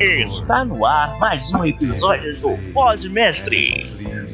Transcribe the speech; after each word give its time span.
Está 0.00 0.64
no 0.64 0.86
ar 0.86 1.18
mais 1.18 1.52
um 1.52 1.64
episódio 1.64 2.34
do 2.38 2.56
Pod 2.72 3.08
Mestre, 3.10 3.86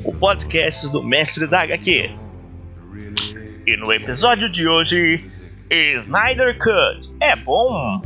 o 0.04 0.14
podcast 0.14 0.88
do 0.90 1.02
mestre 1.02 1.46
da 1.48 1.62
HQ. 1.62 2.10
E 3.66 3.76
no 3.76 3.92
episódio 3.92 4.48
de 4.48 4.68
hoje, 4.68 5.24
Snyder 5.70 6.56
Cut 6.58 7.12
é 7.20 7.34
bom? 7.34 8.00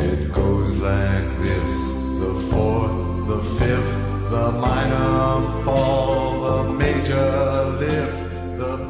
It 0.00 0.30
goes 0.32 0.76
like 0.76 1.24
this 1.40 1.84
the 2.20 2.34
fourth, 2.50 3.26
the 3.26 3.40
fifth, 3.58 3.98
the 4.30 4.52
minor 4.52 5.40
fall, 5.62 6.42
the 6.42 6.72
major 6.74 7.78
lift, 7.78 8.18
the. 8.58 8.84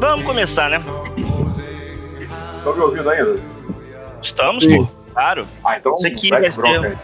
Vamos 0.00 0.24
começar, 0.24 0.70
né? 0.70 1.09
Estão 2.60 2.76
me 2.76 2.80
ouvindo 2.82 3.08
ainda? 3.08 3.40
Estamos, 4.22 4.66
pô, 4.66 4.86
claro. 5.14 5.48
Ah, 5.64 5.78
então 5.78 5.94
Isso 5.94 6.06
aqui 6.06 6.28
vai 6.28 6.40
bronca 6.42 6.90
ser-. 6.90 6.98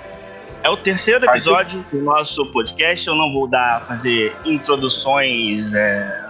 É 0.63 0.69
o 0.69 0.77
terceiro 0.77 1.25
episódio 1.25 1.85
do 1.91 2.03
nosso 2.03 2.45
podcast. 2.53 3.09
Eu 3.09 3.15
não 3.15 3.33
vou 3.33 3.49
dar 3.49 3.87
fazer 3.87 4.37
introduções 4.45 5.73
é, 5.73 6.27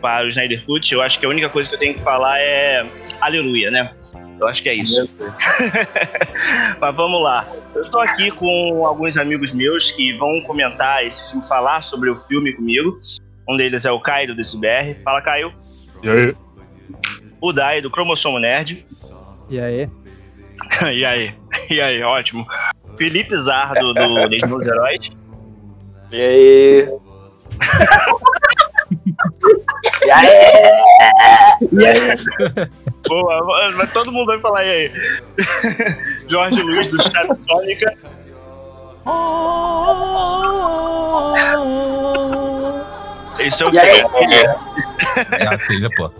para 0.00 0.26
o 0.26 0.28
Snyder 0.28 0.66
Cut. 0.66 0.92
Eu 0.92 1.00
acho 1.00 1.20
que 1.20 1.26
a 1.26 1.28
única 1.28 1.48
coisa 1.48 1.68
que 1.68 1.76
eu 1.76 1.78
tenho 1.78 1.94
que 1.94 2.02
falar 2.02 2.40
é 2.40 2.84
aleluia, 3.20 3.70
né? 3.70 3.94
Eu 4.40 4.48
acho 4.48 4.64
que 4.64 4.68
é 4.68 4.74
isso. 4.74 5.08
Mas 6.80 6.96
vamos 6.96 7.22
lá. 7.22 7.46
Eu 7.72 7.88
tô 7.88 8.00
aqui 8.00 8.32
com 8.32 8.84
alguns 8.84 9.16
amigos 9.16 9.52
meus 9.52 9.92
que 9.92 10.16
vão 10.16 10.42
comentar 10.42 11.06
esse 11.06 11.30
filme, 11.30 11.46
falar 11.46 11.84
sobre 11.84 12.10
o 12.10 12.16
filme 12.26 12.52
comigo. 12.52 12.98
Um 13.48 13.56
deles 13.56 13.84
é 13.84 13.92
o 13.92 14.00
Caio 14.00 14.34
do 14.34 14.42
CBR. 14.42 14.96
Fala, 15.04 15.22
Caio. 15.22 15.52
E 16.02 16.08
aí? 16.08 16.34
O 17.40 17.52
Dai 17.52 17.80
do 17.80 17.90
Cromossomo 17.90 18.38
Nerd. 18.38 18.86
E 19.48 19.58
aí? 19.60 19.88
e 20.94 21.04
aí? 21.04 21.34
E 21.68 21.80
aí, 21.80 22.00
ótimo. 22.02 22.46
Felipe 22.96 23.36
Zardo 23.36 23.92
do 23.94 24.14
Legião 24.14 24.58
dos 24.58 24.66
Heróis. 24.66 25.10
E 26.12 26.20
aí? 26.20 26.88
e 31.70 31.86
aí? 31.86 32.16
Boa, 33.06 33.72
mas 33.76 33.92
todo 33.92 34.10
mundo 34.10 34.26
vai 34.26 34.40
falar 34.40 34.64
e 34.64 34.70
aí. 34.70 34.90
Jorge 36.28 36.60
Luiz 36.60 36.88
do 36.88 37.00
Chato 37.02 37.38
Sônica. 37.46 37.96
Esse 43.38 43.62
é 43.62 43.66
o 43.66 43.72
E 43.72 43.78
aí? 43.78 44.02
É 45.38 45.46
a 45.46 45.56
trilha, 45.58 45.88
pô. 45.96 46.10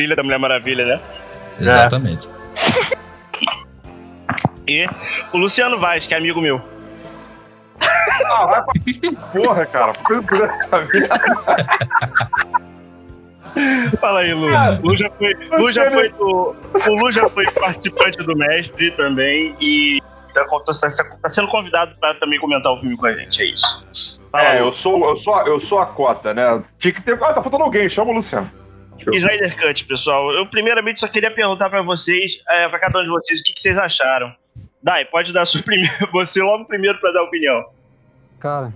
Trilha 0.00 0.16
da 0.16 0.22
Mulher 0.22 0.38
Maravilha, 0.38 0.86
né? 0.86 1.00
Exatamente. 1.60 2.26
E 4.66 4.86
o 5.30 5.36
Luciano 5.36 5.78
Vaz, 5.78 6.06
que 6.06 6.14
é 6.14 6.16
amigo 6.16 6.40
meu. 6.40 6.58
Ah, 8.24 8.46
vai 8.46 8.62
pra 8.62 8.72
porra, 9.42 9.66
cara. 9.66 9.92
Merda? 10.08 11.20
Fala 14.00 14.20
aí, 14.20 14.32
Lu. 14.32 14.46
Lu 14.82 14.96
já 14.96 15.10
foi, 15.10 15.34
Lu 15.58 15.70
já 15.72 15.90
foi 15.90 16.08
do, 16.10 16.56
o 16.86 16.94
Lu 16.94 17.12
já 17.12 17.28
foi 17.28 17.44
participante 17.50 18.18
do 18.18 18.34
Mestre 18.36 18.90
também 18.92 19.54
e 19.60 20.00
tá, 20.32 20.46
tá- 20.46 21.18
tá 21.22 21.28
sendo 21.28 21.48
convidado 21.48 21.94
para 22.00 22.14
também 22.14 22.38
comentar 22.40 22.72
o 22.72 22.80
filme 22.80 22.96
com 22.96 23.06
a 23.06 23.12
gente, 23.12 23.42
é 23.42 23.46
isso. 23.46 24.20
Fala, 24.32 24.54
É, 24.54 24.60
eu 24.60 24.72
sou, 24.72 25.04
eu, 25.10 25.16
sou, 25.16 25.38
eu 25.46 25.60
sou 25.60 25.78
a 25.80 25.86
cota, 25.86 26.32
né? 26.32 26.62
Tinha 26.78 26.94
que 26.94 27.02
ter. 27.02 27.14
Ah, 27.22 27.32
tá 27.34 27.42
faltando 27.42 27.64
alguém, 27.64 27.88
chama 27.88 28.12
o 28.12 28.14
Luciano. 28.14 28.50
Snyder 29.12 29.56
Cut, 29.56 29.84
pessoal. 29.84 30.30
Eu 30.32 30.46
primeiramente 30.46 31.00
só 31.00 31.08
queria 31.08 31.30
perguntar 31.30 31.70
pra 31.70 31.82
vocês, 31.82 32.42
é, 32.48 32.68
pra 32.68 32.78
cada 32.78 32.98
um 33.00 33.02
de 33.02 33.08
vocês, 33.08 33.40
o 33.40 33.42
que, 33.44 33.52
que 33.52 33.60
vocês 33.60 33.76
acharam. 33.78 34.34
Dai, 34.82 35.04
pode 35.04 35.32
dar 35.32 35.46
sua 35.46 35.62
primeira, 35.64 35.94
você 36.12 36.42
logo 36.42 36.64
primeiro 36.64 36.98
pra 36.98 37.12
dar 37.12 37.20
a 37.20 37.24
opinião. 37.24 37.64
Cara, 38.38 38.72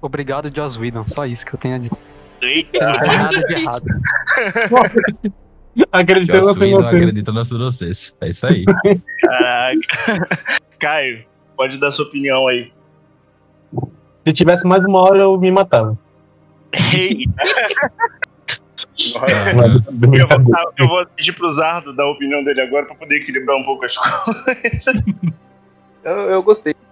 obrigado, 0.00 0.52
Joss 0.54 0.78
Whedon. 0.78 1.06
Só 1.06 1.24
isso 1.26 1.46
que 1.46 1.54
eu 1.54 1.58
tenho 1.58 1.76
a 1.76 1.78
dizer. 1.78 1.96
Eita, 2.42 2.84
Não 2.86 2.98
tem 3.00 3.16
nada 3.16 3.40
de 3.46 3.54
errado. 3.54 3.84
Acreditando 5.92 6.48
Joss 6.48 6.60
em 6.60 6.64
Whedon 6.74 6.82
você. 6.82 6.96
acredita 6.96 7.32
nas 7.32 7.50
vocês. 7.50 8.16
É 8.20 8.28
isso 8.28 8.46
aí. 8.46 8.64
caraca. 9.20 9.78
Caio, 10.78 11.24
pode 11.56 11.78
dar 11.78 11.92
sua 11.92 12.04
opinião 12.04 12.46
aí. 12.48 12.72
Se 14.26 14.32
tivesse 14.32 14.66
mais 14.66 14.84
uma 14.84 15.00
hora, 15.00 15.18
eu 15.18 15.38
me 15.38 15.50
matava. 15.50 15.98
Eita, 16.92 17.32
eu, 18.96 20.28
vou, 20.28 20.72
eu 20.78 20.88
vou 20.88 21.06
pedir 21.16 21.32
pro 21.32 21.50
Zardo 21.52 21.92
dar 21.92 22.04
a 22.04 22.10
opinião 22.10 22.44
dele 22.44 22.60
agora 22.60 22.86
pra 22.86 22.94
poder 22.94 23.16
equilibrar 23.16 23.56
um 23.56 23.64
pouco 23.64 23.84
as 23.84 23.96
coisas. 23.96 24.86
Eu, 26.04 26.16
eu 26.30 26.42
gostei. 26.42 26.74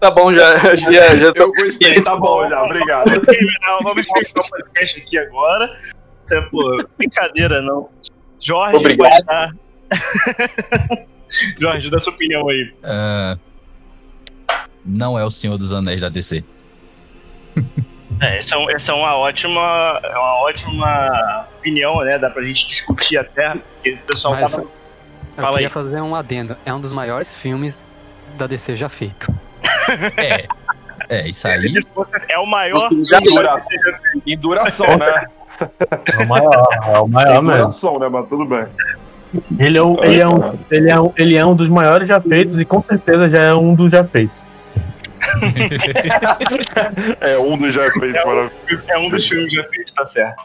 tá 0.00 0.10
bom, 0.10 0.32
já, 0.32 0.74
já, 0.74 1.14
já 1.16 1.32
tô 1.32 1.42
Eu 1.42 1.48
gostei, 1.48 2.02
tá 2.02 2.16
bom 2.16 2.48
já, 2.48 2.62
obrigado. 2.62 3.08
Vamos 3.08 3.26
terminar, 3.26 3.78
terminar 3.78 4.42
o 4.44 4.48
podcast 4.50 5.00
aqui 5.00 5.18
agora. 5.18 5.78
É, 6.30 6.40
pô, 6.42 6.84
brincadeira 6.98 7.62
não. 7.62 7.88
Jorge, 8.40 8.76
Obrigado. 8.76 9.24
dar. 9.24 9.54
Jorge, 11.60 11.90
dá 11.90 12.00
sua 12.00 12.12
opinião 12.12 12.48
aí. 12.48 12.74
ah, 12.82 13.38
não 14.84 15.18
é 15.18 15.24
o 15.24 15.30
Senhor 15.30 15.56
dos 15.56 15.72
Anéis 15.72 16.00
da 16.00 16.08
DC. 16.08 16.44
É, 18.20 18.38
essa, 18.38 18.54
é 18.56 18.72
essa 18.74 18.92
é 18.92 18.94
uma 18.94 19.16
ótima, 19.16 20.00
é 20.02 20.16
uma 20.16 20.42
ótima 20.42 21.46
opinião, 21.58 22.00
né? 22.04 22.18
Dá 22.18 22.30
pra 22.30 22.42
gente 22.44 22.68
discutir 22.68 23.16
até, 23.16 23.50
porque 23.74 23.92
o 23.92 23.98
pessoal 24.06 24.34
Mas 24.34 24.50
tava. 24.52 24.62
eu 24.62 24.70
Fala 25.36 25.52
queria 25.52 25.66
aí. 25.68 25.72
fazer 25.72 26.00
um 26.00 26.14
adendo. 26.14 26.56
É 26.64 26.72
um 26.72 26.80
dos 26.80 26.92
maiores 26.92 27.34
filmes 27.34 27.86
da 28.38 28.46
DC 28.46 28.76
já 28.76 28.88
feito. 28.88 29.32
É. 30.16 30.46
É, 31.08 31.28
isso 31.28 31.46
aí. 31.48 31.74
É 32.28 32.38
o 32.38 32.46
maior 32.46 32.78
Já 33.04 33.18
Em 33.18 33.24
duração, 33.34 33.78
em 34.26 34.38
duração, 34.38 34.86
né? 34.98 35.26
É 35.60 36.22
o 36.22 36.28
maior, 36.28 36.68
é 36.84 36.98
o 37.00 37.06
Em 37.06 37.10
maior 37.10 37.42
mesmo. 37.42 37.56
duração, 37.56 37.98
né? 37.98 38.08
Mas 38.08 38.28
tudo 38.28 38.44
bem. 38.46 38.64
Ele 39.58 39.78
é, 39.78 39.82
um, 39.82 40.04
ele, 40.04 40.20
é 40.20 40.28
um, 40.28 40.58
ele, 40.70 40.90
é 40.90 41.00
um, 41.00 41.12
ele 41.16 41.38
é 41.38 41.44
um 41.46 41.56
dos 41.56 41.68
maiores 41.68 42.06
já 42.06 42.20
feitos 42.20 42.58
e 42.60 42.64
com 42.64 42.82
certeza 42.82 43.28
já 43.30 43.42
é 43.44 43.54
um 43.54 43.74
dos 43.74 43.90
já 43.90 44.04
feitos. 44.04 44.42
É, 47.20 47.38
um 47.38 47.56
dos 47.56 47.72
já 47.74 47.90
feitos. 47.92 48.16
É 48.16 48.26
um- 48.26 48.50
é 48.88 48.98
um 48.98 49.08
dos 49.10 49.26
filmes 49.28 49.52
já 49.52 49.64
feitos, 49.68 49.92
tá 49.92 50.04
certo. 50.06 50.44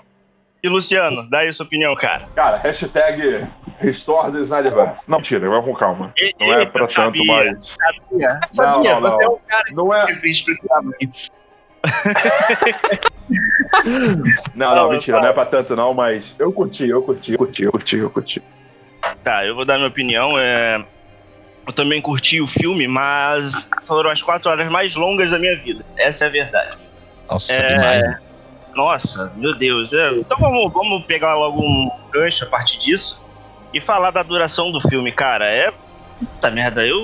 E 0.63 0.69
Luciano, 0.69 1.29
dá 1.29 1.39
aí 1.39 1.49
a 1.49 1.53
sua 1.53 1.65
opinião, 1.65 1.95
cara. 1.95 2.27
Cara, 2.35 2.57
hashtag 2.57 3.47
Restore 3.79 4.31
the 4.31 4.39
Snyderverse. 4.39 5.03
Não, 5.09 5.17
mentira, 5.19 5.47
vai 5.49 5.61
com 5.61 5.73
calma. 5.75 6.11
Não 6.39 6.53
é 6.53 6.65
pra 6.65 6.81
tanto, 6.81 6.93
sabia, 6.93 7.23
mas. 7.27 7.75
Sabia, 7.77 8.39
sabia. 8.51 8.91
Não, 8.95 9.01
não, 9.01 9.11
você 9.11 9.23
é 9.23 9.25
não. 9.27 9.33
o 9.33 9.39
cara 9.47 9.63
Não 9.71 9.93
é. 9.93 10.05
que 10.07 10.27
gente 10.27 10.43
precisava. 10.45 10.91
Não, 14.55 14.75
não, 14.75 14.89
mentira, 14.89 15.19
não 15.19 15.27
é 15.27 15.33
pra 15.33 15.45
tanto, 15.45 15.75
não, 15.75 15.93
mas. 15.93 16.33
Eu 16.39 16.51
curti, 16.51 16.87
eu 16.89 17.01
curti, 17.03 17.33
eu 17.33 17.37
curti, 17.37 17.63
eu 17.63 17.71
curti, 17.71 17.97
eu 17.97 18.09
curti. 18.09 18.43
Tá, 19.23 19.45
eu 19.45 19.53
vou 19.55 19.65
dar 19.65 19.75
minha 19.75 19.87
opinião. 19.87 20.37
É... 20.39 20.83
Eu 21.67 21.73
também 21.73 22.01
curti 22.01 22.39
o 22.39 22.47
filme, 22.47 22.87
mas 22.87 23.69
foram 23.85 24.09
as 24.09 24.21
quatro 24.21 24.49
horas 24.49 24.69
mais 24.69 24.95
longas 24.95 25.29
da 25.29 25.37
minha 25.37 25.55
vida. 25.57 25.85
Essa 25.97 26.25
é 26.25 26.27
a 26.27 26.31
verdade. 26.31 26.77
Nossa, 27.29 27.53
É, 27.53 27.73
demais. 27.73 28.17
Nossa, 28.73 29.33
meu 29.35 29.53
Deus. 29.55 29.91
É, 29.93 30.11
Então 30.11 30.37
vamos, 30.39 30.71
vamos 30.71 31.05
pegar 31.05 31.35
logo 31.35 31.59
um 31.61 31.89
gancho 32.11 32.45
a 32.45 32.47
partir 32.47 32.79
disso 32.79 33.23
e 33.73 33.81
falar 33.81 34.11
da 34.11 34.23
duração 34.23 34.71
do 34.71 34.79
filme, 34.79 35.11
cara. 35.11 35.45
É. 35.45 35.71
Puta 36.19 36.49
merda, 36.49 36.85
eu 36.85 37.03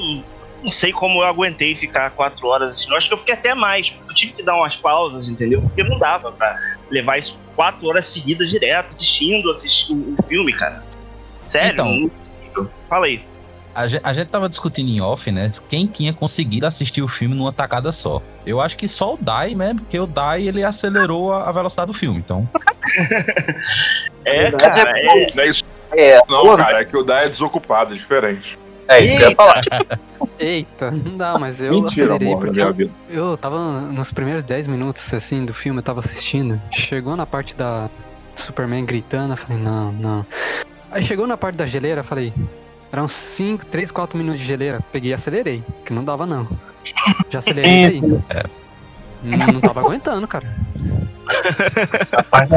não 0.63 0.71
sei 0.71 0.93
como 0.93 1.19
eu 1.19 1.25
aguentei 1.25 1.75
ficar 1.75 2.11
quatro 2.11 2.47
horas 2.47 2.71
assistindo. 2.71 2.93
Eu 2.93 2.97
Acho 2.97 3.07
que 3.09 3.13
eu 3.13 3.17
fiquei 3.17 3.33
até 3.33 3.53
mais, 3.53 3.89
porque 3.89 4.11
eu 4.11 4.15
tive 4.15 4.33
que 4.33 4.43
dar 4.43 4.55
umas 4.55 4.75
pausas, 4.77 5.27
entendeu? 5.27 5.61
Porque 5.61 5.83
não 5.83 5.97
dava 5.97 6.31
pra 6.31 6.55
levar 6.89 7.17
isso 7.17 7.37
quatro 7.55 7.85
horas 7.87 8.05
seguidas 8.07 8.49
direto 8.49 8.91
assistindo, 8.93 9.51
assistindo 9.51 10.15
o 10.17 10.23
filme, 10.27 10.53
cara. 10.53 10.81
Sério? 11.41 11.73
Então. 11.73 12.11
não- 12.55 12.69
Fala 12.87 13.07
aí. 13.07 13.23
A 13.75 13.87
gente, 13.87 14.01
a 14.03 14.13
gente 14.13 14.27
tava 14.27 14.47
discutindo 14.47 14.89
em 14.89 15.01
off, 15.01 15.31
né? 15.31 15.49
Quem 15.69 15.87
tinha 15.87 16.13
conseguido 16.13 16.67
assistir 16.67 17.01
o 17.01 17.07
filme 17.07 17.33
numa 17.35 17.51
tacada 17.51 17.91
só. 17.91 18.21
Eu 18.45 18.61
acho 18.61 18.77
que 18.77 18.87
só 18.87 19.15
o 19.15 19.17
Dai 19.19 19.55
mesmo, 19.55 19.79
porque 19.81 19.99
o 19.99 20.05
Dai 20.05 20.47
ele 20.47 20.63
acelerou 20.63 21.33
a, 21.33 21.49
a 21.49 21.51
velocidade 21.51 21.87
do 21.87 21.93
filme. 21.97 22.19
Então, 22.19 22.47
É, 24.25 24.43
Verdade 24.43 24.77
cara, 24.83 24.99
é 24.99 25.05
é, 25.05 25.27
Não 25.35 25.43
é 25.43 25.47
isso, 25.47 25.63
É, 25.91 26.19
não, 26.29 26.55
cara. 26.57 26.81
É 26.81 26.85
que 26.85 26.95
o 26.95 27.03
Dai 27.03 27.25
é 27.25 27.29
desocupado, 27.29 27.93
é 27.93 27.97
diferente. 27.97 28.57
é 28.87 28.99
isso 29.03 29.17
que 29.17 29.23
eu 29.23 29.29
ia 29.29 29.35
falar. 29.35 29.61
Eita, 30.39 30.91
não 30.91 31.17
dá, 31.17 31.37
mas 31.37 31.61
eu 31.61 31.71
Mentira, 31.71 32.05
acelerei 32.13 32.27
amor, 32.27 32.39
porque 32.39 32.53
minha 32.53 32.67
eu, 32.67 32.73
vida. 32.73 32.91
eu 33.09 33.37
tava 33.37 33.57
nos 33.81 34.11
primeiros 34.11 34.43
10 34.43 34.67
minutos 34.67 35.13
assim 35.13 35.45
do 35.45 35.53
filme, 35.53 35.79
eu 35.79 35.83
tava 35.83 35.99
assistindo. 35.99 36.59
Chegou 36.71 37.15
na 37.15 37.25
parte 37.25 37.55
da 37.55 37.89
Superman 38.35 38.85
gritando, 38.85 39.33
eu 39.33 39.37
falei, 39.37 39.61
não, 39.61 39.91
não. 39.91 40.25
Aí 40.91 41.03
chegou 41.03 41.25
na 41.27 41.37
parte 41.37 41.55
da 41.55 41.65
geleira, 41.65 42.01
eu 42.01 42.03
falei, 42.05 42.33
eram 42.93 43.07
5, 43.07 43.65
3, 43.65 43.91
4 43.91 44.15
minutos 44.15 44.39
de 44.39 44.45
geleira. 44.45 44.79
Peguei 44.91 45.09
e 45.09 45.13
acelerei, 45.15 45.63
que 45.83 45.91
não 45.91 46.03
dava 46.03 46.27
não. 46.27 46.47
Já 47.27 47.39
acelerei 47.39 47.85
aí. 47.85 48.01
Não, 48.01 49.47
não 49.47 49.61
tava 49.61 49.81
aguentando, 49.81 50.27
cara. 50.27 50.45
Rapaz, 52.13 52.49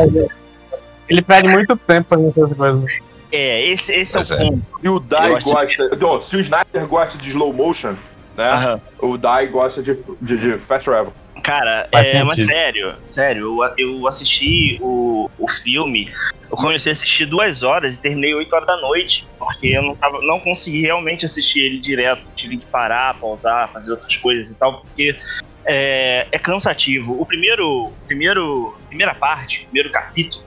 Ele 1.08 1.22
perde 1.22 1.48
muito 1.48 1.74
tempo 1.76 2.08
fazendo 2.08 2.28
essas 2.28 2.56
coisas. 2.56 2.92
É, 3.32 3.66
esse, 3.66 3.92
esse 3.92 4.16
é 4.16 4.20
o 4.20 4.22
é. 4.22 4.36
ponto. 4.36 4.80
Se 4.80 4.88
o 4.88 5.00
Dai 5.00 5.30
Eu 5.30 5.36
acho 5.36 5.44
gosta. 5.46 5.96
Não, 5.96 6.22
se 6.22 6.36
o 6.36 6.40
Snyder 6.40 6.86
gosta 6.86 7.18
de 7.18 7.30
slow 7.30 7.52
motion, 7.52 7.94
né? 8.36 8.50
Aham. 8.50 8.80
O 8.98 9.16
Dai 9.16 9.46
gosta 9.46 9.82
de, 9.82 9.98
de, 10.20 10.36
de 10.36 10.58
fast 10.58 10.84
travel. 10.84 11.12
Cara, 11.46 11.88
Faz 11.92 12.06
é, 12.08 12.24
mas 12.24 12.44
sério, 12.44 12.94
sério, 13.06 13.62
eu, 13.62 13.74
eu 13.78 14.06
assisti 14.08 14.78
o, 14.80 15.30
o 15.38 15.48
filme, 15.48 16.12
eu 16.50 16.56
comecei 16.56 16.90
a 16.90 16.92
assistir 16.92 17.24
duas 17.24 17.62
horas 17.62 17.94
e 17.96 18.00
terminei 18.00 18.34
8 18.34 18.52
horas 18.52 18.66
da 18.66 18.76
noite, 18.78 19.24
porque 19.38 19.68
eu 19.68 19.80
não, 19.80 19.94
tava, 19.94 20.20
não 20.22 20.40
consegui 20.40 20.80
realmente 20.82 21.24
assistir 21.24 21.60
ele 21.60 21.78
direto, 21.78 22.22
tive 22.34 22.56
que 22.56 22.66
parar, 22.66 23.14
pausar, 23.20 23.72
fazer 23.72 23.92
outras 23.92 24.16
coisas 24.16 24.50
e 24.50 24.56
tal, 24.56 24.80
porque 24.80 25.16
é, 25.64 26.26
é 26.32 26.38
cansativo. 26.40 27.16
O 27.20 27.24
primeiro, 27.24 27.92
primeiro, 28.08 28.76
primeira 28.88 29.14
parte, 29.14 29.66
primeiro 29.66 29.92
capítulo, 29.92 30.44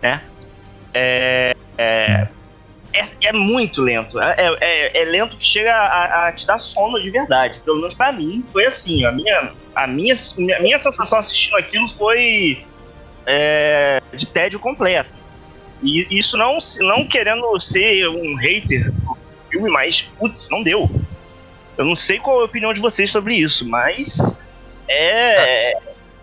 né, 0.00 0.22
é, 0.94 1.56
é, 1.76 2.28
é, 2.98 3.28
é 3.28 3.32
muito 3.32 3.82
lento, 3.82 4.20
é, 4.20 4.34
é, 4.60 5.02
é 5.02 5.04
lento 5.04 5.36
que 5.36 5.44
chega 5.44 5.72
a, 5.72 6.28
a 6.28 6.32
te 6.32 6.46
dar 6.46 6.58
sono 6.58 7.00
de 7.00 7.10
verdade, 7.10 7.60
pelo 7.64 7.78
menos 7.78 7.94
pra 7.94 8.12
mim 8.12 8.44
foi 8.52 8.64
assim, 8.66 9.04
a 9.04 9.12
minha 9.12 9.52
a 9.74 9.86
minha, 9.86 10.14
minha, 10.38 10.58
minha 10.60 10.78
sensação 10.78 11.18
assistindo 11.18 11.56
aquilo 11.56 11.86
foi 11.98 12.64
é, 13.26 14.00
de 14.14 14.26
tédio 14.26 14.58
completo. 14.58 15.10
E 15.82 16.06
isso 16.10 16.38
não, 16.38 16.56
não 16.80 17.06
querendo 17.06 17.60
ser 17.60 18.08
um 18.08 18.34
hater 18.36 18.90
do 18.90 19.16
filme, 19.50 19.68
mas, 19.70 20.00
putz, 20.18 20.48
não 20.50 20.62
deu. 20.62 20.90
Eu 21.76 21.84
não 21.84 21.94
sei 21.94 22.18
qual 22.18 22.38
é 22.38 22.42
a 22.42 22.44
opinião 22.46 22.72
de 22.72 22.80
vocês 22.80 23.10
sobre 23.10 23.34
isso, 23.34 23.68
mas 23.68 24.38
é. 24.88 25.76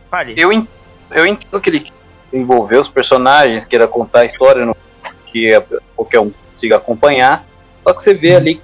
Fale. 0.10 0.34
Eu, 0.36 0.52
en- 0.52 0.68
eu 1.12 1.28
entendo 1.28 1.62
que 1.62 1.70
ele 1.70 1.80
quer 1.82 1.94
desenvolver 2.32 2.78
os 2.78 2.88
personagens, 2.88 3.66
queira 3.66 3.88
contar 3.88 4.22
a 4.22 4.26
história 4.26 4.66
no, 4.66 4.76
que 5.28 5.54
a- 5.54 5.64
qualquer 5.96 6.20
um 6.22 6.32
consiga 6.54 6.78
acompanhar. 6.78 7.46
Só 7.84 7.94
que 7.94 8.02
você 8.02 8.14
vê 8.14 8.36
ali 8.36 8.62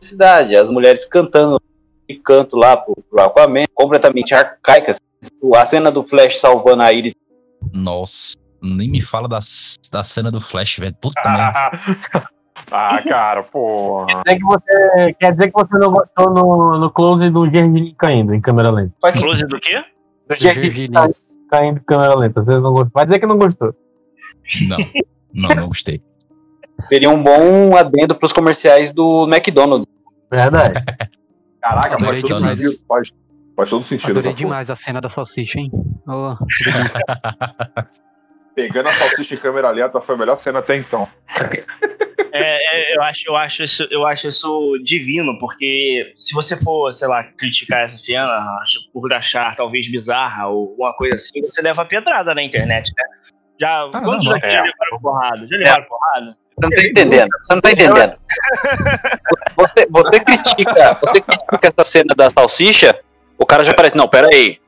cidade, 0.00 0.56
as 0.56 0.70
mulheres 0.70 1.04
cantando 1.04 1.60
e 2.08 2.16
canto 2.16 2.56
lá 2.56 2.76
pro, 2.76 2.94
pro 3.08 3.20
Aquaman, 3.20 3.64
completamente 3.74 4.34
arcaicas. 4.34 4.98
A 5.54 5.66
cena 5.66 5.90
do 5.90 6.02
Flash 6.02 6.38
salvando 6.38 6.82
a 6.82 6.92
Iris. 6.92 7.14
Nossa, 7.72 8.36
nem 8.62 8.88
me 8.88 9.00
fala 9.00 9.28
da, 9.28 9.40
da 9.90 10.04
cena 10.04 10.30
do 10.30 10.40
Flash, 10.40 10.78
velho. 10.78 10.94
Puta 11.00 11.20
merda. 11.28 11.70
ah, 12.70 13.02
cara, 13.02 13.42
porra. 13.42 14.06
Quer 14.06 14.22
dizer 14.22 14.38
que 14.38 14.44
você, 14.44 15.12
quer 15.14 15.32
dizer 15.32 15.46
que 15.48 15.52
você 15.52 15.78
não 15.78 15.92
gostou 15.92 16.30
no, 16.30 16.78
no 16.78 16.90
close 16.90 17.28
do 17.30 17.50
Germini 17.50 17.94
caindo 17.98 18.34
em 18.34 18.40
câmera 18.40 18.70
lenta. 18.70 18.94
Faz. 19.02 19.18
Close 19.18 19.46
do 19.46 19.60
quê? 19.60 19.82
Do 20.28 20.92
cai- 20.92 21.10
caindo 21.50 21.78
em 21.78 21.84
câmera 21.84 22.14
lenta. 22.14 22.42
Você 22.42 22.52
não 22.52 22.72
gostou. 22.72 22.92
Vai 22.94 23.06
dizer 23.06 23.18
que 23.18 23.26
não 23.26 23.38
gostou. 23.38 23.74
Não, 24.68 24.78
não, 25.34 25.48
não 25.56 25.68
gostei. 25.68 26.00
Seria 26.82 27.10
um 27.10 27.22
bom 27.22 27.76
adendo 27.76 28.14
pros 28.14 28.32
comerciais 28.32 28.92
do 28.92 29.26
McDonald's. 29.28 29.86
Verdade. 30.30 30.84
Caraca, 31.60 31.94
Adorei 31.94 32.20
faz 32.20 32.20
todo 32.20 32.34
demais. 32.34 32.56
sentido. 32.56 32.86
Faz, 32.86 33.12
faz 33.56 33.70
todo 33.70 33.84
sentido. 33.84 34.10
Adorei 34.10 34.30
essa 34.30 34.36
porra. 34.36 34.36
demais 34.36 34.70
a 34.70 34.76
cena 34.76 35.00
da 35.00 35.08
salsicha, 35.08 35.58
hein? 35.58 35.70
Ô, 36.06 36.36
Pegando 38.54 38.88
a 38.88 38.92
salsicha 38.92 39.34
em 39.34 39.38
câmera 39.38 39.70
lenta 39.70 40.00
foi 40.00 40.14
a 40.16 40.18
melhor 40.18 40.36
cena 40.36 40.58
até 40.58 40.76
então. 40.76 41.08
É, 42.32 42.92
é, 42.92 42.96
eu, 42.96 43.02
acho, 43.02 43.28
eu, 43.28 43.36
acho 43.36 43.62
isso, 43.62 43.88
eu 43.88 44.04
acho 44.04 44.26
isso 44.28 44.78
divino, 44.82 45.38
porque 45.38 46.12
se 46.16 46.34
você 46.34 46.56
for, 46.56 46.92
sei 46.92 47.06
lá, 47.06 47.22
criticar 47.22 47.84
essa 47.84 47.96
cena 47.96 48.28
por 48.92 49.14
achar 49.14 49.54
talvez 49.54 49.88
bizarra 49.88 50.48
ou 50.48 50.70
alguma 50.70 50.92
coisa 50.94 51.14
assim, 51.14 51.40
você 51.40 51.62
leva 51.62 51.84
pedrada 51.84 52.34
na 52.34 52.42
internet, 52.42 52.92
né? 52.96 53.04
Já, 53.60 53.88
quantos 53.92 54.26
não, 54.26 54.32
daqui 54.32 54.46
é. 54.46 54.50
já 54.50 54.62
levaram 54.62 55.00
porrada? 55.00 55.46
Já 55.46 55.56
levaram 55.56 55.84
porrada? 55.84 56.36
Você 56.60 56.66
não 56.66 56.70
tá 56.70 56.82
entendendo. 56.82 57.28
Você 57.42 57.54
não 57.54 57.60
tá 57.60 57.70
entendendo. 57.72 58.12
Você, 59.56 59.86
você 59.90 60.20
critica, 60.20 60.96
você 61.00 61.20
critica 61.20 61.58
essa 61.66 61.82
cena 61.90 62.14
da 62.16 62.30
salsicha, 62.30 62.96
o 63.36 63.44
cara 63.44 63.64
já 63.64 63.74
parece, 63.74 63.96
não, 63.96 64.06
pera 64.06 64.28
aí. 64.32 64.58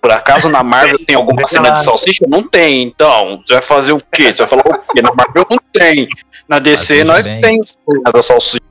Por 0.00 0.12
acaso 0.12 0.48
na 0.48 0.62
Marvel 0.62 0.96
tem 1.04 1.16
alguma 1.16 1.44
cena 1.46 1.70
de 1.70 1.82
salsicha? 1.82 2.24
Não 2.28 2.48
tem, 2.48 2.84
então. 2.84 3.36
Você 3.38 3.54
vai 3.54 3.62
fazer 3.62 3.92
o 3.92 4.00
quê? 4.12 4.32
Você 4.32 4.44
vai 4.44 4.46
falar 4.46 4.76
o 4.78 4.92
quê? 4.94 5.02
Na 5.02 5.12
Marvel 5.12 5.44
não 5.50 5.58
tem. 5.72 6.06
Na 6.48 6.60
DC 6.60 7.02
nós 7.02 7.26
veja 7.26 7.40
bem. 7.40 7.40
tem 7.40 7.66
cena 7.66 8.12
da 8.14 8.22
salsicha. 8.22 8.62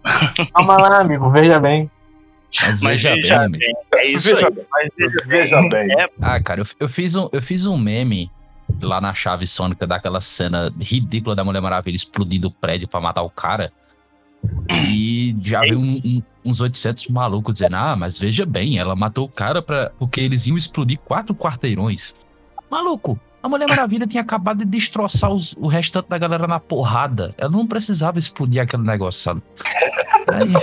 Calma 0.56 0.78
lá, 0.78 1.00
amigo. 1.00 1.30
Veja 1.30 1.60
bem. 1.60 1.92
Mas 2.62 2.82
Mas 2.82 3.02
veja 3.04 3.16
bem, 3.16 3.32
amigo. 3.46 3.64
É 3.96 4.08
isso 4.08 4.34
Veja 4.34 4.48
aí. 4.48 4.54
bem. 4.54 4.66
Mas 4.72 4.90
veja 4.98 5.18
Veja 5.28 5.70
bem. 5.70 6.02
É, 6.02 6.08
Ah, 6.22 6.42
cara, 6.42 6.62
eu, 6.62 6.66
eu 6.80 6.88
fiz 6.88 7.14
um, 7.14 7.28
eu 7.34 7.42
fiz 7.42 7.66
um 7.66 7.78
meme 7.78 8.32
lá 8.82 9.00
na 9.02 9.14
chave 9.14 9.46
sônica 9.48 9.86
daquela 9.88 10.22
cena 10.22 10.74
ridícula 10.80 11.36
da 11.36 11.44
Mulher 11.44 11.62
Maravilha 11.62 11.96
explodindo 11.96 12.48
o 12.48 12.52
prédio 12.52 12.88
pra 12.88 13.00
matar 13.02 13.22
o 13.24 13.30
cara. 13.30 13.72
E 14.88 15.36
já 15.42 15.62
veio 15.62 15.80
um- 15.80 16.02
um- 16.06 16.24
uns 16.46 16.62
800 16.62 17.08
malucos 17.08 17.54
dizendo: 17.54 17.76
Ah, 17.76 17.96
mas 17.96 18.20
veja 18.20 18.46
bem, 18.46 18.78
ela 18.78 18.96
matou 18.96 19.26
o 19.26 19.30
cara 19.30 19.62
pra, 19.62 19.92
porque 19.98 20.22
eles 20.22 20.46
iam 20.48 20.58
explodir 20.58 21.00
quatro 21.00 21.34
quarteirões. 21.34 22.16
Maluco, 22.70 23.20
a 23.42 23.50
Mulher 23.50 23.68
Maravilha 23.70 24.06
tinha 24.06 24.22
acabado 24.22 24.60
de 24.60 24.66
destroçar 24.66 25.32
os- 25.32 25.54
o 25.58 25.68
restante 25.68 26.08
da 26.10 26.18
galera 26.18 26.46
na 26.48 26.60
porrada. 26.60 27.34
Ela 27.38 27.50
não 27.50 27.66
precisava 27.66 28.20
explodir 28.20 28.62
aquele 28.62 28.84
negócio, 28.84 29.22
sabe? 29.22 29.42
Aí. 30.32 30.54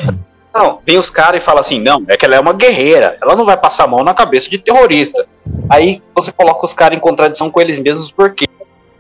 Não, 0.55 0.79
vem 0.87 0.97
os 0.97 1.11
caras 1.11 1.43
e 1.43 1.45
fala 1.45 1.61
assim, 1.61 1.81
não, 1.81 2.05
é 2.07 2.17
que 2.17 2.25
ela 2.25 2.37
é 2.37 2.41
uma 2.41 2.53
guerreira, 2.53 3.17
ela 3.21 3.35
não 3.35 3.45
vai 3.45 3.57
passar 3.57 3.85
a 3.85 3.87
mão 3.89 4.05
na 4.05 4.15
cabeça 4.15 4.49
de 4.49 4.59
terrorista. 4.59 5.27
Aí 5.69 6.01
você 6.15 6.31
coloca 6.31 6.65
os 6.65 6.73
caras 6.73 6.97
em 6.97 7.01
contradição 7.01 7.51
com 7.51 7.61
eles 7.61 7.79
mesmos, 7.79 8.13
porque 8.13 8.47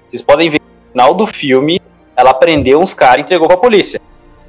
vocês 0.04 0.20
podem 0.20 0.50
ver 0.50 0.60
no 0.60 0.90
final 0.90 1.14
do 1.14 1.26
filme, 1.28 1.80
ela 2.16 2.34
prendeu 2.34 2.80
uns 2.80 2.92
caras 2.92 3.18
e 3.18 3.20
entregou 3.20 3.46
pra 3.46 3.56
polícia. 3.56 4.00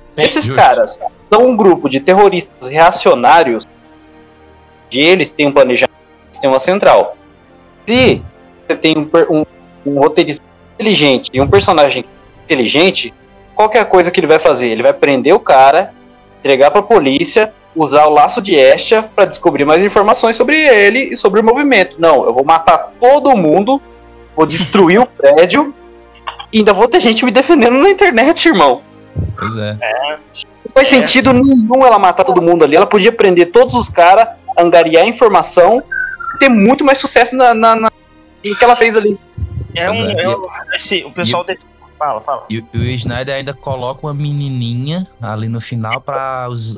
Se 0.10 0.26
esses 0.26 0.46
justo. 0.46 0.56
caras 0.56 1.00
são 1.32 1.48
um 1.48 1.56
grupo 1.56 1.88
de 1.88 2.00
terroristas 2.00 2.70
reacionários, 2.70 3.66
de 4.90 5.02
eles 5.02 5.30
têm 5.30 5.48
um 5.48 5.52
planejamento, 5.52 5.94
têm 6.42 6.50
uma 6.50 6.60
central. 6.60 7.16
Se 7.86 8.24
você 8.68 8.76
tem 8.78 8.98
um, 8.98 9.08
um, 9.30 9.46
um 9.86 10.00
roteirista 10.00 10.42
inteligente 10.74 11.30
e 11.32 11.40
um 11.40 11.48
personagem 11.48 12.04
inteligente, 12.46 13.14
qualquer 13.54 13.86
coisa 13.86 14.10
que 14.10 14.20
ele 14.20 14.28
vai 14.28 14.40
fazer, 14.40 14.70
ele 14.70 14.82
vai 14.82 14.94
prender 14.94 15.36
o 15.36 15.40
cara, 15.40 15.94
entregar 16.46 16.70
pra 16.70 16.84
polícia, 16.84 17.52
usar 17.76 18.06
o 18.06 18.12
laço 18.12 18.40
de 18.40 18.54
Estia 18.54 19.02
pra 19.16 19.26
descobrir 19.26 19.66
mais 19.66 19.84
informações 19.84 20.36
sobre 20.36 20.56
ele 20.60 21.00
e 21.14 21.18
sobre 21.18 21.42
o 21.42 21.44
movimento. 21.44 21.96
Não, 21.98 22.24
eu 22.24 22.32
vou 22.32 22.46
matar 22.46 22.92
todo 23.02 23.36
mundo, 23.36 23.82
vou 24.36 24.46
destruir 24.46 25.00
o 25.02 25.08
prédio 25.08 25.74
e 26.54 26.60
ainda 26.60 26.72
vou 26.72 26.88
ter 26.88 27.00
gente 27.00 27.26
me 27.26 27.32
defendendo 27.32 27.78
na 27.82 27.90
internet, 27.90 28.48
irmão. 28.48 28.82
Pois 29.38 29.58
é. 29.58 29.74
Não 29.74 30.72
faz 30.74 30.88
sentido 30.88 31.34
nenhum 31.34 31.84
ela 31.86 31.98
matar 31.98 32.24
todo 32.24 32.42
mundo 32.42 32.64
ali. 32.64 32.76
Ela 32.76 32.86
podia 32.86 33.12
prender 33.12 33.48
todos 33.52 33.74
os 33.74 33.90
caras, 33.90 34.28
angariar 34.58 35.08
informação 35.08 35.82
e 36.36 36.38
ter 36.38 36.48
muito 36.50 36.86
mais 36.86 37.00
sucesso 37.00 37.36
na, 37.36 37.54
na, 37.56 37.76
na- 37.76 37.92
no 38.46 38.56
que 38.56 38.64
ela 38.64 38.76
fez 38.76 38.96
ali. 38.96 39.18
é 39.74 39.90
um. 39.90 39.96
É. 40.10 40.22
é 40.22 40.30
um- 40.30 40.46
esse, 40.76 41.04
o 41.04 41.12
pessoal. 41.12 41.44
de- 41.44 41.58
Fala, 41.98 42.22
fala. 42.22 42.46
E, 42.50 42.64
e 42.74 42.78
o 42.78 42.84
Snyder 42.84 43.36
ainda 43.36 43.54
coloca 43.54 44.06
uma 44.06 44.14
menininha 44.14 45.08
ali 45.22 45.48
no 45.48 45.62
final 45.62 46.02
pra 46.02 46.48
os, 46.50 46.76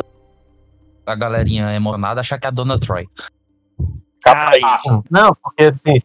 a 1.06 1.16
galerinha 1.16 1.74
emocionada 1.74 2.22
achar 2.22 2.38
que 2.38 2.46
é 2.46 2.50
a 2.50 2.52
Dona 2.52 2.80
Troy. 2.80 3.08
Ai, 4.26 4.60
Não, 5.10 5.34
porque 5.42 5.66
assim, 5.66 6.02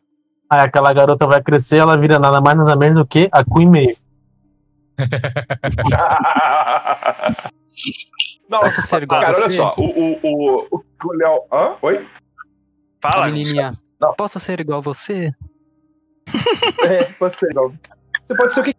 aí 0.49 0.61
aquela 0.61 0.93
garota 0.93 1.27
vai 1.27 1.43
crescer, 1.43 1.79
ela 1.79 1.97
vira 1.97 2.19
nada 2.19 2.41
mais 2.41 2.57
nada 2.57 2.77
menos 2.77 3.01
do 3.01 3.07
que 3.07 3.29
a 3.33 3.45
Queen 3.45 3.69
Maeve. 3.69 3.97
Não, 8.49 8.61
Posso 8.61 8.83
ser 8.83 9.03
igual 9.03 9.21
cara, 9.23 9.37
a 9.37 9.41
olha 9.41 9.51
só. 9.51 9.75
O, 9.79 9.83
o, 9.83 10.21
o, 10.23 10.67
o 10.71 10.85
o 11.05 11.13
Léo. 11.15 11.43
Hã? 11.51 11.75
Oi? 11.83 12.07
fala. 13.01 13.27
menininha. 13.27 13.75
Não. 14.01 14.15
Posso 14.15 14.39
ser 14.39 14.61
igual 14.61 14.79
a 14.79 14.83
você? 14.83 15.33
É, 16.85 17.05
pode 17.19 17.37
ser. 17.37 17.53
Léo. 17.55 17.77
Você 18.29 18.37
pode 18.37 18.55
ser 18.55 18.61
o 18.61 18.63
que 18.63 18.77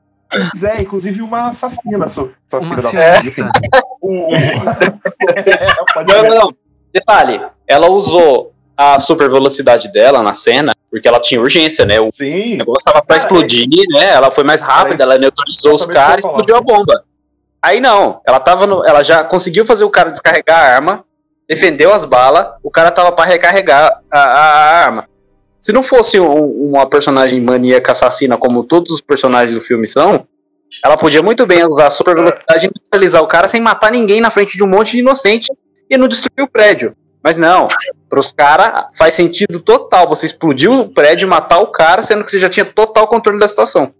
quiser, 0.52 0.82
inclusive 0.82 1.22
uma 1.22 1.50
assassina, 1.50 2.08
sua, 2.10 2.32
sua 2.50 2.60
Uma 2.60 2.76
filha 2.82 2.92
da 2.92 3.50
um- 4.04 4.28
É, 5.36 5.68
Não, 6.08 6.24
não, 6.30 6.40
não. 6.40 6.56
Detalhe, 6.94 7.42
ela 7.68 7.88
usou 7.88 8.54
a 8.78 9.00
super 9.00 9.30
velocidade 9.30 9.92
dela 9.92 10.22
na 10.22 10.34
cena, 10.34 10.74
porque 10.92 11.08
ela 11.08 11.20
tinha 11.20 11.42
urgência, 11.42 11.86
né? 11.86 12.00
O 12.00 12.12
Sim. 12.12 12.58
negócio 12.58 12.84
tava 12.86 13.02
pra 13.04 13.18
Cara, 13.18 13.18
explodir, 13.18 13.68
né? 13.92 14.10
Ela 14.14 14.32
foi 14.32 14.44
mais 14.44 14.62
rápida, 14.62 15.04
ela 15.04 15.18
neutralizou 15.18 15.74
os 15.74 15.86
caras 15.86 16.24
e 16.24 16.28
explodiu 16.28 16.56
a 16.56 16.62
bomba. 16.62 17.04
Aí 17.62 17.80
não, 17.80 18.22
ela 18.28 18.40
tava 18.40 18.68
no, 18.68 18.86
ela 18.86 19.02
já 19.04 19.24
conseguiu 19.24 19.66
fazer 19.66 19.84
o 19.86 19.90
cara 19.90 20.12
descarregar 20.12 20.60
a 20.60 20.76
arma, 20.76 21.06
defendeu 21.48 21.94
as 21.94 22.04
balas, 22.06 22.48
o 22.62 22.70
cara 22.70 22.92
tava 22.92 23.12
pra 23.12 23.26
recarregar 23.26 24.02
a, 24.12 24.20
a- 24.20 24.24
a 24.24 24.86
arma. 24.86 25.08
Se 25.64 25.72
não 25.72 25.82
fosse 25.82 26.20
um- 26.20 26.70
uma 26.70 26.86
personagem 26.86 27.40
maníaca 27.42 27.94
assassina 27.94 28.38
como 28.38 28.64
todos 28.66 28.92
os 28.92 29.00
personagens 29.02 29.56
do 29.58 29.62
filme 29.62 29.88
são, 29.88 30.28
ela 30.84 30.98
podia 30.98 31.24
muito 31.24 31.46
bem 31.48 31.66
usar 31.66 31.88
a 31.88 31.90
super 31.90 32.14
velocidade 32.16 32.68
e 32.68 32.72
neutralizar 32.78 33.24
o 33.24 33.28
cara 33.28 33.48
sem 33.48 33.62
matar 33.62 33.90
ninguém 33.92 34.20
na 34.20 34.30
frente 34.30 34.58
de 34.58 34.64
um 34.64 34.68
monte 34.68 34.92
de 34.92 35.00
inocente 35.00 35.48
e 35.90 35.98
não 35.98 36.08
destruir 36.10 36.44
o 36.44 36.48
prédio. 36.52 36.94
Mas 37.24 37.38
não, 37.38 37.70
pros 38.10 38.34
caras 38.34 38.88
faz 38.98 39.14
sentido 39.14 39.62
total 39.62 40.06
você 40.10 40.26
explodir 40.26 40.70
o 40.70 40.90
prédio 40.90 41.26
e 41.26 41.30
matar 41.30 41.60
o 41.60 41.68
cara, 41.68 42.04
sendo 42.04 42.26
que 42.26 42.30
você 42.30 42.40
já 42.40 42.50
tinha 42.50 42.66
total 42.66 43.08
controle 43.08 43.40
da 43.40 43.48
situação. 43.48 43.94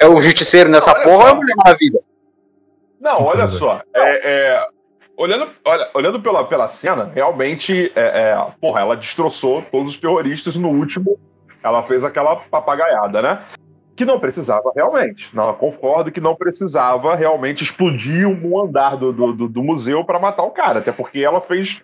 É 0.00 0.06
o 0.08 0.18
justiceiro 0.18 0.70
nessa 0.70 0.92
Olha 0.92 1.02
porra 1.02 1.16
ou 1.16 1.26
é 1.26 1.26
só. 1.26 1.32
a 1.32 1.34
mulher 1.34 1.54
na 1.66 1.72
vida? 1.74 2.00
Não, 2.98 3.22
olha 3.24 3.46
só. 3.48 3.82
é, 3.94 4.00
é, 4.54 4.66
olhando 5.20 5.50
olha, 5.64 5.90
olhando 5.94 6.20
pela, 6.20 6.44
pela 6.46 6.68
cena, 6.68 7.10
realmente, 7.14 7.92
é, 7.94 8.00
é, 8.32 8.46
porra, 8.60 8.80
ela 8.80 8.96
destroçou 8.96 9.62
todos 9.70 9.94
os 9.94 10.00
terroristas 10.00 10.56
no 10.56 10.68
último. 10.70 11.18
Ela 11.62 11.82
fez 11.82 12.02
aquela 12.02 12.36
papagaiada, 12.36 13.20
né? 13.20 13.44
Que 13.94 14.04
não 14.06 14.18
precisava 14.18 14.72
realmente. 14.74 15.34
Não, 15.36 15.52
concordo 15.54 16.10
que 16.10 16.20
não 16.20 16.34
precisava 16.34 17.14
realmente 17.14 17.62
explodir 17.62 18.26
um 18.26 18.58
andar 18.58 18.96
do, 18.96 19.12
do, 19.12 19.32
do- 19.34 19.48
do 19.48 19.62
museu 19.62 20.02
para 20.04 20.18
matar 20.18 20.42
o 20.42 20.50
cara, 20.52 20.78
até 20.78 20.90
porque 20.90 21.20
ela 21.20 21.40
fez 21.42 21.82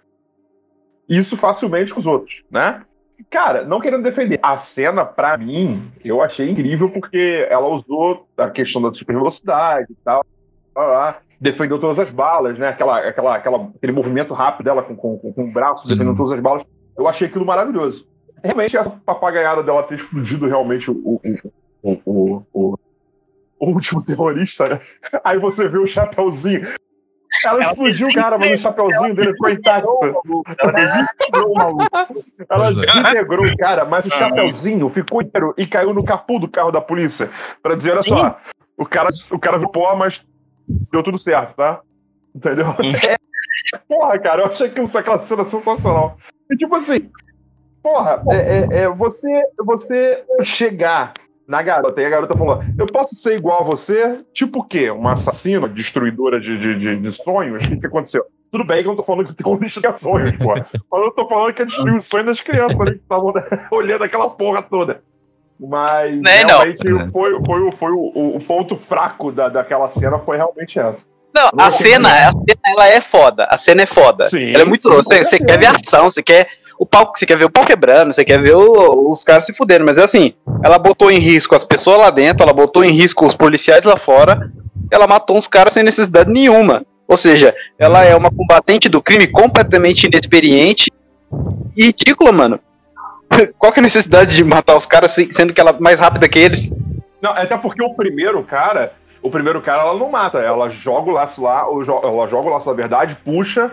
isso 1.09 1.37
facilmente 1.37 1.93
com 1.93 2.01
os 2.01 2.07
outros, 2.07 2.43
né? 2.51 2.83
Cara, 3.31 3.65
não 3.65 3.81
querendo 3.81 4.03
defender, 4.03 4.39
a 4.43 4.59
cena, 4.59 5.05
pra 5.05 5.37
mim, 5.39 5.91
eu 6.05 6.21
achei 6.23 6.49
incrível 6.51 6.91
porque 6.91 7.47
ela 7.51 7.67
usou 7.69 8.27
a 8.37 8.51
questão 8.51 8.81
da 8.83 8.93
super 8.93 9.15
velocidade 9.15 9.87
e 9.91 9.97
tal 10.05 10.25
lá, 10.75 10.85
lá, 10.87 11.19
defendeu 11.41 11.79
todas 11.79 11.99
as 11.99 12.11
balas, 12.11 12.59
né? 12.59 12.69
Aquela, 12.69 12.99
aquela, 12.99 13.37
aquela, 13.37 13.71
aquele 13.77 13.93
movimento 13.93 14.33
rápido 14.35 14.65
dela 14.65 14.83
com, 14.83 14.97
com, 14.97 15.19
com 15.19 15.45
o 15.45 15.53
braço, 15.53 15.87
Sim. 15.87 15.95
defendendo 15.95 16.17
todas 16.17 16.33
as 16.33 16.41
balas. 16.41 16.65
Eu 16.97 17.07
achei 17.09 17.29
aquilo 17.29 17.45
maravilhoso. 17.45 18.07
Realmente, 18.43 18.77
essa 18.77 18.91
papagaiada 18.91 19.63
dela 19.63 19.83
ter 19.83 19.97
explodido 19.97 20.47
realmente 20.47 20.91
o, 20.91 20.95
o, 20.95 21.21
o, 21.83 22.43
o, 22.53 22.79
o- 23.61 23.71
último 23.71 24.03
terrorista, 24.05 24.69
né? 24.69 24.81
Aí 25.25 25.39
você 25.39 25.69
vê 25.69 25.79
o 25.79 25.87
chapeuzinho. 25.87 26.67
Ela, 27.45 27.63
Ela 27.63 27.73
explodiu 27.73 28.07
o 28.09 28.15
cara, 28.15 28.39
mas 28.39 28.53
o 28.53 28.63
chapeuzinho 28.63 29.15
dele 29.15 29.33
ficou 29.33 29.51
intacto. 29.51 29.89
Ela 30.59 30.73
desintegrou 30.73 31.53
o 31.53 31.55
maluco. 31.55 31.85
Ela 32.49 32.65
é. 32.65 32.69
desintegrou 32.69 33.45
o 33.45 33.57
cara, 33.57 33.85
mas 33.85 34.05
o 34.07 34.09
Ah. 34.13 34.17
chapeuzinho 34.17 34.89
ficou 34.91 35.21
inteiro 35.23 35.53
e 35.59 35.67
caiu 35.67 35.93
no 35.93 36.05
capô 36.05 36.39
do 36.39 36.49
carro 36.49 36.71
da 36.71 36.81
polícia. 36.81 37.29
Pra 37.63 37.75
dizer, 37.75 37.93
olha 37.93 38.03
Sim. 38.03 38.11
só, 38.11 38.39
o 38.79 38.87
cara, 38.87 39.09
o 39.31 39.39
cara 39.39 39.59
viu 39.59 39.69
pó, 39.69 39.95
mas 39.97 40.25
deu 40.69 41.03
tudo 41.03 41.19
certo, 41.19 41.55
tá? 41.57 41.81
Entendeu? 42.35 42.67
É. 43.09 43.17
Porra, 43.89 44.19
cara, 44.19 44.43
eu 44.43 44.47
achei 44.47 44.67
aquilo, 44.67 44.87
aquela 44.95 45.19
cena 45.19 45.45
sensacional. 45.47 46.19
E 46.51 46.57
tipo 46.57 46.75
assim, 46.77 47.11
porra, 47.83 48.23
é, 48.31 48.37
é- 48.37 48.79
é 48.83 48.89
você, 48.89 49.43
você 49.59 50.25
chegar 50.43 51.15
na 51.49 51.63
garota 51.63 52.01
e 52.01 52.05
a 52.05 52.11
garota 52.11 52.37
falou: 52.37 52.63
Eu 52.77 52.87
posso 52.87 53.15
ser 53.15 53.37
igual 53.37 53.61
a 53.61 53.65
você? 53.65 54.23
Tipo 54.35 54.61
o 54.61 54.65
quê? 54.65 54.91
Uma 54.91 55.13
assassina, 55.13 55.69
destruidora 55.69 56.39
de, 56.39 56.59
de, 56.59 56.79
de, 56.79 56.97
de 56.97 57.13
sonhos? 57.13 57.65
O 57.65 57.69
que, 57.69 57.79
que 57.79 57.87
aconteceu? 57.87 58.25
Tudo 58.53 58.65
bem 58.65 58.83
que 58.83 58.89
eu 58.89 58.93
não 58.93 58.97
tô 58.97 59.03
falando 59.03 59.35
que 59.35 59.49
um 59.49 59.57
lixo 59.57 59.81
de 59.81 59.99
sonhos, 59.99 60.37
pô. 60.37 60.55
Mas 60.55 60.73
eu 60.93 61.11
tô 61.13 61.27
falando 61.29 61.55
que 61.55 61.63
é 61.63 61.65
destruir 61.65 61.97
os 61.97 62.05
sonhos 62.05 62.27
das 62.27 62.41
crianças 62.41 62.81
ali 62.81 62.93
que 62.93 63.03
estavam 63.03 63.33
olhando 63.73 64.05
aquela 64.05 64.29
porra 64.31 64.63
toda. 64.63 65.03
Mas 65.59 66.17
Né, 66.21 66.43
não. 66.43 66.59
realmente 66.61 67.11
foi, 67.13 67.31
foi, 67.45 67.61
o- 67.63 67.73
foi 67.73 67.91
o, 67.93 68.37
o- 68.37 68.41
ponto 68.47 68.77
fraco 68.77 69.33
da, 69.33 69.49
daquela 69.49 69.89
cena 69.89 70.19
foi 70.19 70.37
realmente 70.37 70.79
essa. 70.79 71.05
Não, 71.35 71.51
Não 71.55 71.65
a 71.67 71.71
cena, 71.71 72.09
a 72.11 72.31
cena 72.33 72.61
ela 72.67 72.87
é 72.89 73.01
foda. 73.01 73.47
A 73.51 73.57
cena 73.59 73.83
é 73.83 73.87
foda. 73.87 74.29
Sim, 74.29 74.53
ela 74.53 74.63
é 74.63 74.65
muito 74.67 74.89
louca. 74.89 75.03
Você, 75.03 75.25
você 75.25 75.39
quer 75.39 75.59
ver 75.59 75.67
ação, 75.67 76.05
você 76.11 76.23
quer 76.23 76.47
o 76.79 76.85
pau, 76.87 77.11
você 77.15 77.25
quer 77.27 77.37
ver 77.37 77.45
o 77.47 77.51
pau 77.51 77.65
quebrando, 77.65 78.13
você 78.13 78.25
quer 78.25 78.39
ver 78.41 78.55
o- 78.57 79.11
os 79.11 79.23
caras 79.25 79.45
se 79.47 79.55
fudendo. 79.55 79.85
Mas 79.85 79.99
é 79.99 80.05
assim, 80.05 80.35
ela 80.65 80.79
botou 80.79 81.11
em 81.11 81.19
risco 81.19 81.55
as 81.55 81.65
pessoas 81.65 81.99
lá 81.99 82.11
dentro, 82.11 82.43
ela 82.43 82.53
botou 82.55 82.85
em 82.85 82.91
risco 82.93 83.25
os 83.27 83.35
policiais 83.35 83.85
lá 83.85 83.97
fora, 83.97 84.51
ela 84.91 85.07
matou 85.07 85.37
uns 85.37 85.47
caras 85.49 85.73
sem 85.75 85.83
necessidade 85.83 86.31
nenhuma. 86.31 86.85
Ou 87.09 87.17
seja, 87.17 87.55
ela 87.79 88.05
é 88.05 88.15
uma 88.17 88.31
combatente 88.31 88.89
do 88.89 89.01
crime 89.03 89.27
completamente 89.27 90.07
inexperiente 90.07 90.91
e 91.77 91.85
ridícula, 91.87 92.33
mano. 92.33 92.59
Qual 93.59 93.73
que 93.73 93.79
é 93.79 93.83
a 93.83 93.85
necessidade 93.85 94.37
de 94.37 94.45
matar 94.45 94.77
os 94.77 94.87
caras 94.87 95.13
se- 95.13 95.33
sendo 95.33 95.53
que 95.53 95.61
ela 95.61 95.71
é 95.71 95.81
mais 95.81 95.99
rápida 96.01 96.29
que 96.29 96.39
eles? 96.39 96.73
Não, 97.21 97.31
até 97.33 97.57
porque 97.57 97.83
o 97.83 97.95
primeiro 97.95 98.43
cara, 98.43 98.93
o 99.23 99.31
primeiro 99.31 99.61
cara 99.61 99.83
ela 99.83 99.99
não 99.99 100.11
mata, 100.11 100.39
ela 100.39 100.69
joga 100.69 101.11
o 101.11 101.15
laço 101.15 101.43
lá, 101.43 101.61
ela 101.63 102.27
joga 102.29 102.49
o 102.49 102.53
laço 102.53 102.67
da 102.67 102.73
verdade, 102.75 103.17
puxa 103.25 103.71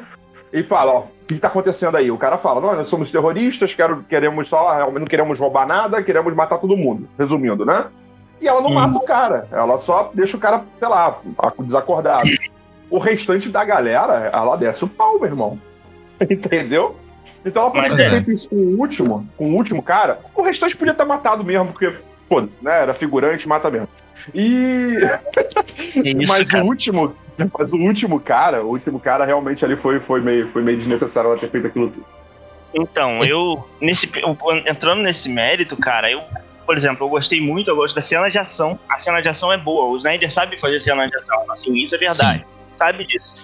e 0.51 0.63
fala, 0.63 0.91
ó, 0.93 1.00
o 1.00 1.25
que 1.27 1.36
tá 1.36 1.48
acontecendo 1.48 1.98
aí? 1.98 2.12
O 2.12 2.17
cara 2.17 2.38
fala, 2.38 2.62
não, 2.62 2.75
nós 2.75 2.88
somos 2.88 3.10
terroristas, 3.10 3.74
quero, 3.74 4.03
queremos 4.08 4.48
só, 4.48 4.89
não 4.91 5.05
queremos 5.05 5.39
roubar 5.39 5.67
nada, 5.67 6.03
queremos 6.03 6.34
matar 6.36 6.58
todo 6.60 6.77
mundo, 6.77 7.08
resumindo, 7.17 7.65
né? 7.65 7.86
E 8.41 8.48
ela 8.48 8.62
não 8.62 8.70
Hum. 8.72 8.74
mata 8.75 8.98
o 8.98 9.01
cara, 9.05 9.48
ela 9.51 9.79
só 9.79 10.12
deixa 10.13 10.36
o 10.38 10.39
cara, 10.39 10.63
sei 10.77 10.88
lá, 10.88 11.17
desacordado. 11.60 12.29
O 12.89 12.98
restante 13.00 13.50
da 13.50 13.63
galera, 13.63 14.29
ela 14.34 14.55
desce 14.58 14.84
o 14.84 14.88
pau, 14.88 15.15
meu 15.17 15.25
irmão. 15.27 15.60
Entendeu? 16.22 16.96
Então 17.45 17.63
ela 17.63 17.71
podia 17.71 17.89
Mas 17.89 17.97
ter 17.97 18.05
é. 18.05 18.09
feito 18.09 18.31
isso 18.31 18.50
com 18.50 18.55
o 18.55 18.79
último, 18.79 19.27
com 19.38 19.51
o 19.51 19.55
último 19.55 19.83
cara. 19.83 20.19
O 20.33 20.41
restante 20.41 20.77
podia 20.77 20.93
ter 20.93 21.03
matado 21.05 21.43
mesmo, 21.43 21.67
porque, 21.67 21.93
foda-se, 22.29 22.63
né? 22.63 22.81
Era 22.83 22.93
figurante, 22.93 23.47
mata 23.47 23.69
mesmo. 23.69 23.88
E. 24.33 24.97
Isso, 25.95 26.31
mas 26.31 26.47
cara. 26.50 26.63
o 26.63 26.67
último. 26.67 27.15
Mas 27.57 27.73
o 27.73 27.77
último 27.77 28.19
cara, 28.19 28.63
o 28.63 28.69
último 28.69 29.00
cara 29.00 29.25
realmente 29.25 29.65
ali 29.65 29.75
foi, 29.75 30.00
foi, 30.00 30.21
meio, 30.21 30.50
foi 30.51 30.62
meio 30.62 30.77
desnecessário 30.77 31.31
ela 31.31 31.39
ter 31.39 31.50
feito 31.50 31.67
aquilo 31.67 31.89
tudo. 31.89 32.05
Então, 32.73 33.23
eu, 33.23 33.67
nesse, 33.81 34.09
eu- 34.15 34.38
entrando 34.67 35.01
nesse 35.01 35.27
mérito, 35.29 35.75
cara, 35.75 36.12
eu, 36.12 36.21
por 36.65 36.77
exemplo, 36.77 37.05
eu 37.05 37.09
gostei 37.09 37.41
muito, 37.41 37.69
eu 37.69 37.75
gosto 37.75 37.95
da 37.95 38.01
cena 38.01 38.29
de 38.29 38.38
ação. 38.39 38.79
A 38.88 38.97
cena 39.00 39.19
de 39.21 39.29
ação 39.29 39.51
é 39.51 39.57
boa. 39.57 39.85
O 39.88 39.97
Snyder 39.97 40.31
sabe 40.31 40.59
fazer 40.59 40.79
cena 40.79 41.07
de 41.07 41.15
ação, 41.15 41.43
assim, 41.51 41.73
isso 41.75 41.95
é 41.95 41.97
verdade. 41.97 42.45
Sabe 42.71 43.05
disso. 43.05 43.42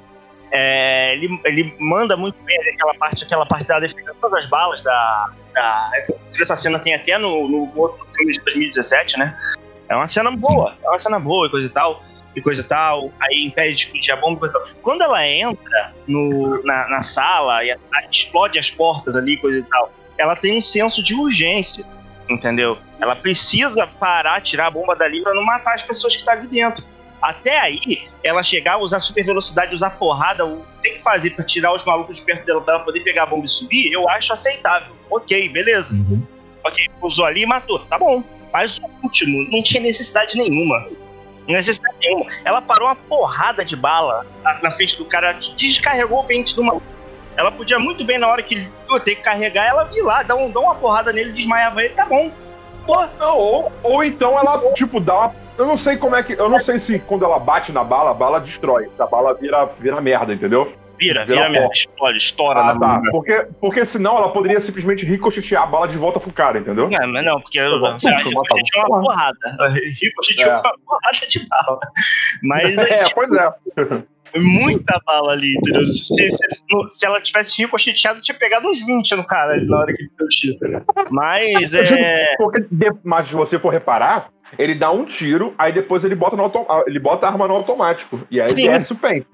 É, 0.52 1.14
ele, 1.14 1.40
ele 1.46 1.76
manda 1.80 2.18
muito 2.18 2.42
bem 2.44 2.58
aquela 2.74 2.94
parte, 2.96 3.24
aquela 3.24 3.46
parte 3.46 3.68
da 3.68 3.80
defesa 3.80 4.16
todas 4.20 4.44
as 4.44 4.50
balas 4.50 4.82
da. 4.82 5.30
da 5.54 5.92
essa 6.40 6.56
cena 6.56 6.80
tem 6.80 6.94
até 6.96 7.18
no, 7.18 7.48
no 7.48 7.78
outro 7.78 8.06
filme 8.16 8.34
de 8.34 8.40
2017, 8.42 9.20
né? 9.20 9.38
É 9.88 9.96
uma 9.96 10.08
cena 10.08 10.32
boa, 10.32 10.76
é 10.84 10.90
uma 10.90 11.00
cena 11.00 11.20
boa 11.20 11.48
e 11.48 11.50
coisa 11.50 11.68
e 11.68 11.70
tal. 11.70 12.04
E 12.36 12.42
coisa 12.42 12.62
e 12.62 12.64
tal, 12.64 13.12
aí 13.20 13.44
impede 13.46 13.76
de 13.76 13.82
explodir 13.86 14.14
a 14.14 14.18
bomba 14.18 14.36
e 14.36 14.40
coisa 14.40 14.56
e 14.56 14.60
tal. 14.62 14.82
Quando 14.84 15.02
ela 15.02 15.28
entra 15.28 15.94
no, 16.08 16.64
na, 16.64 16.88
na 16.88 17.02
sala 17.02 17.64
e 17.64 17.72
a- 17.72 17.78
explode 18.12 18.58
as 18.60 18.70
portas 18.70 19.16
ali, 19.16 19.36
coisa 19.38 19.60
e 19.60 19.64
tal, 19.64 19.92
ela 20.18 20.36
tem 20.36 20.60
um 20.60 20.62
senso 20.62 21.02
de 21.04 21.16
urgência, 21.16 21.84
entendeu? 22.30 22.78
Ela 23.02 23.16
precisa 23.16 23.88
parar, 23.88 24.42
tirar 24.42 24.68
a 24.68 24.72
bomba 24.72 24.96
dali 24.96 25.24
pra 25.24 25.34
não 25.34 25.44
matar 25.44 25.74
as 25.74 25.82
pessoas 25.82 26.14
que 26.14 26.20
estão 26.20 26.36
ali 26.36 26.48
dentro. 26.48 26.86
Até 27.22 27.60
aí, 27.60 28.08
ela 28.24 28.42
chegar, 28.42 28.78
usar 28.78 29.00
super 29.00 29.26
velocidade, 29.26 29.76
usar 29.76 29.92
porrada, 29.92 30.46
o 30.46 30.62
que 30.62 30.84
tem 30.84 30.94
que 30.94 31.04
fazer 31.04 31.32
pra 31.32 31.44
tirar 31.44 31.74
os 31.74 31.84
malucos 31.84 32.18
de 32.18 32.22
perto 32.22 32.46
dela 32.46 32.62
pra 32.62 32.76
ela 32.76 32.84
poder 32.84 33.02
pegar 33.02 33.24
a 33.24 33.26
bomba 33.26 33.46
e 33.46 33.50
subir, 33.50 33.92
eu 33.92 34.08
acho 34.10 34.32
aceitável. 34.32 34.96
Ok, 35.12 35.50
beleza. 35.50 35.96
Uhum. 35.96 36.26
Ok, 36.64 36.86
usou 37.02 37.26
ali 37.26 37.42
e 37.42 37.46
matou. 37.46 37.80
Tá 37.80 37.98
bom. 37.98 38.24
Mas 38.54 38.80
o 38.80 38.90
último 39.04 39.50
não 39.52 39.62
tinha 39.62 39.82
necessidade 39.82 40.38
nenhuma. 40.38 40.88
Necessidade 41.48 41.96
nenhuma. 42.02 42.26
Ela 42.46 42.62
parou 42.62 42.88
uma 42.88 42.96
porrada 42.96 43.66
de 43.66 43.76
bala 43.76 44.26
na, 44.44 44.62
na 44.62 44.72
frente 44.72 44.98
do 44.98 45.06
cara, 45.06 45.34
descarregou 45.58 46.20
o 46.20 46.24
pente 46.24 46.56
do 46.56 46.64
maluco. 46.64 46.86
Ela 47.36 47.52
podia 47.52 47.80
muito 47.80 48.04
bem, 48.04 48.18
na 48.18 48.28
hora 48.28 48.44
que 48.44 48.56
ele 48.56 48.72
ia 48.92 49.00
ter 49.00 49.16
que 49.16 49.22
carregar, 49.22 49.66
ela 49.66 49.90
ir 49.94 50.02
lá, 50.02 50.24
dar, 50.24 50.36
um, 50.36 50.52
dar 50.52 50.60
uma 50.60 50.76
porrada 50.76 51.14
nele, 51.14 51.32
desmaiava 51.32 51.82
ele, 51.82 51.94
tá 51.94 52.06
bom. 52.06 52.32
Pô, 52.86 53.06
Não, 53.18 53.38
ou, 53.38 53.72
ou 53.82 54.04
então 54.04 54.38
ela, 54.38 54.62
tipo, 54.74 55.00
dá 55.00 55.18
uma. 55.18 55.36
Eu 55.60 55.66
não 55.68 55.78
sei 55.78 55.98
como 55.98 56.16
é 56.16 56.24
que. 56.24 56.34
Eu 56.34 56.50
não 56.50 56.60
sei 56.60 56.80
se 56.80 56.98
quando 57.00 57.26
ela 57.26 57.38
bate 57.38 57.72
na 57.72 57.84
bala, 57.84 58.12
a 58.12 58.14
bala 58.14 58.40
destrói. 58.40 58.90
Se 58.96 59.02
a 59.02 59.06
bala 59.06 59.34
vira, 59.36 59.66
vira 59.80 60.00
merda, 60.02 60.34
entendeu? 60.34 60.74
vira, 60.98 61.26
Vira 61.26 61.44
vira 61.48 61.50
merda, 61.50 61.74
explode, 61.74 62.18
estoura 62.18 62.60
Ah, 62.60 62.74
na 62.74 62.80
tá. 62.80 63.02
Porque, 63.12 63.48
porque 63.62 63.86
senão 63.86 64.18
ela 64.18 64.30
poderia 64.34 64.60
simplesmente 64.60 65.06
ricochetear 65.06 65.64
a 65.64 65.66
bala 65.66 65.88
de 65.88 65.98
volta 65.98 66.20
pro 66.20 66.30
cara, 66.34 66.60
entendeu? 66.60 66.90
Não, 66.90 67.08
mas 67.14 67.24
não, 67.26 67.40
porque 67.40 67.58
a 67.58 67.70
gente 67.70 67.80
matava. 68.34 68.62
tinha 68.64 68.86
uma 68.86 69.02
porrada. 69.02 69.38
Ricocheteou 70.02 70.50
É. 70.52 70.54
uma 70.56 70.74
porrada 70.86 71.28
de 71.30 71.48
bala. 71.48 71.80
Mas 72.44 72.78
É, 72.80 73.04
pois 73.14 73.30
é. 73.34 73.54
muita 74.38 75.02
bala 75.06 75.32
ali, 75.32 75.56
entendeu? 75.58 75.88
Se, 75.88 76.32
se, 76.32 76.48
se 76.90 77.06
ela 77.06 77.22
tivesse 77.22 77.58
ricocheteado, 77.62 78.22
tinha 78.22 78.38
pegado 78.38 78.68
uns 78.68 78.86
20 78.86 79.16
no 79.16 79.24
cara 79.24 79.54
ali 79.54 79.66
na 79.68 79.80
hora 79.80 79.94
que 79.94 80.02
ele 80.04 80.12
deu 80.18 80.26
o 80.28 80.30
tiro. 80.30 80.58
Mas 81.12 81.74
Eu 81.74 81.84
é. 81.98 82.36
porque 82.38 82.66
mas 83.06 83.28
se 83.28 83.34
você 83.34 83.58
for 83.58 83.70
reparar, 83.72 84.30
ele 84.58 84.74
dá 84.76 84.92
um 84.92 85.06
tiro, 85.06 85.54
aí 85.58 85.72
depois 85.72 86.04
ele 86.04 86.16
bota, 86.16 86.36
no 86.36 86.44
auto, 86.44 86.66
ele 86.88 87.00
bota 87.00 87.28
a 87.28 87.30
arma 87.30 87.48
no 87.48 87.56
automático. 87.56 88.22
E 88.32 88.40
aí 88.42 88.50
Sim. 88.50 88.68
desce 88.70 88.94
o 88.94 88.96
pente. 88.96 89.28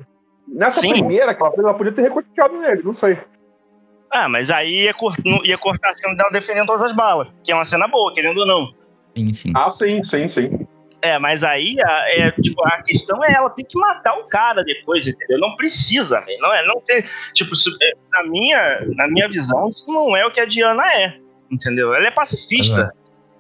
Nessa 0.48 0.82
Sim. 0.82 0.90
primeira 0.90 1.34
que 1.34 1.42
ela 1.42 1.54
ela 1.58 1.74
podia 1.74 1.92
ter 1.94 2.04
recocheteado 2.04 2.58
nele, 2.60 2.82
não 2.84 2.94
sei. 2.94 3.18
Ah, 4.12 4.30
mas 4.30 4.50
aí 4.52 4.84
ia, 4.84 4.94
cort- 4.94 5.20
ia 5.44 5.58
cortar 5.58 5.92
a 5.92 5.98
cena 5.98 6.16
dela 6.16 6.30
defendendo 6.32 6.68
todas 6.68 6.84
as 6.84 6.94
balas. 6.94 7.28
Que 7.44 7.52
é 7.52 7.56
uma 7.56 7.66
cena 7.66 7.88
boa, 7.88 8.14
querendo 8.14 8.38
ou 8.40 8.46
não. 8.48 8.74
Sim, 9.18 9.34
sim. 9.34 9.52
Ah, 9.56 9.70
sim, 9.72 10.04
sim, 10.04 10.28
sim. 10.30 10.68
É, 11.02 11.20
mas 11.20 11.44
aí 11.44 11.76
a, 11.86 12.10
é, 12.10 12.32
tipo, 12.32 12.64
a 12.66 12.82
questão 12.82 13.24
é 13.24 13.34
ela 13.34 13.50
tem 13.50 13.66
que 13.66 13.78
matar 13.78 14.18
o 14.18 14.24
cara 14.28 14.64
depois, 14.64 15.08
entendeu? 15.08 15.38
Não 15.40 15.56
precisa, 15.56 16.22
velho. 16.22 16.40
Não 16.40 16.54
é, 16.54 16.66
não 16.66 16.80
tem. 16.82 17.04
Tipo, 17.34 17.56
se- 17.56 17.76
é, 17.82 17.92
na, 18.12 18.24
minha, 18.24 18.86
na 18.96 19.08
minha 19.08 19.28
visão, 19.30 19.68
isso 19.70 19.86
não 19.92 20.16
é 20.16 20.26
o 20.26 20.32
que 20.32 20.40
a 20.40 20.46
Diana 20.46 20.84
é. 20.94 21.18
Entendeu? 21.52 21.94
Ela 21.94 22.08
é 22.08 22.12
pacifista. 22.12 22.92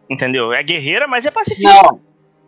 Entendeu? 0.09 0.53
É 0.53 0.61
guerreira, 0.63 1.07
mas 1.07 1.25
é 1.25 1.31
pacifista. 1.31 1.69
Não. 1.71 1.99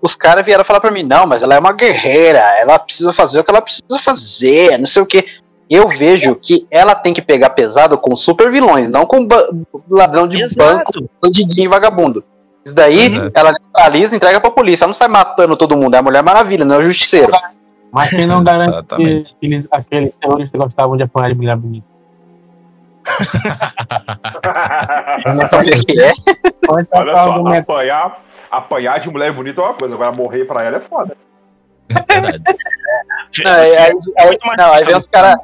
Os 0.02 0.16
caras 0.16 0.46
vieram 0.46 0.64
falar 0.64 0.80
pra 0.80 0.92
mim, 0.92 1.02
não, 1.04 1.26
mas 1.26 1.42
ela 1.42 1.56
é 1.56 1.60
uma 1.60 1.74
guerreira, 1.74 2.40
ela 2.60 2.78
precisa 2.78 3.12
fazer 3.12 3.40
o 3.40 3.44
que 3.44 3.50
ela 3.50 3.62
precisa 3.62 3.98
fazer, 4.04 4.78
não 4.78 4.86
sei 4.86 5.02
o 5.02 5.06
quê. 5.08 5.26
Eu 5.70 5.88
vejo 5.88 6.36
que 6.36 6.68
ela 6.70 6.94
tem 6.94 7.14
que 7.14 7.22
pegar 7.22 7.50
pesado 7.50 7.98
com 7.98 8.16
super 8.16 8.50
vilões, 8.52 8.90
não 8.90 9.06
com 9.06 9.28
ladrão 9.90 10.28
de 10.28 10.38
banco, 10.56 10.92
Exato. 10.96 11.10
bandidinho 11.22 11.66
e 11.66 11.68
vagabundo. 11.68 12.24
Isso 12.64 12.76
daí, 12.76 13.18
Uhum. 13.18 13.32
ela 13.34 13.52
neutraliza 13.54 14.14
e 14.14 14.18
entrega 14.18 14.40
pra 14.40 14.52
polícia. 14.52 14.84
Ela 14.86 14.90
não 14.90 14.94
sai 14.94 15.08
matando 15.08 15.58
todo 15.58 15.76
mundo, 15.76 15.96
é 15.96 15.98
a 15.98 16.02
Mulher 16.04 16.22
Maravilha, 16.22 16.64
não 16.64 16.76
é 16.76 16.80
o 16.80 16.84
Justiceiro. 16.84 17.32
Mas 17.92 18.10
quem 18.12 18.28
não 18.28 18.44
garante 18.44 18.86
que 19.42 19.68
aqueles 19.72 20.14
terroristas 20.22 20.62
gostavam 20.62 20.96
de 20.96 21.04
apanhar 21.04 21.30
de 21.30 21.36
mulher 21.36 21.56
bonita? 21.56 21.88
Que 25.86 26.02
é? 26.02 26.12
Olha 26.70 26.86
só, 26.86 27.48
apanhar, 27.58 28.22
apanhar 28.52 29.00
de 29.00 29.10
mulher 29.10 29.32
bonita 29.32 29.62
é 29.62 29.64
uma 29.64 29.74
coisa, 29.74 29.96
agora 29.96 30.12
morrer 30.12 30.46
pra 30.46 30.64
ela 30.64 30.78
é 30.78 30.82
foda. 30.82 31.16
Verdade. 31.90 32.44
Não, 33.44 33.52
aí, 33.52 33.78
aí- 33.78 33.94
aí- 34.20 34.38
não, 34.58 34.74
aí 34.74 34.84
vem 34.84 34.96
os 34.96 35.06
caras. 35.06 35.36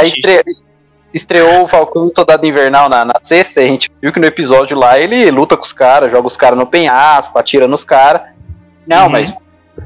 Aí 0.00 0.08
estre- 0.08 0.42
estreou 1.14 1.62
o 1.62 1.66
Falcão 1.66 2.04
e 2.04 2.08
o 2.08 2.10
Soldado 2.14 2.44
Invernal 2.46 2.88
na, 2.88 3.04
na 3.04 3.14
sexta, 3.22 3.60
e 3.60 3.64
a 3.64 3.68
gente 3.68 3.90
viu 4.02 4.12
que 4.12 4.18
no 4.18 4.26
episódio 4.26 4.76
lá 4.76 4.98
ele 4.98 5.30
luta 5.30 5.56
com 5.56 5.62
os 5.62 5.72
caras, 5.72 6.10
joga 6.10 6.26
os 6.26 6.36
caras 6.36 6.58
no 6.58 6.66
penhasco, 6.66 7.38
atira 7.38 7.68
nos 7.68 7.84
caras. 7.84 8.22
Não, 8.86 9.04
Uhum. 9.04 9.10
mas 9.12 9.30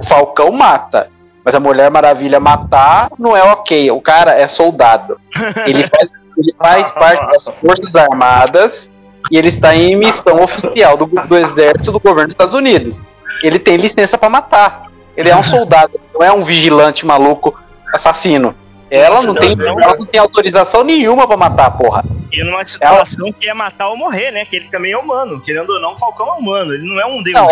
o 0.01 0.07
Falcão 0.07 0.51
mata. 0.53 1.11
Mas 1.45 1.55
a 1.55 1.61
Mulher 1.61 1.91
Maravilha 1.91 2.39
matar 2.41 3.09
não 3.19 3.37
é 3.37 3.43
ok. 3.43 3.91
O 3.91 4.01
cara 4.01 4.33
é 4.33 4.47
soldado. 4.49 5.21
Ele 5.67 5.83
faz, 5.85 6.11
ele 6.41 6.53
faz 6.57 6.91
parte 6.91 7.27
das 7.33 7.49
Forças 7.61 7.95
Armadas 7.97 8.91
e 9.31 9.39
ele 9.39 9.49
está 9.49 9.75
em 9.75 9.97
missão 9.97 10.43
oficial 10.43 10.97
do, 10.97 11.07
do 11.07 11.37
Exército 11.37 11.93
do 11.93 12.01
governo 12.01 12.27
dos 12.27 12.33
Estados 12.33 12.55
Unidos. 12.55 13.01
Ele 13.43 13.59
tem 13.59 13.77
licença 13.77 14.19
pra 14.19 14.29
matar. 14.29 14.91
Ele 15.17 15.29
é 15.29 15.37
um 15.37 15.43
soldado, 15.43 16.01
não 16.15 16.23
é 16.25 16.33
um 16.33 16.43
vigilante 16.43 17.05
maluco 17.05 17.59
assassino. 17.93 18.55
Ela 18.91 19.23
não 19.23 19.35
tem, 19.35 19.53
ela 19.53 19.97
não 19.97 20.07
tem 20.07 20.21
autorização 20.21 20.83
nenhuma 20.83 21.27
pra 21.27 21.37
matar, 21.37 21.71
porra. 21.77 22.05
E 22.33 22.43
numa 22.43 22.65
situação 22.67 23.33
que 23.33 23.49
é 23.49 23.55
matar 23.55 23.89
ou 23.89 23.97
morrer, 23.97 24.31
né? 24.31 24.45
Que 24.45 24.57
ele 24.57 24.69
também 24.69 24.93
é 24.93 24.99
humano. 24.99 25.41
Querendo 25.41 25.71
ou 25.71 25.81
não, 25.81 25.93
o 25.93 25.97
Falcão 25.97 26.27
é 26.27 26.33
humano. 26.33 26.75
Ele 26.75 26.89
não 26.89 27.01
é 27.01 27.07
um 27.07 27.23
deus. 27.23 27.37
Não, 27.39 27.49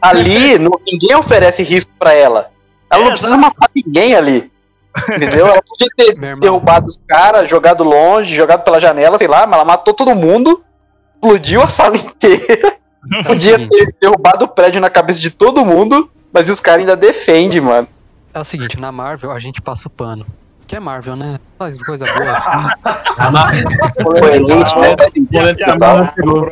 Ali, 0.00 0.58
ninguém 0.58 1.14
oferece 1.16 1.62
risco 1.62 1.90
pra 1.98 2.14
ela. 2.14 2.50
Ela 2.90 3.02
É, 3.02 3.04
não 3.04 3.10
precisa 3.12 3.36
matar 3.36 3.68
ninguém 3.74 4.14
ali. 4.14 4.50
Entendeu? 5.14 5.46
Ela 5.46 5.62
podia 5.62 5.88
ter 5.96 6.36
derrubado 6.40 6.86
os 6.86 6.98
caras, 7.08 7.48
jogado 7.48 7.84
longe, 7.84 8.34
jogado 8.34 8.62
pela 8.64 8.80
janela, 8.80 9.18
sei 9.18 9.28
lá, 9.28 9.46
mas 9.46 9.54
ela 9.54 9.64
matou 9.64 9.94
todo 9.94 10.14
mundo, 10.14 10.62
explodiu 11.14 11.62
a 11.62 11.66
sala 11.68 11.96
inteira, 11.98 12.76
É 13.18 13.22
podia 13.22 13.54
seguinte, 13.54 13.70
ter 13.76 13.94
derrubado 14.00 14.44
o 14.44 14.48
prédio 14.48 14.80
na 14.80 14.90
cabeça 14.90 15.20
de 15.20 15.30
todo 15.30 15.64
mundo, 15.64 16.10
mas 16.32 16.50
os 16.50 16.60
caras 16.60 16.80
ainda 16.80 16.96
defendem, 16.96 17.60
mano. 17.60 17.86
é 18.34 18.40
o 18.40 18.44
seguinte, 18.44 18.78
na 18.78 18.90
Marvel 18.92 19.30
a 19.30 19.38
gente 19.38 19.60
passa 19.62 19.86
o 19.86 19.90
pano. 19.90 20.26
Que 20.66 20.76
é 20.76 20.80
Marvel, 20.80 21.16
né? 21.16 21.40
Faz 21.58 21.76
coisa 21.84 22.04
boa. 22.04 22.70
Coerente, 24.04 24.78
né? 24.78 24.94
Faz 24.96 25.10
sentido, 25.12 25.28
Boleto 25.32 25.58
da 25.58 25.72
total. 25.72 25.96
Marvel 25.98 26.14
chegou. 26.14 26.42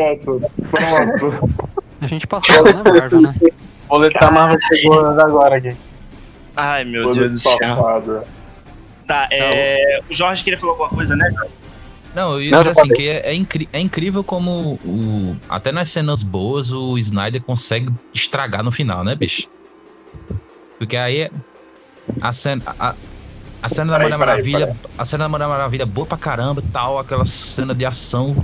Pronto, 0.70 1.18
pronto. 1.18 1.70
A 2.00 2.06
gente 2.06 2.26
pano, 2.26 2.64
né, 2.84 2.90
Marvel, 3.00 3.20
né? 3.20 3.34
Boleto 3.88 4.18
da 4.18 4.30
Marvel 4.30 4.58
chegou 4.62 4.98
agora 5.08 5.56
aqui. 5.56 5.76
Ai, 6.58 6.84
meu 6.84 7.14
Deus 7.14 7.32
do 7.32 7.38
céu. 7.38 7.56
Safado. 7.56 8.22
Tá, 9.06 9.28
é... 9.30 10.00
o 10.10 10.12
Jorge 10.12 10.42
queria 10.42 10.58
falar 10.58 10.72
alguma 10.72 10.88
coisa, 10.90 11.14
né? 11.14 11.32
Não, 12.14 12.32
eu 12.32 12.42
ia 12.42 12.50
Não, 12.50 12.58
dizer 12.64 12.80
assim, 12.80 12.92
que 12.94 13.08
é, 13.08 13.30
é 13.30 13.34
incri- 13.34 13.68
é 13.72 13.78
incrível 13.78 14.24
como 14.24 14.74
o, 14.84 15.36
até 15.48 15.70
nas 15.70 15.88
cenas 15.90 16.20
boas 16.22 16.72
o 16.72 16.98
Snyder 16.98 17.40
consegue 17.40 17.92
estragar 18.12 18.64
no 18.64 18.72
final, 18.72 19.04
né, 19.04 19.14
bicho? 19.14 19.46
Porque 20.78 20.96
aí 20.96 21.20
é- 21.22 21.30
a 22.20 22.32
cena, 22.32 22.62
a, 22.66 22.94
a 23.62 23.68
cena 23.68 23.92
da 23.92 23.98
Mulher 24.00 24.18
Maravilha, 24.18 24.76
a 24.96 25.04
cena 25.04 25.24
da 25.24 25.28
Mulher 25.28 25.46
Maravilha 25.46 25.82
é 25.84 25.86
boa 25.86 26.06
pra 26.06 26.18
caramba 26.18 26.62
tal, 26.72 26.98
aquela 26.98 27.24
cena 27.24 27.72
de 27.74 27.84
ação 27.84 28.34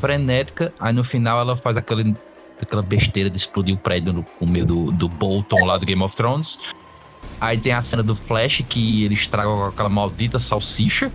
frenética, 0.00 0.72
aí 0.80 0.94
no 0.94 1.04
final 1.04 1.38
ela 1.38 1.56
faz 1.56 1.76
aquele, 1.76 2.16
aquela 2.62 2.82
besteira 2.82 3.28
de 3.28 3.36
explodir 3.36 3.74
o 3.74 3.78
prédio 3.78 4.12
no, 4.12 4.24
no 4.40 4.46
meio 4.46 4.64
do, 4.64 4.90
do 4.92 5.08
Bolton 5.08 5.64
lá 5.66 5.76
do 5.76 5.84
Game 5.84 6.02
of 6.02 6.16
Thrones. 6.16 6.58
Aí 7.40 7.58
tem 7.58 7.72
a 7.72 7.82
cena 7.82 8.02
do 8.02 8.16
Flash 8.16 8.64
que 8.68 9.04
ele 9.04 9.14
estraga 9.14 9.48
com 9.48 9.64
aquela 9.64 9.88
maldita 9.88 10.38
salsicha. 10.38 11.10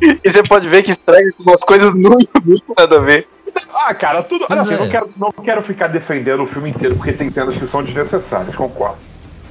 E 0.00 0.30
você 0.30 0.42
pode 0.42 0.68
ver 0.68 0.82
que 0.82 0.90
estraga 0.90 1.30
com 1.36 1.44
umas 1.44 1.62
coisas 1.62 1.94
muito, 1.96 2.32
muito 2.44 2.74
nada 2.76 2.96
a 2.96 3.00
ver. 3.00 3.28
Ah, 3.72 3.94
cara, 3.94 4.22
tudo. 4.22 4.46
Olha 4.50 4.60
assim, 4.60 4.74
é. 4.74 4.78
não, 4.78 4.88
quero, 4.88 5.10
não 5.16 5.30
quero 5.30 5.62
ficar 5.62 5.86
defendendo 5.88 6.42
o 6.42 6.46
filme 6.46 6.70
inteiro, 6.70 6.96
porque 6.96 7.12
tem 7.12 7.28
cenas 7.30 7.56
que 7.56 7.66
são 7.66 7.82
desnecessárias, 7.82 8.54
concordo. 8.54 8.98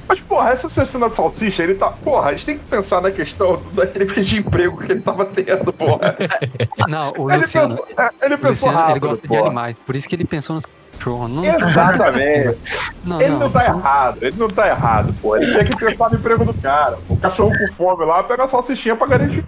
Mas, 0.06 0.20
porra, 0.20 0.50
essa 0.50 0.68
cena 0.68 1.08
de 1.08 1.14
salsicha, 1.14 1.62
ele 1.62 1.74
tá. 1.74 1.88
Porra, 1.90 2.28
a 2.28 2.32
gente 2.32 2.44
tem 2.46 2.58
que 2.58 2.64
pensar 2.64 3.00
na 3.00 3.10
questão 3.10 3.62
da 3.72 3.84
entrevista 3.84 4.22
de 4.22 4.38
emprego 4.38 4.76
que 4.84 4.92
ele 4.92 5.00
tava 5.00 5.24
tendo, 5.26 5.72
porra. 5.72 6.16
Não, 6.88 7.12
o 7.16 7.30
Ele 7.30 7.40
Luciano, 7.40 7.68
pensou, 7.68 7.86
é, 7.96 8.10
ele 8.22 8.36
pensou 8.36 8.68
Luciano 8.68 8.78
ele 8.78 8.86
rápido, 8.88 9.02
gosta 9.08 9.22
de 9.22 9.28
porra. 9.28 9.40
animais, 9.46 9.78
por 9.78 9.96
isso 9.96 10.08
que 10.08 10.14
ele 10.14 10.24
pensou 10.24 10.54
nos 10.56 10.66
cachorros. 10.92 11.30
Não, 11.30 11.44
Exatamente. 11.44 12.58
não, 13.04 13.20
Ele 13.20 13.30
não, 13.30 13.38
não 13.40 13.50
tá 13.50 13.64
errado, 13.64 14.18
ele 14.22 14.36
não 14.36 14.48
tá 14.48 14.68
errado, 14.68 15.14
pô. 15.22 15.36
Ele 15.36 15.54
tem 15.56 15.64
que 15.66 15.76
pensar 15.76 16.10
no 16.10 16.16
emprego 16.18 16.44
do 16.44 16.54
cara. 16.54 16.98
O 17.08 17.16
cachorro 17.16 17.52
com 17.58 17.72
fome 17.74 18.04
lá 18.04 18.22
pega 18.22 18.44
a 18.44 18.48
salsichinha 18.48 18.94
pra 18.96 19.06
garantir. 19.06 19.44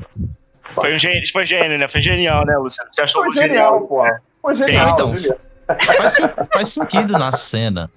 Foi, 0.72 0.94
um 0.94 0.98
gênio, 0.98 1.22
foi 1.32 1.46
gênio, 1.46 1.78
né? 1.78 1.86
Foi 1.86 2.00
genial, 2.00 2.44
né, 2.44 2.56
Luciano? 2.56 2.88
Você 2.92 3.02
achou 3.02 3.22
Foi 3.24 3.32
genial? 3.34 3.74
genial, 3.74 3.80
pô. 3.86 4.04
Foi 4.42 4.56
genial, 4.56 4.90
Então, 4.90 5.16
genial. 5.16 5.38
faz, 5.96 6.16
faz 6.52 6.68
sentido 6.70 7.12
na 7.18 7.30
cena. 7.32 7.90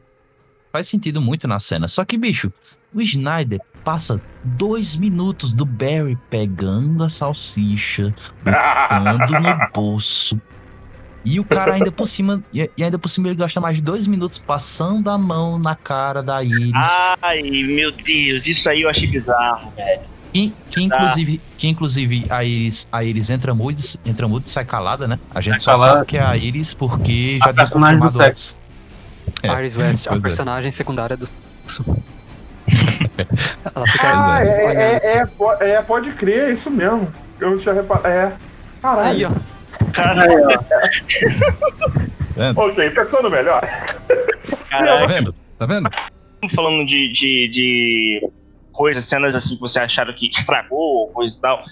Faz 0.71 0.87
sentido 0.87 1.21
muito 1.21 1.47
na 1.47 1.59
cena. 1.59 1.87
Só 1.87 2.05
que, 2.05 2.17
bicho, 2.17 2.51
o 2.93 3.01
Snyder 3.01 3.59
passa 3.83 4.21
dois 4.43 4.95
minutos 4.95 5.53
do 5.53 5.65
Barry 5.65 6.17
pegando 6.29 7.03
a 7.03 7.09
salsicha, 7.09 8.13
botando 8.43 9.39
no 9.41 9.57
bolso. 9.73 10.39
E 11.25 11.39
o 11.39 11.43
cara 11.43 11.73
ainda 11.73 11.91
por 11.91 12.07
cima. 12.07 12.41
E 12.53 12.69
e 12.77 12.83
ainda 12.83 12.97
por 12.97 13.09
cima 13.09 13.27
ele 13.27 13.35
gasta 13.35 13.59
mais 13.59 13.77
de 13.77 13.83
dois 13.83 14.07
minutos 14.07 14.37
passando 14.37 15.09
a 15.09 15.17
mão 15.17 15.59
na 15.59 15.75
cara 15.75 16.23
da 16.23 16.41
Iris. 16.43 16.71
Ai, 17.21 17.41
meu 17.41 17.91
Deus, 17.91 18.47
isso 18.47 18.69
aí 18.69 18.81
eu 18.83 18.89
achei 18.89 19.07
bizarro, 19.07 19.71
velho. 19.75 20.01
Que, 20.31 20.53
que 20.69 20.81
inclusive, 20.83 21.41
que 21.57 21.67
inclusive 21.67 22.25
a 22.29 22.43
Iris, 22.43 22.87
a 22.91 23.03
Iris 23.03 23.29
entra 23.31 23.53
muito, 23.53 23.81
entra 24.05 24.27
muito 24.27 24.45
e 24.45 24.49
sai 24.49 24.63
calada, 24.63 25.07
né? 25.07 25.19
A 25.33 25.41
gente 25.41 25.61
só 25.61 25.71
calada. 25.73 25.93
sabe 25.93 26.05
que 26.05 26.17
é 26.17 26.21
a 26.23 26.37
Iris 26.37 26.73
porque 26.73 27.39
já 27.43 27.49
A 27.49 27.53
tinha 27.53 27.53
personagem 27.55 27.97
do 27.99 28.03
confirmado 28.05 28.37
sexo. 28.37 28.57
É, 29.43 29.47
Iris 29.59 29.75
West, 29.75 30.07
a 30.07 30.15
é. 30.15 30.19
personagem 30.19 30.71
secundária 30.71 31.15
do 31.17 31.27
sexo. 31.65 31.83
Ela 33.75 33.87
fica 33.87 34.07
Ah, 34.13 34.43
é, 34.45 34.99
é, 35.03 35.17
é, 35.17 35.25
po- 35.25 35.53
é, 35.53 35.81
pode 35.81 36.11
crer, 36.11 36.49
é 36.49 36.51
isso 36.53 36.69
mesmo. 36.69 37.11
Eu 37.39 37.57
tinha 37.59 37.73
reparado. 37.73 38.07
É. 38.07 38.33
Caralho. 38.81 39.09
Aí, 39.09 39.25
ó. 39.25 39.31
Cara, 39.93 40.25
Ok, 42.55 42.89
pensando 42.91 43.29
melhor. 43.29 43.61
Tá 43.61 44.57
caralho. 44.69 45.07
vendo? 45.07 45.35
Tá 45.57 45.65
vendo? 45.65 45.89
falando 46.55 46.85
de, 46.87 47.11
de, 47.11 47.49
de 47.49 48.29
coisas, 48.71 49.03
cenas 49.03 49.35
assim 49.35 49.55
que 49.55 49.61
você 49.61 49.79
acharam 49.79 50.13
que 50.13 50.29
estragou, 50.29 51.09
coisa 51.09 51.37
e 51.37 51.41
tal. 51.41 51.63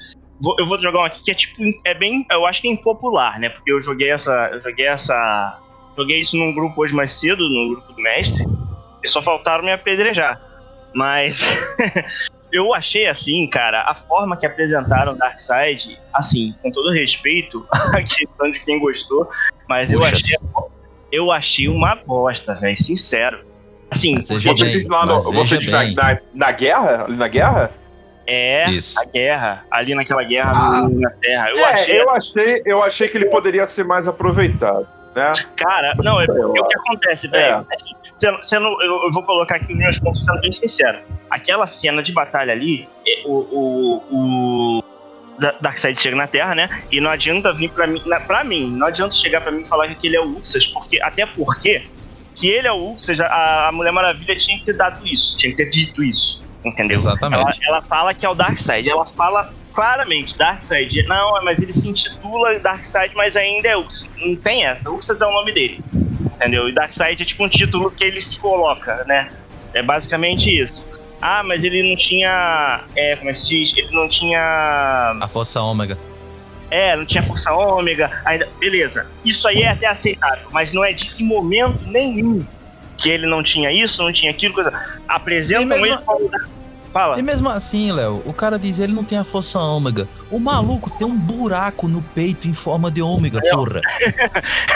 Vou- 0.41 0.55
eu 0.59 0.67
vou 0.67 0.77
jogar 0.81 0.99
uma 0.99 1.07
aqui 1.07 1.23
que 1.23 1.31
é 1.31 1.33
tipo, 1.33 1.55
é 1.85 1.93
bem, 1.93 2.25
eu 2.29 2.45
acho 2.45 2.61
que 2.61 2.67
é 2.67 2.71
impopular, 2.71 3.39
né? 3.39 3.47
Porque 3.49 3.71
eu 3.71 3.79
joguei 3.79 4.09
essa, 4.11 4.49
eu 4.51 4.59
joguei 4.61 4.85
essa, 4.87 5.57
joguei 5.97 6.21
isso 6.21 6.37
num 6.37 6.53
grupo 6.53 6.81
hoje 6.81 6.93
mais 6.93 7.11
cedo, 7.11 7.49
no 7.49 7.69
grupo 7.69 7.91
do 7.91 8.01
mestre, 8.01 8.45
e 9.03 9.07
só 9.07 9.21
faltaram 9.21 9.63
me 9.63 9.71
apedrejar. 9.71 10.39
Mas 10.93 11.41
eu 12.51 12.73
achei 12.73 13.07
assim, 13.07 13.47
cara, 13.49 13.81
a 13.81 13.95
forma 13.95 14.37
que 14.37 14.45
apresentaram 14.45 15.17
Darkseid, 15.17 15.99
assim, 16.13 16.53
com 16.61 16.71
todo 16.71 16.91
respeito, 16.91 17.65
a 17.71 18.01
questão 18.01 18.51
de 18.51 18.59
quem 18.59 18.79
gostou, 18.79 19.29
mas 19.67 19.91
eu 19.91 20.03
achei, 20.03 20.37
eu 21.11 21.31
achei 21.31 21.67
uma 21.67 21.95
bosta, 21.95 22.53
velho, 22.53 22.77
sincero. 22.77 23.45
Assim, 23.89 24.21
Você 24.21 24.53
bem, 24.53 24.69
diz 24.69 24.87
lá 24.89 25.05
no, 25.05 25.19
você 25.21 25.57
diz 25.57 25.71
na, 25.71 25.89
na, 25.91 26.17
na 26.33 26.51
guerra? 26.51 27.05
Ali 27.05 27.15
na 27.15 27.27
guerra? 27.27 27.71
é 28.27 28.69
Isso. 28.69 28.99
a 28.99 29.05
guerra, 29.05 29.63
ali 29.71 29.95
naquela 29.95 30.21
guerra 30.21 30.51
Ah. 30.51 30.89
na 30.89 31.09
Terra. 31.11 31.49
Eu 31.49 31.57
é, 31.59 31.63
achei, 31.73 32.01
eu 32.01 32.09
achei, 32.09 32.61
eu 32.65 32.83
achei 32.83 33.07
que 33.07 33.17
ele 33.17 33.27
poderia 33.27 33.65
ser 33.65 33.85
mais 33.85 34.07
aproveitado, 34.07 34.85
né? 35.17 35.31
cara, 35.55 35.93
não, 36.03 36.21
é 36.21 36.25
porque 36.25 36.59
o 36.61 36.65
que 36.67 36.75
acontece, 36.77 37.27
velho? 37.27 37.43
É. 37.69 37.75
Assim, 37.75 37.91
sendo- 38.17 38.39
sendo- 38.43 38.81
eu, 38.81 39.03
eu 39.05 39.11
vou 39.11 39.23
colocar 39.23 39.55
aqui 39.55 39.73
os 39.73 39.77
meus 39.77 39.99
pontos 39.99 40.23
sendo 40.23 40.39
bem 40.41 40.51
sincero. 40.51 40.99
Aquela 41.29 41.65
cena 41.67 42.01
de 42.01 42.11
batalha 42.13 42.53
ali, 42.53 42.87
é, 43.05 43.23
o, 43.25 43.33
o, 44.11 44.77
o 44.79 44.83
Da- 45.39 45.55
Darkseid 45.61 45.99
chega 45.99 46.15
na 46.15 46.27
Terra, 46.27 46.55
né? 46.55 46.69
E 46.91 46.99
não 47.01 47.09
adianta 47.11 47.51
vir 47.53 47.69
pra 47.69 47.85
mim, 47.87 48.01
na, 48.05 48.19
pra 48.19 48.43
mim, 48.43 48.69
não 48.71 48.87
adianta 48.87 49.13
chegar 49.13 49.41
pra 49.41 49.51
mim 49.51 49.61
e 49.61 49.67
falar 49.67 49.93
que 49.95 50.07
ele 50.07 50.15
é 50.15 50.21
o 50.21 50.37
Uxas, 50.37 50.65
porque, 50.67 51.01
até 51.01 51.25
porque, 51.25 51.85
se 52.33 52.47
ele 52.49 52.67
é 52.67 52.71
o 52.71 52.93
Uxas, 52.93 53.19
a, 53.19 53.67
a 53.67 53.71
Mulher 53.71 53.91
Maravilha 53.91 54.35
tinha 54.37 54.57
que 54.59 54.65
ter 54.65 54.73
dado 54.73 55.05
isso, 55.07 55.37
tinha 55.37 55.51
que 55.51 55.57
ter 55.57 55.69
dito 55.69 56.03
isso, 56.03 56.43
entendeu? 56.65 56.97
Ela, 56.99 57.11
Exatamente. 57.13 57.59
ela 57.67 57.81
fala 57.81 58.13
que 58.13 58.25
é 58.25 58.29
o 58.29 58.33
Darkseid, 58.35 58.89
ela 58.89 59.05
fala 59.05 59.53
claramente, 59.77 60.35
Darkseid. 60.35 61.03
Não, 61.03 61.39
mas 61.43 61.61
ele 61.61 61.71
se 61.71 61.87
intitula 61.87 62.57
Darkseid, 62.57 63.13
mas 63.15 63.35
ainda 63.35 63.67
é 63.67 63.77
Uxas. 63.77 64.07
Não 64.17 64.35
tem 64.35 64.65
essa, 64.65 64.89
Uxas 64.89 65.21
é 65.21 65.25
o 65.27 65.31
nome 65.31 65.51
dele, 65.51 65.79
entendeu? 66.35 66.67
E 66.67 66.73
Darkseid 66.73 67.21
é 67.21 67.25
tipo 67.25 67.43
um 67.45 67.47
título 67.47 67.91
que 67.91 68.03
ele 68.03 68.19
se 68.19 68.39
coloca, 68.39 69.03
né? 69.05 69.29
É 69.75 69.83
basicamente 69.83 70.49
isso. 70.49 70.83
Ah, 71.21 71.43
mas 71.43 71.63
ele 71.63 71.87
não 71.87 71.95
tinha. 71.95 72.81
É, 72.95 73.15
como 73.17 73.29
é 73.29 73.33
que 73.33 73.39
se 73.39 73.49
diz? 73.49 73.77
Ele 73.77 73.91
não 73.91 74.07
tinha. 74.07 74.39
A 75.21 75.27
força 75.27 75.61
ômega. 75.61 75.95
É, 76.71 76.95
não 76.95 77.05
tinha 77.05 77.21
força 77.21 77.53
ômega. 77.53 78.09
Ainda. 78.25 78.49
Beleza. 78.59 79.05
Isso 79.23 79.47
aí 79.47 79.61
é 79.61 79.69
até 79.69 79.85
aceitável, 79.85 80.47
mas 80.51 80.73
não 80.73 80.83
é 80.83 80.91
dito 80.91 81.21
em 81.21 81.25
momento 81.25 81.83
nenhum 81.85 82.43
que 82.97 83.11
ele 83.11 83.27
não 83.27 83.43
tinha 83.43 83.71
isso, 83.71 84.01
não 84.01 84.11
tinha 84.11 84.31
aquilo, 84.31 84.55
coisa. 84.55 84.73
Apresentam 85.07 85.77
mesmo- 85.79 85.85
ele 85.85 85.97
como. 86.03 86.56
Fala. 86.93 87.19
E 87.19 87.21
mesmo 87.21 87.49
assim, 87.49 87.91
Léo, 87.91 88.23
o 88.25 88.33
cara 88.33 88.57
diz 88.57 88.79
ele 88.79 88.93
não 88.93 89.03
tem 89.03 89.17
a 89.17 89.23
força 89.23 89.59
ômega. 89.59 90.07
O 90.31 90.39
maluco 90.39 90.89
tem 90.89 91.05
um 91.05 91.15
buraco 91.15 91.87
no 91.87 92.01
peito 92.01 92.47
em 92.47 92.53
forma 92.53 92.89
de 92.89 93.01
ômega, 93.01 93.39
porra. 93.51 93.81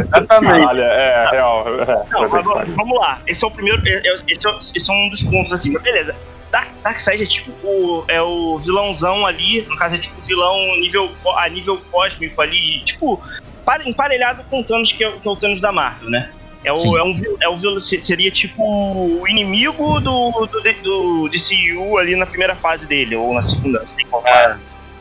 Exatamente. 0.00 0.56
Caralho, 0.56 0.80
é, 0.82 1.30
real. 1.30 1.64
É, 1.80 1.86
Não, 2.10 2.64
que 2.64 2.70
vamos- 2.72 2.98
lá. 2.98 3.20
Esse 3.26 3.44
é 3.44 3.48
o 3.48 3.50
primeiro. 3.50 3.80
é- 3.86 4.06
é- 4.06 4.14
Esse 4.28 4.48
é, 4.48 4.58
esse 4.74 4.90
é 4.90 4.94
um 4.94 5.08
dos 5.08 5.22
pontos, 5.22 5.52
assim. 5.52 5.70
Mas 5.72 5.82
beleza. 5.82 6.14
Dark, 6.50 6.68
Darkseid 6.82 7.22
é 7.22 7.26
tipo 7.26 7.50
o, 7.64 8.04
é 8.08 8.20
o 8.20 8.58
vilãozão 8.58 9.24
ali. 9.24 9.62
No 9.62 9.76
caso, 9.76 9.94
é 9.94 9.98
tipo 9.98 10.18
o 10.20 10.24
vilão 10.24 10.56
nível, 10.80 11.10
a 11.36 11.48
nível 11.48 11.80
cósmico 11.92 12.40
ali. 12.42 12.80
Tipo, 12.84 13.22
pare- 13.64 13.88
emparelhado 13.88 14.42
com 14.50 14.60
o 14.60 14.64
Thanos, 14.64 14.92
que 14.92 15.04
é, 15.04 15.12
que 15.12 15.28
é 15.28 15.30
o 15.30 15.36
Thanos 15.36 15.60
da 15.60 15.70
Marvel, 15.70 16.10
né? 16.10 16.30
É, 16.62 16.72
o, 16.72 16.98
é 16.98 17.02
um, 17.02 17.14
é 17.40 17.48
o 17.48 17.80
seria 17.80 18.30
tipo 18.30 18.62
o 18.62 19.26
inimigo 19.26 19.98
do, 20.00 20.30
do, 20.46 20.60
do 20.82 21.28
DCU 21.28 21.96
ali 21.96 22.14
na 22.16 22.26
primeira 22.26 22.54
fase 22.54 22.86
dele, 22.86 23.16
ou 23.16 23.32
na 23.32 23.42
segunda, 23.42 23.80
não 23.80 23.88
sei 23.88 24.04
qual 24.04 24.22
fase. 24.22 24.60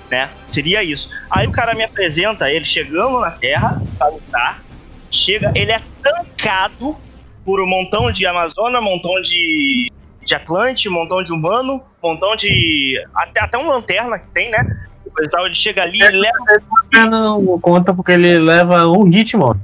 Né? 0.10 0.30
Seria 0.48 0.84
isso. 0.84 1.10
Aí 1.30 1.46
o 1.48 1.52
cara 1.52 1.76
me 1.76 1.84
apresenta 1.84 2.50
ele 2.50 2.66
chegando 2.66 3.20
na 3.20 3.32
Terra 3.32 3.82
pra 3.98 4.08
lutar. 4.08 4.64
Chega, 5.12 5.52
ele 5.54 5.72
é 5.72 5.82
tancado 6.02 6.98
por 7.44 7.62
um 7.62 7.68
montão 7.68 8.12
de 8.12 8.26
Amazona, 8.26 8.80
um 8.80 8.84
montão 8.84 9.22
de, 9.22 9.92
de 10.24 10.36
Atlante, 10.36 10.88
um 10.88 10.94
montão 10.94 11.22
de 11.22 11.34
humano, 11.34 11.84
um 12.02 12.10
montão 12.10 12.36
de. 12.36 13.04
Até, 13.14 13.42
até 13.42 13.58
um 13.58 13.68
lanterna 13.68 14.18
que 14.18 14.30
tem, 14.30 14.50
né? 14.50 14.88
O 15.06 15.12
pessoal 15.12 15.46
ele 15.46 15.56
chega 15.56 15.84
ali 15.84 16.00
e 16.00 16.10
leva. 16.10 17.08
Não 17.10 17.60
conta 17.60 17.94
porque 17.94 18.14
ele 18.14 18.38
leva 18.40 18.88
um 18.88 19.04
hit, 19.04 19.36
mano. 19.36 19.60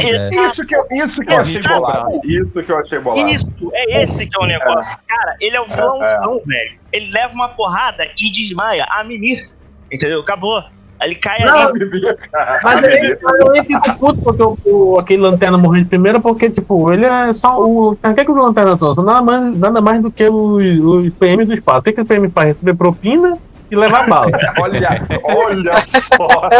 É. 0.00 0.46
Isso 0.48 0.64
que 0.66 0.74
eu, 0.76 0.86
isso 0.92 1.20
que 1.22 1.32
eu 1.32 1.40
achei 1.40 1.60
bolado. 1.62 2.08
Isso 2.24 2.62
que 2.62 2.70
eu 2.72 2.78
achei 2.78 2.98
bolado. 2.98 3.28
Isso, 3.30 3.46
é 3.72 4.02
esse 4.02 4.26
que 4.26 4.36
é 4.40 4.44
o 4.44 4.46
negócio. 4.46 4.96
Cara, 5.06 5.36
ele 5.40 5.56
é 5.56 5.60
o 5.60 5.66
vilãozão, 5.66 6.40
velho. 6.44 6.72
Ele 6.92 7.10
leva 7.10 7.32
uma 7.34 7.48
porrada 7.48 8.04
e 8.18 8.30
desmaia 8.30 8.86
a 8.90 9.02
mimir. 9.04 9.48
Entendeu? 9.90 10.20
Acabou. 10.20 10.62
Aí 11.00 11.08
Ele 11.08 11.14
cai 11.16 11.40
Não, 11.40 11.58
ali. 11.68 11.90
Mas 12.62 12.82
ele, 12.84 13.18
eu 13.40 13.52
nem 13.52 13.64
fico 13.64 13.98
puto 13.98 14.20
porque 14.22 14.42
o, 14.42 14.58
o- 14.64 14.98
aquele 14.98 15.22
lanterna 15.22 15.58
morreu 15.58 15.82
de 15.82 15.88
primeira, 15.88 16.20
porque, 16.20 16.48
tipo, 16.48 16.92
ele 16.92 17.04
é 17.04 17.32
só 17.32 17.60
o. 17.60 17.90
O 17.92 17.96
que, 17.96 18.24
que 18.24 18.30
os 18.30 18.36
lanternas 18.36 18.78
são? 18.78 18.94
São 18.94 19.02
nada 19.04 19.20
mais, 19.20 19.58
nada 19.58 19.80
mais 19.80 20.00
do 20.00 20.10
que 20.10 20.28
os, 20.28 20.62
os 20.78 21.12
PM 21.14 21.44
do 21.44 21.52
espaço. 21.52 21.80
O 21.80 21.82
que, 21.82 21.92
que 21.92 22.00
o 22.00 22.04
PM 22.06 22.28
faz? 22.30 22.46
Receber 22.46 22.74
propina 22.74 23.36
e 23.70 23.76
levar 23.76 24.06
bala. 24.08 24.30
Olha, 24.60 25.00
olha 25.24 25.72
só. 25.86 26.48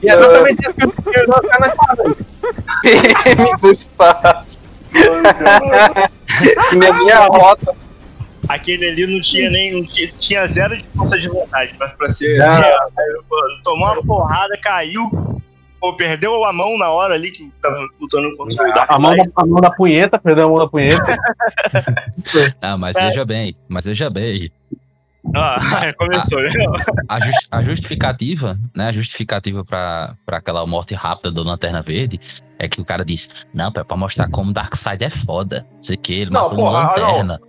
E 0.00 0.08
é 0.08 0.14
exatamente 0.14 0.62
isso 0.62 0.74
que 0.74 0.86
o- 0.86 0.92
que 0.92 1.20
os 1.20 1.26
lanternas 1.26 1.72
fazem. 1.76 2.14
PM 2.82 3.56
do 3.60 3.70
espaço. 3.70 4.58
Minha, 6.72 6.92
minha 6.92 7.18
rota. 7.26 7.74
Aquele 8.48 8.88
ali 8.88 9.06
não 9.06 9.20
tinha 9.20 9.50
nem. 9.50 9.72
não 9.72 9.84
tinha, 9.86 10.12
tinha 10.20 10.46
zero 10.46 10.76
de 10.76 10.84
força 10.96 11.18
de 11.18 11.28
vontade 11.28 11.74
pra, 11.74 11.88
pra 11.88 12.10
ser. 12.10 12.38
Pô, 13.28 13.36
Tomou 13.64 13.92
uma 13.92 14.02
porrada, 14.04 14.56
caiu. 14.62 15.40
Pô, 15.80 15.94
perdeu 15.96 16.44
a 16.44 16.52
mão 16.52 16.76
na 16.76 16.88
hora 16.90 17.14
ali 17.14 17.30
que 17.30 17.50
tava 17.62 17.86
lutando 18.00 18.36
contra 18.36 18.68
o 18.68 18.74
Dark 18.74 18.90
A 18.90 18.98
mão, 18.98 19.16
da, 19.16 19.24
a 19.36 19.46
mão 19.46 19.60
da 19.60 19.70
punheta, 19.70 20.18
perdeu 20.18 20.46
a 20.46 20.48
mão 20.48 20.58
da 20.58 20.68
punheta. 20.68 21.02
Ah, 22.60 22.76
mas 22.76 22.96
É. 22.96 23.06
veja 23.06 23.24
bem, 23.24 23.56
mas 23.68 23.84
veja 23.84 24.10
bem. 24.10 24.50
Ah, 25.34 25.58
começou, 25.98 26.40
né? 26.42 26.50
A, 27.08 27.20
jus- 27.20 27.48
a 27.50 27.62
justificativa, 27.62 28.58
né? 28.74 28.88
A 28.88 28.92
justificativa 28.92 29.64
pra, 29.64 30.14
pra 30.26 30.38
aquela 30.38 30.66
morte 30.66 30.94
rápida 30.94 31.30
do 31.30 31.42
Lanterna 31.42 31.82
Verde 31.82 32.20
é 32.58 32.68
que 32.68 32.80
o 32.80 32.84
cara 32.84 33.04
diz: 33.04 33.30
Não, 33.52 33.68
é 33.74 33.84
pra 33.84 33.96
mostrar 33.96 34.28
como 34.30 34.52
Darkseid 34.52 35.04
é 35.04 35.10
foda. 35.10 35.66
Sei 35.80 35.96
que 35.96 36.12
ele 36.12 36.30
Não, 36.30 36.42
matou 36.44 36.56
porra, 36.58 36.80
lanterna. 36.88 37.40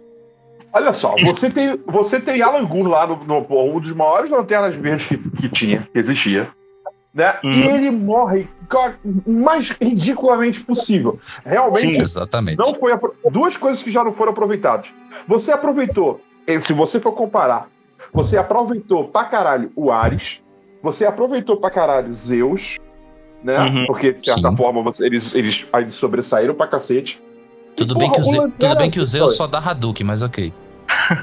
Olha 0.72 0.94
só, 0.94 1.16
você 1.20 1.50
tem, 1.50 1.80
você 1.88 2.20
tem 2.20 2.42
Alan 2.44 2.64
Gunn 2.66 2.88
lá 2.90 3.08
no, 3.08 3.16
no 3.24 3.76
um 3.76 3.80
dos 3.80 3.92
maiores 3.94 4.30
lanternas 4.30 4.76
verdes 4.76 5.08
que, 5.08 5.18
que 5.18 5.50
tinha, 5.50 5.88
que 5.92 5.98
existia. 5.98 6.48
Né? 7.14 7.38
E 7.44 7.48
Uhum. 7.48 7.72
ele 7.76 7.92
morre 7.92 8.48
mais 9.26 9.70
ridiculamente 9.82 10.60
possível. 10.62 11.20
Realmente, 11.44 11.96
Sim. 11.96 12.02
Exatamente. 12.02 12.58
não 12.60 12.76
foi 12.76 12.92
apro- 12.92 13.16
duas 13.32 13.58
coisas 13.58 13.82
que 13.82 13.92
já 13.92 14.04
não 14.04 14.14
foram 14.14 14.32
aproveitadas. 14.32 14.88
Você 15.28 15.52
aproveitou, 15.52 16.22
se 16.66 16.72
você 16.74 17.00
for 17.00 17.14
comparar, 17.14 17.68
você 18.14 18.38
aproveitou 18.38 19.08
pra 19.08 19.24
caralho 19.26 19.72
o 19.76 19.92
Ares, 19.92 20.40
você 20.84 21.04
aproveitou 21.06 21.58
pra 21.58 21.72
caralho 21.72 22.14
Zeus, 22.14 22.78
né? 23.44 23.60
Uhum. 23.60 23.86
Porque, 23.88 24.14
de 24.14 24.24
certa 24.26 24.50
Sim. 24.52 24.56
forma, 24.56 24.84
você- 24.84 25.06
eles, 25.06 25.34
eles, 25.34 25.66
eles 25.74 25.96
sobressaíram 25.96 26.54
pra 26.54 26.68
cacete. 26.68 27.20
Tudo, 27.76 27.96
bem 27.98 28.12
que 28.12 28.20
o 28.20 28.24
Ze- 28.24 28.52
tudo 28.60 28.76
bem 28.76 28.92
que 28.92 29.00
o 29.00 29.06
Zeus 29.06 29.36
só 29.36 29.48
dá 29.48 29.58
Hadouken, 29.58 30.06
mas 30.06 30.22
ok. 30.22 30.54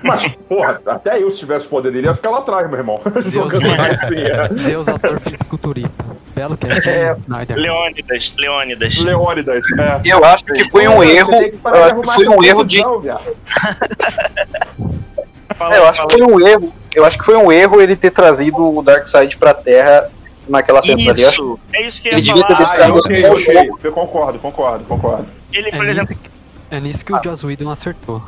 Mas, 0.02 0.34
porra, 0.48 0.80
até 0.86 1.22
eu, 1.22 1.30
se 1.30 1.38
tivesse 1.38 1.66
poder 1.66 1.90
dele, 1.92 2.06
ia 2.06 2.14
ficar 2.14 2.30
lá 2.30 2.38
atrás, 2.38 2.68
meu 2.68 2.78
irmão. 2.78 3.00
Jogando 3.26 3.66
assim, 3.72 4.18
é. 4.20 4.48
Deus, 4.48 4.88
ator 4.88 5.20
fisiculturista. 5.20 6.04
Belo 6.34 6.56
cast, 6.56 6.88
É. 6.88 7.16
Snyder. 7.20 7.56
Leônidas, 7.56 8.34
Leônidas. 8.36 8.96
Leônidas, 8.98 9.64
é. 9.78 10.00
Eu 10.04 10.24
acho 10.24 10.44
que 10.44 10.70
foi 10.70 10.86
um 10.88 11.02
erro. 11.02 11.30
que 11.30 11.58
Eu 11.64 11.82
acho 11.84 11.94
que 11.94 12.14
foi 12.14 12.28
um 12.28 12.42
erro 12.44 12.64
de. 12.64 12.82
É, 15.70 15.78
eu 15.78 15.86
acho 15.86 16.06
que 16.06 16.12
foi 16.18 16.22
um 16.22 16.40
erro. 16.46 16.72
Eu 16.94 17.04
acho 17.04 17.18
que 17.18 17.24
foi 17.24 17.36
um 17.36 17.50
erro 17.50 17.80
ele 17.80 17.96
ter 17.96 18.10
trazido 18.10 18.76
o 18.76 18.82
Darkseid 18.82 19.36
pra 19.38 19.54
Terra 19.54 20.10
naquela 20.48 20.82
cena 20.82 21.10
ali. 21.10 21.22
Eu 21.22 21.28
acho 21.30 21.42
Isso, 21.42 21.60
é 21.72 21.82
isso 21.82 22.02
que 22.02 22.08
eu 22.08 22.12
ia 22.12 22.18
Ele 22.18 22.26
devia 22.26 22.44
ter 22.44 22.54
falar. 22.56 22.58
Ah, 22.58 22.90
esse 22.90 22.98
ok, 23.06 23.22
é 23.22 23.28
o 23.30 23.32
ok. 23.32 23.54
jogo. 23.54 23.78
Eu 23.82 23.92
concordo, 23.92 24.38
concordo, 24.38 24.84
concordo. 24.84 25.26
Ele, 25.52 25.70
por 25.70 25.86
É 25.86 25.90
exemplo, 25.90 26.16
É 26.70 26.80
nisso 26.80 27.04
que 27.04 27.12
o 27.12 27.22
Joss 27.22 27.46
Whedon 27.46 27.70
acertou. 27.70 28.22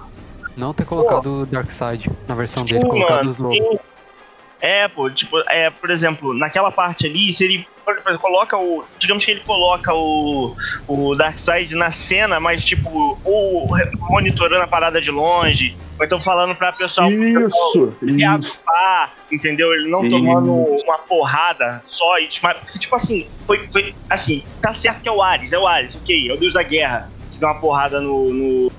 Não 0.58 0.74
ter 0.74 0.84
colocado 0.84 1.42
o 1.42 1.46
Darkseid 1.46 2.10
na 2.26 2.34
versão 2.34 2.64
dele, 2.64 2.80
Sim, 2.80 2.88
colocado 2.88 3.16
mano. 3.18 3.30
os 3.30 3.38
lobos. 3.38 3.56
Sim. 3.56 3.78
É, 4.60 4.88
pô, 4.88 5.08
tipo, 5.08 5.38
é, 5.48 5.70
por 5.70 5.88
exemplo, 5.88 6.34
naquela 6.34 6.72
parte 6.72 7.06
ali, 7.06 7.32
se 7.32 7.44
ele 7.44 7.66
por 7.84 7.96
exemplo, 7.96 8.18
coloca 8.18 8.58
o. 8.58 8.84
Digamos 8.98 9.24
que 9.24 9.30
ele 9.30 9.40
coloca 9.40 9.94
o, 9.94 10.54
o 10.86 11.14
Darkseid 11.14 11.74
na 11.76 11.90
cena, 11.92 12.38
mas 12.40 12.62
tipo, 12.64 13.18
ou 13.24 13.68
monitorando 14.10 14.62
a 14.62 14.66
parada 14.66 15.00
de 15.00 15.10
longe, 15.12 15.74
ou 15.98 16.04
então 16.04 16.20
falando 16.20 16.54
pra 16.56 16.72
pessoal 16.72 17.08
Isso, 17.10 17.94
se 18.00 18.14
isso. 18.16 18.26
agrupar, 18.26 19.14
entendeu? 19.32 19.72
Ele 19.72 19.88
não 19.88 20.04
Isso. 20.04 20.10
tomando 20.10 20.52
uma 20.52 20.98
porrada 20.98 21.82
só 21.86 22.18
e 22.18 22.26
desma- 22.26 22.54
Porque, 22.56 22.78
tipo 22.80 22.94
assim, 22.96 23.26
foi, 23.46 23.66
foi. 23.72 23.94
Assim, 24.10 24.42
tá 24.60 24.74
certo 24.74 25.00
que 25.00 25.08
é 25.08 25.12
o 25.12 25.22
Ares, 25.22 25.52
é 25.52 25.58
o 25.58 25.66
Ares, 25.66 25.94
ok, 25.94 26.28
é 26.30 26.34
o 26.34 26.36
deus 26.36 26.52
da 26.52 26.62
guerra, 26.64 27.08
que 27.32 27.38
dá 27.38 27.52
uma 27.52 27.60
porrada 27.60 28.00
no, 28.02 28.34
no, 28.34 28.72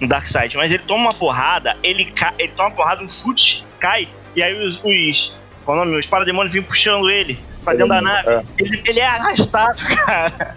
no 0.00 0.08
Darkseid. 0.08 0.56
Mas 0.56 0.70
ele 0.72 0.82
toma 0.86 1.04
uma 1.04 1.12
porrada, 1.14 1.76
ele, 1.82 2.06
ca, 2.06 2.32
ele 2.38 2.52
toma 2.56 2.68
uma 2.70 2.74
porrada, 2.76 3.02
um 3.02 3.08
chute, 3.08 3.64
cai, 3.80 4.08
e 4.36 4.42
aí 4.42 4.54
os. 4.62 4.80
os 4.84 5.38
qual 5.64 5.76
é 5.76 5.82
o 5.82 5.84
nome? 5.84 5.98
Os 5.98 6.06
parademônios 6.06 6.52
vêm 6.52 6.62
puxando 6.62 7.10
ele 7.10 7.38
pra 7.62 7.72
dentro 7.74 7.88
da 7.88 8.00
nave. 8.00 8.28
É. 8.30 8.42
Ele, 8.58 8.82
ele 8.86 9.00
é 9.00 9.06
arrastado, 9.06 9.82
cara. 10.06 10.54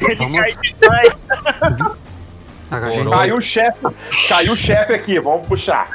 Ele 0.00 0.14
Vamos- 0.16 0.38
cai 0.38 0.50
e 0.50 0.68
sai. 0.68 1.12
A 2.70 2.80
gente- 2.88 2.98
Coroa. 2.98 3.16
Caiu 3.18 3.36
o 3.36 3.40
chefe. 3.42 3.78
Caiu 4.28 4.52
o 4.52 4.56
chefe 4.56 4.92
aqui, 4.94 5.20
vamos 5.20 5.46
puxar. 5.46 5.90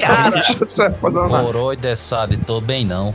Cara. 0.00 0.42
Morou 1.42 1.72
e 1.72 1.76
dessado, 1.76 2.36
tô 2.46 2.60
bem 2.60 2.84
não. 2.86 3.14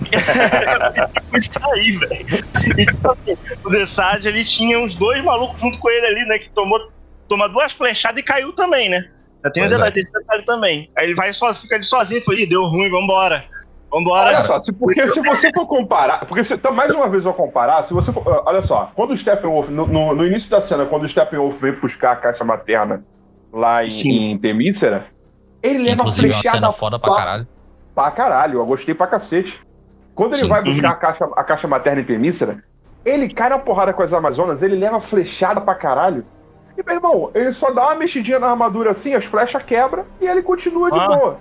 isso 1.38 1.50
aí, 1.72 1.92
velho. 1.92 2.44
E, 2.78 2.86
tipo 2.86 3.10
assim, 3.12 3.36
o 3.62 3.68
Desade, 3.70 4.28
ele 4.28 4.44
tinha 4.44 4.78
uns 4.80 4.94
dois 4.94 5.22
malucos 5.22 5.60
junto 5.60 5.78
com 5.78 5.90
ele 5.90 6.06
ali, 6.06 6.24
né? 6.26 6.38
Que 6.38 6.48
tomou 6.50 6.90
toma 7.30 7.48
duas 7.48 7.72
flechadas 7.72 8.18
e 8.18 8.22
caiu 8.24 8.52
também, 8.52 8.88
né? 8.88 9.08
Já 9.44 9.50
tem 9.52 9.64
um 9.64 9.68
detalhe, 9.68 9.88
é. 9.88 9.92
tem 9.92 10.02
esse 10.02 10.12
detalhe 10.12 10.44
também. 10.44 10.90
Aí 10.98 11.06
ele 11.06 11.14
vai 11.14 11.32
só, 11.32 11.54
fica 11.54 11.76
ali 11.76 11.84
sozinho 11.84 12.20
e 12.20 12.24
fala, 12.24 12.40
ih, 12.40 12.46
deu 12.46 12.64
ruim, 12.64 12.90
vambora. 12.90 13.44
Vambora. 13.90 14.28
Olha 14.28 14.42
só, 14.42 14.60
se, 14.60 14.72
porque 14.72 15.08
se 15.08 15.20
você 15.20 15.50
for 15.54 15.66
comparar, 15.66 16.26
porque 16.26 16.44
se, 16.44 16.54
então, 16.54 16.72
mais 16.72 16.90
uma 16.90 17.08
vez 17.08 17.24
eu 17.24 17.32
vou 17.32 17.46
comparar, 17.46 17.82
se 17.84 17.94
você 17.94 18.12
for, 18.12 18.22
olha 18.46 18.60
só, 18.62 18.92
quando 18.94 19.12
o 19.12 19.16
Steppenwolf, 19.16 19.68
no, 19.68 19.86
no, 19.86 20.14
no 20.14 20.26
início 20.26 20.50
da 20.50 20.60
cena, 20.60 20.84
quando 20.86 21.04
o 21.04 21.08
Steppenwolf 21.08 21.56
vem 21.60 21.72
buscar 21.72 22.12
a 22.12 22.16
caixa 22.16 22.44
materna 22.44 23.02
lá 23.52 23.82
em, 23.84 23.88
Sim. 23.88 24.30
em 24.32 24.38
Temícera, 24.38 25.06
ele 25.62 25.78
leva 25.78 26.02
Inclusive 26.02 26.28
uma 26.28 26.34
flechada 26.34 26.56
cena 26.58 26.72
foda 26.72 26.98
pra 26.98 27.10
pa- 27.10 27.16
caralho. 27.16 27.48
pra 27.94 28.04
caralho, 28.06 28.58
eu 28.58 28.66
gostei 28.66 28.94
pra 28.94 29.06
cacete. 29.06 29.60
Quando 30.14 30.34
ele 30.34 30.42
Sim. 30.42 30.48
vai 30.48 30.62
buscar 30.62 30.90
a 30.90 30.94
caixa, 30.96 31.24
a 31.36 31.44
caixa 31.44 31.66
materna 31.66 32.00
em 32.00 32.04
Temícera, 32.04 32.62
ele 33.04 33.28
cai 33.32 33.48
na 33.48 33.58
porrada 33.58 33.92
com 33.92 34.02
as 34.02 34.12
Amazonas, 34.12 34.62
ele 34.62 34.76
leva 34.76 35.00
flechada 35.00 35.60
pra 35.60 35.74
caralho. 35.74 36.24
E, 36.80 36.82
meu 36.82 36.94
irmão, 36.94 37.30
ele 37.34 37.52
só 37.52 37.70
dá 37.70 37.88
uma 37.88 37.94
mexidinha 37.96 38.38
na 38.38 38.48
armadura 38.50 38.92
assim, 38.92 39.14
as 39.14 39.26
flechas 39.26 39.62
quebram 39.62 40.06
e 40.18 40.26
ele 40.26 40.42
continua 40.42 40.90
de 40.90 40.98
Ah. 40.98 41.06
boa. 41.08 41.38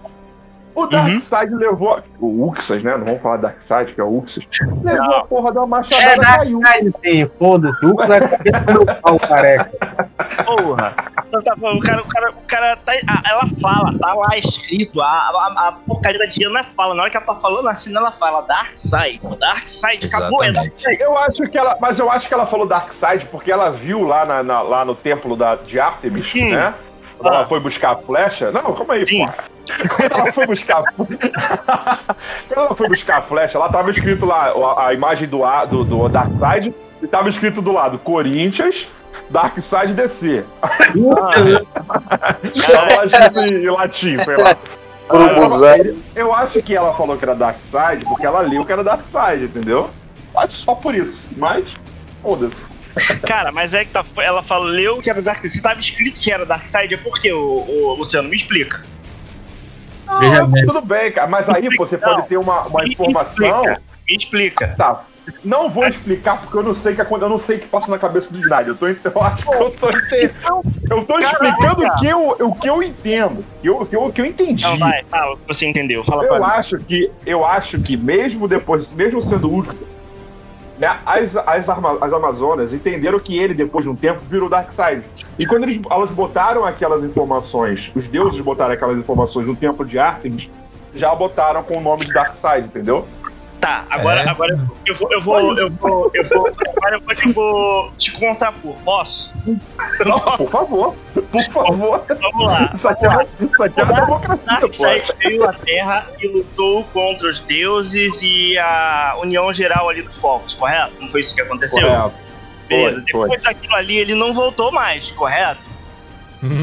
O 0.75 0.85
Darkseid 0.85 1.53
levou. 1.55 1.99
O 2.19 2.47
Uxas, 2.47 2.81
né? 2.83 2.95
Não 2.97 3.05
vamos 3.05 3.21
falar 3.21 3.37
Darkseid, 3.37 3.93
que 3.93 3.99
é 3.99 4.03
o 4.03 4.17
Uxas. 4.19 4.45
Levou 4.83 5.15
a 5.15 5.23
porra 5.25 5.51
da 5.51 5.65
machadada 5.65 6.11
É 6.11 6.15
e 6.15 6.19
caiu. 6.19 6.59
Darkseid, 6.61 6.93
sim, 7.03 7.31
foda-se. 7.37 7.85
O 7.85 7.95
cara 7.95 8.17
é 8.17 8.71
meu 8.71 8.85
pau 9.01 9.19
careca. 9.19 9.71
Porra. 10.45 10.95
Não, 11.31 11.43
tá 11.43 11.55
falando, 11.59 11.77
o 11.77 11.81
cara, 11.81 12.01
o 12.01 12.07
cara, 12.07 12.29
o 12.31 12.41
cara 12.47 12.75
tá, 12.77 12.93
a- 13.07 13.29
ela 13.29 13.41
fala, 13.61 13.97
tá 13.99 14.13
lá 14.13 14.37
escrito, 14.37 14.99
a, 15.01 15.05
a, 15.05 15.67
a 15.67 15.71
porcaria 15.85 16.17
da 16.19 16.25
Diana 16.25 16.63
fala, 16.63 16.95
na 16.95 17.03
hora 17.03 17.11
que 17.11 17.17
ela 17.17 17.25
tá 17.25 17.35
falando 17.35 17.67
assim, 17.67 17.95
ela 17.95 18.11
fala 18.13 18.41
Dark 18.41 18.71
Side, 18.75 19.21
Dark 19.39 19.67
Side, 19.67 20.07
acabou, 20.07 20.43
é 20.43 20.51
Dark 20.51 20.67
Exatamente. 20.67 20.77
Side. 20.97 21.03
Eu 21.03 21.17
acho 21.19 21.43
que 21.43 21.57
ela. 21.57 21.77
Mas 21.79 21.99
eu 21.99 22.09
acho 22.09 22.27
que 22.27 22.33
ela 22.33 22.47
falou 22.47 22.65
Darkseid 22.67 23.25
porque 23.27 23.51
ela 23.51 23.69
viu 23.69 24.03
lá, 24.03 24.25
na, 24.25 24.41
na- 24.41 24.61
lá 24.61 24.83
no 24.85 24.95
templo 24.95 25.35
da, 25.35 25.55
de 25.55 25.79
Artemis, 25.79 26.31
Sim. 26.31 26.51
né? 26.51 26.73
Quando 27.19 27.33
Ah. 27.33 27.37
ela 27.39 27.47
foi 27.47 27.59
buscar 27.59 27.91
a 27.91 27.95
flecha. 27.97 28.51
Não, 28.51 28.73
calma 28.73 28.93
aí, 28.95 29.05
Sim. 29.05 29.25
pô. 29.25 29.31
Quando 29.95 30.11
ela 30.11 30.33
foi 30.33 30.47
buscar. 30.47 30.83
Quando 30.97 31.05
ela 32.55 32.75
foi 32.75 32.87
buscar 32.89 33.17
a 33.17 33.21
flecha, 33.21 33.59
lá 33.59 33.69
tava 33.69 33.91
escrito 33.91 34.25
lá 34.25 34.51
a, 34.77 34.87
a 34.87 34.93
imagem 34.93 35.27
do, 35.27 35.43
A- 35.43 35.65
do, 35.65 35.83
do 35.83 36.09
Darkseid 36.09 36.73
e 37.03 37.07
tava 37.07 37.29
escrito 37.29 37.61
do 37.61 37.71
lado 37.71 37.99
Corinthians, 37.99 38.87
Darkseid 39.29 39.93
DC. 39.93 40.43
Tava 42.65 42.95
lá 42.97 43.05
escrito 43.05 43.53
em 43.53 43.69
latim, 43.69 44.17
sei 44.19 44.37
lá. 44.37 44.55
Urubuzan. 45.11 45.95
Eu 46.15 46.33
acho 46.33 46.61
que 46.61 46.75
ela 46.75 46.93
falou 46.93 47.17
que 47.17 47.25
era 47.25 47.35
Darkseid 47.35 48.05
porque 48.07 48.25
ela 48.25 48.39
leu 48.41 48.63
que 48.65 48.71
era 48.71 48.83
Darkseid, 48.83 49.43
entendeu? 49.45 49.89
Acho 50.35 50.53
só 50.57 50.75
por 50.75 50.93
isso. 50.95 51.27
Mas, 51.35 51.67
foda-se. 52.21 52.68
Cara, 53.25 53.51
mas 53.51 53.73
é 53.73 53.85
que 53.85 53.91
tá, 53.91 54.03
ela 54.17 54.41
falou 54.43 55.01
que 55.01 55.09
era 55.09 55.21
Dark 55.21 55.41
Side, 55.41 55.53
se 55.53 55.61
tava 55.61 55.79
escrito 55.79 56.19
que 56.19 56.31
era 56.31 56.45
Dark 56.45 56.65
Side, 56.67 56.93
é 56.93 56.97
porque, 56.97 57.31
o, 57.31 57.39
o 57.39 57.93
Luciano, 57.95 58.29
me 58.29 58.35
explica. 58.35 58.81
Não, 60.05 60.19
Veja 60.19 60.45
bem. 60.47 60.65
tudo 60.65 60.81
bem, 60.81 61.11
cara. 61.11 61.27
Mas 61.27 61.47
aí 61.49 61.69
você 61.77 61.97
Não. 61.97 62.03
pode 62.15 62.27
ter 62.27 62.37
uma, 62.37 62.61
uma 62.63 62.83
Me 62.83 62.91
informação. 62.93 63.31
explica, 63.63 63.81
Me 64.07 64.15
explica. 64.17 64.67
Tá. 64.77 65.03
Não 65.43 65.69
vou 65.69 65.85
explicar 65.85 66.41
porque 66.41 66.57
eu 66.57 66.63
não 66.63 66.73
sei 66.73 66.95
que 66.95 67.01
eu 67.01 67.29
não 67.29 67.37
sei 67.37 67.57
o 67.57 67.59
que 67.59 67.67
passa 67.67 67.91
na 67.91 67.99
cabeça 67.99 68.33
do 68.33 68.39
Snyder. 68.39 68.69
Eu, 68.69 68.75
tô, 68.75 68.87
eu 68.87 69.23
acho 69.23 69.45
que 69.45 69.53
eu 69.53 69.71
tô 69.71 69.89
entendendo. 69.89 70.63
Eu 70.89 71.05
tô 71.05 71.19
explicando 71.19 71.85
o 71.85 71.95
que 71.97 72.07
eu, 72.07 72.29
o 72.47 72.55
que 72.55 72.67
eu 72.69 72.81
entendo. 72.81 73.39
O 73.39 73.61
que 73.61 73.67
eu, 73.69 73.81
o 73.81 73.85
que 73.85 73.95
eu, 73.95 74.03
o 74.05 74.11
que 74.13 74.21
eu 74.21 74.25
entendi. 74.25 74.63
Não, 74.63 74.79
vai, 74.79 75.03
fala 75.03 75.33
o 75.35 75.37
que 75.37 75.47
você 75.47 75.67
entendeu, 75.67 76.03
fala 76.03 76.23
pra 76.25 76.37
Eu 76.37 76.41
mim. 76.43 76.49
acho 76.49 76.79
que 76.79 77.11
eu 77.27 77.45
acho 77.45 77.79
que 77.79 77.95
mesmo 77.95 78.47
depois, 78.47 78.91
mesmo 78.91 79.21
sendo 79.21 79.53
útil, 79.55 79.87
né, 80.79 80.97
as, 81.05 81.35
as, 81.35 81.69
arma- 81.69 81.97
as 82.01 82.13
Amazonas 82.13 82.73
entenderam 82.73 83.19
que 83.19 83.37
ele, 83.37 83.53
depois 83.53 83.83
de 83.83 83.89
um 83.91 83.95
tempo, 83.95 84.21
virou 84.29 84.47
Darkseid. 84.49 85.03
E 85.37 85.45
quando 85.45 85.63
eles, 85.63 85.81
elas 85.91 86.09
botaram 86.09 86.65
aquelas 86.65 87.03
informações, 87.03 87.91
os 87.93 88.07
deuses 88.07 88.39
botaram 88.39 88.73
aquelas 88.73 88.97
informações 88.97 89.45
no 89.45 89.55
templo 89.55 89.85
de 89.85 89.99
Artemis, 89.99 90.49
já 90.95 91.13
botaram 91.13 91.61
com 91.61 91.77
o 91.77 91.81
nome 91.81 92.05
de 92.05 92.13
Darkseid, 92.13 92.65
entendeu? 92.65 93.05
Tá, 93.59 93.85
agora, 93.89 94.21
É. 94.21 94.29
agora 94.29 94.57
eu 94.85 94.95
vou, 94.95 95.11
eu 95.11 95.21
vou, 95.21 95.57
eu 95.57 95.69
vou, 95.69 96.11
eu 96.13 96.23
vou, 96.29 96.47
agora 96.77 96.95
eu 96.95 97.01
vou, 97.01 97.13
eu 97.25 97.33
vou 97.33 97.91
te 97.97 98.11
contrapor. 98.13 98.73
Posso? 98.85 99.33
Não, 100.05 100.17
por 100.37 100.49
favor, 100.49 100.95
por 101.13 101.43
favor. 101.51 102.05
Vamos 102.07 102.45
lá. 102.45 102.71
Isso 102.73 102.87
aqui 102.87 103.05
é, 103.05 103.27
isso 103.45 103.63
aqui 103.63 103.81
é 103.81 103.83
uma 103.83 103.93
democracia, 104.01 104.53
pô. 104.55 104.61
Darkseid 104.61 105.11
veio 105.19 105.43
à 105.49 105.51
Terra 105.53 106.07
e 106.21 106.27
lutou 106.27 106.85
contra 106.85 107.29
os 107.29 107.41
deuses 107.41 108.21
e 108.21 108.57
a 108.57 109.17
união 109.21 109.53
geral 109.53 109.89
ali 109.89 110.03
dos 110.03 110.15
povos, 110.17 110.53
correto? 110.53 110.93
Não 111.01 111.09
foi 111.09 111.19
isso 111.19 111.35
que 111.35 111.41
aconteceu? 111.41 111.85
Correto, 111.85 112.13
Beleza. 112.69 113.03
foi, 113.11 113.21
Depois 113.23 113.41
daquilo 113.43 113.75
ali, 113.75 113.97
ele 113.97 114.15
não 114.15 114.33
voltou 114.33 114.71
mais, 114.71 115.11
correto? 115.11 115.59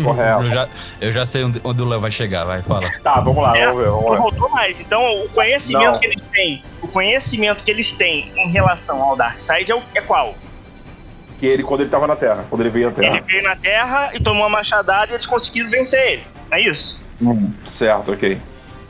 Correto. 0.05 0.43
Eu 0.43 0.51
já, 0.51 0.69
eu 1.01 1.13
já 1.13 1.27
sei 1.27 1.45
onde, 1.45 1.61
onde 1.63 1.83
o 1.83 1.85
Léo 1.85 2.01
vai 2.01 2.11
chegar, 2.11 2.45
vai, 2.45 2.63
fala. 2.63 2.91
Tá, 3.03 3.21
vamos 3.21 3.43
lá, 3.43 3.57
É, 3.57 3.67
vamos 3.67 3.83
ver, 3.83 3.91
vamos 3.91 4.05
Não 4.11 4.17
voltou 4.23 4.49
mais. 4.51 4.81
Então, 4.81 5.25
o 5.25 5.29
conhecimento 5.29 5.93
Não. 5.93 5.99
que 6.01 6.07
eles 6.07 6.23
têm, 6.33 6.63
o 6.83 6.89
conhecimento 6.89 7.63
que 7.65 7.71
eles 7.71 7.93
têm 7.93 8.31
em 8.37 8.51
relação 8.51 9.03
ao 9.03 9.17
Darkseid 9.17 9.71
é, 9.71 9.75
o- 9.75 9.83
é 9.95 10.01
qual? 10.01 10.35
Que 11.39 11.47
ele, 11.47 11.63
quando 11.63 11.83
ele 11.83 11.91
tava 11.91 12.07
na 12.07 12.17
Terra, 12.17 12.47
quando 12.49 12.63
ele 12.63 12.71
veio 12.71 12.89
Ele 12.89 12.95
Terra. 12.95 13.21
veio 13.27 13.43
na 13.43 13.57
Terra 13.57 14.11
e 14.15 14.21
tomou 14.21 14.43
uma 14.45 14.49
machadada 14.49 15.13
e 15.13 15.15
eles 15.17 15.27
conseguiram 15.27 15.69
vencer 15.69 16.01
ele. 16.13 16.25
Não 16.51 16.57
é 16.57 16.61
isso? 16.63 17.03
Hum, 17.21 17.51
certo, 17.67 18.13
ok. 18.13 18.41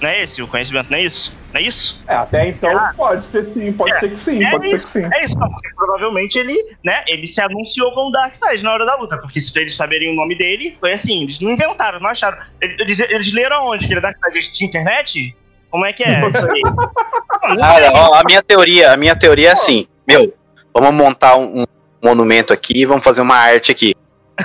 Não 0.01 0.09
é 0.09 0.23
esse 0.23 0.41
o 0.43 0.47
conhecimento? 0.47 0.91
Não 0.91 0.99
é 0.99 1.03
isso? 1.03 1.33
Não 1.53 1.61
é 1.61 1.65
isso? 1.65 2.03
É, 2.07 2.15
até 2.15 2.49
então 2.49 2.71
pode 2.97 3.25
ser 3.25 3.45
sim, 3.45 3.73
pode 3.73 3.93
É, 3.93 4.01
ser 4.01 4.11
que 4.11 4.17
sim, 4.19 4.45
é 4.45 4.51
pode 4.51 4.69
ser 4.69 4.77
isso. 4.77 4.87
que 4.87 4.93
sim. 4.93 5.09
É 5.13 5.25
isso, 5.25 5.39
porque 5.39 5.69
provavelmente 5.75 6.39
ele, 6.39 6.55
né, 6.85 7.03
ele 7.07 7.27
se 7.27 7.41
anunciou 7.41 7.93
como 7.93 8.11
Darkseid 8.11 8.63
na 8.63 8.73
hora 8.73 8.85
da 8.85 8.97
luta, 8.97 9.17
porque 9.19 9.41
se 9.41 9.57
eles 9.59 9.75
saberem 9.75 10.11
o 10.11 10.15
nome 10.15 10.37
dele, 10.37 10.77
foi 10.81 10.93
assim, 10.93 11.23
eles 11.23 11.41
não 11.41 11.51
inventaram, 11.51 12.01
não 12.01 12.11
acharam. 12.11 12.37
Eles, 12.61 13.01
eles 13.01 13.33
leram 13.33 13.57
aonde 13.57 13.87
que 13.87 13.93
ele 13.93 14.01
é 14.01 14.03
Darkseid? 14.03 14.37
Eles 14.37 14.49
tinham 14.49 14.69
internet? 14.69 15.37
Como 15.71 15.87
é 15.87 15.93
que 15.93 16.03
é 16.05 16.21
isso 16.29 16.51
aí? 16.51 16.63
Cara, 17.61 17.89
sei. 17.89 17.97
ó, 17.97 18.15
a 18.15 18.23
minha 18.25 18.43
teoria, 18.43 18.93
a 18.93 18.97
minha 18.97 19.17
teoria 19.17 19.49
é 19.51 19.53
assim, 19.53 19.87
meu, 20.07 20.35
vamos 20.75 20.95
montar 20.95 21.37
um, 21.37 21.63
um 21.63 21.65
monumento 22.03 22.53
aqui, 22.53 22.85
vamos 22.85 23.05
fazer 23.05 23.23
uma 23.23 23.37
arte 23.37 23.71
aqui. 23.73 23.95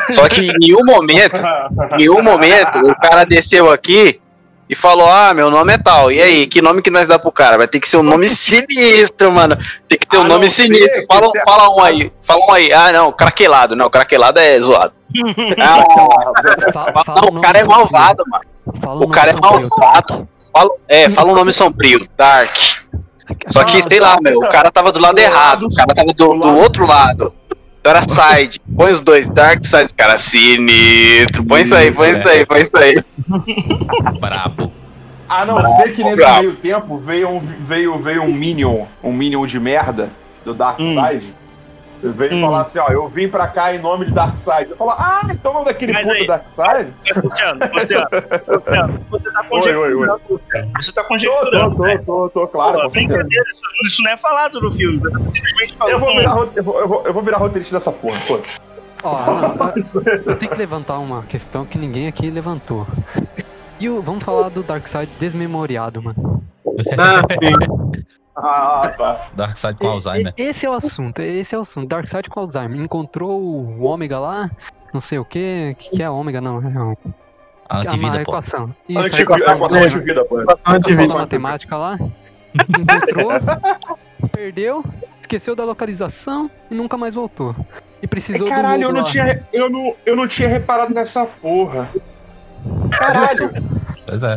Só 0.10 0.30
que 0.30 0.42
em 0.42 0.54
nenhum 0.60 0.86
momento, 0.86 1.42
em 1.94 1.98
nenhum 1.98 2.24
momento, 2.24 2.80
o 2.80 2.96
cara 2.96 3.26
desceu 3.26 3.70
aqui 3.70 4.21
e 4.72 4.76
falou: 4.76 5.12
Ah, 5.12 5.34
meu 5.34 5.52
nome 5.52 5.74
é 5.74 5.78
tal. 5.78 6.10
E 6.10 6.22
aí, 6.22 6.48
que 6.48 6.62
nome 6.62 6.82
que 6.82 6.90
nós 6.90 7.06
dá 7.06 7.20
pro 7.20 7.30
cara? 7.30 7.58
Vai 7.58 7.68
ter 7.68 7.82
que 7.82 7.90
ser 7.90 7.98
um 7.98 8.04
nome 8.04 8.26
sinistro, 8.30 9.30
mano. 9.30 9.58
Tem 9.90 10.00
que 10.00 10.08
ter 10.08 10.18
um 10.18 10.22
A 10.24 10.28
nome 10.30 10.50
sinistro. 10.50 11.04
Fala, 11.12 11.30
fala 11.44 11.76
um 11.76 11.82
aí, 11.84 12.10
fala 12.22 12.40
um 12.46 12.52
aí. 12.54 12.72
Ah, 12.72 12.90
não, 12.94 13.12
craquelado. 13.12 13.76
Não, 13.76 13.90
craquelado 13.90 14.40
é 14.40 14.58
zoado. 14.62 14.94
Ah, 15.60 15.84
Fa- 16.72 17.04
fala 17.06 17.22
não, 17.22 17.38
o 17.38 17.42
cara 17.42 17.60
é 17.60 17.64
sombrio. 17.64 17.78
malvado, 17.80 18.24
mano. 18.32 18.44
Fala 18.82 18.96
O 18.96 19.00
nome 19.02 19.12
cara 19.14 19.32
é 19.32 19.34
sombrio, 19.34 19.70
malvado. 19.70 20.28
Fala, 20.54 20.70
é, 20.88 21.10
fala 21.10 21.32
um 21.32 21.36
nome 21.36 21.52
sombrio, 21.52 22.08
Dark. 22.16 22.56
Só 23.48 23.64
que, 23.66 23.82
sei 23.82 24.00
lá, 24.00 24.18
meu, 24.22 24.38
o 24.40 24.48
cara 24.48 24.72
tava 24.72 24.92
do 24.92 25.00
lado 25.02 25.20
errado, 25.20 25.64
o 25.64 25.76
cara 25.76 25.94
tava 25.94 26.14
do, 26.14 26.34
do 26.34 26.56
outro 26.58 26.86
lado. 26.88 27.34
Então 27.82 27.92
era 27.92 28.02
side. 28.04 28.60
Põe 28.78 28.92
os 28.92 29.02
dois, 29.02 29.28
Dark 29.28 29.66
Side, 29.66 29.94
cara, 29.96 30.18
sinistro. 30.18 31.44
Põe 31.44 31.62
isso 31.62 31.76
aí, 31.76 31.92
põe 31.92 32.12
isso 32.12 32.22
aí, 32.28 32.46
põe 32.46 32.62
isso 32.62 32.72
aí. 32.78 33.04
Brabo. 34.20 34.72
A 35.28 35.46
não 35.46 35.64
ser 35.78 35.94
que 35.94 36.04
nesse 36.04 36.18
Bravo. 36.18 36.42
meio 36.42 36.56
tempo 36.58 36.98
veio 36.98 37.30
um, 37.30 37.40
veio, 37.40 37.98
veio 38.00 38.22
um 38.22 38.34
Minion, 38.34 38.86
um 39.04 39.12
Minion 39.12 39.48
de 39.48 39.60
merda 39.60 40.10
do 40.46 40.54
Darkseid. 40.54 40.94
Veio 40.94 41.22
Hum. 41.24 41.41
Falar 42.42 42.62
assim, 42.62 42.80
ó, 42.80 42.88
eu 42.90 43.08
vim 43.08 43.28
pra 43.28 43.48
cá 43.48 43.74
em 43.74 43.80
nome 43.80 44.06
de 44.06 44.12
Darkseid. 44.12 44.72
Eu 44.72 44.78
falo, 44.78 44.92
ah, 44.92 45.22
então 45.30 45.54
não 45.54 45.64
daquele 45.64 45.94
Mas 45.94 46.08
puto 46.08 46.26
Darkseid? 46.26 46.94
Luciano, 47.24 47.60
Luciano, 47.74 48.08
Luciano, 48.48 49.02
você 49.10 49.32
tá 49.32 49.44
conjecturando. 49.50 50.22
Você 50.76 50.92
tá 50.92 51.02
Tô, 51.04 51.08
conjecturando. 51.08 51.76
tô, 51.76 51.84
tô, 51.84 51.98
tô, 52.00 52.30
tô, 52.30 52.48
claro. 52.48 52.82
Pô, 52.82 52.90
brincadeira, 52.90 53.46
isso, 53.50 53.62
isso 53.86 54.04
não 54.04 54.12
é 54.12 54.18
falado 54.18 54.60
no 54.62 54.72
filme. 54.72 55.00
Você 55.00 55.12
tá 55.12 55.20
simplesmente 55.32 55.78
falando. 55.78 55.94
Eu 55.94 56.00
vou, 56.00 56.16
virar, 56.16 56.32
eu, 56.32 56.64
vou, 56.64 56.80
eu, 56.80 56.88
vou, 56.88 57.08
eu 57.08 57.14
vou 57.14 57.24
virar 57.24 57.38
roteirista 57.38 57.76
dessa 57.76 57.92
porra, 57.92 58.20
pô. 58.28 58.40
Ó, 59.04 59.26
não, 59.58 59.74
eu 60.26 60.36
tenho 60.38 60.52
que 60.52 60.58
levantar 60.58 61.00
uma 61.00 61.24
questão 61.24 61.66
que 61.66 61.78
ninguém 61.78 62.08
aqui 62.08 62.30
levantou. 62.30 62.88
E 63.80 63.90
o, 63.90 64.02
vamos 64.02 64.24
falar 64.24 64.50
do 64.50 64.62
Darkseid 64.64 65.10
desmemoriado, 65.20 66.02
mano. 66.02 66.44
Ah, 66.98 67.22
sim. 67.40 68.02
Ah, 68.36 68.94
tá. 68.98 69.28
Darkseid 69.36 69.78
com 69.78 69.86
E- 69.86 69.88
Alzheimer. 69.88 70.34
e- 70.38 70.42
Esse 70.42 70.66
é 70.66 70.70
o 70.70 70.74
assunto, 70.74 71.20
esse 71.22 71.54
é 71.54 71.58
o 71.58 71.62
assunto. 71.62 71.88
Darkseid 71.88 72.30
com 72.30 72.40
Alzheimer. 72.40 72.80
Encontrou 72.80 73.42
o 73.42 73.84
Ômega 73.84 74.20
lá, 74.20 74.50
não 74.94 75.02
sei 75.02 75.20
o 75.20 75.26
que. 75.26 75.72
O 75.74 75.76
que, 75.76 75.90
que 75.98 76.04
é 76.04 76.10
Ômega, 76.10 76.40
não? 76.40 76.56
É 76.58 76.68
um- 76.82 76.96
A 77.70 77.78
é 77.80 77.82
uma 77.82 77.82
antivida, 77.82 78.12
pô. 78.16 78.22
equação. 78.22 78.76
Isso, 78.88 79.00
a 79.00 79.22
equação, 79.22 79.56
equação 79.56 79.80
né? 79.80 79.86
antivida, 79.86 80.26
pô. 80.26 80.42
equação 80.42 80.76
Antivida. 80.76 81.14
matemática 81.14 81.78
lá. 81.78 81.98
Encontrou, 82.54 83.32
perdeu, 84.32 84.84
esqueceu 85.22 85.56
da 85.56 85.64
localização 85.64 86.50
e 86.70 86.76
nunca 86.76 86.98
mais 86.98 87.14
voltou. 87.16 87.56
E 88.02 88.08
precisou 88.08 88.48
do 88.48 88.54
Caralho, 88.54 88.84
eu 88.84 88.88
lobo 88.90 88.98
não, 89.00 89.06
lá. 89.06 89.12
tinha, 89.12 89.44
eu, 89.54 89.70
não, 89.70 89.96
eu 90.06 90.16
não 90.16 90.28
tinha 90.28 90.48
reparado 90.50 90.94
nessa 90.94 91.26
porra. 91.26 91.90
Caralho, 92.92 93.52
Pois 94.06 94.24
é. 94.24 94.36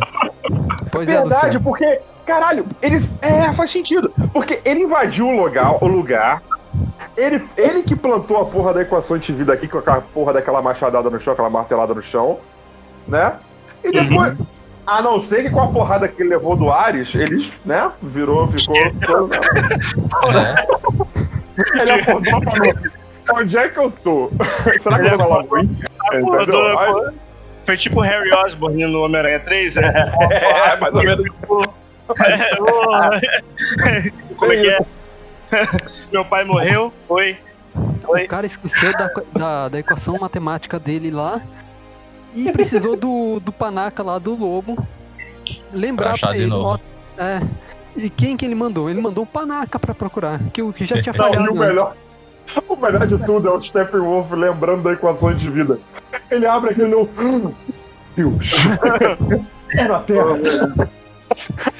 Pois 0.91 1.09
é, 1.09 1.13
verdade, 1.13 1.57
Luciano. 1.57 1.61
porque, 1.63 1.99
caralho, 2.25 2.65
eles. 2.81 3.11
É, 3.21 3.51
faz 3.53 3.71
sentido. 3.71 4.11
Porque 4.33 4.61
ele 4.65 4.81
invadiu 4.81 5.27
o 5.27 5.35
lugar, 5.35 5.83
o 5.83 5.87
lugar. 5.87 6.41
Ele, 7.15 7.41
ele 7.55 7.83
que 7.83 7.95
plantou 7.95 8.37
a 8.37 8.45
porra 8.45 8.73
da 8.73 8.81
equação 8.81 9.17
de 9.17 9.31
vida 9.31 9.53
aqui 9.53 9.67
com 9.67 9.77
aquela 9.77 10.01
porra 10.01 10.33
daquela 10.33 10.61
machadada 10.61 11.09
no 11.09 11.19
chão, 11.19 11.33
aquela 11.33 11.49
martelada 11.49 11.93
no 11.93 12.01
chão, 12.01 12.39
né? 13.07 13.33
E 13.83 13.91
depois. 13.91 14.37
A 14.85 15.01
não 15.01 15.19
ser 15.19 15.43
que 15.43 15.49
com 15.49 15.61
a 15.61 15.67
porrada 15.67 16.07
que 16.07 16.21
ele 16.21 16.29
levou 16.29 16.55
do 16.55 16.71
Ares, 16.71 17.15
eles, 17.15 17.51
né? 17.65 17.91
Virou, 18.03 18.45
ficou. 18.47 18.75
É. 18.75 18.91
Ele 21.81 21.91
acordou 21.91 22.39
e 22.39 22.43
falou: 22.43 22.91
Onde 23.33 23.57
é 23.57 23.69
que 23.69 23.79
eu 23.79 23.89
tô? 23.89 24.29
Será 24.79 24.99
que 24.99 25.07
eu 25.07 25.11
tô 25.11 25.17
na 25.17 25.25
lagoinha? 25.25 25.85
Acordou. 25.99 27.13
Foi 27.65 27.77
tipo 27.77 27.99
Harry 27.99 28.31
Osborn 28.45 28.85
no 28.85 29.01
Homem-Aranha 29.01 29.39
3, 29.39 29.75
né? 29.75 29.93
É, 30.29 30.77
mais 30.77 30.95
ou 30.95 31.03
menos. 31.03 31.25
Como 34.37 34.51
é 34.51 34.61
que 34.61 34.69
é? 34.69 34.77
Meu 36.11 36.25
pai 36.25 36.43
morreu, 36.43 36.91
foi. 37.07 37.37
O 37.75 38.27
cara 38.27 38.45
esqueceu 38.45 38.91
da, 38.93 39.09
da, 39.33 39.69
da 39.69 39.79
equação 39.79 40.15
matemática 40.19 40.79
dele 40.79 41.09
lá 41.11 41.41
e 42.33 42.51
precisou 42.51 42.95
do, 42.95 43.39
do 43.39 43.51
panaca 43.51 44.03
lá 44.03 44.17
do 44.19 44.35
lobo 44.35 44.77
lembrar 45.73 46.05
Pra 46.05 46.13
achar 46.13 46.27
pra 46.27 46.35
de 46.37 46.43
ele. 46.43 46.53
ó, 46.53 46.77
é. 47.17 47.41
E 47.95 48.09
quem 48.09 48.35
que 48.37 48.45
ele 48.45 48.55
mandou? 48.55 48.89
Ele 48.89 49.01
mandou 49.01 49.23
o 49.23 49.27
panaca 49.27 49.79
pra 49.79 49.93
procurar, 49.95 50.39
que, 50.53 50.61
o- 50.61 50.71
que 50.73 50.85
já 50.85 51.01
tinha 51.01 51.13
Não, 51.13 51.25
falhado. 51.25 51.45
e 51.45 51.49
o 51.49 51.55
melhor. 51.55 51.95
O 52.69 52.75
melhor 52.75 53.07
de 53.07 53.17
tudo 53.25 53.49
é 53.49 53.51
o 53.51 53.59
Steppenwolf 53.61 54.31
lembrando 54.31 54.83
da 54.83 54.93
equação 54.93 55.33
de 55.33 55.49
vida. 55.49 55.79
Ele 56.29 56.45
abre 56.45 56.69
aquele 56.71 56.89
no. 56.89 57.07
Deus! 58.15 58.51
É 59.75 59.87
na 59.87 59.99
Terra! 60.01 60.27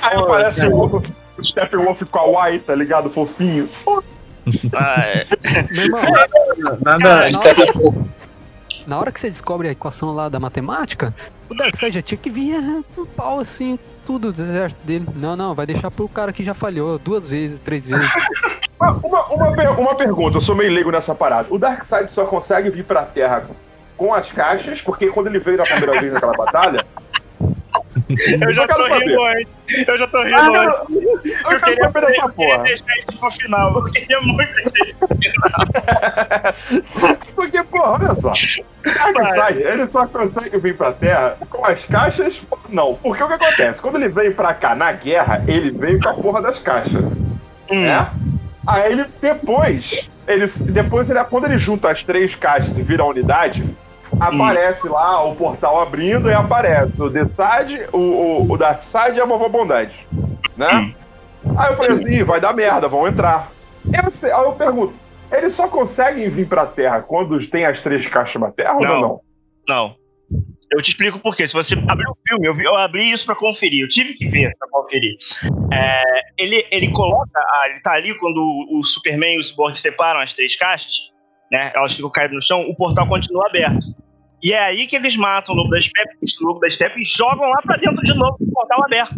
Aí 0.02 0.18
aparece 0.18 0.66
o, 0.68 1.02
o 1.38 1.44
Steppenwolf 1.44 2.02
com 2.04 2.40
a 2.40 2.52
Y, 2.52 2.60
tá 2.60 2.76
ligado? 2.76 3.10
Fofinho. 3.10 3.70
Ah, 4.74 5.02
é. 5.02 5.28
Meu 5.72 5.84
irmão, 5.86 6.02
Nada. 6.82 7.00
Cara, 7.00 7.32
Steppenwolf. 7.32 7.98
na 8.86 9.00
hora 9.00 9.12
que 9.12 9.20
você 9.20 9.30
descobre 9.30 9.68
a 9.68 9.72
equação 9.72 10.14
lá 10.14 10.30
da 10.30 10.40
matemática, 10.40 11.14
o 11.50 11.56
Darkseid 11.56 11.96
já 11.96 12.02
tinha 12.02 12.18
que 12.18 12.30
vir 12.30 12.56
é, 12.56 13.00
um 13.00 13.06
pau 13.06 13.40
assim, 13.40 13.78
tudo 14.06 14.32
do 14.32 14.42
exército 14.42 14.86
dele. 14.86 15.08
Não, 15.16 15.36
não, 15.36 15.54
vai 15.54 15.66
deixar 15.66 15.92
pro 15.92 16.08
cara 16.08 16.32
que 16.32 16.44
já 16.44 16.54
falhou 16.54 16.98
duas 17.00 17.28
vezes, 17.28 17.60
três 17.60 17.86
vezes. 17.86 18.10
Uma, 18.78 18.92
uma, 18.92 19.26
uma, 19.28 19.72
uma 19.72 19.96
pergunta, 19.96 20.36
eu 20.36 20.42
sou 20.42 20.54
meio 20.54 20.70
leigo 20.70 20.92
nessa 20.92 21.16
parada. 21.16 21.48
O 21.50 21.58
Darkseid 21.58 22.12
só 22.12 22.26
consegue 22.26 22.70
vir 22.70 22.84
pra 22.84 23.04
Terra 23.04 23.46
com 23.96 24.14
as 24.14 24.30
caixas, 24.32 24.82
porque 24.82 25.08
quando 25.08 25.28
ele 25.28 25.40
veio 25.40 25.58
na 25.58 25.64
primeira 25.64 26.00
vez 26.02 26.12
naquela 26.12 26.34
batalha. 26.34 26.86
Eu 28.42 28.54
já 28.54 28.68
tô 28.68 28.84
rindo 28.86 29.24
antes. 29.24 29.88
Eu 29.88 29.98
já 29.98 30.08
tô 30.08 30.24
rindo 30.24 30.36
Ah, 30.36 30.48
antes. 30.88 30.96
eu, 31.44 31.52
eu 31.52 31.60
quero 31.62 31.78
saber 31.78 32.02
dessa 32.02 32.22
eu 32.24 32.30
queria 32.30 32.50
porra. 32.52 32.64
deixar 32.64 32.96
isso 32.98 33.20
pro 33.20 33.32
final. 33.32 33.76
Eu 33.78 33.92
queria 33.92 34.22
muito 34.22 34.54
deixar 34.54 34.84
isso 34.84 34.96
pro 34.98 35.08
final. 35.18 36.54
Porque, 37.36 37.64
porra, 37.64 37.92
olha 37.92 38.16
só. 38.16 38.32
Darkseid, 38.84 39.62
ele 39.62 39.88
só 39.88 40.06
consegue 40.08 40.58
vir 40.58 40.76
pra 40.76 40.92
Terra 40.92 41.38
com 41.50 41.66
as 41.66 41.84
caixas. 41.86 42.42
Não, 42.70 42.96
porque 42.96 43.24
o 43.24 43.28
que 43.28 43.34
acontece? 43.34 43.82
Quando 43.82 43.96
ele 43.96 44.10
veio 44.10 44.34
pra 44.36 44.54
cá 44.54 44.76
na 44.76 44.92
guerra, 44.92 45.44
ele 45.48 45.72
veio 45.72 46.00
com 46.02 46.10
a 46.10 46.14
porra 46.14 46.42
das 46.42 46.60
caixas. 46.60 47.04
né? 47.72 48.10
Aí 48.68 48.92
ele 48.94 49.06
depois, 49.22 50.10
ele, 50.28 50.48
depois 50.60 51.10
ele, 51.10 51.24
quando 51.26 51.46
ele 51.46 51.58
junta 51.58 51.90
as 51.92 52.04
três 52.04 52.34
caixas 52.36 52.76
e 52.78 52.82
vira 52.82 53.04
a 53.04 53.08
unidade, 53.08 53.64
aparece 54.20 54.88
lá 54.88 55.24
o 55.24 55.36
portal 55.36 55.82
abrindo 55.82 56.30
e 56.30 56.34
aparece 56.34 57.02
o 57.02 57.10
Decide, 57.10 57.88
o, 57.92 57.98
o, 57.98 58.52
o 58.52 58.58
Darkseid 58.58 59.18
e 59.18 59.22
a 59.22 59.26
Vovó 59.26 59.50
Bondade, 59.50 59.96
né? 60.56 60.94
Aí 61.58 61.72
eu 61.74 61.78
falei 61.78 61.92
assim, 61.92 62.12
"Ih, 62.16 62.24
vai 62.24 62.40
dar 62.40 62.54
merda, 62.54 62.88
vão 62.88 63.08
entrar. 63.08 63.52
Eu 64.04 64.12
sei- 64.12 64.32
aí 64.32 64.44
eu 64.44 64.54
pergunto, 64.54 64.94
eles 65.32 65.54
só 65.54 65.68
conseguem 65.68 66.30
vir 66.30 66.48
pra 66.48 66.66
Terra 66.66 67.02
quando 67.02 67.40
tem 67.48 67.66
as 67.66 67.80
três 67.82 68.08
caixas 68.08 68.42
na 68.42 68.52
Terra 68.52 68.74
ou 68.76 68.82
Não. 68.82 69.02
não? 69.02 69.22
Não. 69.68 69.96
Eu 70.72 70.82
te 70.82 70.90
explico 70.90 71.20
por 71.20 71.36
quê. 71.36 71.48
Se 71.48 71.54
você 71.54 71.76
abrir 71.88 72.08
o 72.10 72.18
filme, 72.28 72.48
eu, 72.48 72.54
vi- 72.56 72.66
eu 72.66 72.76
abri 72.76 73.12
isso 73.12 73.26
pra 73.28 73.36
conferir. 73.36 73.82
Eu 73.84 73.88
tive 73.88 74.16
que 74.16 74.28
ver 74.28 74.52
pra 74.58 74.68
conferir. 74.70 75.16
É, 75.72 76.04
ele, 76.38 76.66
ele 76.72 76.92
coloca. 76.92 77.30
ah, 77.40 77.70
ele 77.70 77.80
tá 77.82 77.92
ali 77.94 78.18
quando 78.18 78.38
o, 78.38 78.80
o 78.80 78.84
Superman 78.84 79.36
e 79.36 79.40
o 79.40 79.44
Cyborg 79.44 79.80
separam 79.80 80.20
as 80.20 80.34
três 80.34 80.56
caixas, 80.56 80.92
né? 81.52 81.72
Elas 81.76 81.96
ficam 81.96 82.10
caídas 82.10 82.34
no 82.36 82.42
chão, 82.42 82.62
o 82.68 82.76
portal 82.76 83.08
continua 83.08 83.46
aberto. 83.48 83.86
E 84.46 84.54
é 84.54 84.60
aí 84.60 84.86
que 84.86 84.96
eles 84.96 85.16
matam 85.16 85.56
o 85.56 85.58
Lobo 85.58 85.72
da 85.72 85.82
Steppe, 85.82 86.18
o 86.40 86.46
Lobo 86.46 86.60
da 86.60 86.70
Steppe 86.70 87.02
e 87.02 87.04
jogam 87.04 87.50
lá 87.50 87.60
pra 87.64 87.78
dentro 87.78 88.04
de 88.04 88.14
novo 88.14 88.38
o 88.40 88.52
portal 88.52 88.86
aberto. 88.86 89.16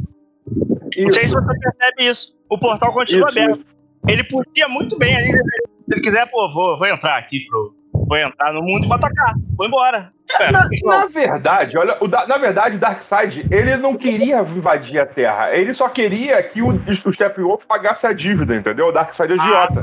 Não 0.97 1.11
sei 1.11 1.23
se 1.23 1.27
Isso, 1.27 1.35
você 1.35 1.59
percebe 1.59 2.09
isso. 2.09 2.37
O 2.49 2.57
portal 2.57 2.93
continua 2.93 3.27
isso, 3.27 3.37
aberto. 3.37 3.75
Ele 4.07 4.23
podia 4.23 4.69
muito 4.69 4.97
bem 4.97 5.17
ali. 5.17 5.29
Se 5.29 5.91
ele 5.91 5.99
quiser, 5.99 6.31
pô, 6.31 6.49
vou, 6.53 6.77
vou 6.77 6.87
entrar 6.87 7.17
aqui 7.17 7.41
pro. 7.41 7.75
Vou 8.07 8.17
entrar 8.17 8.53
no 8.53 8.61
mundo 8.61 8.85
e 8.85 8.87
vou 8.87 8.95
atacar. 8.95 9.33
Vou 9.57 9.67
embora. 9.67 10.11
É, 10.39 10.51
Na, 10.51 10.67
na 10.83 11.05
verdade, 11.07 11.77
olha, 11.77 11.97
o 12.01 12.07
Da- 12.07 12.25
na 12.27 12.37
verdade, 12.37 12.75
o 12.75 12.79
Darkseid, 12.79 13.47
ele 13.49 13.75
não 13.77 13.95
queria 13.95 14.39
invadir 14.41 14.99
a 14.99 15.05
Terra. 15.05 15.55
Ele 15.55 15.73
só 15.73 15.87
queria 15.89 16.41
que 16.43 16.61
o, 16.61 16.69
o 17.05 17.13
Steppenwolf 17.13 17.63
pagasse 17.65 18.05
a 18.07 18.13
dívida, 18.13 18.55
entendeu? 18.55 18.87
O 18.87 18.91
Darkseid 18.91 19.31
é 19.31 19.35
idiota. 19.35 19.81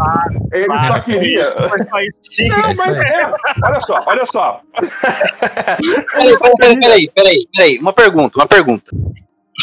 ele 0.52 0.66
Ah, 0.70 0.86
só 0.88 1.00
queria. 1.00 1.54
Sim. 2.22 2.48
Não, 2.48 2.74
mas 2.76 2.98
é. 2.98 3.30
Olha 3.66 3.80
só, 3.80 4.04
olha 4.06 4.26
só. 4.26 4.60
Peraí, 5.60 6.36
peraí, 6.58 6.76
peraí, 6.80 7.10
peraí, 7.14 7.38
peraí. 7.54 7.78
Uma 7.78 7.92
pergunta, 7.92 8.38
uma 8.38 8.46
pergunta. 8.46 8.90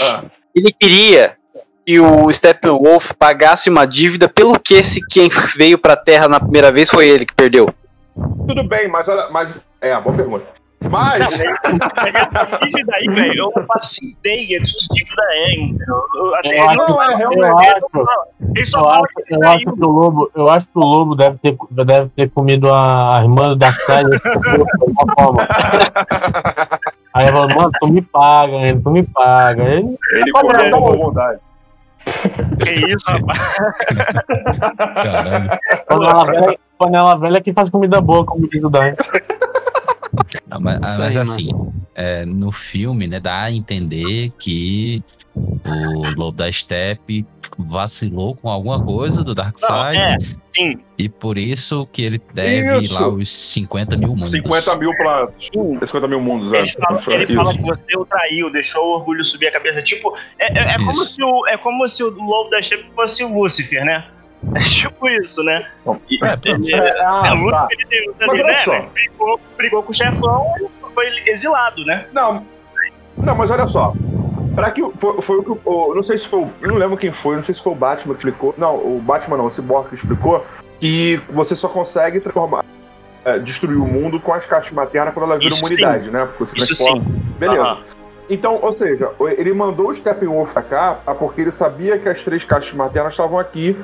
Ah, 0.04 0.24
Ele 0.56 0.71
queria 0.78 1.36
que 1.86 2.00
o 2.00 2.32
Steppenwolf 2.32 3.12
pagasse 3.17 3.69
uma 3.69 3.86
dívida 3.86 4.30
pelo 4.30 4.60
que 4.60 4.84
se 4.84 5.00
quem 5.08 5.30
veio 5.56 5.78
pra 5.78 5.95
Terra 5.95 6.28
na 6.28 6.39
primeira 6.39 6.71
vez 6.71 6.89
foi 6.89 7.08
ele 7.08 7.26
que 7.26 7.34
perdeu. 7.34 7.74
Tudo 8.47 8.63
bem, 8.67 8.88
mas 8.88 9.08
olha. 9.08 9.30
Mas, 9.30 9.63
é, 9.82 10.00
boa 10.00 10.15
pergunta. 10.15 10.45
Mas. 10.89 11.19
Mas 11.30 12.15
essa 12.15 12.58
dívida 12.65 12.93
aí, 12.95 13.08
velho, 13.08 13.34
eu 13.38 13.52
não 13.56 13.65
faço 13.67 13.97
ideia? 14.04 14.58
Eu 14.58 16.36
Até 16.36 16.60
Eu 16.60 16.69
acho- 16.69 16.78
não, 16.78 17.02
é 17.04 17.13
Eu 17.13 17.17
realmente. 17.17 17.45
eu 17.45 17.58
acho, 18.89 19.04
que 19.26 19.34
eu 19.36 19.43
acho 19.47 19.63
que 19.63 19.86
o 19.86 19.89
lobo, 19.89 20.32
eu 20.36 20.50
acho 20.50 20.65
que 20.67 20.78
o 20.78 20.82
lobo 20.82 21.15
deve 21.15 21.38
ter, 21.38 21.56
deve 21.86 22.10
ter 22.10 22.30
comido 22.32 22.74
a, 22.74 23.19
irmã 23.21 23.50
do 23.50 23.56
Darkseid 23.58 24.10
de 24.10 24.17
alguma 24.28 25.13
forma. 25.15 25.47
Aí 27.13 27.26
ele 27.26 27.32
falou, 27.34 27.47
mano, 27.56 27.71
tu 27.80 27.88
me 27.88 28.02
paga, 28.02 28.54
ele, 28.56 28.82
tu 28.82 28.89
me 28.89 29.04
paga. 29.04 29.63
Ele, 29.63 29.95
Ele 30.13 30.32
Tá 30.32 30.41
comeu 30.41 30.71
com 30.82 30.97
vontade. 30.97 31.39
Que 32.63 32.71
isso, 32.71 33.06
rapaz. 33.08 33.58
Caralho. 34.78 35.50
panela, 35.88 36.26
velha, 36.26 36.60
panela 36.82 37.15
velha 37.15 37.39
que 37.39 37.54
faz 37.54 37.70
comida 37.70 38.02
boa, 38.02 38.26
como 38.26 38.50
diz 38.50 38.63
o 38.63 38.70
Dan. 38.70 38.96
Não, 40.48 40.60
mas, 40.60 40.80
mas 40.98 41.15
assim, 41.15 41.52
é, 41.96 42.26
no 42.26 42.52
filme, 42.52 43.08
né, 43.08 43.20
dá 43.20 43.44
a 43.44 43.52
entender 43.52 44.32
que 44.38 45.02
o 45.34 46.02
Lobo 46.17 46.38
da 46.38 46.52
Steppe 46.52 47.26
vacilou 47.58 48.36
com 48.36 48.50
alguma 48.50 48.84
coisa 48.84 49.24
do 49.24 49.30
Não, 49.30 49.36
Darkseid 49.36 49.98
é, 49.98 50.17
sim. 50.48 50.80
e 50.98 51.08
por 51.08 51.38
isso 51.38 51.88
que 51.94 52.02
ele 52.02 52.22
deve 52.34 52.80
Isso. 52.80 52.94
lá 52.94 53.08
os 53.08 53.32
50 53.32 53.96
mil 53.96 54.10
mundos. 54.10 54.32
50 54.32 54.78
mil 54.78 54.94
pra. 54.96 55.30
50 55.39 56.08
mil 56.08 56.20
mundos, 56.20 56.52
é. 56.52 56.60
Ele 56.60 56.72
fala, 56.72 57.02
ele 57.08 57.28
fala 57.28 57.54
que 57.54 57.62
você 57.62 57.98
o 57.98 58.06
traiu, 58.06 58.52
deixou 58.52 58.84
o 58.84 58.96
orgulho 58.96 59.24
subir 59.24 59.48
a 59.48 59.52
cabeça. 59.52 59.82
Tipo, 59.82 60.13
é, 60.38 60.58
é, 60.58 60.72
é 60.74 60.78
como, 60.78 60.94
se 60.94 61.24
o, 61.24 61.48
é 61.48 61.58
como 61.58 61.88
se 61.88 62.04
o 62.04 62.10
lobo 62.10 62.50
da 62.50 62.62
Steppe 62.62 62.86
fosse 62.94 63.24
o 63.24 63.34
Lúcifer, 63.34 63.86
né? 63.86 64.06
É 64.56 64.60
tipo 64.60 65.08
isso, 65.08 65.43
né? 65.43 65.65
E- 66.10 66.19
É, 66.25 66.38
ele- 66.45 66.73
É, 66.73 67.01
ah, 67.06 67.23
é, 67.27 67.34
o 67.34 67.49
tá. 67.49 67.63
Lúcifer 67.63 67.67
ele 67.71 67.86
tem 67.86 68.12
Mas 68.19 68.30
ali, 68.30 68.43
olha 68.43 68.54
né? 68.54 68.58
só. 68.63 68.73
Ele 68.75 68.89
brigou, 68.93 69.39
brigou 69.58 69.84
com 69.84 69.91
o 69.91 69.95
chefão 69.95 70.45
e 70.60 70.93
foi 70.93 71.08
exilado, 71.27 71.86
né? 71.86 72.06
Não, 72.12 72.45
não, 73.17 73.36
mas 73.36 73.49
olha 73.51 73.67
só. 73.67 73.93
Pra 74.56 74.69
que 74.71 74.82
foi, 74.97 75.21
foi 75.21 75.38
o 75.38 75.43
que 75.43 75.51
o, 75.63 75.95
não 75.95 76.04
sei 76.04 76.17
se 76.17 76.27
foi, 76.27 76.45
não 76.62 76.75
lembro 76.75 76.97
quem 76.97 77.12
foi, 77.13 77.38
não 77.38 77.43
sei 77.43 77.56
se 77.56 77.62
foi 77.63 77.71
o 77.71 77.75
Batman 77.75 78.13
que 78.15 78.19
explicou. 78.19 78.54
Não, 78.58 78.75
o 78.75 78.99
Batman 79.01 79.38
não, 79.38 79.45
o 79.45 79.51
Cyborg 79.51 79.88
que 79.89 79.95
explicou 79.95 80.45
que 80.80 81.21
você 81.30 81.56
só 81.56 81.69
consegue 81.69 82.19
transformar, 82.19 82.65
é, 83.23 83.39
destruir 83.39 83.77
o 83.77 83.86
mundo 83.86 84.19
com 84.19 84.34
as 84.34 84.45
caixas 84.45 84.71
maternas 84.71 85.13
quando 85.13 85.27
ela 85.27 85.38
vira 85.38 85.54
Isso 85.54 85.63
uma 85.63 85.69
unidade, 85.71 86.10
né? 86.10 86.25
Porque 86.25 86.45
você 86.45 86.58
Isso 86.58 86.84
transforma. 86.84 87.06
Beleza. 87.39 87.62
Aham. 87.63 87.82
Então, 88.30 88.60
ou 88.62 88.73
seja, 88.73 89.12
ele 89.38 89.54
mandou 89.54 89.89
o 89.89 89.93
Steppenwolf 89.95 90.51
pra 90.54 90.62
cá 90.62 90.99
porque 91.19 91.41
ele 91.41 91.51
sabia 91.51 91.97
que 91.97 92.08
as 92.10 92.23
três 92.23 92.43
caixas 92.43 92.73
maternas 92.73 93.13
estavam 93.13 93.38
aqui. 93.38 93.77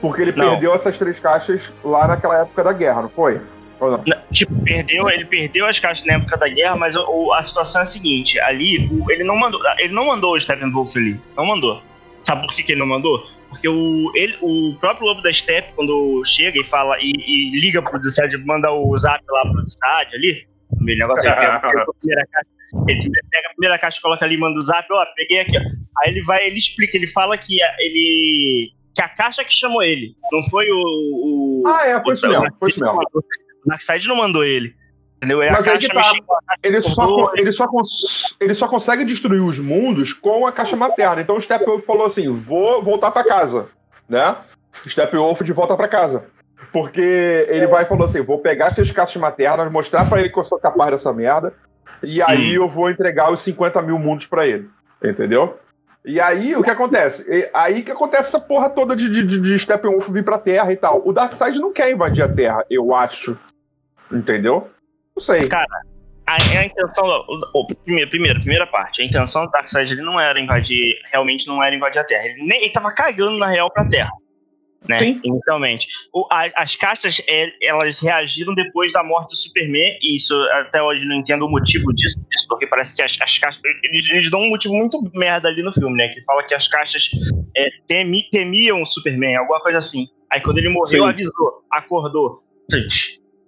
Porque 0.00 0.22
ele 0.22 0.32
Não. 0.32 0.50
perdeu 0.50 0.74
essas 0.74 0.96
três 0.96 1.18
caixas 1.18 1.72
lá 1.84 2.06
naquela 2.06 2.42
época 2.42 2.62
da 2.64 2.72
guerra, 2.72 3.02
não 3.02 3.08
foi? 3.08 3.40
Não? 3.80 4.02
Tipo, 4.32 4.60
perdeu, 4.64 5.08
ele 5.08 5.24
perdeu 5.24 5.66
as 5.66 5.78
caixas 5.78 6.04
na 6.04 6.14
época 6.14 6.36
da 6.36 6.48
guerra, 6.48 6.76
mas 6.76 6.94
o- 6.96 7.04
o- 7.08 7.32
a 7.32 7.42
situação 7.42 7.80
é 7.80 7.82
a 7.82 7.86
seguinte: 7.86 8.38
ali, 8.40 8.88
o- 8.90 9.10
ele 9.10 9.22
não 9.24 9.36
mandou, 9.36 9.60
ele 9.78 9.92
não 9.92 10.06
mandou 10.06 10.34
o 10.34 10.40
Steppenwolf 10.40 10.96
ali. 10.96 11.18
Não 11.36 11.46
mandou. 11.46 11.80
Sabe 12.22 12.46
por 12.46 12.54
que, 12.54 12.62
que 12.64 12.72
ele 12.72 12.80
não 12.80 12.86
mandou? 12.88 13.24
Porque 13.48 13.68
o, 13.68 14.10
ele, 14.14 14.36
o 14.42 14.74
próprio 14.80 15.06
Lobo 15.06 15.22
da 15.22 15.32
Steppe, 15.32 15.72
quando 15.74 16.22
chega 16.26 16.60
e 16.60 16.64
fala 16.64 16.96
e, 17.00 17.12
e 17.16 17.58
liga 17.60 17.80
pro 17.80 18.00
Dissad, 18.00 18.32
manda 18.44 18.70
o 18.70 18.96
zap 18.98 19.22
lá 19.30 19.42
pro 19.50 19.64
Dissad 19.64 20.08
ali, 20.12 20.46
do 20.72 20.84
negócio, 20.84 21.26
ele 21.28 21.36
pega, 21.36 21.54
a 21.54 21.60
primeira 21.60 22.26
caixa, 22.30 22.84
ele 22.88 23.10
pega 23.30 23.46
a 23.48 23.50
primeira 23.52 23.78
caixa, 23.78 24.00
coloca 24.02 24.24
ali, 24.24 24.36
manda 24.36 24.58
o 24.58 24.62
zap, 24.62 24.86
ó, 24.92 25.06
peguei 25.16 25.38
aqui. 25.40 25.56
ó. 25.56 25.60
Aí 26.02 26.10
ele 26.12 26.22
vai, 26.24 26.46
ele 26.46 26.58
explica, 26.58 26.96
ele 26.96 27.06
fala 27.06 27.38
que 27.38 27.62
a- 27.62 27.76
ele. 27.78 28.72
Que 28.98 29.02
a 29.02 29.08
caixa 29.08 29.44
que 29.44 29.52
chamou 29.54 29.80
ele, 29.80 30.16
não 30.32 30.42
foi 30.50 30.66
o. 30.68 31.62
o 31.62 31.62
Ah, 31.68 31.86
é, 31.86 32.02
foi 32.02 32.14
isso 32.14 32.26
o- 32.26 32.30
mesmo, 32.30 32.46
foi 32.58 32.68
isso 32.70 32.80
mesmo. 32.80 32.98
o 32.98 33.22
Darkseid 33.68 34.08
não 34.08 34.16
mandou 34.16 34.42
ele. 34.44 34.74
Entendeu? 35.18 35.40
É 35.40 35.50
Mas 35.52 35.68
a 35.68 35.72
aí 35.72 35.78
que 35.78 35.88
tá. 35.88 36.12
Ele 36.62 36.80
só, 36.80 37.30
ele, 37.36 37.52
só 37.52 37.66
ele 38.40 38.54
só 38.54 38.66
consegue 38.68 39.04
destruir 39.04 39.40
os 39.40 39.58
mundos 39.60 40.12
com 40.12 40.46
a 40.46 40.52
caixa 40.52 40.74
materna. 40.76 41.20
Então 41.20 41.36
o 41.36 41.40
Steppenwolf 41.40 41.84
falou 41.84 42.06
assim: 42.06 42.28
vou 42.40 42.82
voltar 42.82 43.10
pra 43.12 43.22
casa. 43.24 43.68
Né? 44.08 44.34
Steppenwolf 44.86 45.40
de 45.42 45.52
volta 45.52 45.76
pra 45.76 45.86
casa. 45.88 46.24
Porque 46.72 47.46
ele 47.48 47.66
vai 47.68 47.84
e 47.84 47.86
falou 47.86 48.04
assim: 48.04 48.20
vou 48.20 48.38
pegar 48.40 48.66
essas 48.68 48.90
caixas 48.90 49.20
maternas, 49.20 49.70
mostrar 49.72 50.08
pra 50.08 50.18
ele 50.20 50.28
que 50.30 50.38
eu 50.38 50.44
sou 50.44 50.58
capaz 50.58 50.90
dessa 50.90 51.12
merda. 51.12 51.52
E 52.02 52.20
aí 52.22 52.54
eu 52.54 52.68
vou 52.68 52.90
entregar 52.90 53.30
os 53.32 53.40
50 53.40 53.80
mil 53.82 53.98
mundos 53.98 54.26
pra 54.26 54.46
ele. 54.46 54.68
Entendeu? 55.02 55.58
E 56.08 56.18
aí 56.20 56.56
o 56.56 56.62
que 56.62 56.70
acontece? 56.70 57.50
Aí 57.52 57.82
que 57.82 57.92
acontece 57.92 58.28
essa 58.34 58.40
porra 58.40 58.70
toda 58.70 58.96
de, 58.96 59.10
de, 59.10 59.24
de- 59.40 59.58
Steppenwolf 59.58 60.08
vir 60.08 60.24
pra 60.24 60.38
Terra 60.38 60.72
e 60.72 60.76
tal. 60.76 61.02
O 61.06 61.12
Darkseid 61.12 61.58
não 61.60 61.70
quer 61.72 61.90
invadir 61.90 62.24
a 62.24 62.28
Terra, 62.28 62.64
eu 62.70 62.94
acho. 62.94 63.38
Entendeu? 64.10 64.70
Não 65.14 65.22
sei. 65.22 65.46
A, 66.26 66.34
a 66.34 66.64
intenção. 66.64 67.04
O, 67.04 67.60
o- 67.60 67.66
primeiro, 67.84 68.08
primeiro, 68.10 68.40
primeira 68.40 68.66
parte. 68.66 69.02
A 69.02 69.04
intenção 69.04 69.44
do 69.44 69.50
Darkseid 69.50 69.92
ele 69.92 70.02
não 70.02 70.18
era 70.18 70.40
invadir. 70.40 70.94
Realmente 71.12 71.46
não 71.46 71.62
era 71.62 71.74
invadir 71.76 71.98
a 71.98 72.04
Terra. 72.04 72.24
Ele, 72.26 72.42
nem, 72.46 72.62
ele 72.64 72.72
tava 72.72 72.90
cagando, 72.92 73.36
na 73.38 73.46
real, 73.46 73.70
pra 73.70 73.86
Terra. 73.86 74.10
Né? 74.86 74.98
Sim. 74.98 75.20
Inicialmente. 75.24 75.86
O- 76.12 76.26
a- 76.30 76.50
as 76.56 76.76
castas, 76.76 77.20
é, 77.28 77.50
elas 77.66 77.98
reagiram 78.00 78.54
depois 78.54 78.92
da 78.92 79.02
morte 79.02 79.30
do 79.30 79.36
Superman, 79.36 79.98
e 80.02 80.16
isso 80.16 80.34
até 80.52 80.82
hoje 80.82 81.04
não 81.06 81.16
entendo 81.16 81.46
o 81.46 81.50
motivo 81.50 81.92
disso, 81.94 82.18
disso, 82.30 82.46
porque 82.48 82.66
parece 82.66 82.94
que 82.94 83.02
as, 83.02 83.16
as 83.20 83.38
castas. 83.38 83.62
Eles, 83.84 84.08
eles 84.10 84.30
dão 84.30 84.40
um 84.40 84.50
motivo 84.50 84.74
muito 84.74 84.98
merda 85.14 85.48
ali 85.48 85.62
no 85.62 85.72
filme, 85.72 85.96
né? 85.96 86.08
Que 86.08 86.22
fala 86.22 86.42
que 86.44 86.54
as 86.54 86.68
castas 86.68 87.08
é, 87.56 87.68
temi- 87.86 88.28
temiam 88.30 88.82
o 88.82 88.86
Superman, 88.86 89.36
alguma 89.36 89.60
coisa 89.60 89.78
assim. 89.78 90.06
Aí 90.30 90.40
quando 90.40 90.58
ele 90.58 90.68
morreu, 90.68 91.04
Sim. 91.04 91.08
avisou, 91.08 91.62
acordou. 91.72 92.42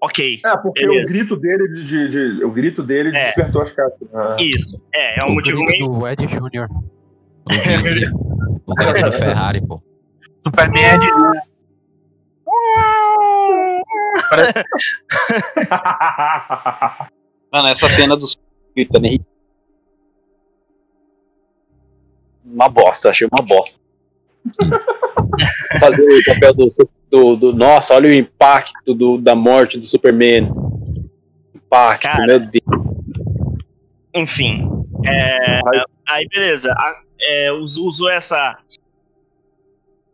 Ok. 0.03 0.41
É, 0.45 0.57
porque 0.57 0.81
Beleza. 0.81 1.05
o 1.05 1.07
grito 1.09 1.37
dele 1.37 1.69
de, 1.75 1.85
de- 1.85 2.09
de- 2.39 2.45
o 2.45 2.51
grito 2.51 2.83
dele 2.83 3.11
É. 3.15 3.21
despertou 3.27 3.61
as 3.63 3.71
cartas. 3.71 4.09
Ah. 4.15 4.37
Isso. 4.41 4.81
É, 4.95 5.21
é 5.21 5.25
um 5.25 5.29
O 5.29 5.35
motivo 5.35 5.63
grito 5.67 5.91
meio. 5.91 5.99
do 6.01 6.09
Ed 6.09 6.27
Jr. 6.27 6.69
O 7.51 7.83
grito, 7.83 8.17
o 8.67 8.75
grito 8.75 9.11
de 9.11 9.17
Ferrari, 9.17 9.61
pô. 9.67 9.83
Superman 10.43 10.85
é 10.85 10.99
de. 10.99 11.11
Mano, 17.53 17.69
essa 17.69 17.89
cena 17.89 18.17
dos 18.17 18.37
gritando 18.75 19.07
é 19.07 19.11
ri- 19.11 19.21
Uma 22.45 22.69
bosta, 22.69 23.11
achei 23.11 23.29
uma 23.31 23.43
bosta. 23.43 23.81
Fazer 25.81 26.05
o 26.09 26.25
papel 26.25 26.55
do, 26.55 26.67
do, 27.11 27.37
do- 27.37 27.53
Nossa, 27.53 27.95
olha 27.95 28.09
o 28.09 28.13
impacto 28.13 28.95
do, 28.95 29.19
da 29.19 29.35
morte 29.35 29.79
do 29.79 29.87
Superman. 29.87 30.51
Impacto, 31.55 32.03
Cara. 32.03 32.27
meu 32.27 32.41
Deus. 32.41 32.65
Enfim. 34.15 34.67
é, 35.07 35.61
aí, 36.09 36.27
beleza. 36.29 36.73
A- 36.73 37.01
é, 37.23 37.53
usou 37.53 38.09
essa. 38.09 38.59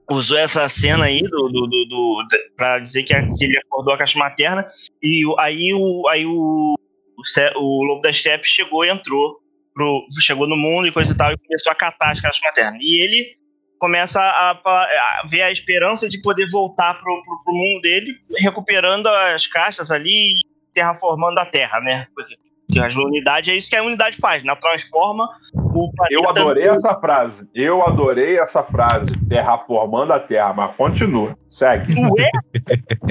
Usou 0.08 0.38
essa 0.38 0.68
cena 0.68 1.06
aí 1.06 1.20
do, 1.22 1.48
do, 1.48 1.66
do, 1.66 1.84
do- 1.86 2.26
pra 2.56 2.78
dizer 2.78 3.02
que, 3.02 3.12
a- 3.14 3.28
que 3.28 3.44
ele 3.44 3.58
acordou 3.58 3.92
a 3.94 3.98
caixa 3.98 4.18
materna. 4.18 4.66
E 5.02 5.22
aí 5.38 5.72
o. 5.74 6.06
Aí 6.08 6.24
o, 6.24 6.74
o, 6.76 7.58
o 7.58 7.84
Lobo 7.84 8.02
da 8.02 8.12
Steppe 8.12 8.46
chegou 8.46 8.84
e 8.84 8.88
entrou. 8.90 9.36
Pro, 9.74 10.06
chegou 10.20 10.46
no 10.46 10.56
mundo 10.56 10.86
e 10.86 10.92
coisa 10.92 11.12
e 11.12 11.16
tal, 11.16 11.32
e 11.32 11.36
começou 11.36 11.70
a 11.70 11.74
catar 11.74 12.12
as 12.12 12.20
caixas 12.20 12.40
maternas. 12.42 12.78
E 12.80 12.98
ele 13.02 13.36
começa 13.78 14.20
a, 14.22 14.52
a 14.52 15.26
ver 15.28 15.42
a 15.42 15.50
esperança 15.52 16.08
de 16.08 16.22
poder 16.22 16.48
voltar 16.50 16.94
pro, 16.94 17.22
pro, 17.24 17.44
pro 17.44 17.54
mundo 17.54 17.82
dele, 17.82 18.14
recuperando 18.38 19.06
as 19.06 19.46
caixas 19.46 19.90
ali 19.90 20.38
e 20.38 20.40
terraformando 20.72 21.38
a 21.40 21.44
Terra, 21.44 21.78
né? 21.80 22.06
Porque 22.14 22.34
porque 22.68 22.80
a 22.80 22.88
unidade 23.02 23.50
é 23.50 23.54
isso 23.56 23.70
que 23.70 23.76
a 23.76 23.82
unidade 23.82 24.16
faz, 24.16 24.42
né? 24.44 24.54
Transforma 24.60 25.28
o 25.54 25.90
planeta. 25.92 26.14
Eu 26.14 26.28
adorei 26.28 26.68
essa 26.68 26.94
frase. 26.96 27.48
Eu 27.54 27.86
adorei 27.86 28.38
essa 28.38 28.62
frase. 28.62 29.12
Terraformando 29.28 30.12
a 30.12 30.18
Terra, 30.20 30.52
mas 30.52 30.74
continua. 30.76 31.36
Segue. 31.48 31.94
Ué? 32.00 32.30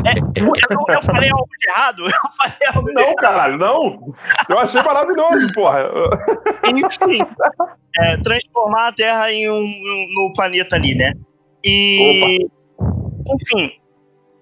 É, 0.06 0.20
eu, 0.42 0.46
eu- 0.48 0.94
eu 0.96 1.02
falei 1.04 1.30
algo 1.32 1.48
de 1.60 1.70
errado? 1.70 2.04
Eu 2.06 2.12
falei 2.38 2.68
algo 2.74 2.92
Não, 2.92 3.16
caralho, 3.16 3.58
não. 3.58 4.14
Eu 4.50 4.60
achei 4.60 4.82
maravilhoso, 4.82 5.52
porra. 5.54 5.90
Enfim, 6.68 7.20
é, 8.00 8.18
transformar 8.18 8.88
a 8.90 8.92
Terra 8.94 9.32
em 9.32 9.50
um, 9.50 9.54
um- 9.60 10.08
no 10.16 10.34
planeta 10.34 10.76
ali, 10.76 10.96
né? 10.96 11.14
E. 11.64 12.46
Enfim. 13.42 13.72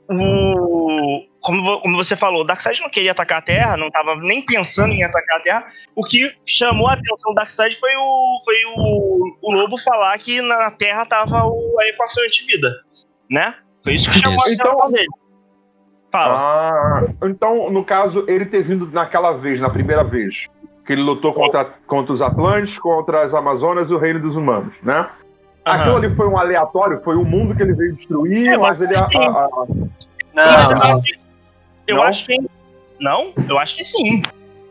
O, 0.09 1.21
como, 1.43 1.79
como 1.81 1.97
você 1.97 2.15
falou, 2.15 2.41
o 2.41 2.45
Darkseid 2.45 2.81
não 2.81 2.89
queria 2.89 3.11
atacar 3.11 3.39
a 3.39 3.41
Terra, 3.41 3.77
não 3.77 3.87
estava 3.87 4.15
nem 4.15 4.41
pensando 4.45 4.93
em 4.93 5.03
atacar 5.03 5.37
a 5.37 5.41
Terra. 5.41 5.65
O 5.95 6.03
que 6.03 6.31
chamou 6.45 6.87
a 6.87 6.93
atenção 6.93 7.31
do 7.31 7.35
Darkseid 7.35 7.75
foi 7.79 7.91
o, 7.95 8.41
foi 8.43 8.55
o, 8.75 9.37
o 9.41 9.51
Lobo 9.53 9.77
falar 9.77 10.17
que 10.19 10.41
na 10.41 10.71
Terra 10.71 11.05
tava 11.05 11.43
o- 11.45 11.77
a 11.79 11.87
equação 11.87 12.25
de 12.27 12.45
vida, 12.45 12.73
né? 13.29 13.55
Foi 13.83 13.93
isso 13.95 14.09
que 14.09 14.17
chamou 14.19 14.37
Isso. 14.37 14.49
a 14.49 14.53
atenção 14.53 14.73
Então- 14.73 14.91
dele. 14.91 15.07
Fala. 16.11 16.35
Ah, 16.39 17.07
então, 17.23 17.71
no 17.71 17.83
caso, 17.83 18.23
ele 18.27 18.45
ter 18.45 18.61
vindo 18.63 18.87
naquela 18.91 19.31
vez, 19.33 19.59
na 19.59 19.69
primeira 19.69 20.03
vez, 20.03 20.45
que 20.85 20.93
ele 20.93 21.01
lutou 21.01 21.33
contra, 21.33 21.65
contra 21.87 22.13
os 22.13 22.21
Atlantes, 22.21 22.77
contra 22.77 23.23
as 23.23 23.33
Amazonas 23.33 23.89
e 23.89 23.93
o 23.95 23.97
Reino 23.97 24.19
dos 24.19 24.35
Humanos, 24.35 24.75
né? 24.83 25.09
Aquilo 25.65 25.95
ali 25.97 26.13
foi 26.15 26.27
um 26.27 26.37
aleatório, 26.37 27.01
foi 27.03 27.15
o 27.15 27.23
mundo 27.25 27.55
que 27.55 27.63
ele 27.63 27.73
veio 27.73 27.95
destruir, 27.95 28.51
Eu 28.53 28.59
mas 28.61 28.79
ele. 28.81 28.93
acho 28.93 29.07
que 29.07 29.17
sim. 29.17 29.23
a- 29.23 29.29
a- 29.31 29.45
a- 29.45 29.65
Não, 30.33 30.67
Mas 30.67 30.79
não. 30.87 31.01
Eu 31.87 31.97
Não? 31.97 32.03
acho 32.03 32.25
que. 32.25 32.37
Não, 32.99 33.33
eu 33.49 33.57
acho 33.59 33.75
que 33.75 33.83
sim. 33.83 34.21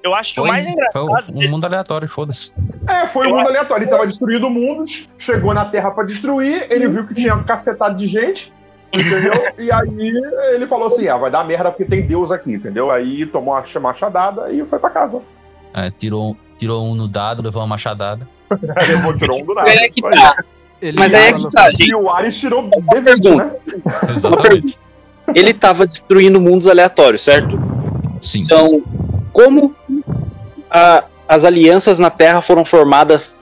Eu 0.02 0.14
acho 0.14 0.34
que 0.34 0.40
o 0.40 0.42
Foi, 0.42 0.50
mais 0.50 0.64
foi 0.64 0.72
engraçado. 0.72 1.32
um 1.32 1.50
mundo 1.50 1.64
aleatório, 1.64 2.08
foda-se. 2.08 2.52
É, 2.88 3.06
foi 3.06 3.26
um 3.26 3.30
Eu 3.30 3.36
mundo 3.36 3.40
acho- 3.42 3.48
aleatório. 3.50 3.84
Ele 3.84 3.90
tava 3.90 4.06
destruindo 4.06 4.50
mundos, 4.50 5.08
chegou 5.18 5.54
na 5.54 5.64
Terra 5.64 5.90
pra 5.92 6.02
destruir, 6.04 6.66
ele 6.70 6.88
viu 6.88 7.06
que 7.06 7.14
tinha 7.14 7.34
um 7.36 7.44
cacetado 7.44 7.96
de 7.96 8.06
gente, 8.08 8.52
entendeu? 8.92 9.32
e 9.58 9.70
aí 9.70 10.12
ele 10.54 10.66
falou 10.66 10.88
assim: 10.88 11.06
ah, 11.08 11.16
vai 11.16 11.30
dar 11.30 11.44
merda 11.44 11.70
porque 11.70 11.84
tem 11.84 12.02
Deus 12.06 12.30
aqui, 12.32 12.52
entendeu? 12.54 12.90
Aí 12.90 13.24
tomou 13.26 13.54
uma 13.54 13.80
machadada 13.80 14.50
e 14.50 14.64
foi 14.64 14.78
pra 14.80 14.90
casa. 14.90 15.20
É, 15.74 15.90
tirou, 15.90 16.36
tirou 16.58 16.84
um 16.84 16.94
no 16.94 17.06
dado, 17.06 17.40
levou 17.42 17.62
uma 17.62 17.68
machadada. 17.68 18.26
Levou, 18.88 19.16
tirou 19.16 19.40
um 19.40 19.44
do 19.46 19.54
nada. 19.54 19.70
É 19.70 19.88
que 19.88 20.02
tá. 20.02 20.36
Ele 20.82 20.98
Mas 20.98 21.14
aí 21.14 21.28
é 21.28 21.32
que 21.32 21.48
tá, 21.50 21.68
E 21.70 21.72
gente. 21.74 21.94
o 21.94 22.10
Ares 22.10 22.36
tirou 22.38 22.60
Uma 22.60 22.70
D20, 22.70 23.04
pergunta. 23.04 23.44
né? 23.44 23.52
Exatamente. 24.16 24.78
Ele 25.34 25.54
tava 25.54 25.86
destruindo 25.86 26.40
mundos 26.40 26.66
aleatórios, 26.66 27.22
certo? 27.22 27.58
Sim. 28.20 28.40
Então, 28.42 28.82
como 29.32 29.74
a- 30.70 31.04
as 31.28 31.44
alianças 31.44 31.98
na 31.98 32.10
Terra 32.10 32.40
foram 32.42 32.64
formadas 32.64 33.38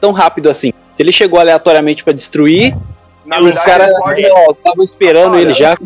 tão 0.00 0.12
rápido 0.12 0.48
assim? 0.48 0.72
Se 0.90 1.02
ele 1.02 1.12
chegou 1.12 1.40
aleatoriamente 1.40 2.04
pra 2.04 2.12
destruir, 2.12 2.76
Na 3.24 3.38
os 3.40 3.56
verdade, 3.56 3.66
caras 3.66 3.88
ele 4.12 4.28
pode- 4.28 4.52
estavam 4.58 4.84
esperando 4.84 5.32
Olha, 5.34 5.40
ele 5.42 5.52
já. 5.52 5.76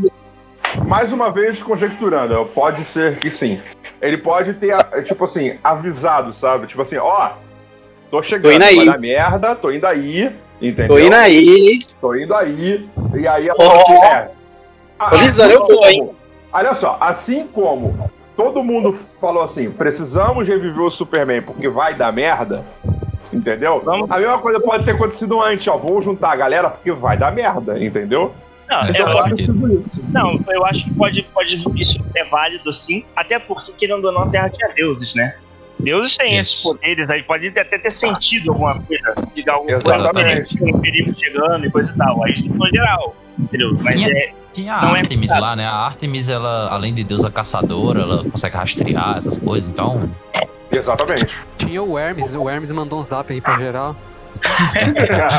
mais 0.87 1.13
uma 1.13 1.31
vez 1.31 1.63
conjecturando, 1.63 2.45
pode 2.55 2.85
ser 2.85 3.19
que 3.19 3.31
sim. 3.31 3.61
Ele 4.01 4.19
pode 4.19 4.55
ter, 4.55 4.77
tipo 5.05 5.25
assim, 5.25 5.59
avisado, 5.63 6.33
sabe? 6.35 6.67
Tipo 6.67 6.83
assim, 6.83 6.97
ó, 6.97 7.31
tô 8.11 8.23
chegando, 8.23 8.51
Tô 8.51 8.57
indo 8.57 8.65
aí. 8.65 8.87
vai 8.87 8.99
merda, 8.99 9.55
tô 9.55 9.71
indo 9.71 9.87
aí, 9.87 10.31
entendeu? 10.61 10.89
Tô 10.89 10.99
indo 10.99 11.15
aí. 11.15 11.79
Tô 12.01 12.15
indo 12.15 12.35
aí, 12.35 12.89
e 13.19 13.27
aí 13.29 13.49
a 13.51 13.55
Ó. 13.59 14.05
é. 14.05 14.29
A- 15.03 15.15
Avisando, 15.15 15.53
eu 15.53 15.61
vou, 15.63 15.85
hein? 15.89 16.11
Olha 16.53 16.75
só, 16.75 16.97
assim 17.01 17.47
como 17.47 18.11
todo 18.37 18.63
mundo 18.63 18.97
falou 19.21 19.43
assim, 19.43 19.71
precisamos 19.71 20.47
reviver 20.47 20.83
o 20.83 20.91
Superman 20.91 21.43
porque 21.43 21.69
vai 21.69 21.95
dar 21.95 22.13
merda, 22.13 22.65
entendeu? 23.33 23.81
Vamos- 23.85 24.11
A 24.11 24.19
mesma 24.19 24.39
coisa 24.39 24.61
pode 24.61 24.85
ter 24.85 24.93
acontecido 24.93 25.41
antes, 25.41 25.67
ó, 25.69 25.77
vou 25.77 26.01
juntar 26.03 26.33
a 26.33 26.37
galera 26.37 26.71
porque 26.71 26.93
vai 26.93 27.17
dar 27.17 27.33
merda, 27.33 27.83
entendeu? 27.83 28.33
Não, 28.69 28.85
eu 28.87 28.91
Então 28.91 29.05
faz 29.17 29.27
acho, 29.27 29.35
isso. 29.35 30.05
não, 30.09 30.41
eu 30.49 30.65
acho 30.65 30.85
que 30.85 30.95
pode, 30.95 31.23
pode. 31.35 31.57
Isso 31.77 32.01
é 32.15 32.25
válido 32.25 32.73
sim. 32.73 33.05
Até 33.15 33.39
porque, 33.39 33.73
querendo 33.73 34.05
ou 34.07 34.13
não, 34.13 34.23
a 34.23 34.29
Terra 34.29 34.49
tinha 34.49 34.69
deuses, 34.75 35.15
né? 35.15 35.35
Deuses 35.79 36.17
têm 36.17 36.39
esses 36.39 36.63
poderes 36.63 37.11
aí, 37.11 37.23
pode 37.23 37.49
até 37.49 37.77
ter 37.77 37.91
sentido 37.91 38.51
alguma 38.53 38.81
coisa, 38.81 39.15
de 39.35 39.51
alguma 39.51 39.79
coisa 39.81 39.99
Exatamente. 39.99 40.57
tem 40.57 40.75
um 40.75 40.79
perigo 40.79 41.13
chegando 41.19 41.67
e 41.67 41.71
coisa 41.71 41.93
e 41.93 41.97
tal. 41.99 42.25
Aí 42.25 42.35
no 42.49 42.67
geral, 42.69 43.15
entendeu? 43.39 43.77
Mas 43.83 44.07
é. 44.07 44.33
Tinha 44.53 44.75
a 44.77 44.83
Não 44.83 44.97
é 44.97 45.01
Artemis 45.01 45.31
cuidado. 45.31 45.43
lá, 45.43 45.57
né? 45.57 45.67
A 45.67 45.73
Artemis, 45.75 46.29
ela, 46.29 46.69
além 46.71 46.93
de 46.95 47.03
deusa 47.05 47.31
caçadora, 47.31 48.03
ela 48.03 48.25
consegue 48.25 48.57
rastrear 48.57 49.17
essas 49.19 49.39
coisas, 49.39 49.69
então. 49.69 50.11
Exatamente. 50.71 51.37
Tinha 51.59 51.83
o 51.83 51.99
Hermes, 51.99 52.33
o 52.35 52.49
Hermes 52.49 52.71
mandou 52.71 53.01
um 53.01 53.05
zap 53.05 53.33
aí 53.33 53.41
pra 53.41 53.59
geral. 53.59 53.97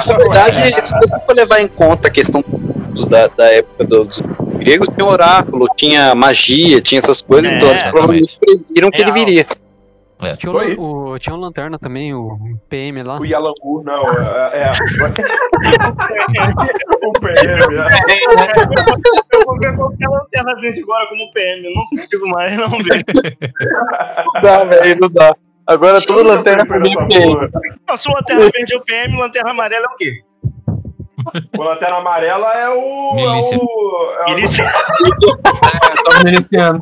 Na 0.08 0.18
verdade, 0.18 0.56
se 0.56 0.94
você 0.96 1.20
for 1.26 1.36
levar 1.36 1.60
em 1.62 1.68
conta 1.68 2.08
a 2.08 2.12
questão 2.12 2.44
dos- 2.92 3.08
da, 3.08 3.28
da 3.28 3.46
época 3.52 3.86
do- 3.86 4.06
dos 4.06 4.22
gregos, 4.60 4.88
tinha 4.88 5.06
oráculo, 5.10 5.68
tinha 5.76 6.14
magia, 6.16 6.80
tinha 6.82 7.00
essas 7.00 7.22
coisas, 7.22 7.52
É, 7.52 7.56
então 7.56 7.70
eles 7.70 7.84
provavelmente 7.84 8.40
previram 8.40 8.92
que 8.92 8.98
ele 9.02 9.12
Real. 9.12 9.14
Viria. 10.24 10.38
Tinha 10.38 10.52
o, 10.80 11.12
o- 11.14 11.20
tinha 11.20 11.36
o 11.36 11.40
Lanterna 11.40 11.78
também, 11.80 12.14
o 12.14 12.38
PM 12.70 13.04
lá. 13.04 13.20
O 13.20 13.26
Yalangu, 13.26 13.84
não, 13.84 14.04
é. 14.04 14.64
é. 14.64 14.72
o 17.04 17.12
PM, 17.14 17.76
é. 17.76 17.88
Eu 19.34 19.46
vou 19.46 19.60
ver 19.60 19.76
qualquer 19.76 20.08
lanterna 20.08 20.56
verde 20.60 20.82
agora 20.82 21.08
como 21.10 21.32
PM. 21.34 21.66
Eu 21.68 21.74
não 21.76 21.86
consigo 21.88 22.28
mais 22.30 22.58
não 22.58 22.70
ver. 22.70 23.04
Não 24.34 24.42
dá, 24.42 24.64
velho, 24.64 25.00
não 25.02 25.10
dá. 25.10 25.36
Agora 25.68 26.02
toda 26.06 26.24
lanterna 26.24 26.66
Foi 26.66 26.78
comigo 26.78 27.02
nessa 27.02 27.20
tem. 27.20 27.32
porra. 27.34 27.50
Não, 27.90 27.98
se 27.98 28.10
o 28.10 28.14
lanterna 28.14 28.42
verde 28.54 28.74
é 28.74 28.78
o 28.78 28.82
PM, 28.82 29.18
lanterna 29.18 29.52
amarela 29.52 29.86
é 29.86 29.94
o 29.94 29.98
quê? 29.98 30.22
O 31.58 31.64
lanterna 31.64 31.98
amarela 31.98 32.48
é 32.54 32.70
o. 32.70 33.14
Milícia. 33.16 33.56
É 33.56 33.58
o, 33.58 33.62
é 34.28 34.32
o- 34.32 34.36
Milícia. 34.36 34.72
Tô 36.04 36.24
miliciano. 36.26 36.80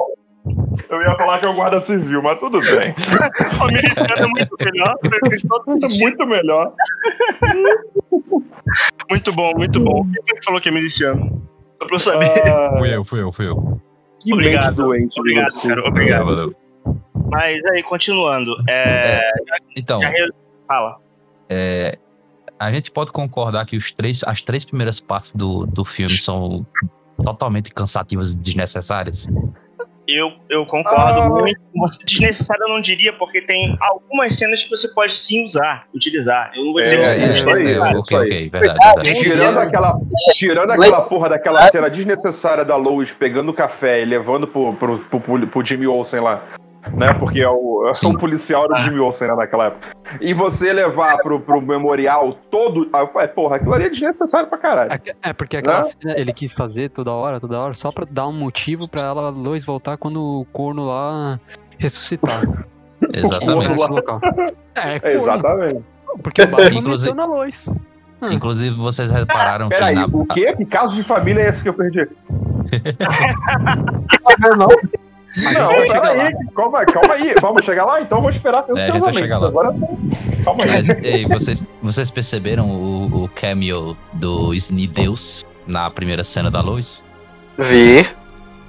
Eu 0.90 1.02
ia 1.02 1.16
falar 1.16 1.40
que 1.40 1.46
é 1.46 1.50
o 1.50 1.54
guarda 1.54 1.80
civil, 1.82 2.22
mas 2.24 2.40
tudo 2.40 2.60
bem. 2.60 2.94
O 3.62 3.66
miliciano 3.68 4.08
é 4.18 4.28
muito 4.28 4.56
melhor. 4.60 4.96
É 5.04 6.04
muito 6.04 6.26
melhor. 6.26 6.74
Muito 9.10 9.34
bom, 9.34 9.52
muito 9.56 9.80
bom. 9.80 10.06
Quem 10.26 10.42
falou 10.44 10.62
que 10.62 10.70
é 10.70 10.72
miliciano? 10.72 11.48
Só 11.80 11.86
pra 11.88 11.96
eu 11.96 12.00
saber. 12.00 12.48
Ah, 12.48 12.76
Fui 12.78 12.96
eu, 12.96 13.04
fui 13.04 13.22
eu, 13.22 13.32
fui 13.32 13.48
eu. 13.48 13.82
que 14.20 14.34
Obrigado. 14.34 14.66
mente 14.66 14.76
doente. 14.76 15.20
Obrigado, 15.20 15.52
você. 15.52 15.68
cara. 15.68 15.88
Obrigado. 15.88 16.26
Valeu. 16.26 16.56
Mas 17.32 17.64
aí, 17.66 17.84
continuando. 17.84 18.56
É... 18.70 19.20
Então, 19.76 20.02
já 20.02 20.10
re- 20.10 20.32
Fala. 20.68 20.98
é, 21.50 21.98
A 22.60 22.72
gente 22.72 22.90
pode 22.92 23.12
concordar 23.12 23.66
que 23.66 23.76
os 23.78 23.92
três, 23.92 24.22
as 24.26 24.42
três 24.42 24.64
primeiras 24.66 25.00
partes 25.00 25.34
do, 25.34 25.66
do 25.66 25.84
filme 25.86 26.18
são 26.18 26.66
totalmente 27.24 27.72
cansativas 27.72 28.34
e 28.34 28.38
desnecessárias. 28.38 29.28
Eu, 30.14 30.34
eu 30.50 30.66
concordo 30.66 31.22
Ah. 31.22 31.30
muito. 31.30 31.60
com 31.74 31.80
você. 31.80 32.04
Desnecessário 32.04 32.64
eu 32.68 32.70
não 32.74 32.82
diria, 32.82 33.14
porque 33.14 33.42
tem 33.42 33.78
algumas 33.80 34.38
cenas 34.38 34.62
que 34.64 34.70
você 34.70 34.88
pode 34.94 35.18
sim 35.18 35.46
usar, 35.46 35.86
utilizar. 35.96 36.52
Eu 36.56 36.66
não 36.66 36.74
vou 36.74 36.84
dizer 36.84 37.00
É, 37.00 37.04
que 37.04 37.12
é, 37.12 37.16
são 37.18 37.32
isso 37.32 37.50
aí, 37.50 37.68
é, 37.68 37.72
é, 37.72 37.80
ok, 37.80 38.00
isso 38.00 38.18
aí. 38.18 38.28
ok, 38.28 38.50
verdade. 38.50 38.80
verdade. 38.96 39.22
Tirando 39.22 39.58
aquela, 39.60 40.00
tirando 40.34 40.72
aquela 40.72 41.06
porra 41.08 41.30
daquela 41.30 41.62
cena 41.70 41.90
desnecessária 41.90 42.66
da 42.66 42.76
Lois 42.76 43.12
pegando 43.12 43.50
o 43.50 43.54
café 43.54 44.02
e 44.02 44.06
levando 44.06 44.48
pro, 44.48 44.74
pro, 44.74 45.00
pro- 45.00 45.48
pro 45.48 45.66
Jimmy 45.66 45.88
Olsen 45.88 46.20
lá. 46.20 46.44
Né? 46.94 47.14
Porque 47.14 47.40
é 47.40 47.50
o, 47.50 47.88
é 47.90 47.94
Sim. 47.94 48.08
um 48.08 48.16
policial 48.18 48.68
do 48.68 48.76
Jimmy 48.76 49.00
Olsen 49.00 49.28
né, 49.28 49.36
naquela 49.36 49.66
época. 49.68 49.90
E 50.20 50.34
você 50.34 50.74
levar 50.74 51.18
pro, 51.20 51.40
pro 51.40 51.62
memorial 51.62 52.34
todo. 52.50 52.90
ah, 52.92 53.08
é, 53.22 53.28
Porra, 53.28 53.58
aquilo 53.58 53.74
ali 53.76 53.86
é 53.86 53.90
desnecessário 53.90 54.48
pra 54.50 54.58
caralho. 54.58 55.00
É, 55.22 55.32
porque 55.34 55.58
aquela 55.58 55.82
Né? 55.84 55.92
cena 56.02 56.18
ele 56.20 56.34
quis 56.34 56.52
fazer 56.54 56.90
toda 56.90 57.12
hora, 57.12 57.40
toda 57.40 57.60
hora, 57.60 57.74
só 57.76 57.92
pra 57.92 58.06
dar 58.10 58.28
um 58.28 58.34
motivo 58.34 58.88
pra 58.88 59.02
ela, 59.02 59.30
Lois, 59.30 59.64
voltar 59.64 59.96
quando 59.98 60.22
o 60.42 60.46
corno 60.52 60.88
lá 60.88 61.40
ressuscitar. 61.78 62.42
Exatamente. 63.14 63.68
Nesse 63.70 63.88
local. 63.90 64.20
É, 64.76 64.96
É, 64.96 65.00
corno, 65.00 65.18
exatamente. 65.22 65.82
porque 66.24 66.42
o 66.44 66.48
Batman 66.48 66.80
Inclusive- 66.80 67.12
meteu 67.14 67.28
na 67.28 67.32
Lois. 67.34 67.68
Hum. 68.22 68.28
Inclusive, 68.32 68.76
vocês 68.76 69.10
repararam 69.10 69.68
que 69.70 69.76
Peraí, 69.76 69.96
na, 69.96 70.06
o 70.06 70.26
quê? 70.28 70.54
Que 70.54 70.66
caso 70.66 70.96
de 70.96 71.02
família 71.04 71.42
é 71.42 71.50
esse 71.50 71.64
que 71.64 71.70
eu 71.70 71.74
perdi? 71.74 72.08
Sabe, 74.20 74.58
não? 74.58 74.68
Não, 75.54 75.70
peraí, 75.88 76.34
calma, 76.56 76.86
calma 76.86 77.14
aí. 77.16 77.34
Vamos 77.42 77.64
chegar 77.64 77.86
lá? 77.86 78.02
Então 78.02 78.18
eu 78.18 78.22
vou 78.22 78.30
esperar 78.32 78.66
É, 78.68 78.72
a 78.72 78.76
gente 78.76 78.76
vai 78.76 78.84
ansiosamente. 78.90 79.20
chegar 79.20 79.38
lá. 79.40 79.48
Agora, 79.48 79.74
calma 80.44 80.64
aí. 80.66 80.70
Mas, 80.72 80.90
ei, 81.04 81.26
vocês, 81.26 81.64
vocês 81.82 82.12
perceberam 82.12 82.70
o, 82.70 83.24
o 83.24 83.30
cameo 83.30 83.96
do 84.14 84.54
Sni 84.54 84.88
Deus 84.88 85.46
na 85.66 85.90
primeira 85.90 86.24
cena 86.24 86.52
da 86.52 86.62
Lois? 86.62 87.04
Vi. 87.58 88.06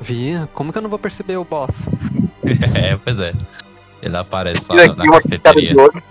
Vi, 0.01 0.35
como 0.55 0.73
que 0.73 0.79
eu 0.79 0.83
não 0.83 0.91
vou 0.91 0.99
perceber 0.99 1.37
o 1.37 1.45
boss? 1.45 1.87
é, 2.75 2.97
pois 2.97 3.19
é. 3.19 3.33
Ele 4.03 4.17
aparece 4.17 4.65
lá 4.69 4.95
na, 4.97 5.05
uma 5.05 5.21
piscada 5.23 5.61
de 5.61 5.75
cafeteria. 5.75 5.83
olho. 5.83 6.03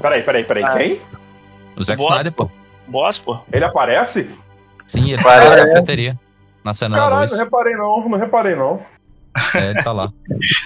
Peraí, 0.00 0.22
peraí, 0.22 0.44
peraí. 0.44 0.64
Ah. 0.64 0.76
Quem? 0.76 1.00
O 1.76 1.82
Zack 1.84 1.98
Boa. 1.98 2.10
Snyder, 2.12 2.32
pô. 2.32 2.50
boss, 2.88 3.18
pô. 3.18 3.38
Ele 3.52 3.64
aparece? 3.64 4.30
Sim, 4.86 5.12
ele 5.12 5.22
Parece. 5.22 5.50
tá 5.50 5.56
na 5.56 5.68
cafeteria. 5.68 6.18
Na 6.62 6.74
cena 6.74 6.96
da 6.96 7.02
Caralho, 7.02 7.18
Lois. 7.20 7.30
não 7.32 7.38
reparei 7.38 7.74
não, 7.76 8.08
não 8.08 8.18
reparei 8.18 8.54
não. 8.56 8.80
É, 9.54 9.70
ele 9.70 9.82
tá 9.82 9.92
lá. 9.92 10.10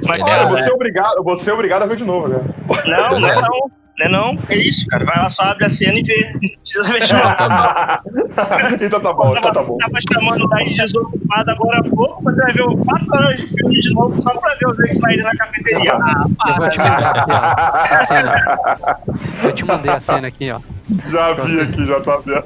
Mas, 0.06 0.22
Cara, 0.24 0.42
é- 0.42 0.46
vou 0.48 0.58
ser 0.58 0.72
obrigado, 0.72 1.22
vou 1.24 1.36
ser 1.36 1.52
obrigado 1.52 1.82
a 1.82 1.86
ver 1.86 1.96
de 1.96 2.04
novo, 2.04 2.28
cara. 2.28 2.44
não, 3.12 3.20
não 3.20 3.28
é 3.28 3.32
é. 3.32 3.40
não. 3.40 3.70
Não 3.98 4.06
é 4.06 4.08
não. 4.08 4.38
É 4.48 4.56
isso, 4.56 4.86
cara. 4.86 5.04
Vai 5.04 5.16
lá, 5.18 5.28
só 5.28 5.42
abre 5.42 5.64
a 5.64 5.70
cena 5.70 5.98
e 5.98 6.02
vê. 6.04 6.32
Não 6.32 6.38
precisa 6.60 6.84
ver 6.84 7.00
de 7.04 7.12
novo. 7.12 7.24
então 8.84 9.00
tá 9.00 9.12
bom, 9.12 9.36
então 9.36 9.52
tá 9.52 9.62
bom. 9.62 9.76
Tava 9.78 9.98
chamando 10.12 10.44
o 10.44 10.48
Daí 10.48 10.72
desocupado 10.76 11.50
agora 11.50 11.80
há 11.80 11.82
pouco, 11.82 12.22
você 12.22 12.36
vai 12.40 12.52
ver 12.52 12.62
o 12.62 12.76
4 12.76 13.16
anos 13.16 13.36
de 13.38 13.48
filme 13.48 13.80
de 13.80 13.92
novo 13.92 14.22
só 14.22 14.30
pra 14.38 14.54
ver 14.54 14.68
o 14.68 14.74
Zack 14.74 14.92
Snyder 14.92 15.24
na 15.24 15.34
cafeteria. 15.36 15.94
Ah, 15.94 16.26
Eu 16.48 16.54
vou 16.58 16.70
te 16.70 16.78
mandar 16.78 17.10
aqui, 17.16 17.32
ó. 17.32 17.36
A 17.96 18.06
cena. 18.06 18.44
Eu 19.42 19.52
te 19.52 19.64
mandei 19.64 19.90
a 19.92 20.00
cena 20.00 20.28
aqui, 20.28 20.50
ó. 20.52 20.60
Já 21.10 21.32
vi 21.32 21.60
aqui, 21.60 21.86
já 21.86 22.00
tá 22.00 22.16
vendo. 22.24 22.44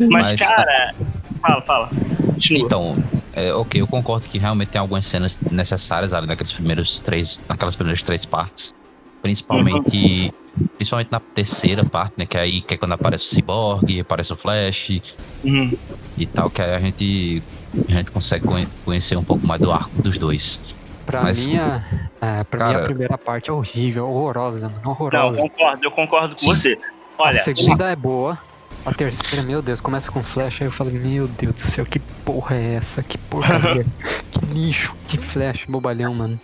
mas, 0.10 0.26
Mas- 0.32 0.40
cara. 0.40 0.94
Fala, 1.40 1.62
fala. 1.62 1.88
Continua. 2.34 2.66
Então, 2.66 2.96
é, 3.34 3.52
ok, 3.54 3.80
eu 3.80 3.86
concordo 3.86 4.26
que 4.28 4.38
realmente 4.38 4.68
tem 4.70 4.80
algumas 4.80 5.06
cenas 5.06 5.38
necessárias 5.50 6.12
ali 6.12 6.26
naqueles 6.26 6.52
primeiros 6.52 6.98
três, 7.00 7.40
naquelas 7.48 7.76
primeiras 7.76 8.02
três 8.02 8.24
partes. 8.24 8.74
Principalmente, 9.22 10.32
principalmente 10.76 11.08
na 11.12 11.20
terceira 11.20 11.84
parte, 11.84 12.14
né? 12.16 12.26
Que 12.26 12.36
aí 12.38 12.60
que 12.62 12.74
é 12.74 12.76
quando 12.76 12.92
aparece 12.92 13.24
o 13.24 13.28
Cyborg, 13.28 14.00
aparece 14.00 14.32
o 14.32 14.36
Flash 14.36 15.00
Uhum. 15.44 15.72
e 16.16 16.26
tal, 16.26 16.50
que 16.50 16.62
aí 16.62 16.74
a 16.74 16.80
gente, 16.80 17.42
a 17.88 17.92
gente 17.92 18.10
consegue 18.10 18.46
conhe- 18.46 18.68
conhecer 18.84 19.16
um 19.16 19.24
pouco 19.24 19.46
mais 19.46 19.60
do 19.60 19.70
arco 19.70 19.90
dos 20.02 20.16
dois. 20.18 20.62
Pra 21.06 21.22
Mas- 21.22 21.46
mim, 21.46 21.56
a, 21.58 21.82
é, 22.20 22.44
pra 22.44 22.66
mim 22.68 22.72
Cara- 22.72 22.84
a 22.84 22.86
primeira 22.86 23.18
parte 23.18 23.50
é 23.50 23.52
horrível, 23.52 24.08
horrorosa, 24.08 24.60
mano, 24.68 24.80
Não, 24.84 24.90
horrorosa. 24.92 25.40
concordo, 25.40 25.84
eu 25.84 25.90
concordo 25.90 26.28
com 26.34 26.36
Sim. 26.40 26.46
você. 26.48 26.78
Olha, 27.18 27.40
a 27.40 27.44
segunda 27.44 27.90
é 27.90 27.96
boa. 27.96 28.38
A 28.86 28.94
terceira, 28.94 29.42
meu 29.42 29.60
Deus, 29.60 29.80
começa 29.80 30.10
com 30.10 30.22
flash, 30.22 30.60
aí 30.60 30.66
eu 30.66 30.72
falo, 30.72 30.90
meu 30.90 31.28
Deus 31.28 31.54
do 31.54 31.60
céu, 31.60 31.84
que 31.84 31.98
porra 32.24 32.56
é 32.56 32.74
essa? 32.74 33.02
Que 33.02 33.18
porcaria, 33.18 33.84
que 34.32 34.46
lixo, 34.46 34.94
que 35.06 35.18
flash, 35.18 35.64
bobalhão, 35.68 36.14
mano. 36.14 36.40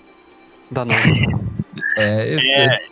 Dá 0.70 0.84
não. 0.84 0.94
É, 1.96 2.34
eu, 2.34 2.38
É. 2.38 2.82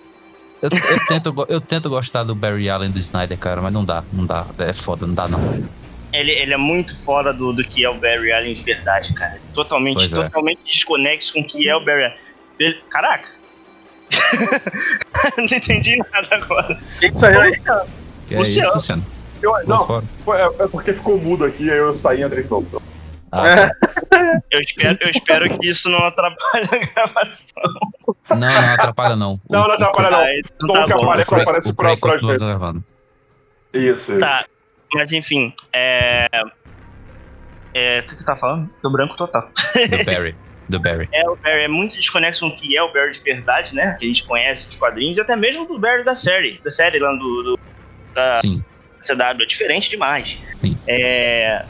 eu, 0.62 0.70
eu- 0.70 0.78
eu 0.96 1.06
tento, 1.06 1.46
eu 1.48 1.60
tento 1.60 1.90
gostar 1.90 2.22
do 2.24 2.34
Barry 2.34 2.70
Allen 2.70 2.90
do 2.90 2.98
Snyder, 2.98 3.36
cara, 3.36 3.60
mas 3.60 3.72
não 3.72 3.84
dá, 3.84 4.02
não 4.12 4.24
dá, 4.24 4.46
é 4.58 4.72
foda, 4.72 5.06
não 5.06 5.14
dá 5.14 5.28
não. 5.28 5.40
ele, 6.12 6.30
ele 6.32 6.54
é 6.54 6.56
muito 6.56 6.96
fora 6.96 7.32
do, 7.34 7.52
do 7.52 7.62
que 7.62 7.84
é 7.84 7.90
o 7.90 7.94
Barry 7.94 8.32
Allen 8.32 8.54
de 8.54 8.62
verdade, 8.62 9.12
cara. 9.12 9.38
Totalmente, 9.52 9.96
Pois 9.96 10.12
é. 10.12 10.14
totalmente 10.14 10.60
desconexo 10.64 11.32
com 11.34 11.40
o 11.40 11.46
que 11.46 11.68
é 11.68 11.76
o 11.76 11.84
Barry 11.84 12.04
Allen. 12.04 12.16
Ele- 12.58 12.80
Caraca! 12.88 13.28
não 15.36 15.44
entendi 15.44 15.96
nada 16.12 16.28
agora. 16.36 16.78
Quem 17.00 17.12
que 17.12 17.18
saiu 17.18 17.40
aí? 17.40 17.60
Que 18.28 18.34
é 18.34 18.38
Luciano. 18.38 18.68
isso, 18.68 18.76
Luciano? 18.76 19.04
Eu- 19.44 19.66
não, 19.68 19.86
foi- 20.24 20.40
é 20.40 20.44
é 20.46 20.68
porque 20.68 20.92
ficou 20.94 21.18
mudo 21.18 21.44
aqui, 21.44 21.70
aí 21.70 21.78
eu 21.78 21.94
saí 21.96 22.20
e 22.20 22.24
entrei 22.24 22.42
de 22.44 22.50
novo. 22.50 22.82
Ah, 23.32 23.70
Eu 24.50 24.60
espero, 24.60 24.96
eu 25.00 25.10
espero 25.10 25.58
que 25.58 25.68
isso 25.68 25.90
não 25.90 25.98
atrapalhe 25.98 26.68
a 26.70 26.86
gravação. 26.94 27.72
não, 28.30 28.36
não 28.38 28.74
atrapalha 28.74 29.16
não. 29.16 29.34
O- 29.34 29.40
Não, 29.52 29.64
não 29.66 29.72
atrapalha 29.72 30.10
não. 30.10 30.20
Ah, 30.20 30.34
então 30.38 30.68
tá 30.68 30.84
que 30.86 30.94
bom. 30.94 31.04
aparece, 31.04 31.34
o 31.34 31.40
aparece 31.40 31.70
o 31.70 31.74
pra, 31.74 31.96
pra 31.96 32.16
gente. 32.18 32.38
gravando. 32.38 32.84
Isso, 33.72 34.12
isso. 34.12 34.20
Tá, 34.20 34.44
mas 34.94 35.10
enfim, 35.12 35.52
é. 35.72 36.26
É. 37.74 38.00
O 38.00 38.02
que 38.06 38.16
que 38.16 38.24
tá 38.24 38.36
falando? 38.36 38.70
Do 38.82 38.90
branco 38.90 39.16
total. 39.16 39.50
Do 39.74 40.04
Barry. 40.04 40.36
Do 40.68 40.80
Barry. 40.80 41.08
É, 41.12 41.28
o 41.28 41.36
Barry 41.42 41.64
é 41.64 41.68
muito 41.68 41.96
desconexo 41.96 42.40
com 42.48 42.54
o 42.54 42.56
que 42.56 42.76
é 42.76 42.82
o 42.82 42.92
Barry 42.92 43.12
de 43.12 43.20
verdade, 43.20 43.74
né? 43.74 43.96
Que 43.98 44.04
a 44.04 44.08
gente 44.08 44.24
conhece 44.24 44.66
dos 44.68 44.76
quadrinhos, 44.76 45.18
e 45.18 45.20
até 45.20 45.34
mesmo 45.36 45.66
do 45.66 45.78
Barry 45.78 46.04
da 46.04 46.14
série. 46.14 46.60
Da 46.62 46.70
série 46.70 47.00
lá 47.00 47.10
do, 47.12 47.18
do 47.42 47.58
da 48.14 48.36
Sim. 48.36 48.62
CW. 49.06 49.42
É 49.42 49.46
diferente 49.46 49.90
demais. 49.90 50.38
Sim. 50.60 50.76
É. 50.86 51.64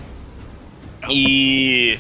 E. 1.09 1.99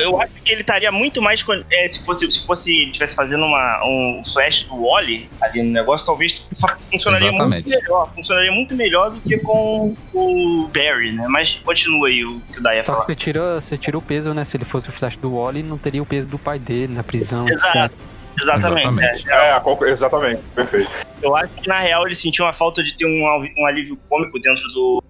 Eu 0.00 0.20
acho 0.20 0.32
que 0.44 0.52
ele 0.52 0.60
estaria 0.60 0.92
muito 0.92 1.20
mais. 1.20 1.44
é, 1.70 1.88
se 1.88 2.04
fosse 2.04 2.30
se 2.30 2.46
fosse 2.46 2.72
ele 2.72 2.86
estivesse 2.90 3.16
fazendo 3.16 3.44
uma, 3.44 3.84
um 3.84 4.22
flash 4.24 4.62
do 4.62 4.80
Wally 4.80 5.28
ali 5.40 5.60
no 5.60 5.72
negócio, 5.72 6.06
talvez 6.06 6.46
funcionaria 6.88 7.30
Exatamente. 7.30 7.68
muito 7.68 7.82
melhor. 7.82 8.12
Funcionaria 8.14 8.52
muito 8.52 8.76
melhor 8.76 9.10
do 9.10 9.20
que 9.20 9.38
com 9.38 9.92
o 10.12 10.68
Barry, 10.72 11.10
né? 11.12 11.26
Mas 11.28 11.60
continua 11.64 12.06
aí 12.06 12.24
o 12.24 12.38
que 12.52 12.60
o 12.60 12.62
Daia 12.62 12.84
Só 12.84 12.92
falou. 12.92 13.06
que 13.06 13.12
você 13.12 13.16
tira, 13.16 13.60
você 13.60 13.76
tira 13.76 13.98
o 13.98 14.02
peso, 14.02 14.32
né? 14.32 14.44
Se 14.44 14.56
ele 14.56 14.64
fosse 14.64 14.88
o 14.88 14.92
flash 14.92 15.16
do 15.16 15.36
Wally, 15.36 15.64
não 15.64 15.78
teria 15.78 16.02
o 16.02 16.06
peso 16.06 16.28
do 16.28 16.38
pai 16.38 16.60
dele 16.60 16.94
na 16.94 17.02
prisão, 17.02 17.48
Exato. 17.48 17.78
etc. 17.78 18.11
Exatamente. 18.40 18.88
Exatamente. 18.88 19.30
é. 19.30 19.88
É, 19.88 19.90
exatamente, 19.90 20.42
perfeito. 20.54 20.90
Eu 21.22 21.36
acho 21.36 21.52
que 21.62 21.68
na 21.68 21.78
real 21.80 22.06
ele 22.06 22.14
sentiu 22.14 22.44
uma 22.44 22.52
falta 22.52 22.82
de 22.82 22.96
ter 22.96 23.06
um, 23.06 23.46
um 23.58 23.66
alívio 23.66 23.96
cômico 24.08 24.38
dentro 24.40 24.62
do, 24.72 25.02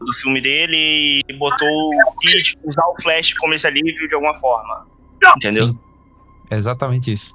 do 0.00 0.12
filme 0.14 0.40
dele 0.40 1.20
e 1.28 1.32
botou 1.38 1.68
o 1.68 2.16
Kid 2.20 2.54
usar 2.64 2.84
o 2.86 3.00
Flash 3.02 3.34
como 3.34 3.54
esse 3.54 3.66
alívio 3.66 4.08
de 4.08 4.14
alguma 4.14 4.34
forma. 4.38 4.86
Entendeu? 5.36 5.68
Sim. 5.68 5.78
É 6.50 6.56
exatamente 6.56 7.12
isso. 7.12 7.34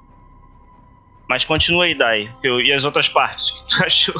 Mas 1.28 1.44
continua 1.44 1.84
aí, 1.84 1.94
Dai. 1.94 2.30
Eu- 2.42 2.60
E 2.60 2.72
as 2.72 2.84
outras 2.84 3.08
partes? 3.08 3.50
O 3.62 3.64
que 3.64 3.76
tu 3.76 3.84
achou? 3.84 4.14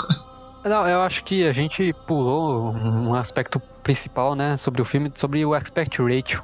Não, 0.65 0.89
eu 0.89 1.01
acho 1.01 1.25
que 1.25 1.45
a 1.47 1.53
gente 1.53 1.93
pulou 2.07 2.73
um 2.73 3.15
aspecto 3.15 3.61
principal, 3.83 4.35
né? 4.37 4.57
Sobre 4.57 4.81
o 4.81 4.85
filme, 4.85 5.11
sobre 5.17 5.45
o 5.45 5.55
aspect 5.55 6.01
ratio. 6.01 6.41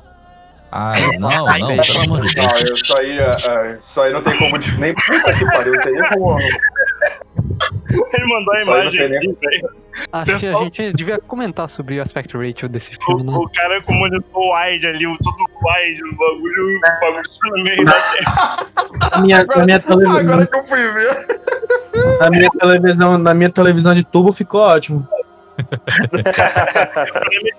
Ah, 0.70 0.92
não, 1.18 1.30
não, 1.30 1.46
pelo 1.46 2.00
amor 2.02 2.24
de 2.26 2.36
Não, 2.36 2.46
Deus. 2.46 2.82
isso 2.82 2.98
aí, 3.00 3.18
é, 3.18 3.22
é, 3.22 3.78
isso 3.78 4.00
aí 4.00 4.12
não 4.12 4.22
tem 4.22 4.36
como. 4.38 4.58
dif- 4.58 4.78
Nem 4.78 4.94
puta 4.94 5.32
que 5.32 5.44
pariu, 5.46 5.72
não 5.74 5.80
tem 5.80 5.92
nem 5.94 6.10
como. 6.10 6.38
Ele 8.12 8.26
mandou 8.26 8.54
a 8.54 8.62
imagem 8.62 9.08
não 9.08 9.16
aqui, 9.16 9.36
velho. 9.40 9.68
Acho 10.12 10.24
que 10.24 10.30
a 10.30 10.34
Pessoal- 10.34 10.64
gente 10.64 10.92
devia 10.92 11.18
comentar 11.18 11.68
sobre 11.68 11.98
o 11.98 12.02
aspect 12.02 12.36
ratio 12.36 12.68
desse 12.68 12.94
filme, 12.96 13.24
né? 13.24 13.32
O, 13.32 13.42
o 13.44 13.50
cara 13.50 13.80
com 13.82 13.92
o 13.92 13.96
monitor 13.96 14.42
wide 14.54 14.86
ali, 14.86 15.06
o 15.06 15.16
tudo 15.16 15.36
wide, 15.64 16.02
o 16.04 16.14
bagulho, 16.16 16.76
o 16.76 16.80
bagulho 17.00 17.22
no 17.56 17.64
meio 17.64 17.84
da 17.84 17.92
tela. 17.92 18.66
Na 19.10 19.20
minha, 19.22 19.46
minha 19.64 19.80
televisão, 19.80 20.16
Agora 20.18 20.46
que 20.46 20.56
eu 20.56 20.64
fui 20.66 20.92
ver. 20.92 21.40
na 22.20 22.30
minha 22.30 22.50
televisão, 22.50 23.18
na 23.18 23.34
minha 23.34 23.50
televisão 23.50 23.94
de 23.94 24.04
tubo 24.04 24.30
ficou 24.32 24.60
ótimo. 24.60 25.06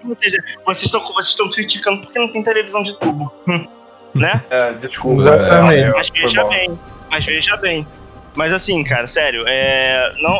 Ou 0.07 0.15
seja, 0.15 0.43
vocês 0.65 0.83
estão 0.85 1.01
vocês 1.01 1.29
estão 1.29 1.49
criticando 1.49 2.01
porque 2.01 2.17
não 2.19 2.31
tem 2.31 2.43
televisão 2.43 2.81
de 2.83 2.97
tubo. 2.99 3.31
né? 4.13 4.43
É, 4.49 4.73
desculpa. 4.73 5.21
Exatamente. 5.21 5.83
é, 5.83 5.91
Mas 5.91 6.09
veja 6.09 6.43
bem, 6.45 6.79
mas 7.09 7.25
veja 7.25 7.57
bem. 7.57 7.87
Mas 8.35 8.53
assim, 8.53 8.83
cara, 8.83 9.07
sério, 9.07 9.43
é. 9.47 10.13
Não, 10.21 10.35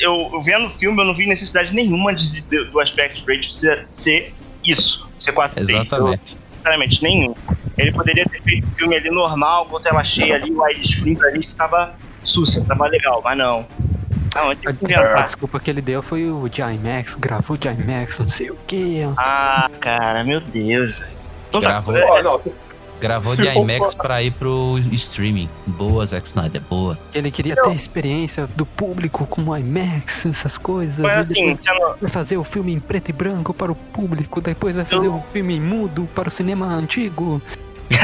eu, 0.00 0.30
eu, 0.32 0.42
vendo 0.42 0.66
o 0.66 0.70
filme, 0.70 1.00
eu 1.00 1.04
não 1.06 1.14
vi 1.14 1.26
necessidade 1.26 1.74
nenhuma 1.74 2.14
de, 2.14 2.40
de- 2.40 2.64
do 2.64 2.80
aspect 2.80 3.24
ratio 3.26 3.50
ser, 3.50 3.86
ser 3.90 4.34
isso, 4.64 5.08
ser 5.16 5.32
4 5.32 5.60
Exatamente. 5.62 6.36
Sinceramente, 6.56 7.02
nenhum. 7.02 7.34
Ele 7.78 7.92
poderia 7.92 8.24
ter 8.24 8.42
feito 8.42 8.66
o 8.66 8.70
filme 8.72 8.96
ali 8.96 9.10
normal, 9.10 9.66
com 9.66 9.76
a 9.76 9.80
tela 9.80 10.02
cheia 10.02 10.36
ali, 10.36 10.50
o 10.50 10.62
widescreen 10.62 11.18
ali, 11.24 11.40
que 11.40 11.54
tava 11.54 11.94
sussa, 12.24 12.64
tava 12.64 12.86
legal, 12.88 13.20
mas 13.22 13.36
não. 13.38 13.66
Não, 14.36 14.54
tenho 14.54 14.74
que 14.76 14.94
A 14.94 15.22
desculpa 15.22 15.58
que 15.60 15.70
ele 15.70 15.80
deu 15.82 16.02
foi 16.02 16.30
o 16.30 16.48
de 16.48 16.60
IMAX, 16.62 17.14
gravou 17.16 17.56
de 17.56 17.68
IMAX, 17.68 18.18
não 18.20 18.28
sei 18.28 18.50
o 18.50 18.56
que. 18.66 19.02
Ah, 19.16 19.68
cara, 19.80 20.22
meu 20.24 20.40
Deus, 20.40 20.96
velho. 20.98 21.16
Então 21.48 21.60
tá, 21.60 21.68
Gravou. 21.80 22.22
Não, 22.22 22.42
se- 22.42 22.52
Gravou 22.98 23.36
Se 23.36 23.42
de 23.42 23.52
for 23.52 23.70
IMAX 23.70 23.94
pra 23.94 24.22
ir 24.22 24.30
pro 24.32 24.78
streaming. 24.92 25.50
Boa, 25.66 26.06
Zack 26.06 26.26
Snyder, 26.26 26.62
boa. 26.62 26.98
Ele 27.14 27.30
queria 27.30 27.54
ter 27.54 27.74
experiência 27.74 28.48
do 28.56 28.64
público 28.64 29.26
com 29.26 29.54
IMAX, 29.54 30.24
essas 30.24 30.56
coisas. 30.56 30.98
Mas 30.98 31.28
e 31.28 31.32
assim, 31.32 31.58
vai 32.00 32.10
fazer 32.10 32.38
o 32.38 32.44
filme 32.44 32.72
em 32.72 32.80
preto 32.80 33.10
e 33.10 33.12
branco 33.12 33.52
para 33.52 33.70
o 33.70 33.74
público, 33.74 34.40
depois 34.40 34.74
vai 34.76 34.84
fazer 34.86 35.08
o 35.08 35.22
filme 35.32 35.56
em 35.56 35.60
mudo 35.60 36.08
para 36.14 36.28
o 36.28 36.32
cinema 36.32 36.66
antigo. 36.66 37.40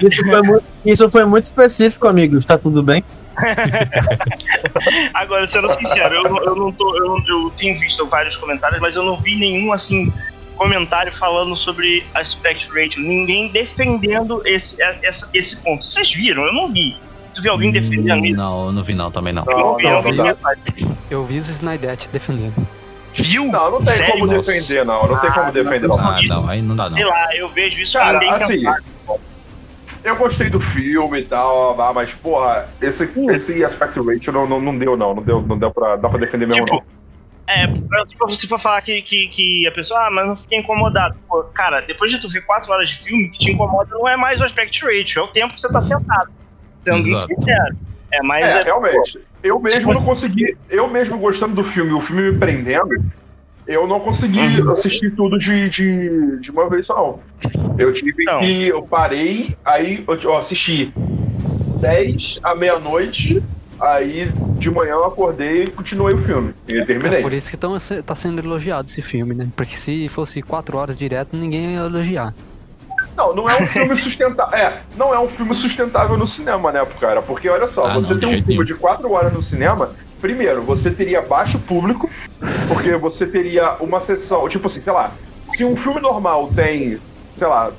Isso 0.00 0.24
foi, 0.26 0.42
muito, 0.42 0.64
isso 0.84 1.10
foi 1.10 1.24
muito 1.24 1.44
específico, 1.44 2.08
amigo. 2.08 2.36
Está 2.36 2.58
tudo 2.58 2.82
bem? 2.82 3.04
Agora, 5.14 5.46
sendo 5.46 5.68
sincero, 5.68 6.14
eu, 6.14 6.22
não- 6.24 6.44
eu 6.44 6.56
não 6.56 6.72
tô. 6.72 6.96
Eu, 6.96 7.18
eu 7.26 7.50
tenho 7.56 7.78
visto 7.78 8.06
vários 8.06 8.36
comentários, 8.36 8.80
mas 8.80 8.96
eu 8.96 9.02
não 9.02 9.16
vi 9.20 9.36
nenhum 9.36 9.72
assim 9.72 10.12
comentário 10.56 11.12
falando 11.12 11.56
sobre 11.56 12.04
aspect 12.14 12.68
ratio. 12.68 13.02
Ninguém 13.02 13.48
defendendo 13.48 14.42
esse, 14.46 14.80
essa, 15.02 15.28
esse 15.34 15.56
ponto. 15.62 15.84
Vocês 15.84 16.12
viram? 16.12 16.44
Eu 16.44 16.52
não 16.52 16.70
vi. 16.70 16.96
Tu 17.34 17.42
viu 17.42 17.50
alguém 17.52 17.72
defendendo 17.72 18.24
isso? 18.24 18.36
Não, 18.36 18.66
eu 18.66 18.72
não 18.72 18.82
vi 18.84 18.94
não, 18.94 19.10
também 19.10 19.32
não. 19.32 19.44
Eu 19.48 19.58
não 19.58 19.76
vi, 19.76 19.84
eu 19.84 19.90
não 19.90 20.02
vi 20.02 20.12
não. 20.12 20.36
Eu 21.10 21.24
vi 21.24 21.38
os 21.38 21.48
Snydette 21.48 22.08
defendendo. 22.12 22.54
Viu? 23.12 23.44
Não, 23.46 23.70
não 23.70 23.78
tem 23.78 23.86
Sério? 23.94 24.12
como 24.12 24.26
Nossa. 24.26 24.50
defender, 24.52 24.84
não. 24.84 25.06
Não 25.06 25.18
tem 25.18 25.30
como 25.32 25.52
defender, 25.52 25.88
não. 25.88 25.98
Ah, 25.98 26.20
não, 26.22 26.48
aí 26.48 26.62
não 26.62 26.74
dá 26.76 26.88
não. 26.90 26.96
Sei 26.96 27.06
lá, 27.06 27.36
eu 27.36 27.48
vejo 27.48 27.80
isso 27.80 27.98
Cara, 27.98 28.18
ninguém 28.18 28.30
assim. 28.30 28.62
Eu 30.04 30.16
gostei 30.16 30.50
do 30.50 30.60
filme 30.60 31.20
e 31.20 31.24
tal, 31.24 31.80
ah, 31.80 31.92
mas, 31.92 32.12
porra, 32.12 32.68
esse, 32.80 33.10
esse 33.30 33.64
aspect 33.64 33.98
ratio 33.98 34.32
não, 34.32 34.46
não, 34.46 34.60
não 34.60 34.78
deu, 34.78 34.96
não. 34.96 35.14
Não 35.14 35.22
deu, 35.22 35.42
não 35.42 35.58
deu 35.58 35.70
pra, 35.72 35.96
dá 35.96 36.08
pra 36.08 36.18
defender 36.18 36.46
mesmo, 36.46 36.64
Tipo, 36.64 36.76
não. 36.76 37.04
É, 37.46 37.66
tipo, 38.06 38.30
se 38.30 38.46
for 38.46 38.58
falar 38.58 38.80
que, 38.82 39.02
que, 39.02 39.28
que 39.28 39.66
a 39.66 39.72
pessoa, 39.72 40.06
ah, 40.06 40.10
mas 40.10 40.26
não 40.26 40.36
fiquei 40.36 40.58
incomodado. 40.58 41.16
Pô, 41.28 41.42
cara, 41.54 41.80
depois 41.80 42.10
de 42.10 42.18
tu 42.18 42.28
ver 42.28 42.42
quatro 42.42 42.72
horas 42.72 42.88
de 42.88 42.98
filme, 42.98 43.26
o 43.26 43.30
que 43.30 43.38
te 43.38 43.52
incomoda 43.52 43.90
não 43.90 44.08
é 44.08 44.16
mais 44.16 44.40
o 44.40 44.44
aspect 44.44 44.84
ratio, 44.84 45.20
é 45.20 45.24
o 45.24 45.28
tempo 45.28 45.54
que 45.54 45.60
você 45.60 45.70
tá 45.70 45.80
sentado. 45.80 46.30
Sendo 46.84 47.02
bem 47.02 47.16
Exato. 47.16 47.34
sincero. 47.34 47.76
É 48.12 48.22
mais. 48.22 48.54
É, 48.54 48.60
É, 48.60 48.64
realmente. 48.64 49.20
Eu 49.42 49.60
mesmo 49.60 49.80
Tipo, 49.80 49.92
não 49.92 50.02
consegui. 50.02 50.56
Eu 50.70 50.88
mesmo 50.88 51.18
gostando 51.18 51.54
do 51.54 51.64
filme, 51.64 51.92
o 51.92 52.00
filme 52.00 52.30
me 52.30 52.38
prendendo, 52.38 52.88
eu 53.66 53.86
não 53.86 54.00
consegui 54.00 54.60
Uhum. 54.60 54.70
assistir 54.72 55.10
tudo 55.14 55.38
de, 55.38 55.68
de, 55.68 56.38
de 56.40 56.50
uma 56.50 56.68
vez 56.68 56.86
só, 56.86 56.94
não. 56.94 57.20
Eu 57.78 57.92
tive 57.92 58.22
Então. 58.22 58.40
que. 58.40 58.68
Eu 58.68 58.82
parei, 58.82 59.56
aí 59.64 60.04
eu, 60.06 60.14
eu 60.20 60.36
assisti 60.36 60.92
10 61.80 62.40
à 62.42 62.54
meia-noite, 62.54 63.42
aí 63.80 64.30
de 64.58 64.70
manhã 64.70 64.92
eu 64.92 65.04
acordei 65.04 65.64
e 65.64 65.66
continuei 65.70 66.14
o 66.14 66.22
filme. 66.24 66.54
E 66.68 66.78
É 66.78 66.84
terminei. 66.84 67.22
por 67.22 67.32
isso 67.32 67.50
que 67.50 67.56
tão, 67.56 67.76
tá 68.04 68.14
sendo 68.14 68.40
elogiado 68.40 68.88
esse 68.88 69.02
filme, 69.02 69.34
né? 69.34 69.48
Porque 69.56 69.76
se 69.76 70.08
fosse 70.08 70.40
quatro 70.42 70.76
horas 70.78 70.96
direto, 70.96 71.36
ninguém 71.36 71.72
ia 71.74 71.80
elogiar. 71.80 72.34
Não, 73.16 73.34
não 73.34 73.48
é 73.48 73.54
um 73.62 73.66
filme 73.66 73.96
sustentável. 73.96 74.58
É, 74.58 74.80
não 74.96 75.14
é 75.14 75.18
um 75.20 75.28
filme 75.28 75.54
sustentável 75.54 76.16
no 76.16 76.26
cinema, 76.26 76.72
né, 76.72 76.84
cara? 77.00 77.22
Porque 77.22 77.48
olha 77.48 77.68
só, 77.68 77.86
Ah, 77.86 77.94
você 77.94 78.12
não, 78.14 78.20
tem 78.20 78.28
um 78.40 78.42
filme 78.42 78.64
de 78.64 78.74
quatro 78.74 79.10
horas 79.12 79.32
no 79.32 79.42
cinema. 79.42 79.90
Primeiro, 80.24 80.62
você 80.62 80.90
teria 80.90 81.20
baixo 81.20 81.58
público, 81.58 82.08
porque 82.66 82.96
você 82.96 83.26
teria 83.26 83.74
uma 83.74 84.00
sessão, 84.00 84.48
tipo 84.48 84.68
assim, 84.68 84.80
sei 84.80 84.90
lá, 84.94 85.12
se 85.54 85.66
um 85.66 85.76
filme 85.76 86.00
normal 86.00 86.50
tem, 86.56 86.96
sei 87.36 87.46
lá, 87.46 87.70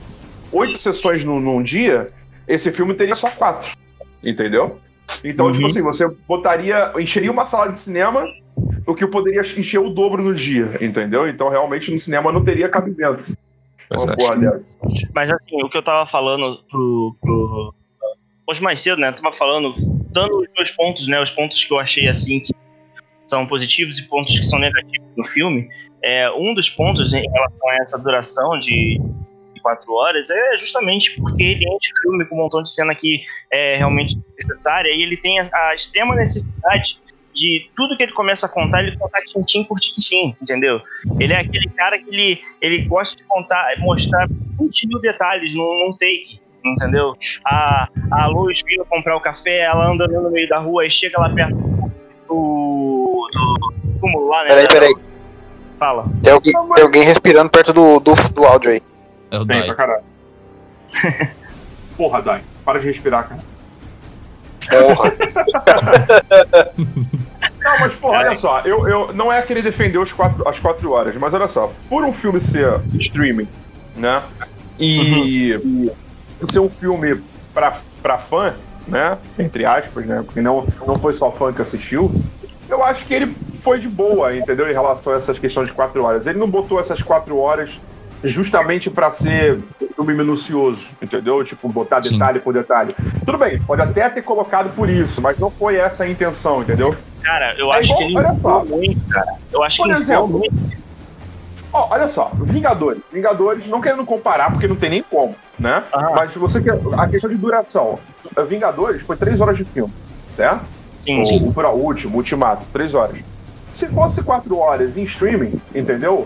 oito 0.52 0.78
sessões 0.78 1.24
num, 1.24 1.40
num 1.40 1.64
dia, 1.64 2.12
esse 2.48 2.72
filme 2.72 2.94
teria 2.94 3.16
só 3.16 3.32
quatro. 3.32 3.72
Entendeu? 4.24 4.78
Então, 5.24 5.48
Uhum. 5.48 5.54
tipo 5.54 5.66
assim, 5.66 5.82
você 5.82 6.08
botaria, 6.28 6.94
encheria 7.00 7.32
uma 7.32 7.48
sala 7.48 7.72
de 7.72 7.80
cinema, 7.80 8.24
o 8.86 8.94
que 8.94 9.08
poderia 9.08 9.42
encher 9.42 9.80
o 9.80 9.90
dobro 9.90 10.22
no 10.22 10.36
dia, 10.36 10.78
entendeu? 10.80 11.28
Então, 11.28 11.50
realmente, 11.50 11.92
no 11.92 11.98
cinema 12.00 12.32
não 12.32 12.44
teria 12.44 12.70
cabimento. 12.70 13.36
Porra 13.90 14.38
dessa. 14.38 14.78
Mas 15.16 15.32
assim, 15.32 15.64
o 15.64 15.68
que 15.70 15.78
eu 15.80 15.84
tava 15.84 16.06
falando 16.06 16.60
pro. 16.70 17.12
pro... 17.20 17.74
Hoje 18.48 18.62
mais 18.62 18.80
cedo, 18.80 19.02
né? 19.02 19.10
Eu 19.10 19.14
tava 19.16 19.34
falando, 19.34 19.74
dando 20.12 20.40
os 20.40 20.48
meus 20.56 20.72
pontos, 20.72 21.08
né? 21.08 21.20
Os 21.22 21.32
pontos 21.32 21.64
que 21.64 21.74
eu 21.74 21.80
achei 21.80 22.08
assim 22.08 22.40
que 22.40 22.54
são 23.26 23.46
positivos 23.48 23.98
e 23.98 24.08
pontos 24.08 24.38
que 24.38 24.46
são 24.46 24.60
negativos 24.60 25.10
no 25.18 25.26
filme. 25.26 25.68
É, 26.04 26.30
um 26.32 26.54
dos 26.54 26.70
pontos 26.70 27.14
em 27.14 27.28
relação 27.28 27.70
a 27.70 27.76
essa 27.78 27.98
duração 27.98 28.60
de 28.60 29.02
quatro 29.66 29.92
horas 29.94 30.30
é 30.30 30.58
justamente 30.60 31.20
porque 31.20 31.42
ele 31.42 31.66
enche 31.68 31.92
o 31.92 32.02
filme 32.04 32.24
com 32.26 32.36
um 32.36 32.38
montão 32.38 32.62
de 32.62 32.72
cena 32.72 32.94
que 32.94 33.24
é 33.50 33.76
realmente 33.78 34.16
necessária 34.38 34.92
e 34.92 35.02
ele 35.02 35.18
tem 35.18 35.40
a, 35.40 35.50
a 35.52 35.74
extrema 35.74 36.14
necessidade 36.14 37.00
de 37.34 37.68
tudo 37.76 37.98
que 37.98 38.04
ele 38.04 38.12
começa 38.12 38.46
a 38.46 38.50
contar, 38.50 38.84
ele 38.84 38.96
contar 38.96 39.22
tintim 39.24 39.64
por 39.64 39.80
tintim, 39.80 40.36
entendeu? 40.40 40.80
Ele 41.20 41.34
é 41.34 41.40
aquele 41.40 41.68
cara 41.70 41.98
que 41.98 42.08
ele, 42.10 42.42
ele 42.62 42.84
gosta 42.84 43.18
de 43.18 43.24
contar, 43.24 43.76
mostrar 43.80 44.28
20 44.60 44.88
mil 44.88 45.02
detalhes 45.02 45.54
num, 45.54 45.80
num 45.80 45.94
take, 45.94 46.40
entendeu? 46.72 47.16
A, 47.46 47.88
a 48.12 48.28
Luz 48.28 48.62
vira 48.66 48.84
comprar 48.86 49.16
o 49.16 49.22
café, 49.22 49.60
ela 49.60 49.88
anda 49.88 50.08
no 50.08 50.32
meio 50.32 50.48
da 50.48 50.60
rua 50.60 50.86
e 50.86 50.92
chega 50.92 51.20
lá 51.20 51.30
perto 51.30 51.56
do, 51.56 53.30
do 53.32 53.74
túmulo 54.00 54.28
lá, 54.28 54.44
né? 54.44 54.50
Peraí, 54.50 54.68
peraí. 54.68 54.96
Fala. 55.78 56.06
Tem 56.24 56.34
alguém, 56.34 56.54
tem 56.54 56.84
alguém 56.84 57.04
respirando 57.04 57.50
perto 57.50 57.74
do, 57.74 58.00
do, 58.00 58.14
do 58.14 58.46
áudio 58.46 58.72
aí. 58.72 58.82
É 59.32 59.40
o 59.40 59.46
Bem 59.46 59.58
Dai. 59.58 59.68
pra 59.68 59.76
caralho. 59.76 60.04
Porra, 61.98 62.22
Dai, 62.22 62.42
para 62.64 62.80
de 62.80 62.88
respirar, 62.88 63.28
cara. 63.28 63.42
Porra. 64.70 65.14
Não, 67.66 67.80
mas 67.80 67.96
porra, 67.96 68.20
olha 68.20 68.38
só, 68.38 68.62
eu, 68.62 68.88
eu 68.88 69.14
não 69.14 69.34
é 69.34 69.42
querer 69.42 69.64
defender 69.64 69.98
os 69.98 70.12
quatro, 70.12 70.48
as 70.48 70.60
quatro 70.60 70.92
horas, 70.92 71.16
mas 71.16 71.34
olha 71.34 71.48
só, 71.48 71.74
por 71.90 72.04
um 72.04 72.14
filme 72.14 72.40
ser 72.40 72.80
streaming, 73.00 73.48
né? 73.96 74.22
E, 74.80 75.90
e 76.42 76.52
ser 76.52 76.60
um 76.60 76.70
filme 76.70 77.22
pra, 77.54 77.78
pra 78.02 78.18
fã, 78.18 78.54
né? 78.88 79.18
Entre 79.38 79.66
aspas, 79.66 80.06
né? 80.06 80.24
Porque 80.26 80.42
não, 80.42 80.66
não 80.86 80.98
foi 81.00 81.14
só 81.14 81.32
fã 81.32 81.52
que 81.54 81.62
assistiu. 81.62 82.12
Eu 82.70 82.84
acho 82.84 83.06
que 83.06 83.14
ele 83.14 83.34
foi 83.64 83.80
de 83.80 83.88
boa, 83.88 84.36
entendeu? 84.36 84.70
Em 84.70 84.74
relação 84.74 85.14
a 85.14 85.18
essas 85.18 85.38
questões 85.40 85.68
de 85.68 85.74
quatro 85.74 86.04
horas. 86.04 86.26
Ele 86.28 86.40
não 86.40 86.50
botou 86.50 86.80
essas 86.80 87.02
quatro 87.02 87.38
horas 87.38 87.80
justamente 88.24 88.90
pra 88.90 89.12
ser 89.12 89.60
um 89.82 89.88
filme 89.96 90.14
minucioso, 90.16 90.82
entendeu? 91.02 91.44
Tipo, 91.44 91.70
botar 91.70 92.02
Sim. 92.04 92.14
detalhe 92.14 92.40
por 92.40 92.54
detalhe. 92.54 92.96
Tudo 93.24 93.38
bem, 93.38 93.62
pode 93.62 93.82
até 93.84 94.10
ter 94.10 94.24
colocado 94.24 94.74
por 94.76 94.90
isso, 94.90 95.22
mas 95.22 95.38
não 95.38 95.52
foi 95.52 95.76
essa 95.76 96.04
a 96.06 96.10
intenção, 96.10 96.62
entendeu? 96.62 96.96
Cara, 97.22 97.54
eu 97.58 97.72
É 97.74 97.78
acho 97.80 97.86
igual- 97.92 97.98
que 98.00 98.04
ele 98.06 98.18
olha 98.18 98.40
só. 98.40 98.62
enfiou 98.64 98.78
muito, 98.78 99.10
cara. 99.10 99.32
Eu 99.54 99.64
acho 99.64 99.78
Por 99.78 99.84
que 99.86 99.92
ele 99.92 100.00
exemplo, 100.02 100.28
muito. 100.40 100.54
Ó, 101.76 101.88
olha 101.92 102.08
só, 102.08 102.32
Vingadores. 102.36 103.02
Vingadores, 103.12 103.68
não 103.68 103.82
querendo 103.82 104.06
comparar, 104.06 104.50
porque 104.50 104.66
não 104.66 104.78
tem 104.78 104.90
nem 104.90 105.04
como, 105.04 105.36
né? 105.60 105.84
Aham. 105.94 106.12
Mas 106.16 106.32
se 106.32 106.40
você 106.40 106.62
quer. 106.62 106.80
A 106.98 107.06
questão 107.06 107.30
de 107.30 107.36
duração. 107.36 108.00
Vingadores 108.48 109.02
foi 109.02 109.18
três 109.18 109.42
horas 109.42 109.58
de 109.58 109.66
filme, 109.66 109.92
certo? 110.38 110.62
Sim, 111.02 111.22
o, 111.22 111.26
sim. 111.26 111.54
o, 111.54 111.62
o 111.62 111.84
último, 111.84 112.16
Ultimato, 112.18 112.66
três 112.72 112.94
horas. 112.94 113.18
Se 113.74 113.88
fosse 113.90 114.24
quatro 114.24 114.58
horas 114.58 114.98
em 114.98 115.04
streaming, 115.04 115.60
entendeu? 115.74 116.26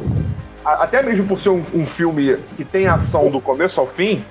A- 0.64 0.84
até 0.84 1.02
mesmo 1.02 1.26
por 1.26 1.39
ser 1.39 1.50
um, 1.50 1.64
um 1.74 1.84
filme 1.84 2.38
que 2.56 2.64
tem 2.64 2.88
ação 2.88 3.32
do 3.32 3.41
começo 3.41 3.80
ao 3.80 3.88
fim, 3.88 4.24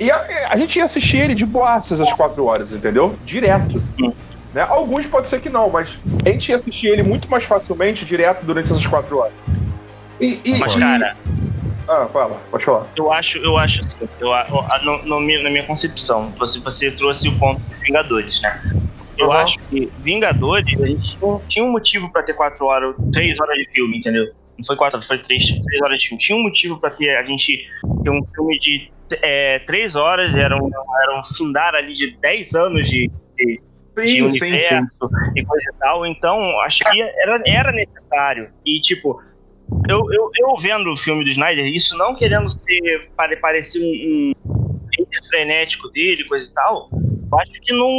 e 0.00 0.10
a, 0.10 0.48
a 0.48 0.56
gente 0.56 0.78
ia 0.78 0.86
assistir 0.86 1.18
ele 1.18 1.34
de 1.34 1.44
boaças 1.44 2.00
às 2.00 2.10
quatro 2.14 2.46
horas, 2.46 2.72
entendeu? 2.72 3.14
Direto. 3.26 3.82
Né? 4.54 4.62
Alguns 4.66 5.04
pode 5.06 5.28
ser 5.28 5.40
que 5.42 5.50
não, 5.50 5.68
mas 5.68 5.98
a 6.24 6.28
gente 6.30 6.48
ia 6.48 6.56
assistir 6.56 6.86
ele 6.86 7.02
muito 7.02 7.30
mais 7.30 7.44
facilmente 7.44 8.06
direto 8.06 8.46
durante 8.46 8.72
essas 8.72 8.86
quatro 8.86 9.18
horas. 9.18 9.34
E, 10.20 10.42
e- 10.44 10.58
Mas, 10.58 10.74
cara, 10.76 11.14
Ah, 11.88 12.08
fala, 12.12 12.38
pode 12.50 12.64
falar. 12.64 12.90
eu 12.96 13.12
acho, 13.12 13.38
eu 13.38 13.58
acho 13.58 13.80
assim, 13.82 14.06
eu, 14.18 14.32
a- 14.32 14.46
no, 14.84 15.04
no 15.04 15.42
na 15.42 15.50
minha 15.50 15.66
concepção, 15.66 16.34
você, 16.38 16.60
você 16.60 16.90
trouxe 16.96 17.28
o 17.28 17.38
ponto 17.38 17.60
de 17.60 17.76
Vingadores, 17.86 18.40
né? 18.42 18.52
Eu 19.18 19.30
Aham. 19.30 19.42
acho 19.42 19.54
que 19.68 19.92
Vingadores, 19.98 20.64
a 20.82 20.86
gente 20.86 21.18
tinha- 21.18 21.38
tinha 21.48 21.64
um 21.64 21.70
motivo 21.70 22.10
pra 22.10 22.22
ter 22.22 22.34
quatro 22.34 22.64
horas, 22.66 22.94
três 23.12 23.38
horas 23.38 23.56
de 23.58 23.70
filme, 23.70 23.98
entendeu? 23.98 24.24
Não 24.58 24.64
foi 24.66 24.76
quatro, 24.76 25.00
foi 25.02 25.18
três, 25.18 25.44
três 25.44 25.82
horas 25.82 26.00
de 26.00 26.08
filme. 26.08 26.20
Tinha 26.22 26.38
um 26.38 26.42
motivo 26.42 26.80
pra 26.80 26.90
ter 26.90 27.16
a 27.16 27.24
gente 27.24 27.64
ter 28.02 28.10
um 28.10 28.20
filme 28.34 28.58
de 28.58 28.92
é, 29.22 29.58
três 29.60 29.94
horas, 29.94 30.34
era 30.34 30.56
um, 30.56 30.68
era 31.02 31.20
um 31.20 31.24
fundar 31.36 31.74
ali 31.74 31.92
de 31.94 32.16
dez 32.20 32.54
anos 32.54 32.88
de, 32.88 33.10
de, 33.38 33.60
de 33.96 34.08
Sim, 34.08 34.30
sim, 34.30 34.46
universo 34.48 34.74
sim. 34.74 35.08
e 35.36 35.44
coisa 35.44 35.70
e 35.70 35.78
tal. 35.78 36.06
Então, 36.06 36.60
acho 36.60 36.78
que 36.90 37.02
era, 37.02 37.42
era 37.46 37.72
necessário. 37.72 38.48
E, 38.64 38.80
tipo, 38.80 39.20
eu, 39.88 39.98
eu, 40.12 40.30
eu 40.38 40.56
vendo 40.56 40.90
o 40.90 40.96
filme 40.96 41.24
do 41.24 41.30
Snyder, 41.30 41.66
isso 41.66 41.96
não 41.96 42.14
querendo 42.14 42.48
ser, 42.50 43.10
pare- 43.16 43.36
parecer 43.36 43.80
um, 43.80 44.32
um 44.48 45.04
frenético 45.28 45.90
dele, 45.90 46.24
coisa 46.24 46.48
e 46.48 46.54
tal, 46.54 46.88
eu 46.92 47.38
acho 47.38 47.52
que 47.62 47.72
não, 47.72 47.90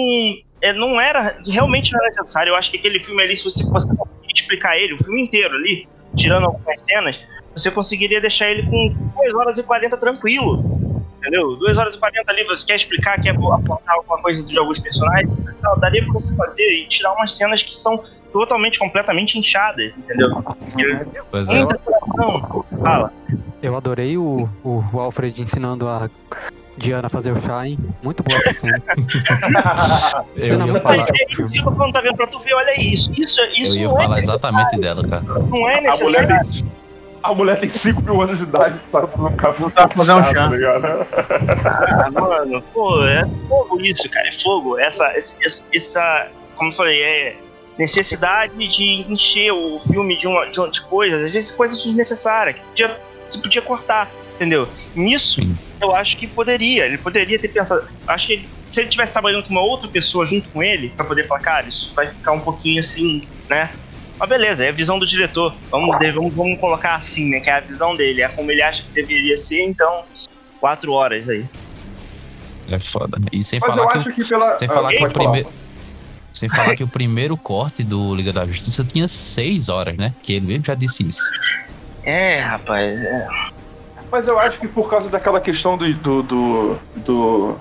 é, 0.62 0.74
não 0.74 1.00
era, 1.00 1.38
realmente 1.46 1.92
não 1.92 2.00
era 2.00 2.10
necessário. 2.10 2.52
Eu 2.52 2.56
acho 2.56 2.72
que 2.72 2.78
aquele 2.78 3.00
filme 3.00 3.22
ali, 3.22 3.36
se 3.36 3.44
você 3.44 3.68
conseguir 3.70 3.98
explicar 4.34 4.78
ele, 4.78 4.94
o 4.94 5.04
filme 5.04 5.22
inteiro 5.24 5.56
ali, 5.56 5.88
tirando 6.16 6.46
algumas 6.46 6.82
cenas, 6.82 7.20
você 7.56 7.70
conseguiria 7.72 8.22
deixar 8.22 8.50
ele 8.50 8.64
com 8.64 8.94
2 9.16 9.34
horas 9.34 9.58
e 9.58 9.64
40 9.64 9.98
tranquilo. 9.98 10.64
Entendeu? 11.18 11.56
2 11.56 11.78
horas 11.78 11.96
e 11.96 12.00
40 12.00 12.32
ali, 12.32 12.44
você 12.44 12.66
quer 12.66 12.76
explicar, 12.76 13.20
quer 13.20 13.32
apontar 13.32 13.96
alguma 13.96 14.22
coisa 14.22 14.46
de 14.46 14.58
alguns 14.58 14.80
personagens 14.80 15.32
e 15.32 15.62
tal. 15.62 15.80
Daria 15.80 16.04
pra 16.04 16.14
você 16.14 16.36
fazer 16.36 16.64
e 16.64 16.88
tirar 16.88 17.14
umas 17.14 17.36
cenas 17.36 17.64
que 17.64 17.76
são 17.76 18.04
totalmente, 18.40 18.78
completamente 18.78 19.40
inchadas, 19.40 19.98
entendeu? 19.98 20.44
Pois 21.32 21.48
é. 21.50 21.54
Muita 21.60 21.78
coração. 21.78 22.66
Fala. 22.84 23.14
Eu 23.64 23.78
adorei 23.78 24.18
o, 24.18 24.50
o, 24.62 24.84
o 24.92 25.00
Alfred 25.00 25.42
ensinando 25.42 25.88
a 25.88 26.10
Diana 26.78 27.08
a 27.08 27.10
fazer 27.10 27.32
o 27.32 27.38
Shine. 27.40 27.80
Muito 28.04 28.22
boa 28.24 28.38
essa 28.42 28.54
cena. 28.60 28.82
Eu 30.36 30.46
ia 30.60 30.66
muito 30.68 30.82
falar, 30.82 30.96
legal 30.98 31.08
do 31.08 31.16
É 31.16 31.26
isso 31.28 31.36
filme. 31.38 31.52
que 31.54 31.60
eu 31.60 31.64
tô 31.64 31.72
falando, 31.72 31.94
tá 31.94 32.02
vendo 32.02 32.18
pra 32.18 32.28
tu 32.28 32.40
ver, 32.40 32.54
olha 32.56 32.74
isso. 32.82 33.10
Isso, 33.18 33.40
isso 33.56 33.78
eu 33.78 33.82
ia 33.84 33.88
não, 33.88 34.00
é, 34.00 34.04
falar 34.04 34.20
exatamente 34.20 34.78
dela, 34.82 35.08
cara. 35.08 35.24
não 35.24 35.70
é 35.70 35.78
A 35.78 35.82
mulher, 35.82 35.82
necessário. 35.84 36.28
tem, 36.28 36.70
a 37.24 37.34
mulher 37.34 37.60
tem 37.62 37.70
5 37.70 38.02
mil 38.02 38.22
anos 38.22 38.38
de 38.38 38.44
idade 38.44 38.78
e 38.86 38.90
sabe 38.90 39.08
fazer 39.14 39.24
um 39.28 39.36
café. 39.38 39.62
Não 39.64 39.70
sabe 39.72 39.94
fazer 39.96 40.12
um 40.12 40.22
Tá 40.22 40.34
chá. 40.34 40.48
ligado? 40.48 40.86
Ah, 41.66 42.12
mano, 42.12 42.62
pô, 42.74 43.02
é 43.06 43.26
fogo 43.48 43.80
isso, 43.80 44.10
cara, 44.10 44.28
é 44.28 44.32
fogo. 44.34 44.78
Essa, 44.78 45.18
esse- 45.18 45.38
essa, 45.74 46.28
como 46.58 46.72
eu 46.72 46.76
falei, 46.76 47.02
é 47.02 47.38
necessidade 47.78 48.54
de 48.68 49.06
encher 49.12 49.52
o 49.52 49.80
filme 49.80 50.18
de, 50.18 50.28
uma, 50.28 50.46
de, 50.48 50.60
uma- 50.60 50.70
de 50.70 50.82
coisas, 50.82 51.26
às 51.26 51.32
vezes 51.32 51.52
coisas 51.52 51.84
desnecessárias, 51.84 52.56
que 52.58 52.62
podia, 52.64 53.00
se 53.30 53.42
podia 53.42 53.62
cortar, 53.62 54.10
entendeu? 54.36 54.68
Nisso, 54.96 55.42
Sim. 55.42 55.58
eu 55.82 55.96
acho 55.96 56.18
que 56.18 56.26
poderia, 56.28 56.86
ele 56.86 56.98
poderia 56.98 57.38
ter 57.38 57.50
pensado, 57.50 57.88
acho 58.08 58.28
que 58.28 58.34
ele- 58.34 58.50
se 58.72 58.82
ele 58.82 58.90
tivesse 58.90 59.14
trabalhando 59.14 59.44
com 59.44 59.52
uma 59.52 59.62
outra 59.62 59.88
pessoa 59.88 60.26
junto 60.26 60.48
com 60.50 60.62
ele, 60.64 60.90
pra 60.90 61.06
poder 61.06 61.28
falar, 61.28 61.40
cara, 61.42 61.68
isso 61.68 61.94
vai 61.96 62.08
ficar 62.08 62.32
um 62.34 62.40
pouquinho 62.42 62.80
assim, 62.80 63.22
né? 63.50 63.70
Mas 64.18 64.30
beleza, 64.30 64.66
é 64.66 64.70
a 64.70 64.72
visão 64.72 64.98
do 64.98 65.06
diretor. 65.06 65.54
Vamos, 65.70 65.98
vamos, 66.14 66.34
vamos 66.34 66.60
colocar 66.60 66.96
assim, 66.96 67.30
né? 67.30 67.42
Que 67.42 67.50
é 67.50 67.54
a 67.56 67.60
visão 67.60 67.96
dele, 67.96 68.22
é 68.22 68.30
como 68.30 68.50
ele 68.50 68.62
acha 68.62 68.82
que 68.84 68.90
deveria 68.92 69.38
ser, 69.38 69.62
então, 69.64 70.04
quatro 70.62 70.94
horas 70.94 71.30
aí. 71.30 71.46
É 72.70 72.80
foda. 72.80 73.18
E 73.32 73.44
sem 73.44 73.60
Mas 73.60 73.70
eu 73.70 73.76
falar 73.76 73.92
que, 73.92 73.98
acho 74.00 74.14
que 74.14 74.24
pela. 74.24 74.58
sem 74.58 74.70
Ah, 74.70 74.74
falar 74.74 74.90
que 74.92 75.00
pode 75.00 75.14
falar. 75.14 75.24
primeiro. 75.32 75.50
Sem 76.36 76.50
falar 76.50 76.76
que 76.76 76.84
o 76.84 76.88
primeiro 76.88 77.36
corte 77.38 77.82
do 77.84 78.14
Liga 78.14 78.32
da 78.34 78.46
Justiça 78.46 78.84
tinha 78.84 79.08
seis 79.08 79.70
horas, 79.70 79.96
né? 79.98 80.14
Que 80.22 80.34
ele 80.34 80.46
mesmo 80.46 80.66
já 80.66 80.76
disse 80.76 81.08
isso. 81.08 81.22
É, 82.04 82.40
rapaz, 82.42 83.04
é. 83.06 83.28
Mas 84.12 84.28
eu 84.28 84.38
acho 84.38 84.60
que 84.60 84.68
por 84.68 84.90
causa 84.90 85.10
daquela 85.10 85.40
questão 85.42 85.78
do. 85.78 85.92
do. 85.94 86.24
do. 86.24 86.78
do, 86.98 87.56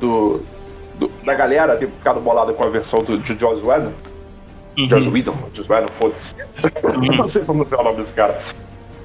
do- 0.00 0.44
do- 0.98 1.08
da 1.24 1.34
galera 1.34 1.76
ter 1.76 1.88
ficado 1.88 2.20
bolada 2.20 2.54
com 2.54 2.64
a 2.64 2.70
versão 2.70 3.04
do, 3.04 3.18
de 3.18 3.38
Joss 3.38 3.62
Whedon. 3.62 3.92
Joss 4.88 5.08
Whedon, 5.08 5.36
Joss 5.52 5.70
Whedon, 5.70 5.88
foda-se. 5.98 6.34
Não 7.16 7.28
sei 7.28 7.42
pronunciar 7.42 7.80
o 7.82 7.84
nome 7.84 7.98
desse 7.98 8.14
cara. 8.14 8.40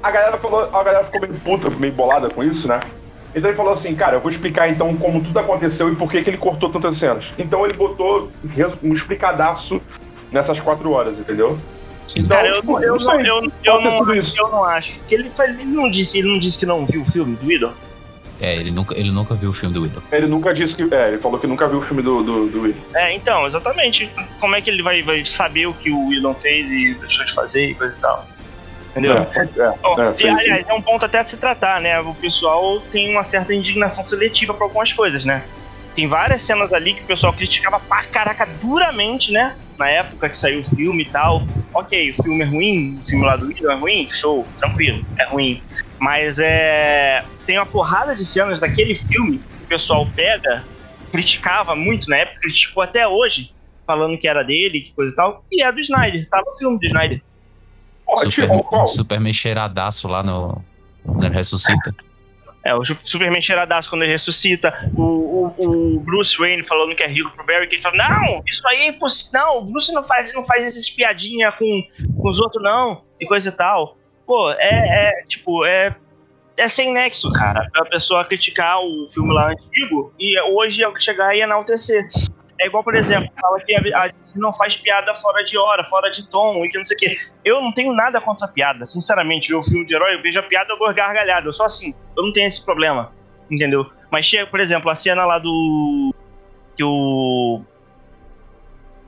A 0.01 0.09
galera 0.09 0.37
falou, 0.37 0.61
a 0.73 0.83
galera 0.83 1.03
ficou 1.03 1.19
meio 1.21 1.33
puta, 1.35 1.69
meio 1.69 1.91
bolada 1.93 2.29
com 2.29 2.41
isso, 2.43 2.65
né? 2.67 2.79
Então 3.33 3.49
ele 3.49 3.57
falou 3.57 3.73
assim, 3.73 3.95
cara, 3.95 4.17
eu 4.17 4.21
vou 4.21 4.29
explicar 4.29 4.69
então 4.69 4.95
como 4.97 5.21
tudo 5.23 5.39
aconteceu 5.39 5.91
e 5.91 5.95
por 5.95 6.09
que, 6.11 6.21
que 6.21 6.29
ele 6.29 6.37
cortou 6.37 6.69
tantas 6.69 6.97
cenas. 6.97 7.25
Então 7.37 7.65
ele 7.65 7.73
botou 7.73 8.31
um 8.83 8.93
explicadaço 8.93 9.81
nessas 10.31 10.59
quatro 10.59 10.91
horas, 10.91 11.17
entendeu? 11.17 11.57
Então, 12.15 12.35
Cara, 12.35 12.49
eu, 12.49 12.61
não- 12.63 12.83
eu, 12.83 12.97
eu, 12.97 13.51
eu, 13.63 14.47
eu 14.47 14.63
acho. 14.65 14.99
Porque 14.99 15.15
ele, 15.15 15.31
ele 15.39 15.63
não 15.65 15.89
disse, 15.89 16.17
ele 16.19 16.27
não 16.27 16.39
disse 16.39 16.59
que 16.59 16.65
não 16.65 16.85
viu 16.85 17.01
o 17.01 17.05
filme 17.05 17.35
do 17.37 17.51
Idol. 17.51 17.71
É, 18.41 18.55
ele 18.55 18.71
nunca, 18.71 18.97
ele 18.97 19.11
nunca 19.11 19.35
viu 19.35 19.51
o 19.51 19.53
filme 19.53 19.71
do 19.71 19.83
Widow. 19.83 20.01
Ele 20.11 20.25
nunca 20.25 20.51
disse 20.51 20.75
que. 20.75 20.91
É, 20.93 21.09
ele 21.09 21.19
falou 21.19 21.39
que 21.39 21.45
nunca 21.45 21.67
viu 21.67 21.77
o 21.77 21.81
filme 21.83 22.01
do, 22.01 22.23
do, 22.23 22.47
do 22.47 22.61
Will. 22.61 22.75
É, 22.95 23.13
então, 23.13 23.45
exatamente. 23.45 24.09
Como 24.39 24.55
é 24.55 24.61
que 24.61 24.69
ele 24.71 24.81
vai, 24.81 25.03
vai 25.03 25.23
saber 25.27 25.67
o 25.67 25.73
que 25.75 25.91
o 25.91 26.11
Idol 26.11 26.33
fez 26.33 26.67
e 26.69 26.95
deixou 26.95 27.23
de 27.23 27.33
fazer 27.33 27.69
e 27.69 27.75
coisa 27.75 27.95
e 27.95 28.01
tal? 28.01 28.27
Entendeu? 28.91 29.17
É, 29.17 29.45
Bom, 29.81 30.01
é, 30.01 30.11
e, 30.11 30.15
sim, 30.15 30.21
sim. 30.21 30.29
aliás, 30.29 30.67
é 30.67 30.73
um 30.73 30.81
ponto 30.81 31.05
até 31.05 31.19
a 31.19 31.23
se 31.23 31.37
tratar, 31.37 31.81
né? 31.81 31.99
O 32.01 32.13
pessoal 32.13 32.79
tem 32.91 33.09
uma 33.09 33.23
certa 33.23 33.53
indignação 33.53 34.03
seletiva 34.03 34.53
pra 34.53 34.65
algumas 34.65 34.91
coisas, 34.91 35.23
né? 35.23 35.43
Tem 35.95 36.07
várias 36.07 36.41
cenas 36.41 36.71
ali 36.71 36.93
que 36.93 37.03
o 37.03 37.05
pessoal 37.05 37.33
criticava 37.33 37.79
pra 37.79 38.03
caraca 38.03 38.47
duramente, 38.61 39.31
né? 39.31 39.55
Na 39.77 39.89
época 39.89 40.29
que 40.29 40.37
saiu 40.37 40.61
o 40.61 40.63
filme 40.63 41.03
e 41.03 41.09
tal. 41.09 41.43
Ok, 41.73 42.11
o 42.11 42.23
filme 42.23 42.41
é 42.41 42.45
ruim, 42.45 42.99
o 43.01 43.05
filme 43.05 43.25
lá 43.25 43.35
do 43.35 43.49
Idol 43.49 43.71
é 43.71 43.75
ruim, 43.75 44.07
show, 44.11 44.45
tranquilo, 44.59 45.05
é 45.17 45.25
ruim. 45.25 45.61
Mas 45.97 46.37
é. 46.39 47.23
Tem 47.45 47.57
uma 47.57 47.65
porrada 47.65 48.15
de 48.15 48.25
cenas 48.25 48.59
daquele 48.59 48.95
filme 48.95 49.37
que 49.37 49.63
o 49.63 49.67
pessoal 49.67 50.07
pega, 50.15 50.63
criticava 51.11 51.75
muito 51.75 52.09
na 52.09 52.17
época, 52.17 52.41
criticou 52.41 52.83
até 52.83 53.07
hoje, 53.07 53.53
falando 53.87 54.17
que 54.17 54.27
era 54.27 54.43
dele, 54.43 54.81
que 54.81 54.93
coisa 54.93 55.13
e 55.13 55.15
tal. 55.15 55.45
E 55.51 55.63
é 55.63 55.71
do 55.71 55.79
Snyder, 55.79 56.27
tava 56.29 56.49
o 56.49 56.57
filme 56.57 56.77
do 56.77 56.85
Snyder. 56.85 57.21
Super, 58.17 58.63
qual? 58.63 58.87
Superman 58.87 59.33
cheiradaço 59.33 60.07
lá 60.07 60.23
no. 60.23 60.63
No 61.05 61.29
Ressuscita. 61.29 61.95
É, 62.63 62.75
o 62.75 62.83
Superman 62.83 63.41
cheiradaço 63.41 63.89
quando 63.89 64.03
ele 64.03 64.11
ressuscita. 64.11 64.71
O, 64.95 65.01
o, 65.57 65.95
o 65.95 65.99
Bruce 65.99 66.37
Wayne 66.37 66.63
falando 66.63 66.95
que 66.95 67.01
é 67.01 67.07
rico 67.07 67.31
pro 67.31 67.45
Barry, 67.45 67.67
que 67.67 67.75
ele 67.75 67.81
fala: 67.81 67.97
Não, 67.97 68.43
isso 68.45 68.67
aí 68.67 68.81
é 68.81 68.87
impossível. 68.87 69.39
Não, 69.39 69.57
o 69.57 69.65
Bruce 69.65 69.91
não 69.91 70.03
faz, 70.03 70.31
não 70.33 70.45
faz 70.45 70.65
essas 70.65 70.89
piadinhas 70.89 71.55
com, 71.55 71.83
com 72.17 72.29
os 72.29 72.39
outros, 72.39 72.63
não. 72.63 73.03
E 73.19 73.25
coisa 73.25 73.49
e 73.49 73.51
tal. 73.51 73.97
Pô, 74.27 74.51
é, 74.51 74.59
é 75.19 75.23
tipo, 75.27 75.65
é. 75.65 75.95
É 76.57 76.67
sem 76.67 76.93
nexo, 76.93 77.31
cara. 77.31 77.67
A 77.75 77.85
pessoa 77.85 78.25
criticar 78.25 78.77
o 78.79 79.07
filme 79.09 79.33
lá 79.33 79.49
antigo 79.49 80.13
e 80.19 80.39
hoje 80.51 80.83
é 80.83 80.99
chegar 80.99 81.35
e 81.35 81.41
enaltecer. 81.41 82.07
É 82.61 82.67
igual, 82.67 82.83
por 82.83 82.93
exemplo, 82.93 83.27
fala 83.41 83.59
que 83.59 83.73
a, 83.75 83.79
a 84.05 84.11
não 84.35 84.53
faz 84.53 84.77
piada 84.77 85.15
fora 85.15 85.43
de 85.43 85.57
hora, 85.57 85.83
fora 85.89 86.11
de 86.11 86.29
tom 86.29 86.63
e 86.63 86.69
que 86.69 86.77
não 86.77 86.85
sei 86.85 86.95
o 86.95 86.99
quê. 86.99 87.17
Eu 87.43 87.59
não 87.59 87.71
tenho 87.71 87.91
nada 87.91 88.21
contra 88.21 88.45
a 88.45 88.49
piada, 88.49 88.85
sinceramente. 88.85 89.47
Ver 89.49 89.55
o 89.55 89.63
filme 89.63 89.83
de 89.83 89.95
herói, 89.95 90.15
eu 90.15 90.21
vejo 90.21 90.39
a 90.39 90.43
piada, 90.43 90.71
eu 90.71 90.77
dou 90.77 90.93
gargalhada. 90.93 91.47
Eu 91.47 91.53
sou 91.53 91.65
assim, 91.65 91.95
eu 92.15 92.23
não 92.23 92.31
tenho 92.31 92.47
esse 92.47 92.63
problema, 92.63 93.11
entendeu? 93.49 93.89
Mas 94.11 94.27
chega, 94.27 94.45
por 94.45 94.59
exemplo, 94.59 94.91
a 94.91 94.95
cena 94.95 95.25
lá 95.25 95.39
do. 95.39 96.13
Que 96.77 96.83
o. 96.83 97.63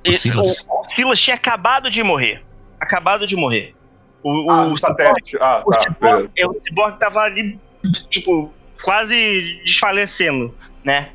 O 0.07 0.11
Silas. 0.11 0.65
O, 0.67 0.81
o 0.81 0.85
Silas 0.85 1.21
tinha 1.21 1.35
acabado 1.35 1.91
de 1.91 2.01
morrer. 2.01 2.43
Acabado 2.79 3.27
de 3.27 3.35
morrer. 3.35 3.75
O, 4.23 4.49
Ah, 4.49 4.65
o, 4.65 4.75
satélite. 4.77 5.37
Ah, 5.39 5.61
o 5.63 5.69
tá. 5.69 5.79
Cyborg, 5.81 6.29
beleza. 6.29 6.31
é, 6.37 6.47
o 6.47 6.53
Cyborg 6.53 6.97
tava 6.97 7.19
ali, 7.19 7.59
tipo, 8.09 8.51
quase 8.81 9.61
desfalecendo, 9.63 10.55
né? 10.83 11.11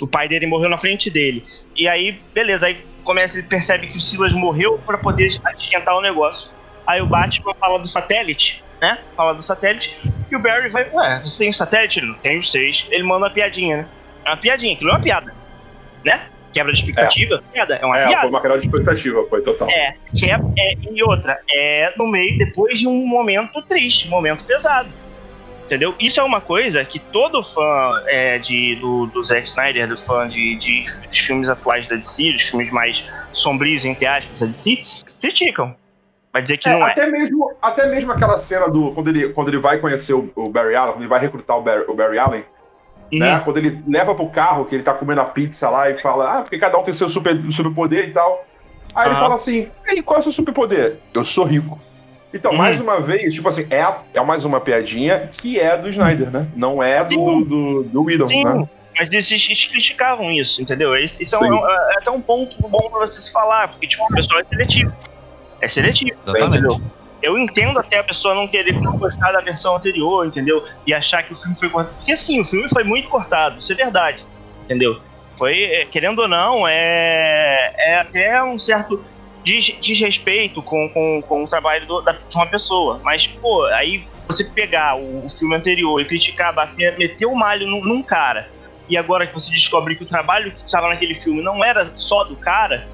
O 0.00 0.06
pai 0.06 0.28
dele 0.28 0.46
morreu 0.46 0.68
na 0.68 0.78
frente 0.78 1.10
dele. 1.10 1.42
E 1.76 1.86
aí, 1.86 2.20
beleza, 2.34 2.66
aí 2.66 2.84
começa, 3.04 3.38
ele 3.38 3.46
percebe 3.46 3.88
que 3.88 3.98
o 3.98 4.00
Silas 4.00 4.32
morreu 4.32 4.78
pra 4.86 4.98
poder 4.98 5.28
esquentar 5.58 5.96
o 5.96 6.00
negócio. 6.02 6.50
Aí 6.86 7.00
o 7.00 7.06
Batman 7.06 7.52
fala 7.60 7.78
do 7.78 7.86
satélite, 7.88 8.62
né? 8.80 8.98
Fala 9.16 9.34
do 9.34 9.42
satélite. 9.42 9.90
E 10.30 10.36
o 10.36 10.40
Barry 10.40 10.68
vai, 10.70 10.90
ué, 10.90 11.20
você 11.22 11.38
tem 11.38 11.50
um 11.50 11.52
satélite? 11.52 11.98
Ele 12.00 12.06
não 12.08 12.18
tem 12.18 12.42
seis. 12.42 12.86
Ele 12.90 13.04
manda 13.04 13.26
uma 13.26 13.34
piadinha, 13.34 13.76
né? 13.78 13.88
É 14.26 14.30
uma 14.30 14.36
piadinha, 14.36 14.74
aquilo 14.74 14.90
é 14.90 14.94
uma 14.94 15.00
piada. 15.00 15.32
Né? 16.04 16.26
Quebra 16.52 16.72
de 16.72 16.80
expectativa, 16.80 17.42
piada, 17.52 17.76
é 17.76 17.86
uma 17.86 17.98
É, 17.98 18.06
piada. 18.08 18.20
foi 18.22 18.30
uma 18.30 18.42
quebra 18.42 18.58
de 18.58 18.66
expectativa, 18.66 19.24
foi 19.28 19.42
total. 19.42 19.70
É, 19.70 19.94
que 20.14 20.30
é, 20.30 20.34
é- 20.34 20.74
e 20.92 21.02
outra, 21.02 21.38
é 21.50 21.92
no 21.96 22.06
meio, 22.08 22.36
depois 22.38 22.78
de 22.78 22.86
um 22.86 23.06
momento 23.06 23.62
triste, 23.66 24.08
um 24.08 24.10
momento 24.10 24.44
pesado. 24.44 24.92
Entendeu? 25.72 25.94
Isso 25.98 26.20
é 26.20 26.22
uma 26.22 26.38
coisa 26.38 26.84
que 26.84 26.98
todo 26.98 27.42
fã 27.42 28.02
é, 28.06 28.38
de, 28.38 28.76
do, 28.76 29.06
do 29.06 29.24
Zack 29.24 29.48
Snyder, 29.48 29.88
do 29.88 29.96
fã 29.96 30.28
de, 30.28 30.54
de, 30.56 30.84
dos 31.08 31.18
filmes 31.18 31.48
atuais 31.48 31.88
da 31.88 31.96
DC, 31.96 32.32
dos 32.32 32.42
filmes 32.42 32.70
mais 32.70 33.02
sombrios, 33.32 33.82
entre 33.86 34.04
aspas, 34.04 34.38
da 34.38 34.44
DC, 34.44 34.82
criticam. 35.18 35.74
Vai 36.30 36.42
dizer 36.42 36.58
que 36.58 36.68
É, 36.68 36.72
não 36.72 36.86
é. 36.86 36.90
até, 36.90 37.06
mesmo, 37.06 37.54
até 37.62 37.86
mesmo 37.88 38.12
aquela 38.12 38.38
cena 38.38 38.68
do. 38.68 38.92
Quando 38.92 39.08
ele, 39.08 39.30
quando 39.30 39.48
ele 39.48 39.58
vai 39.60 39.78
conhecer 39.78 40.12
o, 40.12 40.30
o 40.36 40.50
Barry 40.50 40.74
Allen, 40.74 40.92
quando 40.92 41.02
ele 41.04 41.08
vai 41.08 41.20
recrutar 41.20 41.56
o 41.56 41.62
Barry, 41.62 41.84
o 41.88 41.94
Barry 41.94 42.18
Allen, 42.18 42.44
né? 43.10 43.36
Uhum. 43.36 43.40
Quando 43.40 43.56
ele 43.56 43.82
leva 43.88 44.14
pro 44.14 44.28
carro, 44.28 44.66
que 44.66 44.74
ele 44.74 44.82
tá 44.82 44.92
comendo 44.92 45.22
a 45.22 45.24
pizza 45.24 45.70
lá 45.70 45.88
e 45.88 45.96
fala, 46.02 46.36
ah, 46.36 46.42
porque 46.42 46.58
cada 46.58 46.76
um 46.76 46.82
tem 46.82 46.92
seu 46.92 47.08
super, 47.08 47.34
superpoder 47.50 48.10
e 48.10 48.12
tal. 48.12 48.46
Aí 48.94 49.06
ele 49.06 49.14
Aham. 49.14 49.22
fala 49.22 49.34
assim, 49.36 49.70
ei, 49.86 50.02
qual 50.02 50.18
é 50.18 50.20
o 50.20 50.22
seu 50.22 50.32
superpoder? 50.32 50.98
Eu 51.14 51.24
sou 51.24 51.46
rico. 51.46 51.80
Então, 52.34 52.50
Uhum. 52.52 52.56
mais 52.58 52.80
uma 52.80 53.00
vez, 53.00 53.34
tipo 53.34 53.48
assim, 53.48 53.66
é, 53.70 53.84
é 54.14 54.20
mais 54.24 54.44
uma 54.44 54.60
piadinha 54.60 55.28
que 55.32 55.60
é 55.60 55.76
do 55.76 55.88
Snyder, 55.88 56.30
né? 56.30 56.48
Não 56.56 56.82
é 56.82 57.02
do, 57.04 57.08
Sim. 57.10 57.44
do, 57.44 57.82
do 57.84 58.02
Whedon, 58.04 58.26
Sim, 58.26 58.44
né? 58.44 58.64
mas 58.98 59.10
eles, 59.10 59.30
eles 59.30 59.66
criticavam 59.66 60.30
isso, 60.30 60.62
entendeu? 60.62 60.94
Isso, 60.96 61.22
isso 61.22 61.34
é, 61.34 61.38
um- 61.40 61.70
é 61.70 61.94
até 62.00 62.10
um 62.10 62.20
ponto 62.22 62.56
bom 62.68 62.90
pra 62.90 63.00
você 63.00 63.20
se 63.20 63.30
falar, 63.32 63.68
porque 63.68 63.86
tipo, 63.86 64.02
o 64.04 64.08
pessoal 64.08 64.40
é 64.40 64.44
seletivo. 64.44 64.92
É 65.60 65.68
seletivo, 65.68 66.10
Exatamente. 66.24 66.58
entendeu? 66.58 66.80
Eu 67.22 67.38
entendo 67.38 67.78
até 67.78 67.98
a 67.98 68.04
pessoa 68.04 68.34
não 68.34 68.48
querer 68.48 68.72
não 68.80 68.98
gostar 68.98 69.30
da 69.32 69.40
versão 69.40 69.76
anterior, 69.76 70.26
entendeu? 70.26 70.62
E 70.86 70.92
achar 70.92 71.22
que 71.22 71.32
o 71.32 71.36
filme 71.36 71.56
foi 71.56 71.70
cortado. 71.70 71.96
Porque 71.96 72.12
assim, 72.12 72.40
o 72.40 72.44
filme 72.44 72.68
foi 72.68 72.82
muito 72.82 73.08
cortado, 73.08 73.60
isso 73.60 73.72
é 73.72 73.76
verdade, 73.76 74.24
entendeu? 74.62 75.00
Foi, 75.38 75.62
é, 75.62 75.86
querendo 75.86 76.18
ou 76.20 76.28
não, 76.28 76.66
é, 76.68 77.56
é 77.78 77.94
até 77.98 78.42
um 78.42 78.58
certo 78.58 79.04
des- 79.44 79.76
desrespeito 79.80 80.62
com, 80.62 80.88
com, 80.90 81.22
com 81.22 81.44
o 81.44 81.48
trabalho 81.48 81.86
do- 81.86 82.00
da- 82.02 82.12
de 82.28 82.36
uma 82.36 82.46
pessoa. 82.46 83.00
Mas, 83.02 83.26
pô, 83.26 83.64
aí 83.66 84.04
você 84.28 84.44
pegar 84.44 84.96
o, 84.96 85.26
o 85.26 85.28
filme 85.30 85.54
anterior 85.56 86.00
e 86.00 86.04
criticar, 86.04 86.54
bater- 86.54 86.96
meter 86.98 87.26
o 87.26 87.34
malho 87.34 87.66
num, 87.66 87.82
num 87.84 88.02
cara, 88.02 88.48
e 88.88 88.96
agora 88.96 89.26
que 89.26 89.32
você 89.34 89.50
descobre 89.50 89.94
que 89.96 90.02
o 90.02 90.06
trabalho 90.06 90.52
que 90.52 90.64
estava 90.64 90.88
naquele 90.88 91.14
filme 91.14 91.42
não 91.42 91.64
era 91.64 91.92
só 91.96 92.24
do 92.24 92.36
cara, 92.36 92.86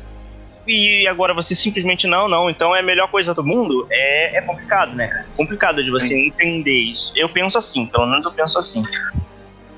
e 0.67 1.07
agora 1.09 1.33
você 1.33 1.55
simplesmente 1.55 2.07
não, 2.07 2.29
não, 2.29 2.51
então 2.51 2.77
é 2.77 2.81
a 2.81 2.83
melhor 2.83 3.11
coisa 3.11 3.33
do 3.33 3.43
mundo, 3.43 3.87
é, 3.91 4.37
é 4.37 4.43
complicado, 4.43 4.95
né, 4.95 5.09
cara? 5.09 5.27
Complicado 5.37 5.83
de 5.83 5.91
você 5.91 6.15
entender 6.27 6.79
isso. 6.79 7.11
Eu 7.17 7.29
penso 7.29 7.57
assim, 7.57 7.87
pelo 7.87 8.07
menos 8.07 8.25
eu 8.27 8.33
penso 8.33 8.59
assim. 8.59 8.83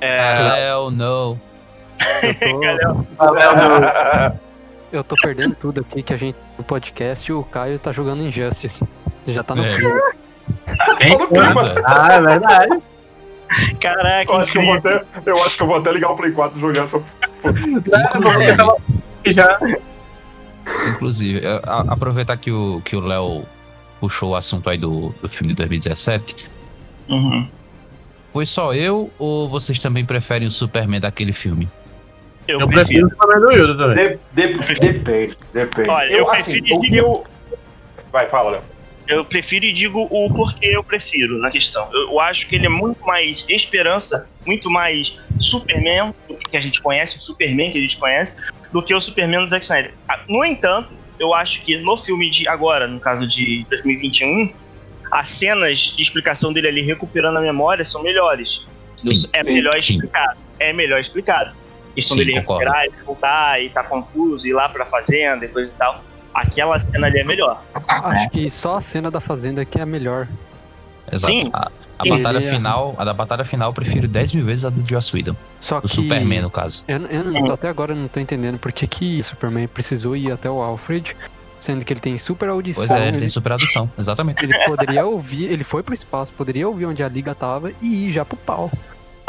É, 0.00 0.66
Hell 0.68 0.90
no. 0.90 1.38
Eu 2.22 2.34
tô, 2.34 2.58
Galera, 2.60 4.40
Eu 4.90 5.04
tô 5.04 5.14
perdendo 5.16 5.54
tudo 5.54 5.80
aqui 5.82 6.02
que 6.02 6.12
a 6.14 6.16
gente 6.16 6.36
no 6.60 6.64
podcast 6.64 7.28
e 7.30 7.32
o 7.34 7.42
Caio 7.42 7.78
tá 7.78 7.90
jogando 7.90 8.22
Injustice. 8.22 8.84
Já 9.26 9.42
tá 9.42 9.54
no 9.54 9.64
É. 9.64 9.76
filme. 9.78 10.00
Todo 11.08 11.26
clima. 11.28 11.74
Ah, 11.86 12.12
é 12.12 12.20
verdade. 12.20 12.82
Caraca, 13.80 14.30
Eu 14.32 14.36
acho, 14.36 14.52
que 14.52 14.58
eu, 14.58 14.72
até, 14.74 15.04
eu 15.26 15.42
acho 15.42 15.56
que 15.56 15.62
eu 15.62 15.66
vou 15.66 15.76
até 15.76 15.92
ligar 15.92 16.10
o 16.12 16.16
Play 16.16 16.30
4 16.32 16.56
e 16.56 16.60
jogar 16.60 16.84
essa. 16.84 17.02
Inclusive, 17.44 18.56
tava- 18.56 18.76
Já. 19.26 19.58
inclusive 20.90 21.46
a- 21.46 21.60
a- 21.64 21.92
aproveitar 21.94 22.36
que 22.36 22.50
o 22.52 22.80
que 22.84 22.94
o 22.94 23.00
Léo 23.00 23.44
puxou 23.98 24.30
o 24.30 24.36
assunto 24.36 24.68
aí 24.70 24.78
do, 24.78 25.08
do 25.20 25.28
filme 25.28 25.48
de 25.48 25.54
2017. 25.56 26.36
Uhum. 27.08 27.48
Foi 28.32 28.46
só 28.46 28.72
eu 28.72 29.10
ou 29.18 29.48
vocês 29.48 29.78
também 29.80 30.04
preferem 30.04 30.46
o 30.46 30.50
Superman 30.50 31.00
daquele 31.00 31.32
filme? 31.32 31.68
Eu, 32.48 32.60
Eu 32.60 32.68
prefiro. 32.68 33.06
prefiro 33.06 33.06
o 33.06 33.10
Superman 33.10 33.40
do 33.40 33.52
Hildo 33.52 33.76
também. 33.78 34.18
De- 34.32 34.52
de- 34.58 34.80
depende, 34.80 35.36
depende. 35.52 35.88
Olha, 35.88 36.10
eu 36.10 36.30
assim, 36.32 36.52
prefiro- 36.60 36.76
o 36.76 36.80
que 36.80 36.96
eu. 36.96 37.24
Vai, 38.12 38.28
fala, 38.28 38.50
Léo. 38.52 38.62
Eu 39.06 39.24
prefiro 39.24 39.64
e 39.64 39.72
digo 39.72 40.06
o 40.08 40.32
porquê 40.32 40.68
eu 40.68 40.84
prefiro 40.84 41.36
na 41.38 41.50
questão. 41.50 41.88
Eu, 41.92 42.12
eu 42.12 42.20
acho 42.20 42.46
que 42.46 42.54
ele 42.54 42.66
é 42.66 42.68
muito 42.68 43.04
mais 43.04 43.44
esperança, 43.48 44.28
muito 44.46 44.70
mais 44.70 45.18
Superman, 45.40 46.14
do 46.28 46.36
que 46.36 46.56
a 46.56 46.60
gente 46.60 46.80
conhece, 46.80 47.18
o 47.18 47.22
Superman 47.22 47.72
que 47.72 47.78
a 47.78 47.80
gente 47.80 47.96
conhece, 47.98 48.40
do 48.72 48.80
que 48.82 48.94
o 48.94 49.00
Superman 49.00 49.44
do 49.44 49.50
Zack 49.50 49.64
Snyder. 49.64 49.94
Ah, 50.08 50.20
No 50.28 50.44
entanto, 50.44 50.90
eu 51.18 51.34
acho 51.34 51.60
que 51.62 51.76
no 51.78 51.96
filme 51.96 52.30
de 52.30 52.48
agora, 52.48 52.86
no 52.86 53.00
caso 53.00 53.26
de 53.26 53.66
2021, 53.68 54.52
as 55.10 55.28
cenas 55.30 55.78
de 55.96 56.02
explicação 56.02 56.52
dele 56.52 56.68
ali 56.68 56.82
recuperando 56.82 57.36
a 57.36 57.40
memória 57.40 57.84
são 57.84 58.02
melhores. 58.02 58.64
Sim. 59.04 59.28
é 59.32 59.42
melhor 59.42 59.80
Sim. 59.80 59.94
explicado. 59.94 60.38
É 60.58 60.72
melhor 60.72 61.00
explicado. 61.00 61.52
Questão 61.94 62.16
Sim, 62.16 62.24
dele 62.24 62.40
concordo. 62.40 62.64
recuperar, 62.64 62.84
ele 62.86 63.04
voltar 63.04 63.62
e 63.62 63.68
tá 63.70 63.82
confuso, 63.84 64.46
ir 64.46 64.52
lá 64.52 64.68
pra 64.68 64.86
fazenda 64.86 65.44
e 65.44 65.48
coisa 65.48 65.70
e 65.70 65.74
tal. 65.74 66.02
Aquela 66.32 66.78
cena 66.78 67.06
ali 67.08 67.18
é 67.18 67.24
melhor. 67.24 67.62
Acho 67.88 68.30
que 68.30 68.50
só 68.50 68.76
a 68.76 68.80
cena 68.80 69.10
da 69.10 69.20
fazenda 69.20 69.64
que 69.64 69.78
é 69.78 69.82
a 69.82 69.86
melhor. 69.86 70.28
Exato. 71.10 71.32
Sim. 71.32 71.50
A, 71.52 71.66
a 71.98 72.02
Sim, 72.04 72.10
batalha 72.10 72.38
ele 72.38 72.46
é- 72.46 72.50
final, 72.50 72.94
a 72.96 73.04
da 73.04 73.12
batalha 73.12 73.44
final 73.44 73.70
eu 73.70 73.74
prefiro 73.74 74.06
10 74.06 74.32
mil 74.32 74.44
vezes 74.44 74.64
a 74.64 74.70
do 74.70 74.88
Joss 74.88 75.14
Whedon. 75.14 75.34
Só 75.60 75.80
Do 75.80 75.88
que 75.88 75.94
Superman, 75.96 76.42
no 76.42 76.50
caso. 76.50 76.84
eu, 76.86 76.98
eu 77.06 77.24
não 77.24 77.44
tô- 77.46 77.52
até 77.52 77.68
agora 77.68 77.92
eu 77.92 77.96
não 77.96 78.06
tô 78.08 78.20
entendendo 78.20 78.58
por 78.58 78.70
que, 78.72 78.86
que 78.86 79.18
o 79.18 79.24
Superman 79.24 79.66
precisou 79.66 80.16
ir 80.16 80.30
até 80.30 80.48
o 80.48 80.62
Alfred, 80.62 81.16
sendo 81.58 81.84
que 81.84 81.92
ele 81.92 82.00
tem 82.00 82.16
super 82.16 82.48
audição. 82.48 82.86
Pois 82.86 82.96
é, 82.96 83.02
ele 83.02 83.08
ele, 83.08 83.18
tem 83.18 83.28
super 83.28 83.52
audição, 83.52 83.90
exatamente. 83.98 84.42
ele 84.44 84.56
poderia 84.64 85.04
ouvir, 85.04 85.44
ele 85.52 85.64
foi 85.64 85.82
pro 85.82 85.92
espaço, 85.92 86.32
poderia 86.32 86.66
ouvir 86.68 86.86
onde 86.86 87.02
a 87.02 87.08
liga 87.08 87.34
tava 87.34 87.72
e 87.82 88.06
ir 88.06 88.12
já 88.12 88.24
pro 88.24 88.36
pau. 88.36 88.70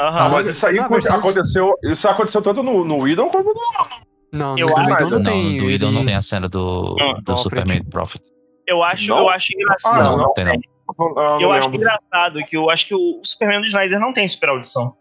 Aham. 0.01 0.19
Ah, 0.19 0.29
mas 0.29 0.47
isso 0.47 0.65
aí 0.65 0.79
aconteceu. 0.79 1.75
Isso 1.83 2.07
aconteceu 2.07 2.41
tanto 2.41 2.63
no, 2.63 2.83
no 2.83 2.97
Whedon 3.03 3.29
quanto 3.29 3.47
no. 3.53 4.01
Não, 4.33 4.57
Eu 4.57 4.65
no 4.67 4.77
acho- 4.77 4.83
Domingão 4.87 5.09
não, 5.09 5.17
Não, 5.19 5.23
tem. 5.23 5.57
do 5.57 5.69
ele- 5.69 5.91
não 5.91 6.05
tem 6.05 6.15
a 6.15 6.21
cena 6.21 6.47
do, 6.49 6.95
Não, 6.97 7.13
do 7.15 7.21
do 7.21 7.37
Superman 7.37 7.83
Prophet. 7.83 8.23
Eu 8.65 8.81
acho, 8.83 9.09
Não? 9.09 9.17
eu 9.19 9.29
acho 9.29 9.53
engraçado. 9.53 9.99
Ah, 9.99 10.03
não, 10.03 10.11
não. 10.11 10.17
não 10.25 10.33
tem 10.33 10.45
não. 10.45 10.53
não, 10.97 11.13
não 11.13 11.41
eu 11.41 11.51
acho 11.51 11.67
lembro. 11.69 11.81
engraçado 11.81 12.39
que 12.45 12.55
eu 12.57 12.69
acho 12.69 12.87
que 12.87 12.95
o 12.95 13.21
Superman 13.23 13.59
do 13.61 13.67
Snyder 13.67 13.99
não 13.99 14.13
tem 14.13 14.27
super 14.29 14.49
audição. 14.49 14.95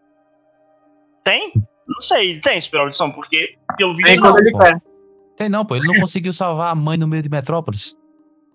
Tem? 1.23 1.53
Não 1.87 2.01
sei, 2.01 2.39
tem 2.39 2.59
super 2.61 2.79
audição, 2.81 3.11
porque 3.11 3.55
pelo 3.77 3.91
vídeo 3.95 4.05
Tem 4.07 4.17
não. 4.17 4.31
quando 4.31 4.39
ele 4.39 4.57
quer. 4.57 4.81
Tem 5.37 5.49
não, 5.49 5.65
pô. 5.65 5.75
Ele 5.75 5.87
não 5.87 5.99
conseguiu 5.99 6.33
salvar 6.33 6.69
a 6.71 6.75
mãe 6.75 6.97
no 6.97 7.07
meio 7.07 7.23
de 7.23 7.29
Metrópolis. 7.29 7.95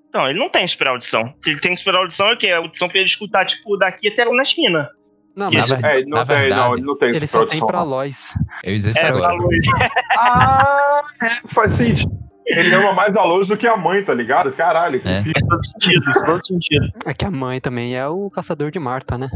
Então, 0.08 0.28
ele 0.28 0.38
não 0.38 0.48
tem 0.48 0.66
super 0.66 0.88
audição. 0.88 1.34
Se 1.38 1.50
ele 1.50 1.60
tem 1.60 1.74
super 1.74 1.94
audição, 1.94 2.28
é 2.28 2.34
o 2.34 2.36
quê? 2.36 2.50
A 2.50 2.58
audição 2.58 2.88
pra 2.88 2.98
ele 2.98 3.06
escutar, 3.06 3.44
tipo, 3.44 3.76
daqui 3.76 4.08
até 4.08 4.24
lá 4.24 4.34
na 4.34 4.42
esquina. 4.42 4.88
Não, 5.36 5.50
mas 5.52 5.70
É, 5.84 5.98
ele 5.98 6.08
não 6.08 6.18
Na 6.18 6.26
tem, 6.26 6.36
verdade, 6.38 6.60
não, 6.62 6.74
ele 6.74 6.82
não 6.86 6.96
tem 6.96 7.08
ele 7.10 7.26
só 7.26 7.44
tem 7.44 7.60
pra. 7.64 7.82
Lois. 7.82 8.34
Eu 8.64 8.72
ia 8.72 8.78
dizer 8.78 8.90
isso 8.92 8.98
É, 9.00 9.08
agora. 9.08 9.22
pra 9.26 9.34
luz. 9.34 9.66
Ah, 10.18 11.02
é, 11.22 11.28
faz 11.48 11.74
sentido. 11.74 12.10
Ele 12.46 12.74
ama 12.74 12.92
mais 12.92 13.16
a 13.16 13.22
luz 13.24 13.48
do 13.48 13.56
que 13.56 13.66
a 13.66 13.76
mãe, 13.76 14.02
tá 14.04 14.14
ligado? 14.14 14.52
Caralho, 14.52 15.00
É. 15.04 15.22
Faz 15.24 15.46
todo 15.48 15.64
sentido, 15.64 16.04
faz 16.04 16.22
todo 16.24 16.46
sentido. 16.46 16.86
É 17.04 17.12
que 17.12 17.24
a 17.24 17.30
mãe 17.30 17.60
também 17.60 17.96
é 17.96 18.06
o 18.08 18.30
caçador 18.30 18.70
de 18.70 18.78
Marta, 18.78 19.18
né? 19.18 19.28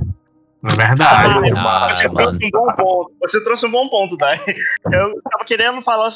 É 0.65 0.75
verdade. 0.75 1.53
Ah, 1.57 1.91
você 1.93 2.09
mano. 2.09 2.39
trouxe 2.39 2.47
um 2.47 2.51
bom 2.51 2.75
ponto. 2.77 3.13
Você 3.21 3.45
trouxe 3.45 3.67
um 3.67 3.71
bom 3.71 3.89
ponto, 3.89 4.17
Dai. 4.17 4.39
Eu 4.93 5.21
tava 5.31 5.45
querendo 5.45 5.83
falar, 5.83 6.11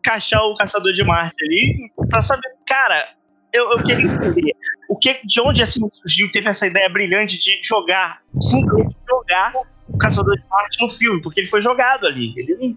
encaixar 0.00 0.42
o 0.42 0.54
Caçador 0.56 0.92
de 0.92 1.02
Marte 1.02 1.36
ali, 1.44 1.90
pra 2.10 2.20
saber, 2.20 2.48
cara, 2.66 3.08
eu, 3.54 3.70
eu 3.72 3.82
queria 3.82 4.10
entender 4.10 4.52
o 4.88 4.96
que, 4.96 5.20
de 5.24 5.40
onde 5.40 5.62
assim 5.62 5.80
surgiu, 5.94 6.30
teve 6.30 6.48
essa 6.48 6.66
ideia 6.66 6.88
brilhante 6.88 7.38
de 7.38 7.60
jogar, 7.62 8.20
simplesmente 8.40 8.96
jogar 9.08 9.52
o 9.88 9.96
Caçador 9.96 10.36
de 10.36 10.44
Marte 10.50 10.82
no 10.82 10.90
filme, 10.90 11.22
porque 11.22 11.40
ele 11.40 11.46
foi 11.48 11.60
jogado 11.62 12.06
ali. 12.06 12.32
Ele 12.36 12.56
não- 12.58 12.74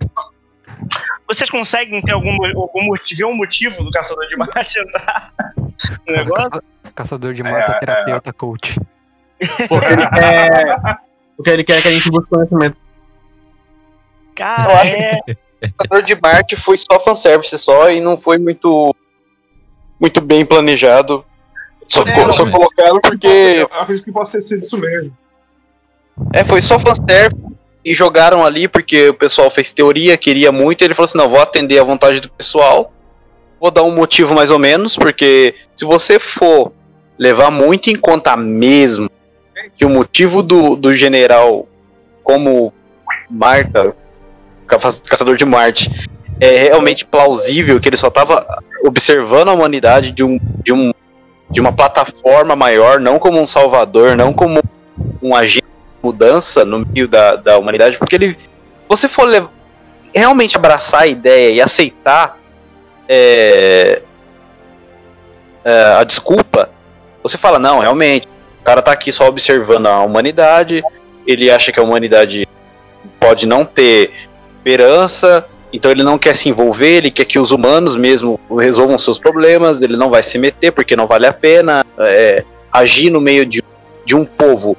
Vocês 1.28 1.50
conseguem 1.50 2.02
ter 2.02 2.12
algum, 2.14 2.36
algum 2.60 2.84
motivo, 2.86 3.18
ver 3.18 3.26
um 3.26 3.36
motivo 3.36 3.84
do 3.84 3.92
Caçador 3.92 4.28
de 4.28 4.36
Marte 4.38 4.80
entrar 4.80 5.34
no 6.08 6.16
negócio? 6.16 6.50
Caça- 6.50 6.64
Caçador 6.96 7.34
de 7.34 7.44
Marta, 7.44 7.72
É, 7.74 7.80
terapeuta, 7.80 8.34
coach. 8.34 8.80
Porque 9.70 9.86
ele 9.94 10.08
quer. 10.10 10.98
Porque 11.36 11.50
ele 11.52 11.64
quer 11.64 11.82
que 11.82 11.88
a 11.88 11.92
gente 11.92 12.10
busque 12.10 12.30
conhecimento. 12.30 12.78
Cara, 14.36 14.72
Eu 14.72 14.78
acho 14.78 14.96
é. 14.96 15.20
O 15.62 15.78
Caçador 15.78 16.04
de 16.04 16.20
Marte 16.22 16.56
foi 16.56 16.78
só 16.78 17.00
fanservice 17.00 17.58
só 17.58 17.90
e 17.90 18.00
não 18.02 18.18
foi 18.18 18.38
muito 18.38 18.96
muito 20.00 20.22
bem 20.22 20.46
planejado. 20.46 21.24
Só, 21.88 22.02
É, 22.04 22.12
co- 22.26 22.32
só 22.34 22.50
colocaram 22.50 23.00
porque 23.02 23.28
Eu 23.28 23.70
acredito 23.80 24.06
que 24.06 24.12
possa 24.12 24.34
ter 24.34 24.42
sido 24.42 24.60
isso 24.62 24.78
mesmo. 24.78 25.16
é, 26.34 26.44
foi 26.44 26.62
só 26.62 26.78
fanservice 26.78 27.36
e 27.86 27.94
jogaram 27.94 28.44
ali 28.44 28.68
porque 28.68 29.10
o 29.10 29.14
pessoal 29.14 29.50
fez 29.50 29.72
teoria, 29.72 30.18
queria 30.18 30.52
muito, 30.52 30.82
e 30.82 30.86
ele 30.86 30.94
falou 30.94 31.06
assim: 31.06 31.18
"Não, 31.18 31.30
vou 31.30 31.40
atender 31.40 31.80
a 31.80 31.84
vontade 31.84 32.20
do 32.20 32.30
pessoal. 32.30 32.92
Vou 33.60 33.72
dar 33.72 33.84
um 33.84 33.92
motivo 33.92 34.36
mais 34.36 34.52
ou 34.52 34.60
menos, 34.60 34.96
porque 34.96 35.56
se 35.76 35.86
você 35.86 36.20
for 36.20 36.72
levar 37.18 37.50
muito 37.50 37.90
em 37.90 37.96
conta 37.96 38.36
mesmo 38.38 39.10
que 39.74 39.84
o 39.86 39.90
motivo 39.90 40.44
do, 40.44 40.76
do 40.76 40.94
general 40.94 41.68
como 42.24 42.72
Marta, 43.30 43.96
caça- 44.68 45.02
caçador 45.08 45.36
de 45.38 45.46
Marte, 45.46 45.90
é 46.40 46.66
realmente 46.68 47.06
plausível 47.06 47.80
que 47.80 47.90
ele 47.90 47.98
só 47.98 48.10
estava 48.10 48.46
observando 48.84 49.50
a 49.50 49.54
humanidade 49.54 50.12
de 50.12 50.24
um, 50.24 50.40
de 50.64 50.74
um 50.74 50.94
de 51.50 51.62
uma 51.62 51.72
plataforma 51.72 52.56
maior, 52.56 53.00
não 53.00 53.18
como 53.18 53.40
um 53.40 53.48
salvador, 53.48 54.18
não 54.18 54.34
como 54.34 54.62
um 55.22 55.34
agente 55.34 55.64
de 55.64 56.04
mudança 56.04 56.66
no 56.66 56.86
meio 56.86 57.08
da, 57.08 57.36
da 57.36 57.58
humanidade, 57.58 57.98
porque 57.98 58.16
ele, 58.16 58.38
você 58.88 59.08
for 59.08 59.24
lev- 59.24 59.48
realmente 60.14 60.58
abraçar 60.58 61.04
a 61.04 61.08
ideia 61.08 61.54
e 61.54 61.62
aceitar 61.62 62.38
é, 63.08 64.02
é, 65.64 65.84
a 66.00 66.04
desculpa, 66.04 66.70
você 67.24 67.38
fala, 67.38 67.58
não, 67.58 67.80
realmente, 67.80 68.28
o 68.60 68.64
cara 68.64 68.82
tá 68.82 68.92
aqui 68.92 69.12
só 69.12 69.28
observando 69.28 69.88
a 69.88 70.02
humanidade, 70.02 70.84
ele 71.26 71.50
acha 71.50 71.72
que 71.72 71.80
a 71.80 71.84
humanidade 71.84 72.46
pode 73.20 73.48
não 73.48 73.64
ter 73.64 74.12
esperança, 74.58 75.48
então 75.78 75.92
ele 75.92 76.02
não 76.02 76.18
quer 76.18 76.36
se 76.36 76.50
envolver, 76.50 76.98
ele 76.98 77.12
quer 77.12 77.24
que 77.24 77.38
os 77.38 77.52
humanos 77.52 77.96
mesmo 77.96 78.40
resolvam 78.58 78.98
seus 78.98 79.20
problemas, 79.20 79.84
ele 79.84 79.96
não 79.96 80.10
vai 80.10 80.24
se 80.24 80.40
meter 80.40 80.72
porque 80.72 80.96
não 80.96 81.06
vale 81.06 81.28
a 81.28 81.32
pena 81.32 81.86
é, 82.00 82.44
agir 82.74 83.12
no 83.12 83.22
meio 83.22 83.46
de, 83.46 83.62
de 84.04 84.16
um 84.16 84.26
povo. 84.26 84.76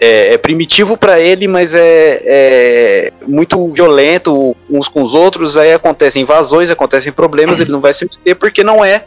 É, 0.00 0.34
é 0.34 0.38
primitivo 0.38 0.96
para 0.96 1.18
ele, 1.18 1.48
mas 1.48 1.74
é, 1.74 2.20
é 2.24 3.12
muito 3.26 3.72
violento 3.72 4.54
uns 4.70 4.86
com 4.86 5.02
os 5.02 5.12
outros. 5.12 5.56
Aí 5.56 5.72
acontecem 5.72 6.22
invasões, 6.22 6.70
acontecem 6.70 7.12
problemas. 7.12 7.58
Ele 7.58 7.72
não 7.72 7.80
vai 7.80 7.92
se 7.92 8.04
meter 8.04 8.36
porque 8.36 8.62
não 8.62 8.84
é 8.84 9.06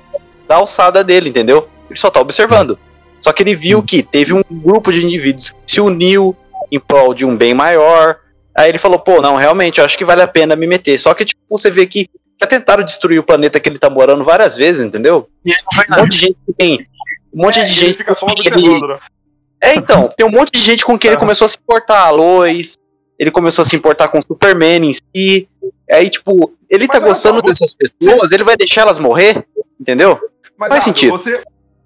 da 0.50 0.56
alçada 0.56 1.02
dele, 1.02 1.30
entendeu? 1.30 1.66
Ele 1.90 1.98
só 1.98 2.10
tá 2.10 2.20
observando. 2.20 2.78
Só 3.22 3.32
que 3.32 3.42
ele 3.42 3.56
viu 3.56 3.82
que 3.82 4.04
teve 4.04 4.34
um 4.34 4.44
grupo 4.52 4.92
de 4.92 5.06
indivíduos 5.06 5.52
que 5.52 5.76
se 5.76 5.80
uniu 5.80 6.36
em 6.70 6.78
prol 6.78 7.14
de 7.14 7.26
um 7.26 7.38
bem 7.38 7.54
maior. 7.54 8.18
Aí 8.56 8.70
ele 8.70 8.78
falou, 8.78 9.00
pô, 9.00 9.22
não, 9.22 9.36
realmente, 9.36 9.80
eu 9.80 9.86
acho 9.86 9.98
que 9.98 10.06
vale 10.06 10.22
a 10.22 10.28
pena 10.28 10.56
me 10.56 10.68
meter. 10.68 10.98
Só 11.00 11.14
que, 11.14 11.26
tipo, 11.26 11.42
você 11.50 11.70
vê 11.70 11.86
que 11.86 12.10
já 12.42 12.48
tentaram 12.48 12.84
destruir 12.84 13.20
o 13.20 13.24
planeta 13.24 13.60
que 13.60 13.70
ele 13.70 13.80
tá 13.80 13.90
morando 13.90 14.24
várias 14.24 14.58
vezes, 14.58 14.84
entendeu? 14.86 15.30
E 15.46 15.52
ele 15.52 15.60
não 15.62 15.72
faz 15.76 15.88
Um 15.90 16.02
monte 16.02 16.12
de 16.12 16.18
gente 16.18 16.38
que 16.46 16.54
tem. 16.54 16.88
Um 17.34 17.42
monte 17.44 17.60
É, 17.60 17.64
de 17.64 17.72
gente. 17.74 17.98
fica 17.98 18.14
só 18.16 18.26
ele- 18.28 18.88
né? 18.88 19.00
É, 19.64 19.76
então, 19.76 20.10
tem 20.10 20.26
um 20.26 20.32
monte 20.32 20.52
de 20.52 20.60
gente 20.60 20.84
com 20.84 20.98
quem 20.98 21.10
ele 21.10 21.16
Aham. 21.16 21.22
começou 21.26 21.46
a 21.46 21.50
se 21.50 21.58
importar. 21.58 22.06
A 22.08 22.10
Lois, 22.10 22.78
ele 23.18 23.30
começou 23.32 23.62
a 23.62 23.66
se 23.66 23.76
importar 23.76 24.08
com 24.08 24.18
o 24.18 24.22
Superman 24.22 24.90
em 24.90 24.94
si. 24.94 25.48
Aí, 25.90 26.10
tipo, 26.10 26.52
ele 26.70 26.88
tá 26.88 26.94
Mas 26.96 27.02
olha 27.04 27.10
gostando 27.10 27.40
só, 27.42 27.46
dessas 27.46 27.74
pessoas, 27.76 28.32
ele 28.32 28.44
vai 28.44 28.58
deixar 28.58 28.82
elas 28.82 28.98
morrer, 28.98 29.46
entendeu? 29.80 30.20
Mas, 30.58 30.70
Faz 30.70 30.82
Arthur, 30.82 30.84
sentido. 30.84 31.12
Você, 31.12 31.44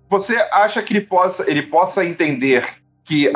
você 0.10 0.36
acha 0.52 0.82
que 0.82 0.94
ele 0.94 1.02
possa, 1.02 1.44
ele 1.50 1.64
possa 1.64 2.04
entender 2.06 2.66
que. 3.04 3.32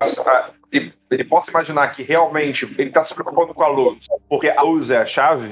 a- 0.00 0.50
ele, 0.72 0.92
ele 1.10 1.24
possa 1.24 1.50
imaginar 1.50 1.88
que 1.88 2.02
realmente 2.02 2.64
ele 2.78 2.90
tá 2.90 3.02
se 3.04 3.14
preocupando 3.14 3.54
com 3.54 3.62
a 3.62 3.68
luz, 3.68 4.06
porque 4.28 4.48
a 4.48 4.60
luz 4.62 4.90
é 4.90 4.98
a 4.98 5.06
chave? 5.06 5.50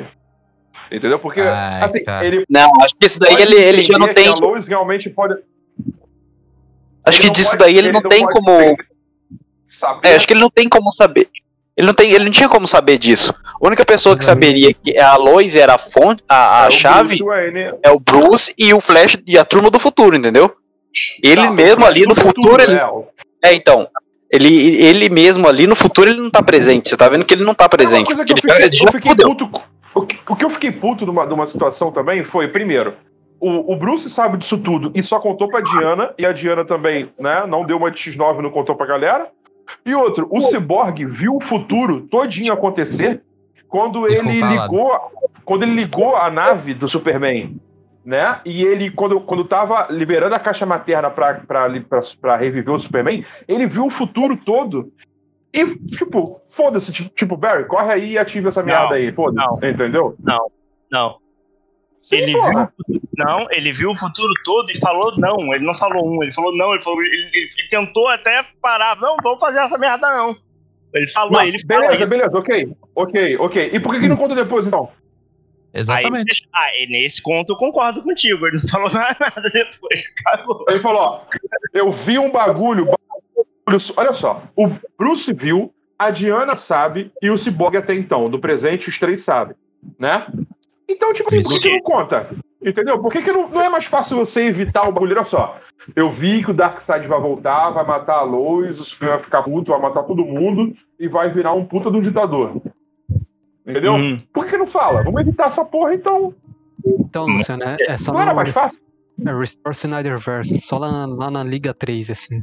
Entendeu? 0.90 1.18
Porque, 1.18 1.40
Ai, 1.40 1.82
assim, 1.82 2.04
cara. 2.04 2.24
ele. 2.26 2.44
Não, 2.48 2.70
acho 2.82 2.94
que 2.96 3.06
isso 3.06 3.18
daí 3.18 3.34
ele, 3.40 3.56
ele 3.56 3.82
já 3.82 3.98
não 3.98 4.12
tem. 4.12 4.28
A 4.28 4.34
luz 4.34 4.66
realmente 4.68 5.10
pode. 5.10 5.34
Acho 7.04 7.18
ele 7.20 7.26
que 7.28 7.30
disso 7.32 7.50
pode- 7.50 7.58
daí 7.58 7.78
ele 7.78 7.92
não 7.92 8.00
não 8.00 8.08
tem 8.08 8.24
como. 8.26 8.76
Saber 9.68 10.08
É, 10.08 10.14
acho 10.16 10.26
que 10.26 10.32
ele 10.32 10.40
não 10.40 10.50
tem 10.50 10.68
como 10.68 10.90
saber. 10.92 11.28
Ele 11.76 11.86
não, 11.88 11.92
tem, 11.94 12.10
ele 12.10 12.24
não 12.24 12.30
tinha 12.32 12.48
como 12.48 12.66
saber 12.66 12.96
disso. 12.96 13.34
A 13.60 13.66
única 13.66 13.84
pessoa 13.84 14.16
que 14.16 14.24
saberia 14.24 14.72
que 14.72 14.96
a 14.98 15.14
Lois 15.16 15.54
era 15.56 15.74
a 15.74 15.78
fonte, 15.78 16.22
a, 16.26 16.62
a 16.64 16.66
É 16.68 16.70
chave, 16.70 17.18
Wayne. 17.22 17.74
é 17.82 17.90
o 17.90 18.00
Bruce 18.00 18.54
e 18.56 18.72
o 18.72 18.80
Flash 18.80 19.18
e 19.26 19.36
a 19.36 19.44
turma 19.44 19.70
do 19.70 19.78
futuro, 19.78 20.16
entendeu? 20.16 20.56
Ele 21.22 21.42
Não, 21.42 21.52
mesmo 21.52 21.84
ali 21.84 22.06
no 22.06 22.14
futuro, 22.16 22.62
ele, 22.62 22.72
é, 22.76 22.86
o- 22.86 23.06
é, 23.44 23.52
então. 23.52 23.86
Ele, 24.30 24.82
ele 24.82 25.08
mesmo 25.08 25.46
ali 25.48 25.66
no 25.66 25.76
futuro, 25.76 26.10
ele 26.10 26.20
não 26.20 26.30
tá 26.30 26.42
presente. 26.42 26.88
Você 26.88 26.96
tá 26.96 27.08
vendo 27.08 27.24
que 27.24 27.32
ele 27.32 27.44
não 27.44 27.54
tá 27.54 27.68
presente. 27.68 28.00
Uma 28.00 28.06
coisa 28.06 28.24
que 28.24 28.32
eu 28.32 28.36
porque 28.36 28.52
fiquei, 28.52 28.72
já, 28.72 28.84
eu 28.86 28.92
fiquei 28.92 29.16
puto. 29.16 29.50
O 29.94 30.02
que, 30.02 30.18
o 30.28 30.36
que 30.36 30.44
eu 30.44 30.50
fiquei 30.50 30.72
puto 30.72 31.06
numa, 31.06 31.24
numa 31.24 31.46
situação 31.46 31.90
também 31.90 32.22
foi, 32.22 32.48
primeiro, 32.48 32.94
o, 33.40 33.72
o 33.72 33.76
Bruce 33.76 34.10
sabe 34.10 34.36
disso 34.36 34.58
tudo 34.58 34.90
e 34.94 35.02
só 35.02 35.18
contou 35.20 35.48
pra 35.48 35.60
Diana, 35.60 36.12
e 36.18 36.26
a 36.26 36.32
Diana 36.32 36.64
também, 36.64 37.08
né, 37.18 37.46
não 37.46 37.64
deu 37.64 37.76
uma 37.76 37.90
de 37.90 37.98
X9 37.98 38.38
e 38.38 38.42
não 38.42 38.50
contou 38.50 38.74
pra 38.74 38.86
galera. 38.86 39.30
E 39.84 39.94
outro, 39.94 40.28
o 40.30 40.40
Cyborg 40.40 41.04
viu 41.06 41.36
o 41.36 41.40
futuro 41.40 42.02
todinho 42.02 42.52
acontecer 42.52 43.22
quando 43.68 44.06
ele 44.06 44.40
ligou. 44.40 44.92
Quando 45.44 45.62
ele 45.62 45.74
ligou 45.74 46.16
a 46.16 46.30
nave 46.30 46.74
do 46.74 46.88
Superman. 46.88 47.56
Né? 48.06 48.40
E 48.44 48.62
ele, 48.62 48.88
quando, 48.88 49.20
quando 49.20 49.44
tava 49.44 49.88
liberando 49.90 50.36
a 50.36 50.38
caixa 50.38 50.64
materna 50.64 51.10
pra 51.10 52.36
reviver 52.36 52.72
o 52.72 52.78
Superman, 52.78 53.26
ele 53.48 53.66
viu 53.66 53.86
o 53.86 53.90
futuro 53.90 54.36
todo. 54.36 54.92
E, 55.52 55.74
tipo, 55.88 56.40
foda-se, 56.50 56.92
tipo, 56.92 57.08
tipo, 57.16 57.36
Barry, 57.36 57.64
corre 57.64 57.92
aí 57.92 58.12
e 58.12 58.18
ativa 58.18 58.50
essa 58.50 58.62
Não, 58.62 58.68
merda 58.68 58.94
aí, 58.94 59.10
foda-se, 59.12 59.66
entendeu? 59.66 60.14
Não. 60.88 61.18
Sim, 62.00 62.18
ele 62.18 62.32
porra. 62.34 62.72
viu, 62.88 63.00
não, 63.18 63.46
ele 63.50 63.72
viu 63.72 63.90
o 63.90 63.96
futuro 63.96 64.32
todo 64.44 64.70
e 64.70 64.78
falou 64.78 65.12
não. 65.18 65.52
Ele 65.52 65.66
não 65.66 65.74
falou 65.74 66.06
um, 66.08 66.22
ele 66.22 66.32
falou 66.32 66.56
não. 66.56 66.72
Ele, 66.74 66.82
falou, 66.84 67.02
ele, 67.02 67.16
ele- 67.32 67.48
ele 67.58 67.68
tentou 67.68 68.06
até 68.06 68.44
parar. 68.62 68.96
Não, 69.00 69.16
vamos 69.20 69.40
fazer 69.40 69.58
essa 69.58 69.76
merda 69.76 70.08
não. 70.14 70.36
Ele 70.94 71.08
falou, 71.08 71.32
Não, 71.32 71.42
ele 71.42 71.58
falou. 71.66 71.82
beleza, 71.82 72.06
beleza, 72.06 72.38
ok, 72.38 72.76
ok, 72.94 73.36
ok. 73.40 73.70
E 73.72 73.80
por 73.80 73.92
que, 73.92 74.00
que 74.02 74.08
não 74.08 74.16
conta 74.16 74.36
depois, 74.36 74.64
então? 74.64 74.88
Aí, 75.76 75.80
Exatamente. 75.80 76.48
ah, 76.54 76.66
e 76.78 76.86
nesse 76.86 77.20
conto 77.22 77.52
eu 77.52 77.56
concordo 77.56 78.02
contigo. 78.02 78.46
Ele 78.46 78.58
não 78.62 78.68
falou 78.68 78.90
nada 78.92 79.50
depois. 79.52 80.14
Cagou. 80.24 80.64
Ele 80.68 80.80
falou, 80.80 81.00
ó, 81.00 81.20
eu 81.74 81.90
vi 81.90 82.18
um 82.18 82.30
bagulho, 82.30 82.86
bagulho- 82.86 83.94
olha 83.96 84.12
só, 84.12 84.42
o 84.56 84.70
Bruce 84.98 85.32
viu, 85.32 85.72
a 85.98 86.10
Diana 86.10 86.56
sabe 86.56 87.10
e 87.22 87.30
o 87.30 87.38
Cyborg 87.38 87.76
até 87.76 87.94
então, 87.94 88.28
do 88.30 88.38
presente 88.38 88.88
os 88.88 88.98
três 88.98 89.22
sabem, 89.22 89.56
né? 89.98 90.26
Então, 90.88 91.12
tipo 91.12 91.28
assim, 91.28 91.42
por 91.42 91.60
que, 91.60 91.66
que 91.68 91.72
não 91.72 91.80
conta? 91.82 92.30
Entendeu? 92.64 92.98
Por 93.00 93.12
que, 93.12 93.22
que 93.22 93.32
não, 93.32 93.48
não 93.48 93.60
é 93.60 93.68
mais 93.68 93.84
fácil 93.84 94.16
você 94.16 94.42
evitar 94.46 94.88
o 94.88 94.92
bagulho? 94.92 95.14
Olha 95.16 95.24
só, 95.24 95.58
eu 95.94 96.10
vi 96.10 96.42
que 96.44 96.50
o 96.50 96.54
Darkseid 96.54 97.06
vai 97.06 97.20
voltar, 97.20 97.70
vai 97.70 97.84
matar 97.86 98.18
a 98.18 98.22
Lois, 98.22 98.80
o 98.80 98.84
Superman 98.84 99.16
vai 99.16 99.24
ficar 99.24 99.42
puto, 99.42 99.72
vai 99.72 99.80
matar 99.80 100.02
todo 100.04 100.24
mundo 100.24 100.74
e 100.98 101.06
vai 101.08 101.30
virar 101.30 101.52
um 101.52 101.64
puta 101.64 101.90
de 101.90 101.96
um 101.96 102.00
ditador. 102.00 102.60
Entendeu? 103.66 103.94
Hum. 103.94 104.20
Por 104.32 104.46
que, 104.46 104.56
não 104.56 104.66
fala? 104.66 105.02
Vamos 105.02 105.20
evitar 105.20 105.46
essa 105.46 105.64
porra 105.64 105.94
então. 105.94 106.32
Então, 106.84 107.26
Luciano, 107.26 107.64
é, 107.64 107.76
é 107.88 107.98
só 107.98 108.12
Não 108.12 108.20
era 108.20 108.32
mais 108.34 108.50
fácil? 108.50 108.78
é 109.26 109.32
Restore 109.38 109.74
Snyderverse, 109.74 110.60
só 110.62 110.78
lá, 110.78 110.90
na- 110.90 111.06
lá 111.14 111.30
na 111.30 111.42
Liga 111.42 111.74
3, 111.74 112.10
assim. 112.10 112.40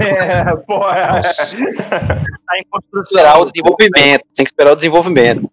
É, 0.00 0.56
porra. 0.66 0.96
É. 1.18 1.20
Tá 1.20 2.58
em 2.58 2.64
construção. 2.70 3.02
Esperar 3.02 3.38
o 3.40 3.44
desenvolvimento. 3.44 4.22
Tem 4.34 4.44
que 4.44 4.50
esperar 4.50 4.72
o 4.72 4.76
desenvolvimento. 4.76 5.48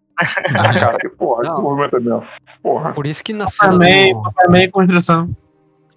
Ah, 0.57 0.73
cara, 0.73 0.97
que 0.99 1.09
porra, 1.09 1.43
Não. 1.43 1.51
desenvolvimento 1.51 1.97
é 1.97 1.99
mesmo. 1.99 2.23
Porra. 2.61 2.93
Por 2.93 3.05
isso 3.07 3.23
que 3.23 3.33
na 3.33 3.47
cena 3.49 3.73
Superman, 3.73 4.13
do- 4.13 4.23
Superman 4.29 4.63
em 4.65 4.71
construção. 4.71 5.29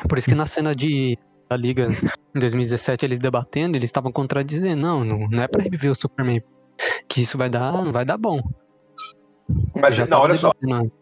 Por 0.08 0.18
isso 0.18 0.28
que 0.28 0.34
na 0.34 0.46
cena 0.46 0.74
de 0.74 1.18
da 1.48 1.56
Liga 1.56 1.88
em 2.34 2.38
2017, 2.40 3.04
eles 3.04 3.18
debatendo, 3.20 3.76
eles 3.76 3.88
estavam 3.88 4.10
contradizendo, 4.10 4.80
não, 4.82 5.04
não, 5.04 5.28
não 5.28 5.42
é 5.42 5.46
pra 5.46 5.62
reviver 5.62 5.90
o 5.92 5.94
Superman. 5.94 6.42
Que 7.08 7.22
isso 7.22 7.38
vai 7.38 7.48
dar, 7.48 7.72
vai 7.92 8.04
dar 8.04 8.16
bom. 8.18 8.40
Mas 9.74 9.94
Já 9.94 10.02
não, 10.04 10.10
tava 10.10 10.22
olha 10.24 10.36
só. 10.36 10.52
debatendo. 10.60 10.92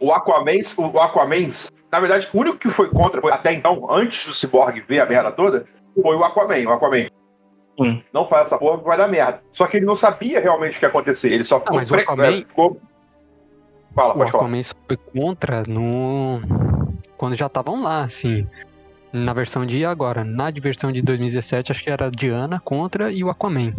O 0.00 0.12
Aquaman, 0.12 0.52
o 0.76 0.98
Aquaman, 1.00 1.50
na 1.90 2.00
verdade, 2.00 2.28
o 2.32 2.38
único 2.38 2.58
que 2.58 2.70
foi 2.70 2.88
contra, 2.88 3.20
foi 3.20 3.32
até 3.32 3.52
então, 3.52 3.86
antes 3.90 4.26
do 4.26 4.34
Cyborg 4.34 4.80
ver 4.80 5.00
a 5.00 5.06
merda 5.06 5.30
toda, 5.30 5.66
foi 6.00 6.16
o 6.16 6.24
Aquaman. 6.24 6.64
O 6.66 6.72
Aquaman. 6.72 7.06
Hum. 7.78 8.02
Não 8.12 8.28
faz 8.28 8.46
essa 8.46 8.58
porra, 8.58 8.78
vai 8.78 8.96
dar 8.98 9.08
merda. 9.08 9.42
Só 9.52 9.66
que 9.66 9.76
ele 9.78 9.86
não 9.86 9.96
sabia 9.96 10.40
realmente 10.40 10.76
o 10.76 10.78
que 10.78 10.84
ia 10.84 10.88
acontecer. 10.88 11.32
Ele 11.32 11.44
só 11.44 11.58
ficou. 11.60 11.76
mas 11.76 11.90
o 11.90 11.94
Aquaman- 11.94 12.38
ficou... 12.38 12.80
Fala, 13.94 14.14
O 14.14 14.18
pode 14.18 14.30
falar. 14.30 14.44
Aquaman 14.44 14.62
só 14.62 14.74
foi 14.86 14.96
contra 14.96 15.62
no. 15.64 16.40
Quando 17.16 17.34
já 17.36 17.46
estavam 17.46 17.82
lá, 17.82 18.02
assim. 18.02 18.46
Na 19.12 19.32
versão 19.34 19.66
de 19.66 19.84
agora. 19.84 20.24
Na 20.24 20.50
versão 20.50 20.90
de 20.90 21.02
2017, 21.02 21.72
acho 21.72 21.82
que 21.84 21.90
era 21.90 22.06
a 22.06 22.10
Diana 22.10 22.60
contra 22.60 23.12
e 23.12 23.22
o 23.22 23.28
Aquaman. 23.30 23.74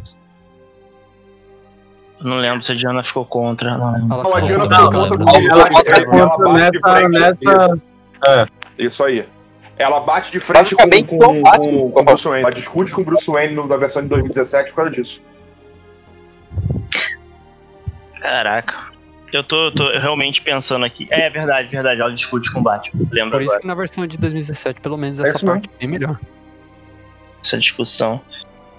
Não 2.22 2.38
lembro 2.38 2.64
se 2.64 2.72
a 2.72 2.76
Diana 2.76 3.04
ficou 3.04 3.26
contra. 3.26 3.78
Não 3.78 3.92
lembro. 3.94 4.08
Não, 4.08 4.36
a 4.36 4.40
Diana 4.42 4.64
contra, 4.64 4.80
ficou 4.80 4.92
contra 4.92 5.18
porque 5.26 6.16
Ela 6.16 6.20
ela, 6.20 6.38
bate 6.38 6.72
de 6.72 7.20
nessa, 7.20 7.52
frente. 7.52 7.82
nessa. 8.24 8.50
Isso 8.78 9.04
aí. 9.04 9.26
Ela 9.78 10.00
bate 10.00 10.32
de 10.32 10.40
frente 10.40 10.76
com, 10.76 10.84
com, 11.18 11.40
o 11.40 11.42
Batman. 11.42 11.74
com, 11.80 11.92
com 11.92 12.00
o 12.00 12.04
Bruce 12.04 12.24
Wayne. 12.28 12.42
Ela 12.44 12.52
discute 12.54 12.92
com 12.94 13.02
o 13.02 13.04
Bruce 13.06 13.30
Wayne 13.30 13.56
no- 13.56 13.68
na 13.68 13.76
versão 13.76 14.02
de 14.04 14.08
2017 14.08 14.70
por 14.70 14.76
causa 14.78 14.92
disso. 14.92 15.22
Caraca. 18.20 18.94
Eu 19.32 19.44
tô, 19.44 19.72
tô 19.72 19.90
realmente 20.00 20.42
pensando 20.42 20.86
aqui. 20.86 21.08
É 21.10 21.30
verdade, 21.30 21.70
verdade. 21.72 22.00
Ela 22.00 22.14
discute 22.14 22.52
com 22.54 22.60
o 22.60 22.64
Batman. 22.64 23.02
Lembro 23.12 23.32
Por 23.32 23.42
isso 23.42 23.52
agora 23.52 23.62
que 23.62 23.68
na 23.68 23.76
versão 23.76 24.06
de 24.08 24.18
2017, 24.18 24.80
pelo 24.80 24.96
menos, 24.96 25.20
É 25.20 25.28
essa 25.30 25.44
parte 25.46 25.70
é 25.80 25.88
melhor. 25.88 26.20
essa 27.44 27.58
discussão. 27.58 28.22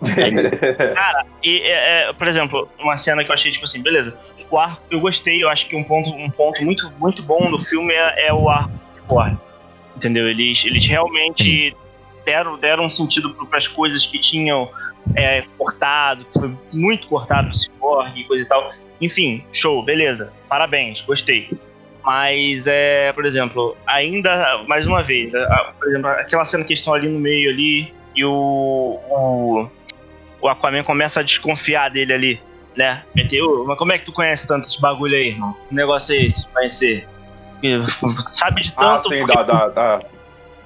E, 1.43 1.61
é, 1.61 2.09
é, 2.09 2.13
por 2.15 2.27
exemplo, 2.27 2.69
uma 2.79 2.97
cena 2.97 3.23
que 3.23 3.31
eu 3.31 3.35
achei, 3.35 3.53
tipo 3.53 3.65
assim, 3.65 3.83
beleza. 3.83 4.19
O 4.51 4.59
arco, 4.59 4.83
eu 4.91 5.01
gostei, 5.01 5.43
eu 5.43 5.49
acho 5.49 5.67
que 5.69 5.77
um 5.77 5.85
ponto, 5.85 6.11
um 6.11 6.31
ponto 6.31 6.63
muito, 6.65 6.91
muito 6.99 7.23
bom 7.23 7.51
do 7.51 7.59
filme 7.59 7.93
é, 7.93 8.29
é 8.29 8.33
o 8.33 8.49
arco 8.49 8.71
de 8.71 9.01
Cyborg. 9.01 9.39
Entendeu? 9.97 10.29
Eles, 10.29 10.65
eles 10.65 10.87
realmente 10.87 11.77
deram, 12.25 12.57
deram 12.59 12.85
um 12.85 12.91
sentido 12.91 13.35
para 13.35 13.59
as 13.59 13.69
coisas 13.69 14.07
que 14.07 14.19
tinham 14.19 14.71
é, 15.15 15.45
cortado, 15.59 16.25
que 16.25 16.39
foi 16.39 16.57
muito 16.73 17.07
cortado 17.09 17.51
do 17.51 17.57
Cyborg 17.59 18.19
e 18.19 18.25
coisa 18.25 18.45
e 18.45 18.49
tal. 18.49 18.73
Enfim, 19.01 19.45
show, 19.53 19.83
beleza. 19.85 20.33
Parabéns, 20.49 21.03
gostei. 21.03 21.51
Mas, 22.03 22.67
é, 22.67 23.13
por 23.13 23.25
exemplo, 23.27 23.77
ainda, 23.87 24.63
mais 24.67 24.87
uma 24.87 25.03
vez, 25.03 25.35
a- 25.35 25.43
a- 25.43 25.73
por 25.79 25.89
exemplo, 25.89 26.09
aquela 26.09 26.45
cena 26.45 26.63
que 26.65 26.71
eles 26.73 26.81
estão 26.81 26.95
ali 26.95 27.09
no 27.09 27.19
meio 27.19 27.51
ali 27.51 27.93
e 28.15 28.25
o, 28.25 28.31
o, 29.11 29.69
o 30.45 30.49
Aquaman 30.49 30.83
começa 30.83 31.21
a 31.21 31.23
desconfiar 31.23 31.89
dele 31.89 32.13
ali, 32.13 32.43
né? 32.77 33.03
Meteu, 33.17 33.65
mas 33.67 33.79
como 33.79 33.93
é 33.93 33.99
que 33.99 34.05
tu 34.05 34.13
conhece 34.13 34.47
tanto 34.47 34.69
esse 34.69 34.79
bagulho 34.79 35.17
aí, 35.17 35.29
irmão? 35.29 35.57
Que 35.71 35.75
negócio 35.75 36.15
é 36.15 36.19
esse? 36.27 36.47
Conhecer? 36.49 37.09
Sabe 38.31 38.61
de 38.61 38.75
ah, 38.77 38.81
tanto. 38.99 39.09
sim, 39.09 39.21
porque- 39.21 39.35
da, 39.35 39.43
da, 39.43 39.69
da- 39.69 40.01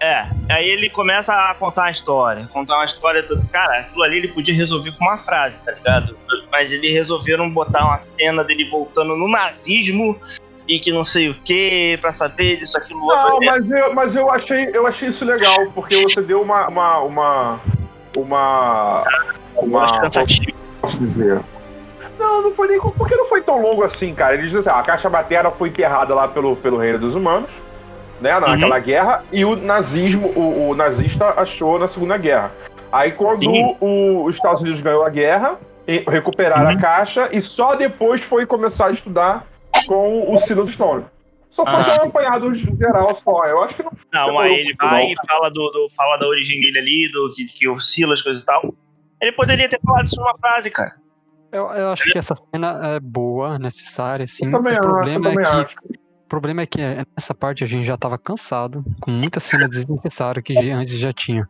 É, 0.01 0.27
aí 0.49 0.69
ele 0.69 0.91
começa 0.91 1.33
a 1.33 1.55
contar 1.55 1.83
uma 1.83 1.91
história, 1.93 2.49
contar 2.53 2.75
uma 2.75 2.85
história 2.85 3.23
toda. 3.23 3.45
Cara, 3.53 3.79
aquilo 3.81 4.03
ali 4.03 4.19
ele 4.19 4.29
podia 4.29 4.53
resolver 4.53 4.91
com 4.93 5.05
uma 5.05 5.17
frase, 5.17 5.65
tá 5.65 5.71
ligado? 5.71 6.19
Mas 6.51 6.73
eles 6.73 6.93
resolveram 6.93 7.49
botar 7.49 7.85
uma 7.85 8.01
cena 8.01 8.43
dele 8.43 8.69
voltando 8.69 9.17
no 9.17 9.29
nazismo 9.29 10.21
e 10.67 10.81
que 10.81 10.91
não 10.91 11.05
sei 11.05 11.29
o 11.31 11.35
que, 11.43 11.97
pra 12.01 12.11
saber 12.11 12.57
disso, 12.59 12.77
aquilo, 12.77 13.01
outro. 13.05 13.17
Não, 13.17 13.39
mas 13.41 13.71
eu, 13.71 13.95
mas 13.95 14.17
eu 14.17 14.29
achei, 14.31 14.71
eu 14.75 14.87
achei 14.89 15.09
isso 15.09 15.25
legal, 15.25 15.71
porque 15.73 15.97
você 16.03 16.21
deu 16.21 16.43
uma. 16.43 16.67
uma, 16.69 16.99
uma, 17.01 17.61
uma, 18.21 19.05
uma 19.57 19.87
posso 20.81 20.99
dizer? 20.99 21.41
Não, 22.19 22.43
não 22.43 22.53
foi 22.53 22.69
nem. 22.69 22.81
Porque 22.81 23.15
não 23.15 23.27
foi 23.27 23.43
tão 23.43 23.61
longo 23.61 23.85
assim, 23.85 24.15
cara. 24.15 24.35
Ele 24.35 24.49
diz 24.49 24.57
assim: 24.57 24.71
ah, 24.71 24.79
a 24.81 24.83
caixa 24.83 25.09
materna 25.09 25.51
foi 25.51 25.69
enterrada 25.69 26.15
lá 26.15 26.27
pelo, 26.29 26.57
pelo 26.57 26.77
reino 26.79 26.99
dos 26.99 27.15
humanos, 27.15 27.51
né? 28.21 28.39
Naquela 28.41 28.79
guerra, 28.79 29.23
e 29.33 29.45
o 29.45 29.55
nazismo, 29.57 30.29
o, 30.35 30.71
o 30.71 30.75
nazista 30.75 31.35
achou 31.37 31.79
na 31.79 31.87
Segunda 31.89 32.17
Guerra. 32.17 32.51
Aí 32.91 33.13
quando 33.13 33.39
Sim. 33.41 33.77
o- 33.81 34.25
os 34.25 34.35
Estados 34.35 34.63
Unidos 34.63 34.81
ganhou 34.81 35.05
a 35.05 35.11
guerra, 35.11 35.57
recuperaram 36.09 36.65
Uhum. 36.67 36.73
a 36.73 36.77
caixa 36.81 37.29
e 37.33 37.41
só 37.43 37.75
depois 37.75 38.21
foi 38.21 38.47
começar 38.47 38.87
a 38.87 38.91
estudar 38.91 39.47
com 39.87 40.35
o 40.35 40.39
Silas 40.41 40.69
Stone. 40.71 41.05
Só 41.59 41.65
Ah. 41.67 41.83
foi 41.83 42.05
um 42.05 42.09
apanhado 42.09 42.55
geral 42.55 43.17
só. 43.17 43.45
Eu 43.47 43.63
acho 43.65 43.75
que 43.75 43.83
não. 43.83 43.91
Não, 44.13 44.39
aí 44.39 44.51
um 44.51 44.55
ele 44.55 44.75
vai 44.81 45.05
não. 45.07 45.11
e 45.13 45.15
fala, 45.27 45.49
do, 45.51 45.71
do- 45.71 45.89
fala 45.97 46.17
da 46.19 46.27
origem 46.29 46.61
dele 46.61 46.79
ali, 46.79 47.11
do 47.13 47.33
que, 47.33 47.47
que 47.47 47.69
o 47.69 47.81
Silas, 47.81 48.23
coisa 48.23 48.41
e 48.41 48.45
tal. 48.45 48.73
Ele 49.21 49.33
poderia 49.33 49.69
ter 49.69 49.81
falado 49.85 50.07
isso 50.07 50.17
numa 50.21 50.39
frase, 50.39 50.71
cara. 50.71 50.95
Eu, 51.51 51.65
eu 51.71 51.91
acho 51.91 52.05
que 52.05 52.17
essa 52.19 52.37
cena 52.37 52.95
é 52.97 53.01
boa, 53.01 53.59
necessária, 53.59 54.25
sim. 54.27 54.45
Eu 54.47 54.51
também 54.53 54.75
o 54.75 54.77
acho, 54.79 54.87
eu 54.87 54.93
problema 54.93 55.29
também 55.31 55.45
é 55.47 55.51
que 55.51 55.57
acho. 55.57 55.77
o 56.25 56.29
problema 56.29 56.63
é 56.63 56.67
que 56.67 56.79
nessa 57.17 57.35
parte 57.35 57.65
a 57.65 57.67
gente 57.67 57.85
já 57.87 57.97
tava 57.97 58.17
cansado, 58.19 58.85
com 59.01 59.11
muita 59.11 59.41
cena 59.41 59.67
desnecessária 59.69 60.41
que 60.41 60.57
antes 60.71 60.97
já 60.97 61.13
tinha. 61.13 61.49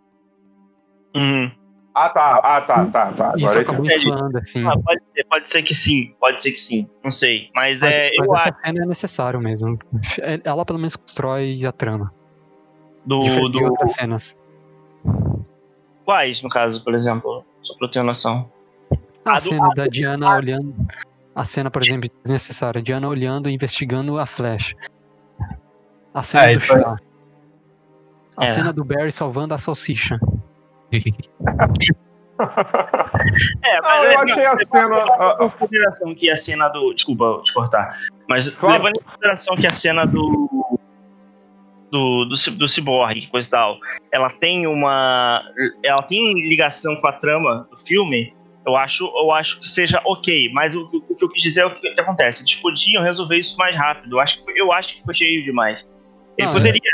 Uhum. 1.15 1.51
Ah, 2.05 2.09
tá, 2.11 2.41
ah, 2.45 2.61
tá, 2.61 2.87
tá, 2.87 3.13
tá. 3.13 3.33
Isso 3.37 3.45
Agora 3.47 3.59
eu 3.59 3.63
acabou 3.63 3.87
inflando, 3.87 4.39
assim. 4.39 4.65
Ah, 4.67 4.75
pode, 4.79 5.01
ser, 5.15 5.25
pode 5.25 5.49
ser 5.49 5.63
que 5.63 5.75
sim, 5.75 6.15
pode 6.21 6.43
ser 6.43 6.51
que 6.53 6.59
sim. 6.59 6.89
Não 7.03 7.11
sei. 7.11 7.51
Mas, 7.55 7.83
é, 7.83 8.11
mas 8.19 8.27
eu 8.29 8.37
essa 8.37 8.49
acho 8.51 8.61
cena 8.65 8.83
é 8.83 8.87
necessário 8.87 9.41
mesmo. 9.41 9.79
É- 10.21 10.41
Ela 10.45 10.65
pelo 10.65 10.79
menos 10.79 10.95
constrói 10.97 11.65
a 11.67 11.73
trama. 11.73 12.13
do. 13.05 13.21
diferente 13.25 13.53
de 13.53 13.59
do 13.59 13.65
outras 13.65 13.93
cenas. 13.95 14.37
quais, 16.05 16.43
no 16.43 16.49
caso, 16.49 16.83
por 16.85 16.95
exemplo? 16.95 17.45
Só 17.63 17.75
pra 17.75 17.87
eu 17.87 17.91
ter 17.91 18.03
noção. 18.03 18.51
A, 19.25 19.33
A 19.33 19.39
do- 19.39 19.43
cena 19.43 19.69
da 19.75 19.87
Diana 19.87 20.35
olhando. 20.37 20.75
A 21.35 21.45
cena, 21.45 21.71
por 21.71 21.83
exemplo, 21.83 22.11
desnecessária. 22.25 22.81
Diana 22.83 23.09
olhando 23.09 23.49
e 23.49 23.55
investigando 23.55 24.19
a 24.19 24.27
Flash. 24.27 24.75
A 26.15 26.23
cena 26.23 26.45
É, 26.45 26.53
do 26.53 26.59
aí. 26.59 26.61
chá. 26.61 26.97
A 28.37 28.45
É. 28.45 28.47
cena 28.47 28.73
do 28.73 28.85
Barry 28.85 29.11
salvando 29.13 29.53
a 29.55 29.59
salsicha. 29.59 30.19
É, 33.65 33.79
Ah, 33.83 34.05
eu 34.05 34.19
achei 34.21 34.45
a 34.45 34.57
cena. 34.59 34.97
ah, 35.19 35.37
Levando 35.41 35.55
em 35.55 35.59
consideração 35.59 36.15
que 36.15 36.31
a 36.31 36.37
cena 36.37 36.69
do. 36.69 36.93
Desculpa 36.95 37.41
te 37.45 37.53
cortar. 37.53 37.99
Mas 38.29 38.49
Claro. 38.51 38.75
levando 38.83 39.01
em 39.01 39.05
consideração 39.05 39.57
que 39.57 39.67
a 39.67 39.73
cena 39.73 40.07
do. 40.07 40.49
Do, 41.91 42.27
do, 42.27 42.35
do 42.59 42.69
Cyborg, 42.69 43.27
coisa 43.31 43.49
e 43.49 43.51
tal, 43.51 43.79
ela 44.13 44.29
tem 44.31 44.67
uma. 44.67 45.43
Ela 45.83 46.03
tem 46.03 46.35
ligação 46.35 46.95
com 46.97 47.07
a 47.07 47.13
trama 47.13 47.67
do 47.71 47.79
filme. 47.79 48.35
Eu 48.67 48.77
acho, 48.77 49.05
eu 49.17 49.33
acho 49.33 49.59
que 49.61 49.69
seja 49.69 49.99
ok, 50.05 50.51
mas 50.53 50.75
o, 50.75 50.83
o 50.83 51.15
que 51.17 51.25
eu 51.25 51.29
quis 51.31 51.43
dizer 51.43 51.63
é 51.63 51.67
o 51.67 51.75
que, 51.75 51.91
que 51.95 52.01
acontece. 52.01 52.43
Eles 52.43 52.55
podiam 52.57 53.03
resolver 53.03 53.37
isso 53.39 53.57
mais 53.57 53.75
rápido. 53.75 54.17
Eu 54.17 54.21
acho 54.21 54.37
que 54.39 54.45
foi, 54.45 54.53
eu 54.61 54.71
acho 54.71 54.95
que 54.97 55.03
foi 55.03 55.15
cheio 55.15 55.43
demais. 55.43 55.79
Ele 56.37 56.47
Não, 56.47 56.55
poderia. 56.55 56.93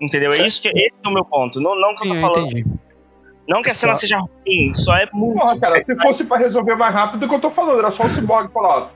Entendeu? 0.00 0.30
É 0.32 0.46
isso 0.46 0.62
que 0.62 0.68
esse 0.68 0.94
é 1.04 1.08
o 1.08 1.12
meu 1.12 1.24
ponto. 1.26 1.60
Não, 1.60 1.78
não 1.78 1.94
que 1.94 2.04
eu 2.04 2.08
tô 2.08 2.14
eu 2.14 2.20
falando. 2.20 2.46
entendi. 2.46 2.64
Não 3.48 3.62
que 3.62 3.70
a 3.70 3.74
cena 3.74 3.94
Só- 3.94 4.00
seja 4.00 4.18
ruim, 4.18 4.74
só 4.74 4.94
é 4.96 5.08
muito. 5.12 5.38
Porra, 5.40 5.58
cara, 5.58 5.82
se 5.82 5.96
fosse 5.96 6.24
pra 6.24 6.36
resolver 6.38 6.74
mais 6.76 6.94
rápido, 6.94 7.22
é 7.22 7.26
o 7.26 7.28
que 7.28 7.34
eu 7.34 7.40
tô 7.40 7.50
falando, 7.50 7.78
era 7.80 7.90
só 7.90 8.04
o 8.04 8.10
Cyborg 8.10 8.52
falar, 8.52 8.90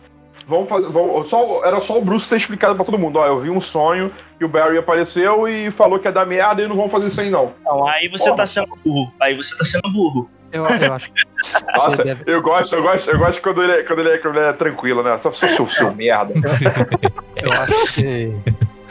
vamos 0.46 0.68
fazer, 0.68 0.88
vamos, 0.88 1.28
só, 1.28 1.64
era 1.64 1.80
só 1.80 1.98
o 1.98 2.04
Bruce 2.04 2.28
ter 2.28 2.36
explicado 2.36 2.76
pra 2.76 2.84
todo 2.84 2.98
mundo, 2.98 3.18
ó, 3.18 3.26
eu 3.26 3.40
vi 3.40 3.50
um 3.50 3.60
sonho 3.60 4.12
que 4.38 4.44
o 4.44 4.48
Barry 4.48 4.78
apareceu 4.78 5.48
e 5.48 5.70
falou 5.72 5.98
que 5.98 6.06
ia 6.06 6.12
dar 6.12 6.24
merda 6.26 6.62
e 6.62 6.68
não 6.68 6.76
vamos 6.76 6.92
fazer 6.92 7.06
isso 7.08 7.20
aí 7.20 7.30
não. 7.30 7.52
Não, 7.64 7.86
aí 7.88 8.08
você 8.08 8.24
Porra. 8.26 8.36
tá 8.36 8.46
sendo 8.46 8.78
burro. 8.84 9.12
Aí 9.20 9.36
você 9.36 9.56
tá 9.56 9.64
sendo 9.64 9.90
burro. 9.92 10.30
Eu, 10.52 10.62
eu 10.64 10.92
acho 10.94 11.10
que. 11.10 11.22
Nossa, 11.76 12.04
deve- 12.04 12.22
eu 12.32 12.40
gosto, 12.40 12.76
eu 12.76 12.82
gosto, 12.82 13.10
eu 13.10 13.18
gosto 13.18 13.42
quando 13.42 13.60
ele, 13.64 13.72
é- 13.72 13.82
quando 13.82 13.98
ele, 14.00 14.10
é, 14.10 14.18
quando 14.18 14.36
ele 14.38 14.46
é 14.46 14.52
tranquilo, 14.52 15.02
né? 15.02 15.18
Só 15.20 15.32
seu, 15.32 15.48
seu, 15.48 15.68
seu 15.68 15.92
merda. 15.94 16.32
Eu 17.36 17.50
acho 17.52 17.92
que 17.94 18.32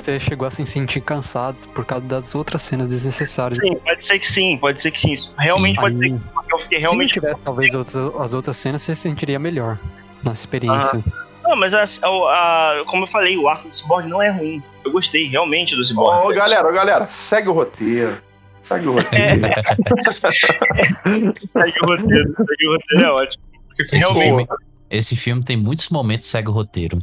você 0.04 0.20
chegou 0.20 0.48
a 0.48 0.52
se 0.52 0.66
sentir 0.66 1.02
cansado 1.02 1.56
por 1.70 1.86
causa 1.86 2.06
das 2.06 2.36
outras 2.36 2.62
cenas 2.62 2.90
desnecessárias. 2.90 3.58
Sim, 3.58 3.76
pode 3.78 4.04
ser 4.04 4.20
que 4.20 4.28
sim, 4.28 4.58
pode 4.58 4.82
ser 4.82 4.92
que 4.92 5.00
sim. 5.00 5.14
Isso 5.14 5.34
realmente 5.38 5.76
Sim. 5.76 5.82
pode 5.82 5.98
ser 5.98 6.04
Aí, 6.06 6.10
que 6.12 6.18
sim, 6.18 6.24
porque 6.34 6.54
eu 6.54 6.60
fiquei 6.60 6.78
se 6.78 6.82
realmente. 6.82 7.14
tivesse 7.14 7.40
talvez 7.44 7.74
outras, 7.74 8.16
as 8.22 8.34
outras 8.34 8.58
cenas, 8.58 8.82
você 8.82 8.96
se 8.96 9.02
sentiria 9.02 9.40
melhor 9.40 9.78
na 10.24 10.34
experiência. 10.34 11.04
Não, 11.44 11.56
mas 11.58 11.74
a- 11.74 11.84
a- 11.84 12.80
a- 12.82 12.84
como 12.88 13.04
eu 13.04 13.08
falei, 13.08 13.38
o 13.38 13.48
arco 13.48 13.68
do 13.68 13.74
Cyborg 13.76 14.08
não 14.08 14.22
é 14.22 14.30
ruim. 14.32 14.62
Eu 14.86 14.92
gostei 14.92 15.28
realmente 15.28 15.76
do 15.76 15.84
Cyborg. 15.84 16.26
Ô, 16.28 16.34
galera, 16.34 16.68
ô, 16.68 16.72
galera, 16.72 17.08
segue 17.08 17.50
o 17.50 17.54
roteiro. 17.54 18.18
Segue 18.64 18.88
o 18.88 18.94
roteiro. 18.94 19.42
Segue 21.52 21.78
o 21.84 21.88
roteiro, 21.88 22.34
segue 22.36 22.68
o 22.68 22.72
roteiro 22.72 23.06
é 23.06 23.12
ótimo. 23.12 23.44
Porque 23.68 23.82
Esse 23.84 23.98
realmente, 23.98 24.24
filme, 24.24 24.48
esse 24.90 25.16
filme 25.16 25.44
tem 25.44 25.58
muitos 25.58 25.90
momentos 25.90 26.28
segue 26.28 26.50
o 26.50 26.52
roteiro. 26.52 27.00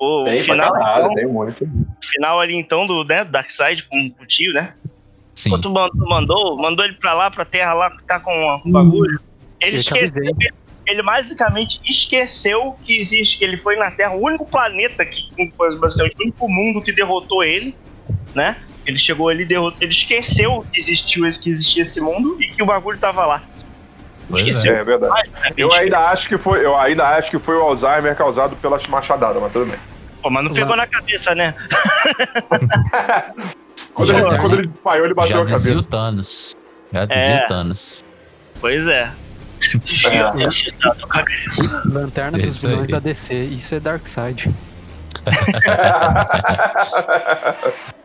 Pô, 0.00 0.22
o 0.22 0.24
Tem 0.24 0.42
pra 0.42 0.54
final, 0.54 0.72
caralho, 0.72 1.02
então, 1.04 1.14
tem 1.14 1.26
muito. 1.26 1.68
final 2.02 2.40
ali 2.40 2.56
então 2.56 2.86
do 2.86 3.04
né, 3.04 3.22
Darkseid 3.22 3.84
com, 3.84 4.10
com 4.10 4.22
o 4.24 4.26
tio, 4.26 4.52
né? 4.54 4.72
Sim. 5.34 5.50
Pô, 5.50 5.58
tu 5.60 5.70
mandou, 5.70 6.08
mandou, 6.08 6.56
mandou 6.56 6.84
ele 6.84 6.94
pra 6.94 7.12
lá, 7.14 7.30
pra 7.30 7.44
terra 7.44 7.72
lá, 7.74 7.90
ficar 7.90 8.20
com 8.20 8.32
um 8.32 8.60
com 8.60 8.72
bagulho. 8.72 9.20
Ele 9.60 9.76
Eu 9.76 9.80
te 9.82 9.86
esqueceu. 9.92 10.08
avisei. 10.08 10.34
Ele 10.86 11.02
basicamente 11.04 11.80
esqueceu 11.84 12.74
que 12.84 12.98
existe, 12.98 13.38
que 13.38 13.44
ele 13.44 13.56
foi 13.56 13.76
na 13.76 13.92
Terra, 13.92 14.14
o 14.16 14.24
único 14.24 14.44
planeta 14.44 15.04
que, 15.06 15.22
basicamente, 15.78 16.16
o 16.18 16.22
único 16.22 16.48
mundo 16.48 16.82
que 16.82 16.90
derrotou 16.92 17.44
ele, 17.44 17.76
né? 18.34 18.56
Ele 18.84 18.98
chegou 18.98 19.28
ali, 19.28 19.44
derrotou, 19.44 19.78
ele 19.80 19.92
esqueceu 19.92 20.66
que 20.72 20.80
existiu, 20.80 21.24
esse- 21.26 21.38
que 21.38 21.48
existia 21.50 21.82
esse 21.82 22.00
mundo 22.00 22.36
e 22.42 22.48
que 22.48 22.60
o 22.62 22.66
bagulho 22.66 22.98
tava 22.98 23.24
lá. 23.24 23.42
Esqueceu. 24.38 24.74
É 24.76 24.84
verdade. 24.84 25.30
Eu 25.56 25.72
ainda 25.72 25.98
acho 26.10 26.28
que 26.28 26.38
foi, 26.38 26.64
eu 26.64 26.76
ainda 26.78 27.06
acho 27.08 27.30
que 27.30 27.38
foi 27.38 27.56
o 27.56 27.62
Alzheimer 27.62 28.14
causado 28.16 28.54
pelas 28.56 28.86
machadadas, 28.86 29.40
mas 29.42 29.52
tudo 29.52 29.66
bem. 29.66 29.78
Pô, 30.22 30.30
mas 30.30 30.44
não 30.44 30.52
pegou 30.52 30.76
na 30.76 30.86
cabeça, 30.86 31.34
né? 31.34 31.54
Quando, 33.94 34.08
Já 34.08 34.18
ele, 34.18 34.38
quando 34.38 34.52
ele 34.58 34.66
desmaiou, 34.68 35.04
ele 35.06 35.14
bateu 35.14 35.36
Já 35.36 35.42
a 35.42 35.44
dizia 35.56 35.72
o 35.72 35.76
cabeça. 35.76 35.90
Thanos. 35.90 36.56
Já 36.92 37.04
dizia 37.06 37.22
É. 37.22 37.44
o 37.44 37.48
Thanos. 37.48 38.04
Pois 38.60 38.86
é. 38.86 39.10
Cabeça. 41.08 41.82
Lanterna 41.86 42.38
dos 42.38 42.56
Isso 42.56 42.68
vilões 42.68 42.84
aí. 42.86 42.92
da 42.92 42.98
DC, 42.98 43.34
isso 43.34 43.74
é 43.74 43.80
Darkseid. 43.80 44.54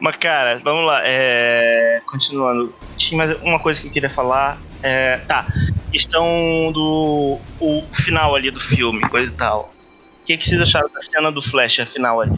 Mas, 0.00 0.16
cara, 0.16 0.60
vamos 0.62 0.84
lá. 0.86 1.00
É... 1.04 2.00
Continuando. 2.06 2.74
Tinha 2.96 3.16
mais 3.18 3.42
uma 3.42 3.58
coisa 3.58 3.80
que 3.80 3.86
eu 3.88 3.92
queria 3.92 4.10
falar. 4.10 4.58
É... 4.82 5.18
Tá. 5.18 5.46
Questão 5.92 6.24
do 6.72 7.38
o 7.60 7.82
final 7.92 8.34
ali 8.34 8.50
do 8.50 8.60
filme, 8.60 9.00
coisa 9.08 9.30
e 9.30 9.34
tal. 9.34 9.72
O 10.22 10.24
que, 10.26 10.36
que 10.36 10.44
vocês 10.46 10.60
acharam 10.60 10.88
da 10.92 11.00
cena 11.00 11.30
do 11.30 11.40
Flash, 11.40 11.80
a 11.80 11.86
final 11.86 12.20
ali? 12.20 12.32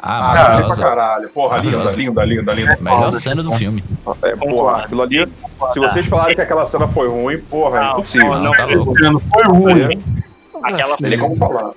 Ah, 0.00 0.18
Ah, 0.20 0.26
gostei 0.26 0.36
pra 0.36 0.48
maravilhosa. 0.48 0.82
caralho. 0.82 1.28
Porra, 1.30 1.58
linda, 1.58 1.78
Maravilhosa. 1.78 1.96
linda, 1.96 2.24
linda, 2.24 2.54
linda. 2.54 2.78
Melhor 2.80 3.12
cena 3.12 3.42
do 3.42 3.52
filme. 3.54 3.82
É, 4.22 4.36
porra, 4.36 4.84
aquilo 4.84 5.02
ali. 5.02 5.28
Se 5.72 5.80
vocês 5.80 6.06
falarem 6.06 6.34
que 6.36 6.40
aquela 6.40 6.64
cena 6.66 6.86
foi 6.88 7.08
ruim, 7.08 7.38
porra, 7.38 7.78
é 7.78 7.80
Não, 7.82 7.92
impossível. 7.92 8.28
não, 8.34 8.42
Não, 8.44 8.52
tá 8.52 8.64
louco. 8.64 8.94
Não 9.00 9.20
foi 9.20 9.44
ruim. 9.44 10.04
Aquela 10.62 10.90
Não 10.90 10.96
tem 11.10 11.18
como 11.18 11.36
falar. 11.36 11.72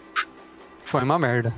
Foi 0.86 1.02
uma 1.04 1.18
merda. 1.20 1.54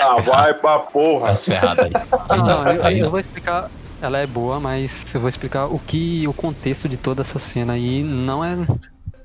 Ah, 0.00 0.20
vai 0.20 0.54
pra 0.54 0.78
porra. 0.80 1.26
Vai 1.26 1.36
se 1.36 1.50
ferrar 1.50 1.76
daí. 1.76 1.92
Aí 2.28 2.38
Não, 2.38 2.46
não, 2.46 2.72
eu, 2.72 2.84
aí 2.84 2.98
eu 2.98 3.04
não. 3.04 3.10
vou 3.10 3.20
explicar. 3.20 3.70
Ela 4.02 4.18
é 4.18 4.26
boa, 4.26 4.60
mas 4.60 5.04
eu 5.14 5.20
vou 5.20 5.28
explicar 5.28 5.66
o 5.66 5.78
que 5.78 6.26
o 6.28 6.32
contexto 6.34 6.88
de 6.88 6.96
toda 6.96 7.22
essa 7.22 7.38
cena 7.38 7.72
aí 7.74 8.02
não 8.02 8.44
é 8.44 8.56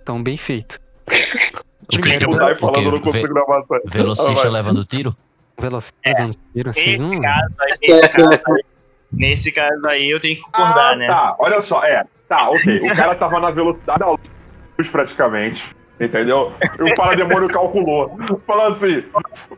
tão 0.06 0.22
bem 0.24 0.38
feito. 0.38 0.80
O 1.08 2.56
falando, 2.56 2.84
eu 2.86 2.92
não 2.92 3.00
consigo 3.02 3.34
gravar 3.34 3.60
isso 3.62 3.74
aí. 3.74 3.82
Velocista 3.86 4.32
Ah, 4.32 4.36
vai. 4.44 4.50
levando 4.52 4.86
tiro? 4.86 5.16
Vocês 5.58 7.00
Nesse 7.00 7.02
não. 7.02 7.22
caso 7.22 7.56
aí, 7.60 7.90
nesse 7.92 8.10
caso 8.16 8.32
aí, 8.48 8.64
nesse 9.12 9.52
caso 9.52 9.88
aí 9.88 10.10
eu 10.10 10.20
tenho 10.22 10.36
que 10.36 10.42
concordar, 10.44 10.94
Ah, 10.94 10.96
né? 10.96 11.08
Tá, 11.08 11.36
olha 11.40 11.62
só, 11.62 11.84
é. 11.84 12.06
Tá, 12.30 12.50
ok. 12.50 12.80
O 12.80 12.96
cara 12.96 13.16
tava 13.16 13.40
na 13.40 13.52
velocidade 13.52 14.00
da 14.00 14.10
luz 14.12 14.90
praticamente. 14.92 15.76
Entendeu? 16.00 16.54
E 16.80 16.84
o 16.84 16.96
parademônio 16.96 17.50
calculou. 17.50 18.18
Falou 18.48 18.68
assim: 18.68 19.04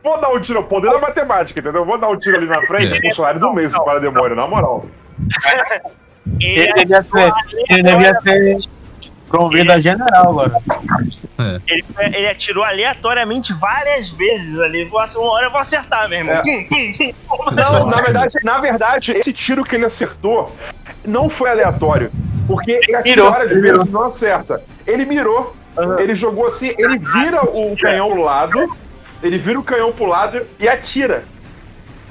vou 0.02 0.20
dar 0.20 0.30
um 0.30 0.40
tiro, 0.40 0.62
poder 0.64 0.90
da 0.90 0.98
matemática, 0.98 1.60
entendeu? 1.60 1.84
Vou 1.84 1.98
dar 1.98 2.08
um 2.08 2.18
tiro 2.18 2.36
ali 2.36 2.46
na 2.46 2.60
frente, 2.66 2.96
É. 2.96 3.00
funcionário 3.08 3.38
do 3.40 3.52
mês, 3.52 3.72
esse 3.72 3.84
parademônio, 3.84 4.34
na 4.34 4.46
moral. 4.46 4.84
Ele, 6.40 6.72
devia 6.74 7.02
ser, 7.02 7.32
ele 7.68 7.82
devia 7.82 8.20
ser 8.20 8.56
promovido 9.28 9.72
a 9.72 9.80
general 9.80 10.28
agora. 10.40 10.52
ele, 11.66 11.84
ele 12.14 12.28
atirou 12.28 12.62
aleatoriamente 12.62 13.52
várias 13.54 14.08
vezes 14.10 14.58
ali. 14.60 14.84
Vou, 14.84 15.00
uma 15.16 15.32
hora 15.32 15.46
eu 15.46 15.50
vou 15.50 15.60
acertar, 15.60 16.08
meu 16.08 16.18
irmão. 16.20 16.36
É. 16.36 17.12
Não, 17.52 17.86
na 17.86 18.00
verdade, 18.00 18.34
na 18.44 18.58
verdade, 18.58 19.12
esse 19.12 19.32
tiro 19.32 19.64
que 19.64 19.74
ele 19.74 19.84
acertou 19.84 20.54
não 21.04 21.28
foi 21.28 21.50
aleatório. 21.50 22.10
Porque 22.46 22.70
ele 22.70 22.96
atira 22.96 23.16
Mirou. 23.16 23.30
várias 23.32 23.60
vezes 23.60 23.86
e 23.86 23.90
não 23.90 24.04
acerta. 24.04 24.62
Ele 24.86 25.04
mirou, 25.04 25.56
ele 25.98 26.14
jogou 26.14 26.48
assim, 26.48 26.74
ele 26.78 26.98
vira 26.98 27.42
o 27.42 27.76
canhão 27.76 28.10
pro 28.10 28.22
lado, 28.22 28.76
ele 29.22 29.38
vira 29.38 29.58
o 29.58 29.62
canhão 29.62 29.92
pro 29.92 30.06
lado 30.06 30.46
e 30.58 30.68
atira. 30.68 31.24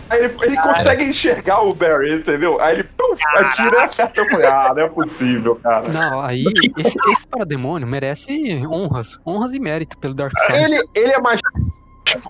Aí 0.10 0.26
ele, 0.26 0.36
ele 0.44 0.58
consegue 0.58 1.06
enxergar 1.06 1.62
o 1.62 1.74
Barry, 1.74 2.16
entendeu? 2.16 2.60
Aí 2.60 2.76
ele 2.76 2.84
pum, 2.84 3.16
atira 3.38 3.78
e 3.80 3.84
acerta. 3.84 4.20
Eu 4.20 4.30
falei, 4.30 4.48
ah, 4.48 4.74
não 4.76 4.84
é 4.84 4.90
possível, 4.90 5.56
cara. 5.56 5.88
Não, 5.88 6.20
aí 6.20 6.44
esse, 6.78 6.98
esse 7.12 7.28
parademônio 7.28 7.88
merece 7.88 8.62
honras. 8.68 9.18
Honras 9.26 9.54
e 9.54 9.60
mérito 9.60 9.98
pelo 9.98 10.14
Darkseid. 10.14 10.64
Ele, 10.64 10.84
ele 10.94 11.14
é 11.14 11.20
mais. 11.20 11.40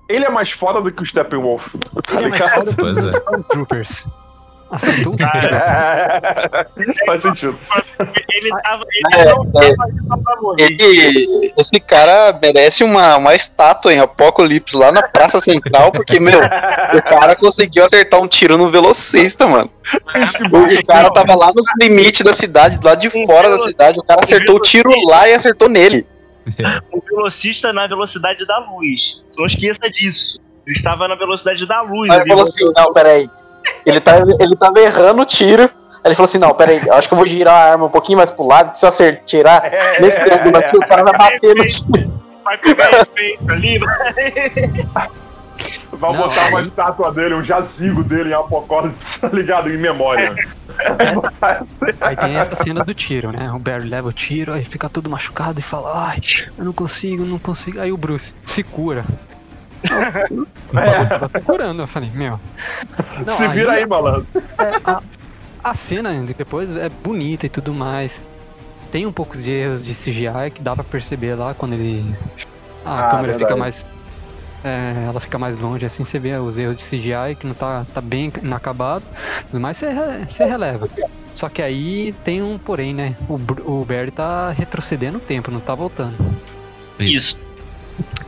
Ele 0.07 0.25
é 0.25 0.29
mais 0.29 0.51
foda 0.51 0.79
do 0.79 0.91
que 0.91 1.01
o 1.01 1.05
Steppenwolf, 1.05 1.73
tá 2.05 2.17
Ele 2.17 2.25
é 2.25 2.29
mais 2.29 2.41
ligado? 2.41 2.53
foda 2.53 2.75
que 2.75 2.81
os 2.83 2.97
é. 3.03 3.09
Stormtroopers. 3.17 4.05
Acertou 4.71 5.13
um 5.13 5.17
tiro. 5.17 6.95
Faz 7.05 7.23
sentido. 7.23 7.59
Ele 8.33 8.49
tava. 8.63 8.85
Ele 8.89 9.21
É, 9.21 9.25
não 9.35 9.51
tava 10.23 10.41
morrer. 10.41 10.63
Ele, 10.63 11.27
esse 11.57 11.79
cara 11.79 12.37
merece 12.41 12.83
uma, 12.83 13.17
uma 13.17 13.35
estátua 13.35 13.93
em 13.93 13.99
Apocalipse 13.99 14.77
lá 14.77 14.91
na 14.91 15.03
Praça 15.03 15.39
Central, 15.39 15.91
porque, 15.91 16.19
meu, 16.19 16.39
o 16.39 17.01
cara 17.03 17.35
conseguiu 17.35 17.83
acertar 17.85 18.21
um 18.21 18.27
tiro 18.27 18.57
no 18.57 18.69
velocista, 18.69 19.45
mano. 19.45 19.69
O, 20.51 20.79
o 20.79 20.85
cara 20.85 21.11
tava 21.11 21.35
lá 21.35 21.51
nos 21.53 21.65
limites 21.81 22.21
da 22.21 22.33
cidade, 22.33 22.79
do 22.79 22.85
lado 22.87 22.99
de 22.99 23.09
fora 23.25 23.49
da 23.49 23.59
cidade, 23.59 23.99
o 23.99 24.03
cara 24.03 24.21
acertou 24.23 24.55
o 24.55 24.61
tiro 24.61 24.89
lá 25.07 25.27
e 25.27 25.33
acertou 25.33 25.67
nele. 25.67 26.07
O 26.91 27.01
velocista 27.01 27.71
na 27.71 27.87
velocidade 27.87 28.45
da 28.47 28.57
luz. 28.71 29.23
Não 29.37 29.45
esqueça 29.45 29.89
disso. 29.91 30.39
Ele 30.65 30.75
estava 30.75 31.07
na 31.07 31.15
velocidade 31.15 31.65
da 31.65 31.81
luz. 31.81 32.09
Aí 32.09 32.17
ele 32.17 32.27
falou 32.27 32.43
assim, 32.43 32.71
não, 32.75 32.93
peraí. 32.93 33.29
Ele, 33.85 33.99
tá, 33.99 34.17
ele 34.39 34.55
tava 34.55 34.79
errando 34.79 35.21
o 35.21 35.25
tiro. 35.25 35.63
Aí 35.63 35.69
ele 36.09 36.15
falou 36.15 36.27
assim, 36.27 36.39
não, 36.39 36.53
peraí, 36.53 36.81
eu 36.85 36.93
acho 36.95 37.07
que 37.07 37.13
eu 37.13 37.17
vou 37.17 37.25
girar 37.27 37.53
a 37.53 37.71
arma 37.73 37.85
um 37.85 37.89
pouquinho 37.89 38.17
mais 38.17 38.31
pro 38.31 38.45
lado, 38.45 38.71
que 38.71 38.77
se 38.79 38.85
eu 38.85 38.89
acertar, 38.89 39.23
tirar 39.25 39.65
É, 39.65 40.01
nesse 40.01 40.19
ângulo 40.19 40.57
aqui, 40.57 40.75
o 40.77 40.79
cara 40.85 41.03
vai 41.03 41.13
bater 41.13 41.55
no 41.55 41.63
tiro. 41.63 42.21
Vai 42.43 42.57
pegar 42.57 42.89
efeito 43.01 43.51
ali. 43.51 43.77
vai- 43.77 45.09
Vai 45.93 46.13
Não, 46.13 46.17
botar 46.23 46.49
uma 46.49 46.61
estátua 46.63 47.11
dele, 47.13 47.35
um 47.35 47.43
jazigo 47.43 48.03
dele 48.03 48.31
em 48.31 48.33
Apocalipse, 48.33 49.19
tá 49.21 49.27
ligado? 49.27 49.69
Em 49.69 49.77
memória. 49.77 50.33
Aí 52.01 52.15
tem 52.15 52.35
essa 52.37 52.55
cena 52.55 52.83
do 52.83 52.93
tiro, 52.95 53.31
né? 53.31 53.51
O 53.51 53.59
Barry 53.59 53.87
leva 53.87 54.07
o 54.07 54.13
tiro, 54.13 54.53
aí 54.53 54.65
fica 54.65 54.89
todo 54.89 55.09
machucado 55.09 55.59
e 55.59 55.63
fala, 55.63 56.07
ai, 56.09 56.19
eu 56.57 56.65
não 56.65 56.73
consigo, 56.73 57.23
não 57.25 57.37
consigo. 57.37 57.79
Aí 57.79 57.91
o 57.91 57.97
Bruce 57.97 58.33
se 58.43 58.63
cura. 58.63 59.05
O 60.29 60.75
maluco 60.75 61.09
tava 61.09 61.29
se 61.29 61.41
curando, 61.41 61.81
eu 61.83 61.87
falei, 61.87 62.09
meu. 62.13 62.39
Não, 63.25 63.33
Se 63.35 63.47
vira 63.49 63.73
aí, 63.73 63.85
malandro. 63.85 64.27
é, 64.35 64.81
a, 64.85 65.01
a 65.63 65.73
cena 65.75 66.09
ainda 66.09 66.33
depois 66.33 66.73
é 66.75 66.89
bonita 66.89 67.45
e 67.45 67.49
tudo 67.49 67.73
mais. 67.73 68.19
Tem 68.91 69.05
um 69.05 69.11
pouco 69.11 69.37
de 69.37 69.51
erros 69.51 69.83
de 69.83 69.93
CGI 69.93 70.51
que 70.53 70.61
dá 70.61 70.75
pra 70.75 70.83
perceber 70.83 71.35
lá 71.35 71.53
quando 71.53 71.73
ele. 71.73 72.15
A 72.85 73.07
Ah, 73.07 73.11
câmera 73.11 73.33
fica 73.33 73.45
verdade. 73.55 73.59
mais. 73.59 73.85
é, 74.63 75.05
ela 75.07 75.19
fica 75.19 75.37
mais 75.39 75.57
longe, 75.57 75.85
assim 75.85 76.03
você 76.03 76.19
vê 76.19 76.35
os 76.35 76.57
erros 76.57 76.77
de 76.77 76.83
CGI 76.83 77.35
que 77.39 77.47
não 77.47 77.53
tá, 77.53 77.85
tá 77.93 78.01
bem 78.01 78.31
inacabado, 78.41 79.03
mas 79.53 79.77
você, 79.77 79.87
você 80.27 80.43
releva. 80.45 80.87
Só 81.33 81.47
que 81.47 81.61
aí 81.61 82.13
tem 82.25 82.41
um 82.43 82.57
porém, 82.57 82.93
né? 82.93 83.15
O, 83.29 83.35
o 83.71 83.85
Barry 83.85 84.11
tá 84.11 84.51
retrocedendo 84.51 85.17
o 85.17 85.21
tempo, 85.21 85.49
não 85.49 85.61
tá 85.61 85.73
voltando. 85.73 86.13
Isso. 86.99 87.39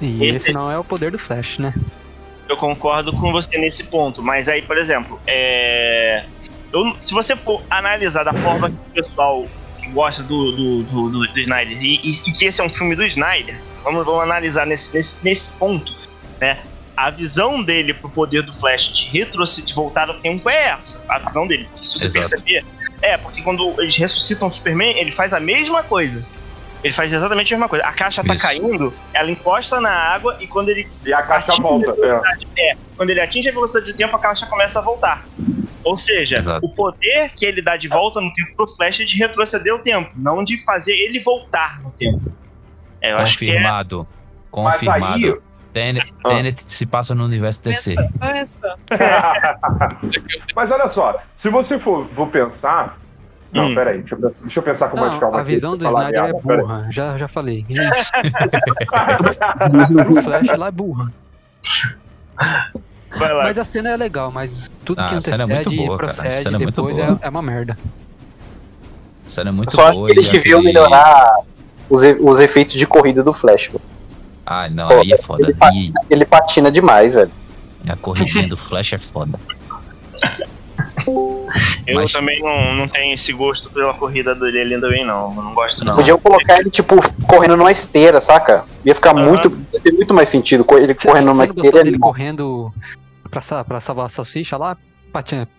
E 0.01 0.23
Esse- 0.25 0.37
esse 0.37 0.51
não 0.53 0.69
é 0.71 0.77
o 0.77 0.83
poder 0.83 1.11
do 1.11 1.19
Flash, 1.19 1.57
né? 1.59 1.73
Eu 2.49 2.57
concordo 2.57 3.13
com 3.13 3.31
você 3.31 3.57
nesse 3.57 3.83
ponto, 3.85 4.21
mas 4.21 4.49
aí, 4.49 4.61
por 4.61 4.77
exemplo, 4.77 5.19
é... 5.25 6.23
eu- 6.71 6.95
se 6.99 7.13
você 7.13 7.35
for 7.35 7.61
analisar 7.69 8.23
da 8.23 8.33
forma 8.33 8.69
que 8.69 8.75
o 8.75 9.03
pessoal 9.03 9.47
que 9.81 9.89
gosta 9.89 10.21
do, 10.23 10.51
do, 10.51 10.83
do, 10.83 11.09
do- 11.09 11.27
do 11.27 11.39
Snyder 11.39 11.77
e, 11.81 11.99
e- 12.03 12.09
e 12.11 12.31
que 12.31 12.45
esse 12.45 12.59
é 12.61 12.63
um 12.63 12.69
filme 12.69 12.95
do 12.95 13.03
Snyder, 13.05 13.59
vamos, 13.83 14.05
vamos 14.05 14.21
analisar 14.23 14.65
nesse, 14.65 14.93
nesse, 14.93 15.19
nesse 15.23 15.49
ponto, 15.51 15.93
né? 16.39 16.59
A 16.95 17.09
visão 17.09 17.63
dele 17.63 17.91
pro 17.93 18.07
poder 18.09 18.43
do 18.43 18.53
Flash 18.53 18.93
de 18.93 19.05
retroceder, 19.17 19.67
de 19.69 19.73
voltar 19.73 20.07
ao 20.09 20.15
tempo 20.19 20.47
é 20.47 20.67
essa. 20.67 21.03
A 21.09 21.17
visão 21.17 21.47
dele. 21.47 21.67
Se 21.81 21.97
você 21.97 22.05
Exato. 22.05 22.29
perceber, 22.29 22.63
é, 23.01 23.17
porque 23.17 23.41
quando 23.41 23.73
eles 23.81 23.95
ressuscitam 23.97 24.47
o 24.47 24.51
Superman, 24.51 24.95
ele 24.99 25.11
faz 25.11 25.33
a 25.33 25.39
mesma 25.39 25.81
coisa. 25.81 26.23
Ele 26.83 26.93
faz 26.93 27.13
exatamente 27.13 27.53
a 27.53 27.57
mesma 27.57 27.69
coisa. 27.69 27.85
A 27.85 27.93
caixa 27.93 28.23
tá 28.23 28.33
Isso. 28.33 28.45
caindo, 28.45 28.93
ela 29.13 29.31
encosta 29.31 29.79
na 29.79 29.89
água 29.91 30.37
e 30.41 30.47
quando 30.47 30.69
ele 30.69 30.87
E 31.05 31.13
a 31.13 31.21
caixa 31.21 31.53
volta. 31.61 31.91
a 31.91 31.93
velocidade- 31.95 32.47
É. 32.57 32.75
quando 32.97 33.09
ele 33.09 33.21
atinge 33.21 33.47
a 33.49 33.51
velocidade 33.53 33.91
do 33.91 33.97
tempo, 33.97 34.15
a 34.15 34.19
caixa 34.19 34.45
começa 34.47 34.79
a 34.79 34.81
voltar. 34.81 35.23
Ou 35.83 35.97
seja, 35.97 36.37
Exato. 36.39 36.65
o 36.65 36.69
poder 36.69 37.29
que 37.35 37.45
ele 37.45 37.61
dá 37.61 37.77
de 37.77 37.87
volta 37.87 38.19
no 38.21 38.33
tempo 38.33 38.55
pro 38.55 38.67
Flash 38.67 38.99
é 39.01 39.03
de 39.05 39.17
retroceder 39.17 39.73
o 39.73 39.79
tempo, 39.79 40.11
não 40.15 40.43
de 40.43 40.57
fazer 40.63 40.93
ele 40.93 41.19
voltar 41.19 41.81
no 41.81 41.91
tempo. 41.91 42.31
É, 43.01 43.11
eu 43.13 43.17
acho 43.17 43.37
que 43.37 43.45
é. 43.45 43.53
Confirmado. 43.53 44.07
Mas 44.55 44.73
Confirmado. 44.75 45.13
aí. 45.15 45.35
Tenet, 45.73 46.13
Ah. 46.23 46.63
Se 46.67 46.85
passa 46.85 47.15
no 47.15 47.25
universo 47.25 47.63
DC. 47.63 47.95
Essa, 47.95 48.09
essa. 48.21 48.75
Mas 50.55 50.71
olha 50.71 50.87
só, 50.89 51.19
se 51.35 51.49
você 51.49 51.79
for, 51.79 52.07
for 52.15 52.27
pensar. 52.27 52.97
Não, 53.53 53.67
Hum. 53.67 53.75
peraí, 53.75 53.99
deixa 53.99 54.15
eu, 54.15 54.19
pensar, 54.19 54.41
deixa 54.41 54.59
eu 54.59 54.63
pensar 54.63 54.89
com 54.89 54.97
mais 54.99 55.19
calma. 55.19 55.37
a 55.37 55.41
aqui, 55.41 55.51
visão 55.51 55.71
do 55.77 55.79
pra 55.79 55.91
falar 55.91 56.09
Snyder 56.11 56.23
é 56.35 56.41
peraí. 56.41 56.61
burra, 56.61 56.87
já, 56.91 57.17
já 57.17 57.27
falei. 57.27 57.65
Isso. 57.69 57.91
o 60.17 60.23
Flash 60.23 60.57
lá 60.57 60.67
é 60.67 60.71
burra. 60.71 61.13
Vai 63.15 63.31
lá. 63.33 63.43
Mas 63.43 63.57
a 63.59 63.63
cena 63.65 63.89
é 63.89 63.97
legal, 63.97 64.31
mas 64.31 64.71
tudo 64.83 64.99
Ah, 65.01 65.07
que 65.07 65.13
é 65.13 65.17
antecede 65.17 65.45
muito 65.45 65.71
e 65.71 65.77
boa, 65.77 65.97
cara. 65.99 66.11
A 66.11 66.15
procede 66.15 66.33
cena 66.43 66.55
é 66.57 66.59
muito 66.59 66.75
depois 66.75 66.95
boa. 66.97 67.19
é, 67.21 67.25
é 67.27 67.29
uma 67.29 67.41
merda. 67.43 67.77
A 69.25 69.29
cena 69.29 69.49
é 69.49 69.53
muito 69.53 69.69
Eu 69.69 69.75
só 69.75 69.87
acho 69.87 69.99
boa. 69.99 70.09
que 70.09 70.15
eles 70.15 70.29
deviam 70.31 70.59
aquele- 70.59 70.73
melhorar 70.73 71.35
os, 71.89 72.03
os 72.03 72.39
efeitos 72.41 72.73
de 72.73 72.87
corrida 72.87 73.23
do 73.23 73.33
Flash. 73.33 73.71
Ah, 74.45 74.67
não, 74.67 74.87
Pô, 74.87 74.95
aí 74.95 75.11
é 75.13 75.17
foda. 75.19 75.43
ele 75.43 75.53
pa- 75.55 75.69
E 75.75 75.93
Ele 76.09 76.25
patina 76.25 76.71
demais, 76.71 77.13
velho. 77.13 77.31
a 77.87 77.95
corridinha 77.95 78.47
do 78.47 78.57
Flash 78.57 78.93
é 78.93 78.97
foda. 78.97 79.39
Eu 81.85 81.95
Mas- 81.95 82.11
também 82.11 82.41
não, 82.41 82.73
não 82.75 82.87
tenho 82.87 83.13
esse 83.13 83.31
gosto 83.33 83.69
pela 83.69 83.93
corrida 83.93 84.33
dele 84.33 84.79
também, 84.79 85.05
não. 85.05 85.35
Eu 85.35 85.43
não 85.43 85.53
gosto, 85.53 85.83
não. 85.83 85.95
Podiam 85.95 86.17
colocar 86.19 86.59
ele, 86.59 86.69
tipo, 86.69 86.95
correndo 87.27 87.57
numa 87.57 87.71
esteira, 87.71 88.21
saca? 88.21 88.65
Ia 88.85 88.95
ficar 88.95 89.11
Aham. 89.15 89.25
muito. 89.27 89.49
Ia 89.73 89.81
ter 89.81 89.91
muito 89.91 90.13
mais 90.13 90.29
sentido 90.29 90.65
ele 90.77 90.93
Você- 90.93 91.07
correndo 91.07 91.25
numa 91.25 91.43
esteira. 91.45 91.79
Ele... 91.81 91.99
correndo 91.99 92.71
pra, 93.29 93.63
pra 93.63 93.79
salvar 93.79 94.05
a 94.05 94.09
salsicha 94.09 94.57
lá? 94.57 94.77
Patinha. 95.11 95.47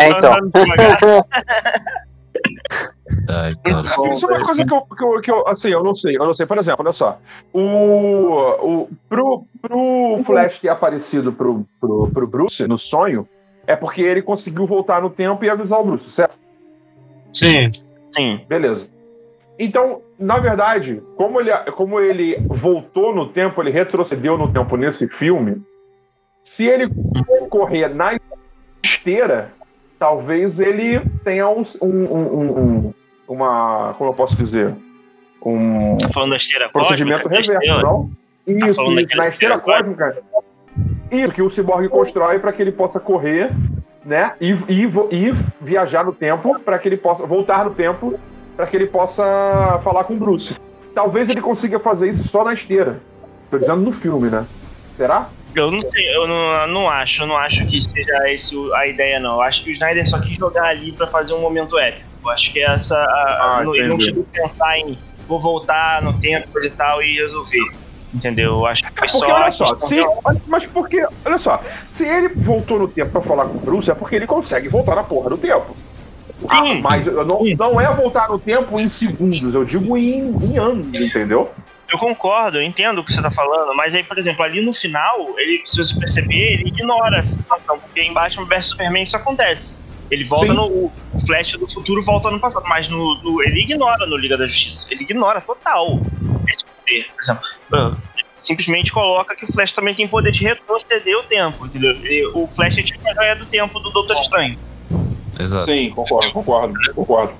É, 0.00 0.08
então. 0.10 0.32
Ai. 3.28 3.54
Isso 4.14 4.26
é 4.26 4.28
uma 4.36 4.44
coisa 4.44 4.64
que 4.64 4.72
eu, 4.72 4.80
que, 4.82 5.04
eu, 5.04 5.20
que 5.20 5.30
eu, 5.30 5.48
assim, 5.48 5.68
eu 5.68 5.82
não 5.82 5.94
sei, 5.94 6.16
eu 6.16 6.24
não 6.24 6.32
sei. 6.34 6.46
Por 6.46 6.58
exemplo, 6.58 6.84
olha 6.84 6.92
só. 6.92 7.18
O, 7.52 7.60
o, 7.60 8.88
pro, 9.08 9.44
pro 9.60 10.22
Flash 10.24 10.58
ter 10.60 10.68
aparecido 10.68 11.32
pro, 11.32 11.66
pro, 11.80 12.08
pro 12.08 12.26
Bruce 12.26 12.66
no 12.66 12.78
sonho, 12.78 13.28
é 13.70 13.76
porque 13.76 14.02
ele 14.02 14.22
conseguiu 14.22 14.66
voltar 14.66 15.00
no 15.00 15.10
tempo 15.10 15.44
e 15.44 15.50
avisar 15.50 15.80
o 15.80 15.84
Bruce, 15.84 16.10
certo? 16.10 16.38
Sim. 17.32 17.70
Sim. 18.14 18.44
Beleza. 18.48 18.88
Então, 19.58 20.02
na 20.18 20.38
verdade, 20.38 21.02
como 21.16 21.40
ele, 21.40 21.52
como 21.76 22.00
ele 22.00 22.36
voltou 22.48 23.14
no 23.14 23.28
tempo, 23.28 23.60
ele 23.62 23.70
retrocedeu 23.70 24.36
no 24.36 24.52
tempo 24.52 24.76
nesse 24.76 25.06
filme, 25.06 25.62
se 26.42 26.66
ele 26.66 26.88
correr 27.50 27.88
na 27.94 28.18
esteira, 28.82 29.52
talvez 29.98 30.58
ele 30.58 31.00
tenha 31.22 31.48
um, 31.48 31.62
um- 31.82 32.14
um- 32.14 32.58
um- 32.88 32.94
uma. 33.28 33.94
Como 33.98 34.10
eu 34.10 34.14
posso 34.14 34.34
dizer? 34.36 34.74
Um 35.44 35.96
Tá 35.98 36.08
falando 36.08 36.30
da 36.30 36.36
esteira 36.36 36.68
procedimento 36.70 37.28
cósmica, 37.28 37.58
reverso, 37.60 37.82
não? 37.82 38.10
Isso, 38.46 38.74
falando 38.74 39.00
isso, 39.00 39.16
na 39.16 39.28
esteira 39.28 39.54
esteira 39.56 39.58
cósmica. 39.58 40.22
Isso, 41.10 41.32
que 41.32 41.42
o 41.42 41.50
Cyborg 41.50 41.88
constrói 41.88 42.38
para 42.38 42.52
que 42.52 42.62
ele 42.62 42.72
possa 42.72 43.00
correr, 43.00 43.50
né? 44.04 44.34
E, 44.40 44.52
e, 44.68 44.84
e 45.10 45.32
viajar 45.60 46.04
no 46.04 46.12
tempo 46.12 46.58
para 46.60 46.78
que 46.78 46.88
ele 46.88 46.96
possa. 46.96 47.26
voltar 47.26 47.64
no 47.64 47.72
tempo 47.72 48.18
para 48.56 48.66
que 48.66 48.76
ele 48.76 48.86
possa 48.86 49.80
falar 49.82 50.04
com 50.04 50.14
o 50.14 50.16
Bruce. 50.16 50.54
Talvez 50.94 51.28
ele 51.28 51.40
consiga 51.40 51.78
fazer 51.78 52.08
isso 52.08 52.28
só 52.28 52.44
na 52.44 52.52
esteira. 52.52 53.00
Tô 53.50 53.58
dizendo 53.58 53.80
no 53.80 53.92
filme, 53.92 54.28
né? 54.28 54.46
Será? 54.96 55.28
Eu 55.54 55.70
não 55.70 55.80
sei, 55.80 56.14
eu 56.14 56.28
não, 56.28 56.66
não 56.68 56.88
acho, 56.88 57.22
eu 57.22 57.26
não 57.26 57.36
acho 57.36 57.66
que 57.66 57.82
seja 57.82 58.30
esse 58.30 58.54
a 58.74 58.86
ideia, 58.86 59.18
não. 59.18 59.34
Eu 59.34 59.42
acho 59.42 59.64
que 59.64 59.70
o 59.70 59.72
Snyder 59.72 60.08
só 60.08 60.20
quis 60.20 60.38
jogar 60.38 60.66
ali 60.66 60.92
pra 60.92 61.06
fazer 61.08 61.32
um 61.32 61.40
momento 61.40 61.78
épico. 61.78 62.06
Eu 62.22 62.30
acho 62.30 62.52
que 62.52 62.60
essa. 62.60 62.96
A, 62.96 63.58
Ah, 63.58 63.64
não, 63.64 63.74
ele 63.74 63.88
não 63.88 63.98
chegou 63.98 64.24
a 64.30 64.40
pensar 64.40 64.78
em 64.78 64.96
vou 65.30 65.38
voltar 65.38 66.02
no 66.02 66.18
tempo 66.18 66.48
e 66.60 66.70
tal 66.70 67.00
e 67.00 67.14
resolver. 67.14 67.70
Entendeu? 68.12 68.54
Eu 68.54 68.66
acho 68.66 68.82
que 68.82 68.88
foi 68.90 69.08
Porque 69.08 69.18
só. 69.18 69.32
olha 69.34 69.46
a 69.46 69.52
só, 69.52 69.76
se, 69.78 69.96
mas 70.48 70.66
porque, 70.66 71.06
olha 71.24 71.38
só, 71.38 71.62
se 71.90 72.04
ele 72.04 72.28
voltou 72.30 72.78
no 72.78 72.88
tempo 72.88 73.12
pra 73.12 73.20
falar 73.20 73.44
com 73.44 73.56
o 73.56 73.60
Bruce, 73.60 73.90
é 73.90 73.94
porque 73.94 74.16
ele 74.16 74.26
consegue 74.26 74.68
voltar 74.68 74.96
na 74.96 75.04
porra 75.04 75.30
do 75.30 75.38
tempo. 75.38 75.76
Ah, 76.50 76.64
Sim. 76.64 76.80
mas 76.80 77.06
não, 77.06 77.42
não 77.58 77.80
é 77.80 77.86
voltar 77.94 78.28
no 78.28 78.38
tempo 78.38 78.80
em 78.80 78.88
segundos, 78.88 79.54
eu 79.54 79.64
digo 79.64 79.96
em, 79.96 80.30
em 80.44 80.58
anos, 80.58 80.98
entendeu? 81.00 81.50
Eu 81.92 81.98
concordo, 81.98 82.58
eu 82.58 82.62
entendo 82.62 83.00
o 83.00 83.04
que 83.04 83.12
você 83.12 83.20
tá 83.20 83.30
falando, 83.30 83.74
mas 83.76 83.94
aí, 83.94 84.02
por 84.02 84.16
exemplo, 84.18 84.42
ali 84.44 84.60
no 84.64 84.72
final, 84.72 85.34
ele, 85.38 85.62
se 85.66 85.76
você 85.78 85.96
perceber, 85.98 86.54
ele 86.54 86.68
ignora 86.68 87.18
essa 87.18 87.34
situação, 87.34 87.78
porque 87.78 88.00
em 88.00 88.12
Batman 88.12 88.44
vs 88.46 88.66
Superman 88.68 89.02
isso 89.04 89.16
acontece. 89.16 89.78
Ele 90.10 90.24
volta 90.24 90.46
Sim. 90.48 90.54
no. 90.54 90.66
O 90.66 90.92
Flash 91.24 91.52
do 91.52 91.68
futuro 91.70 92.02
volta 92.02 92.30
no 92.32 92.40
passado, 92.40 92.64
mas 92.68 92.88
no, 92.88 93.22
no- 93.22 93.40
ele 93.44 93.60
ignora 93.60 94.06
no 94.06 94.16
Liga 94.16 94.36
da 94.36 94.44
Justiça. 94.46 94.88
Ele 94.90 95.02
ignora 95.04 95.40
total 95.40 96.00
esse 96.50 96.64
poder. 96.64 97.06
Por 97.14 97.22
exemplo, 97.22 97.42
ah, 97.72 97.92
simplesmente 98.38 98.92
coloca 98.92 99.34
que 99.34 99.44
o 99.44 99.52
Flash 99.52 99.72
também 99.72 99.94
tem 99.94 100.06
poder 100.08 100.32
de 100.32 100.42
retroceder 100.44 101.18
o 101.18 101.22
tempo, 101.22 101.66
entendeu? 101.66 101.92
E 102.04 102.26
o 102.34 102.46
Flash 102.46 102.78
é 102.78 102.82
tipo 102.82 103.08
a 103.08 103.14
joia 103.14 103.36
do 103.36 103.46
tempo 103.46 103.78
do 103.80 103.90
Doutor 103.90 104.16
Estranho, 104.16 104.58
Exato. 105.38 105.64
Sim, 105.64 105.90
concordo, 105.90 106.32
concordo, 106.32 106.74
concordo. 106.94 107.34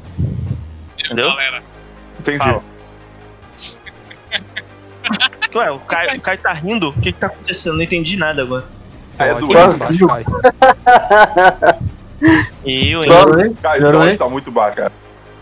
entendeu? 0.99 1.29
Galera, 1.29 1.63
Entendi. 2.19 2.39
Fala. 2.39 2.63
Ué, 5.55 5.71
o 5.71 5.79
Caio, 5.81 6.17
o 6.17 6.21
Caio 6.21 6.39
tá 6.39 6.53
rindo? 6.53 6.91
O 6.91 6.93
que 6.93 7.13
que 7.13 7.19
tá 7.19 7.27
acontecendo? 7.27 7.75
Não 7.77 7.83
entendi 7.83 8.17
nada 8.17 8.43
agora. 8.43 8.65
É 9.19 9.35
vai, 9.35 9.43
vai. 9.43 10.23
E 12.65 12.93
eu, 12.93 13.03
hein? 13.03 13.55
Cara, 13.63 13.79
Melhorou, 13.79 14.03
então, 14.03 14.11
hein? 14.11 14.19
tá 14.19 14.29
muito 14.29 14.51
baixo, 14.51 14.77
cara. 14.77 14.93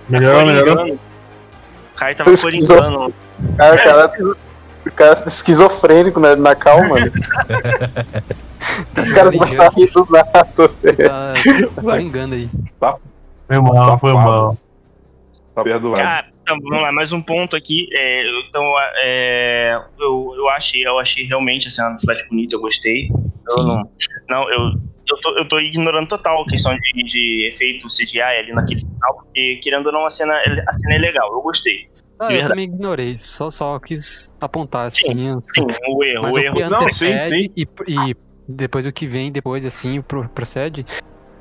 Melhorou, 0.09 0.47
melhorou. 0.47 0.95
O 0.95 0.99
Caio 1.97 2.17
tava 2.17 2.39
coringando. 2.39 3.15
Cara, 3.57 3.75
o 3.75 3.79
cara, 3.79 4.13
o 4.87 4.93
cara 4.93 5.17
tá 5.17 5.29
esquizofrênico 5.29 6.21
né, 6.21 6.35
na 6.37 6.55
calma. 6.55 6.99
né? 7.01 7.11
O 8.97 9.15
cara 9.15 9.31
começa 9.33 9.63
a 9.63 9.69
rir 9.69 9.91
do 9.93 10.07
nada. 10.11 10.45
Tá 10.45 11.81
coringando 11.81 12.35
aí. 12.35 12.51
Foi 13.47 13.61
mal, 13.61 13.99
foi 13.99 14.13
mal. 14.13 14.57
Tá 15.55 15.63
perdoado. 15.63 15.97
Cara, 16.01 16.27
então, 16.43 16.59
vamos 16.61 16.83
lá, 16.83 16.93
mais 16.93 17.13
um 17.13 17.21
ponto 17.23 17.57
aqui. 17.57 17.89
É, 17.93 18.25
eu- 18.27 18.41
então, 18.49 18.63
é, 19.03 19.81
eu, 19.99 20.35
eu 20.37 20.49
achei, 20.51 20.87
eu 20.87 20.99
achei 20.99 21.25
realmente 21.25 21.67
a 21.69 21.71
cena 21.71 21.91
do 21.91 22.01
Flash 22.01 22.27
bonita, 22.29 22.57
eu 22.57 22.61
gostei. 22.61 23.09
Eu 23.51 23.57
Sim. 23.57 23.67
não, 23.67 23.91
não, 24.29 24.51
eu, 24.51 24.61
eu, 25.11 25.21
tô, 25.21 25.39
eu 25.39 25.49
tô 25.49 25.59
ignorando 25.59 26.09
total 26.09 26.43
a 26.43 26.47
questão 26.47 26.75
de, 26.77 27.03
de 27.05 27.51
efeito 27.53 27.87
CGI 27.89 28.21
ali 28.21 28.53
naquele 28.53 28.81
final, 28.83 29.15
porque 29.17 29.61
querendo 29.63 29.87
ou 29.87 29.93
não, 29.93 30.07
a 30.07 30.11
cena, 30.11 30.35
a 30.35 30.73
cena 30.73 30.95
é 30.95 30.99
legal, 30.99 31.33
eu 31.33 31.41
gostei. 31.41 31.89
Ah, 32.21 32.33
eu 32.33 32.49
também 32.49 32.65
ignorei, 32.65 33.17
só, 33.19 33.51
só 33.51 33.79
quis 33.79 34.33
apontar 34.41 34.87
assim. 34.87 35.07
Sim, 35.55 35.67
o 35.89 36.03
erro, 36.05 36.23
Mas 36.23 36.35
o 36.35 36.39
o 36.39 36.43
erro. 36.43 36.71
Não, 36.71 36.89
sim, 36.89 37.19
sim. 37.21 37.49
E, 37.57 37.67
e 37.87 38.17
depois 38.49 38.87
o 38.87 38.93
que 38.93 39.07
vem 39.07 39.31
depois, 39.31 39.65
assim, 39.65 40.03
pro- 40.03 40.29
procede, 40.29 40.85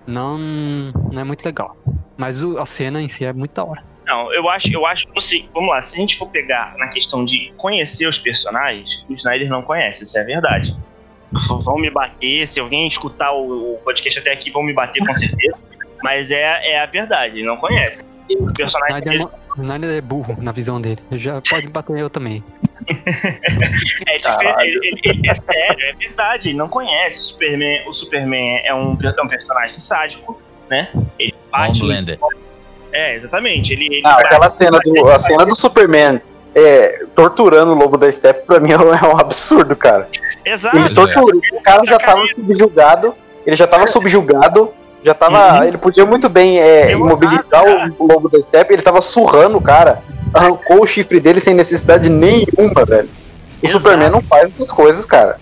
não, 0.05 0.37
não 0.37 1.19
é 1.19 1.23
muito 1.23 1.43
legal. 1.45 1.75
Mas 2.15 2.41
o- 2.43 2.57
a 2.57 2.65
cena 2.65 3.01
em 3.01 3.07
si 3.07 3.25
é 3.25 3.33
muito 3.33 3.53
da 3.53 3.63
hora. 3.65 3.83
Não, 4.05 4.31
eu 4.33 4.47
acho, 4.49 4.71
eu 4.73 4.85
acho, 4.85 5.05
assim, 5.17 5.49
vamos 5.53 5.69
lá, 5.69 5.81
se 5.81 5.95
a 5.95 5.99
gente 5.99 6.17
for 6.17 6.29
pegar 6.29 6.75
na 6.77 6.87
questão 6.87 7.25
de 7.25 7.51
conhecer 7.57 8.07
os 8.07 8.17
personagens, 8.17 9.03
o 9.09 9.13
Snyder 9.13 9.49
não 9.49 9.61
conhece, 9.61 10.03
isso 10.05 10.17
é 10.17 10.23
verdade. 10.23 10.73
Vão 11.65 11.75
me 11.75 11.89
bater, 11.89 12.47
se 12.47 12.57
alguém 12.59 12.87
escutar 12.87 13.33
o, 13.33 13.73
o 13.73 13.77
podcast 13.79 14.19
até 14.19 14.31
aqui, 14.31 14.49
vão 14.49 14.63
me 14.63 14.73
bater 14.73 15.05
com 15.05 15.13
certeza. 15.13 15.57
Mas 16.01 16.31
é, 16.31 16.41
é 16.71 16.79
a 16.79 16.85
verdade, 16.85 17.43
não 17.43 17.57
conhece. 17.57 18.01
Os 18.39 18.53
personagens 18.53 19.03
Snyder, 19.03 19.39
é 19.57 19.61
Snyder 19.61 19.89
é 19.89 20.01
burro 20.01 20.37
na 20.41 20.51
visão 20.51 20.79
dele. 20.79 20.99
Já 21.11 21.41
pode 21.49 21.67
bater 21.67 21.97
eu 21.97 22.09
também. 22.09 22.43
É, 24.07 24.17
diferente, 24.17 24.61
ele, 24.61 24.79
ele- 24.87 25.01
ele- 25.03 25.29
é 25.29 25.35
sério, 25.35 25.85
é 25.89 25.93
verdade, 25.93 26.49
ele 26.49 26.57
não 26.57 26.67
conhece 26.69 27.19
o 27.19 27.21
Superman. 27.23 27.87
O 27.87 27.93
Superman 27.93 28.61
é 28.63 28.73
um, 28.73 28.97
é 29.01 29.21
um 29.21 29.27
personagem 29.27 29.79
sádico, 29.79 30.39
né? 30.69 30.87
Ele 31.19 31.33
bate. 31.51 31.81
Homelander. 31.81 32.19
É, 32.93 33.15
exatamente. 33.15 33.73
Ele, 33.73 33.85
ele 33.85 34.01
Ah, 34.05 34.19
aquela 34.19 34.49
cena 34.49 34.79
do, 34.83 35.09
a 35.09 35.19
cena 35.19 35.45
do 35.45 35.55
Superman 35.55 36.21
é, 36.55 37.05
torturando 37.13 37.71
o 37.71 37.75
lobo 37.75 37.97
da 37.97 38.11
Steppe 38.11 38.45
pra 38.45 38.59
mim 38.59 38.71
é 38.71 38.77
um 38.77 39.17
absurdo, 39.19 39.75
cara. 39.75 40.07
Exato. 40.45 40.77
Ele 40.77 40.93
tortura, 40.93 41.37
o 41.53 41.61
cara 41.61 41.83
já 41.85 41.97
tava 41.97 42.25
subjugado, 42.25 43.13
ele 43.45 43.55
já 43.55 43.67
tava 43.67 43.85
subjugado, 43.87 44.73
já 45.03 45.13
tava. 45.13 45.57
Uhum. 45.59 45.63
Ele 45.63 45.77
podia 45.77 46.05
muito 46.05 46.27
bem 46.29 46.59
é, 46.59 46.91
imobilizar 46.93 47.63
cara. 47.63 47.93
o 47.97 48.07
lobo 48.11 48.29
da 48.29 48.39
Steppe, 48.39 48.73
ele 48.73 48.81
tava 48.81 49.01
surrando 49.01 49.57
o 49.57 49.61
cara, 49.61 50.01
arrancou 50.33 50.81
o 50.81 50.85
chifre 50.87 51.19
dele 51.19 51.39
sem 51.39 51.53
necessidade 51.53 52.09
nenhuma, 52.09 52.85
velho. 52.85 53.09
O 53.61 53.65
Exato. 53.65 53.83
Superman 53.83 54.09
não 54.09 54.21
faz 54.21 54.55
essas 54.55 54.71
coisas, 54.71 55.05
cara. 55.05 55.37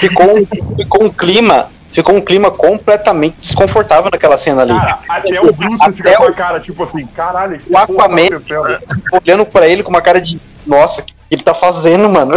Ficou 0.00 0.26
um, 0.38 0.46
ficou 0.76 1.04
um 1.04 1.08
clima. 1.10 1.70
Ficou 1.92 2.16
um 2.16 2.20
clima 2.20 2.50
completamente 2.50 3.36
desconfortável 3.38 4.10
naquela 4.10 4.36
cena 4.36 4.62
ali. 4.62 4.72
Cara, 4.74 4.98
até 5.08 5.40
o 5.40 5.52
Bruce 5.52 5.92
fica 5.92 6.08
Até 6.08 6.16
com 6.16 6.24
o- 6.24 6.26
a 6.28 6.32
cara, 6.32 6.58
tipo 6.58 6.82
assim, 6.82 7.06
caralho, 7.06 7.56
que 7.60 7.68
O 7.68 7.72
tá 7.72 7.82
Aquaman- 7.82 8.26
acontecendo? 8.26 8.78
Olhando 9.12 9.46
pra 9.46 9.68
ele 9.68 9.84
com 9.84 9.90
uma 9.90 10.00
cara 10.02 10.20
de. 10.20 10.40
Nossa, 10.66 11.02
o 11.02 11.04
que 11.04 11.14
ele 11.30 11.42
tá 11.44 11.54
fazendo, 11.54 12.08
mano? 12.08 12.34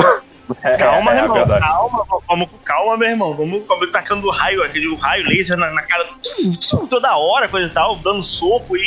É, 0.63 0.77
Calma, 0.77 1.11
é, 1.11 1.13
meu 1.15 1.21
é 1.21 1.23
irmão, 1.23 1.37
verdade. 1.37 1.61
calma, 1.61 2.05
vamos 2.27 2.49
com 2.49 2.57
calma, 2.59 2.97
meu 2.97 3.09
irmão. 3.09 3.33
Vamos, 3.33 3.63
vamos 3.67 3.91
tacando 3.91 4.29
raio, 4.29 4.63
aquele 4.63 4.95
raio 4.95 5.27
laser 5.27 5.57
na, 5.57 5.71
na 5.71 5.81
cara 5.83 6.05
do- 6.05 6.87
toda 6.87 7.17
hora, 7.17 7.49
coisa 7.49 7.67
e 7.67 7.69
tal, 7.71 7.95
dando 7.97 8.23
soco 8.23 8.77
e. 8.77 8.83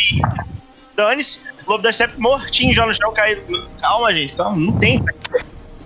Dane-se. 0.97 1.41
O 1.67 1.71
Lobo 1.73 1.83
da 1.83 1.93
Steppe 1.93 2.19
mortinho 2.19 2.75
já 2.75 2.87
no 2.87 2.95
chão 2.95 3.13
caído. 3.13 3.69
Calma, 3.81 4.13
gente, 4.13 4.35
calma, 4.35 4.57
não 4.57 4.73
tem. 4.79 5.05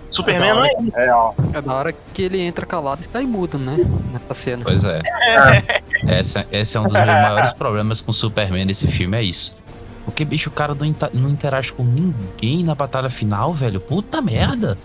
Superman 0.09 0.53
não 0.53 0.65
é 0.65 0.69
isso. 0.79 0.91
É, 0.95 1.13
ó. 1.13 1.33
É 1.53 1.61
da 1.61 1.73
hora 1.73 1.91
que 2.13 2.21
ele 2.21 2.39
entra 2.39 2.65
calado 2.65 3.01
e 3.01 3.05
sai 3.11 3.23
mudo, 3.23 3.57
né? 3.57 3.75
Nessa 4.13 4.33
cena. 4.33 4.63
Pois 4.63 4.83
é. 4.85 5.01
Essa, 6.07 6.45
esse 6.51 6.77
é 6.77 6.79
um 6.79 6.83
dos 6.85 6.93
meus 6.93 7.05
maiores 7.05 7.53
problemas 7.53 8.01
com 8.01 8.11
o 8.11 8.13
Superman 8.13 8.65
nesse 8.65 8.87
filme, 8.87 9.17
é 9.17 9.23
isso. 9.23 9.57
Porque, 10.05 10.23
bicho, 10.23 10.49
o 10.49 10.53
cara 10.53 10.73
não, 10.75 10.95
não 11.13 11.29
interage 11.29 11.73
com 11.73 11.83
ninguém 11.83 12.63
na 12.63 12.75
batalha 12.75 13.09
final, 13.09 13.53
velho. 13.53 13.79
Puta 13.79 14.21
merda. 14.21 14.77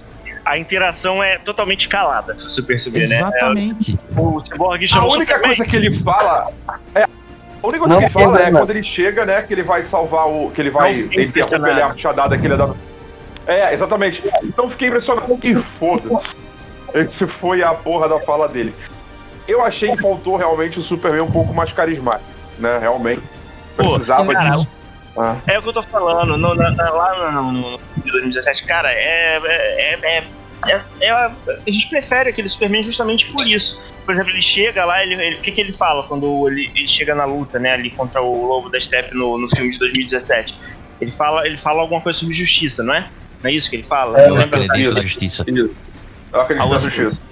A 0.44 0.56
interação 0.58 1.22
é 1.22 1.38
totalmente 1.38 1.88
calada, 1.88 2.34
se 2.34 2.44
você 2.44 2.62
perceber, 2.62 3.06
né? 3.08 3.16
Exatamente. 3.16 3.98
O 4.16 4.40
Cyborg 4.40 4.84
A 4.84 4.88
chama 4.88 5.06
o 5.06 5.12
única 5.12 5.34
Superman. 5.34 5.56
coisa 5.56 5.64
que 5.70 5.76
ele 5.76 5.92
fala. 5.92 6.50
É, 6.94 7.02
a 7.04 7.08
única 7.66 7.78
coisa 7.80 7.88
Não 7.88 7.98
que 7.98 8.04
ele 8.04 8.10
fala 8.10 8.40
é 8.40 8.50
né? 8.50 8.58
quando 8.58 8.70
ele 8.70 8.82
chega, 8.82 9.26
né? 9.26 9.42
Que 9.42 9.52
ele 9.54 9.62
vai 9.62 9.82
salvar 9.82 10.26
o. 10.28 10.50
Que 10.50 10.60
ele 10.62 10.70
vai. 10.70 10.96
Não 10.96 11.08
tem 11.08 11.18
Ele 11.18 11.28
interrompe 11.28 11.28
impressionado. 11.56 11.72
ele 11.72 11.82
a 11.82 11.88
machadada 11.88 12.38
que 12.38 12.46
ele 12.46 12.56
dá. 12.56 12.70
É, 13.46 13.74
exatamente. 13.74 14.22
Então 14.42 14.70
fiquei 14.70 14.88
impressionado 14.88 15.36
que 15.36 15.54
foda-se. 15.78 16.34
Esse 16.94 17.26
foi 17.26 17.62
a 17.62 17.72
porra 17.74 18.08
da 18.08 18.18
fala 18.20 18.48
dele. 18.48 18.74
Eu 19.46 19.62
achei 19.64 19.94
que 19.94 20.02
faltou 20.02 20.36
realmente 20.36 20.78
o 20.78 20.82
Superman 20.82 21.22
um 21.22 21.30
pouco 21.30 21.52
mais 21.52 21.72
carismático, 21.72 22.24
né? 22.58 22.78
Realmente. 22.78 23.22
Pô, 23.76 23.84
Precisava 23.90 24.32
cara, 24.32 24.50
disso. 24.50 24.68
Ah. 25.16 25.36
É 25.46 25.58
o 25.58 25.62
que 25.62 25.68
eu 25.68 25.72
tô 25.72 25.82
falando. 25.82 26.36
no- 26.36 26.54
na- 26.54 26.70
na- 26.70 26.90
lá 26.90 27.32
no, 27.32 27.52
no, 27.52 27.70
no 27.72 27.80
de 28.04 28.10
2017, 28.12 28.64
cara, 28.64 28.92
é. 28.92 29.40
é, 29.44 29.98
é, 30.02 30.24
é- 30.68 30.80
é- 31.00 31.10
a 31.12 31.30
gente 31.70 31.88
prefere 31.88 32.30
aquele 32.30 32.48
Superman 32.48 32.82
justamente 32.84 33.26
por 33.32 33.46
isso. 33.46 33.80
Por 34.04 34.14
exemplo, 34.14 34.30
ele 34.32 34.42
chega 34.42 34.84
lá, 34.84 35.02
ele, 35.02 35.14
ele- 35.14 35.36
o 35.36 35.40
que, 35.40 35.50
que 35.52 35.60
ele 35.60 35.72
fala 35.72 36.02
quando 36.04 36.48
ele, 36.48 36.70
ele 36.74 36.86
chega 36.86 37.14
na 37.14 37.24
luta, 37.24 37.58
né, 37.58 37.72
ali 37.72 37.90
contra 37.90 38.20
o 38.20 38.46
Lobo 38.46 38.68
da 38.68 38.80
Steppe 38.80 39.14
no, 39.14 39.38
no 39.38 39.48
filme 39.48 39.70
de 39.70 39.78
2017? 39.78 40.54
Ele 41.00 41.10
fala, 41.10 41.46
ele 41.46 41.56
fala 41.56 41.80
alguma 41.80 42.00
coisa 42.00 42.18
sobre 42.18 42.34
justiça, 42.34 42.82
não 42.82 42.94
é? 42.94 43.08
Não 43.42 43.50
é 43.50 43.54
isso 43.54 43.70
que 43.70 43.76
ele 43.76 43.82
fala? 43.82 44.18
Eu 44.20 44.30
Não 44.30 44.36
lembro 44.36 44.60
acredito 44.62 44.94
na 44.94 45.00
justiça. 45.00 45.44
Eu 45.48 46.40
acredito 46.40 46.68
na 46.68 46.76
assim. 46.76 46.90
justiça. 46.90 47.22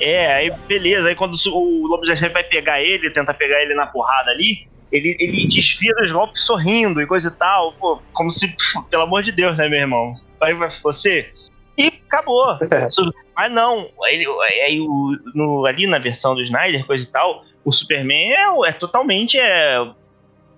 É, 0.00 0.32
aí 0.34 0.52
beleza, 0.66 1.08
aí 1.08 1.14
quando 1.14 1.34
o 1.48 1.86
Lobo 1.86 2.06
da 2.06 2.14
Steppe 2.16 2.32
vai 2.34 2.44
pegar 2.44 2.80
ele, 2.80 3.10
tenta 3.10 3.34
pegar 3.34 3.60
ele 3.60 3.74
na 3.74 3.86
porrada 3.86 4.30
ali, 4.30 4.66
ele, 4.90 5.16
ele 5.18 5.46
desfia 5.48 5.94
dos 5.94 6.10
golpes 6.12 6.42
sorrindo 6.42 7.00
e 7.00 7.06
coisa 7.06 7.28
e 7.28 7.32
tal, 7.38 7.72
pô, 7.74 8.00
como 8.12 8.30
se, 8.30 8.54
pelo 8.90 9.02
amor 9.04 9.22
de 9.22 9.32
Deus, 9.32 9.56
né, 9.56 9.68
meu 9.68 9.78
irmão? 9.80 10.14
Aí 10.40 10.54
vai 10.54 10.68
você. 10.82 11.30
E 11.76 11.88
acabou. 12.06 12.58
Su- 12.90 13.12
Mas 13.36 13.52
não, 13.52 13.88
aí, 14.04 14.78
no- 15.34 15.64
ali 15.66 15.86
na 15.86 15.98
versão 15.98 16.34
do 16.34 16.42
Snyder, 16.42 16.84
coisa 16.84 17.04
e 17.04 17.06
tal, 17.06 17.44
o 17.64 17.70
Superman 17.72 18.32
é, 18.32 18.68
é 18.68 18.72
totalmente 18.72 19.38
é, 19.38 19.76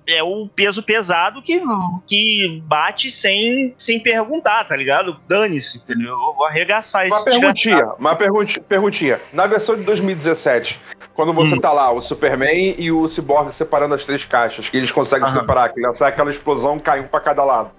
é 0.07 0.23
o 0.23 0.49
peso 0.49 0.83
pesado 0.83 1.43
que, 1.43 1.61
que 2.07 2.63
bate 2.65 3.11
sem, 3.11 3.75
sem 3.79 4.01
perguntar, 4.01 4.65
tá 4.65 4.75
ligado? 4.77 5.21
Dane-se, 5.29 5.79
entendeu? 5.79 6.11
Eu 6.13 6.35
vou 6.35 6.47
arregaçar 6.47 7.03
Uma 7.07 7.09
esse 7.09 7.25
perguntinha, 7.25 7.87
uma 7.99 8.17
pergunti- 8.17 8.61
perguntinha. 8.61 9.21
Na 9.33 9.47
versão 9.47 9.77
de 9.77 9.83
2017, 9.83 10.79
quando 11.25 11.35
você 11.35 11.55
Hum. 11.55 11.61
tá 11.61 11.73
lá, 11.73 11.93
o 11.93 12.01
Superman 12.01 12.75
e 12.79 12.91
o 12.91 13.07
Cyborg 13.09 13.53
separando 13.53 13.95
as 13.95 14.05
três 14.05 14.25
caixas, 14.25 14.69
que 14.69 14.77
eles 14.77 14.91
conseguem 14.91 15.27
Aham. 15.29 15.41
separar, 15.41 15.69
que 15.73 15.95
sai 15.95 16.09
aquela 16.09 16.31
explosão, 16.31 16.79
cai 16.79 17.01
um 17.01 17.07
pra 17.09 17.21
cada 17.21 17.45
lado. 17.45 17.71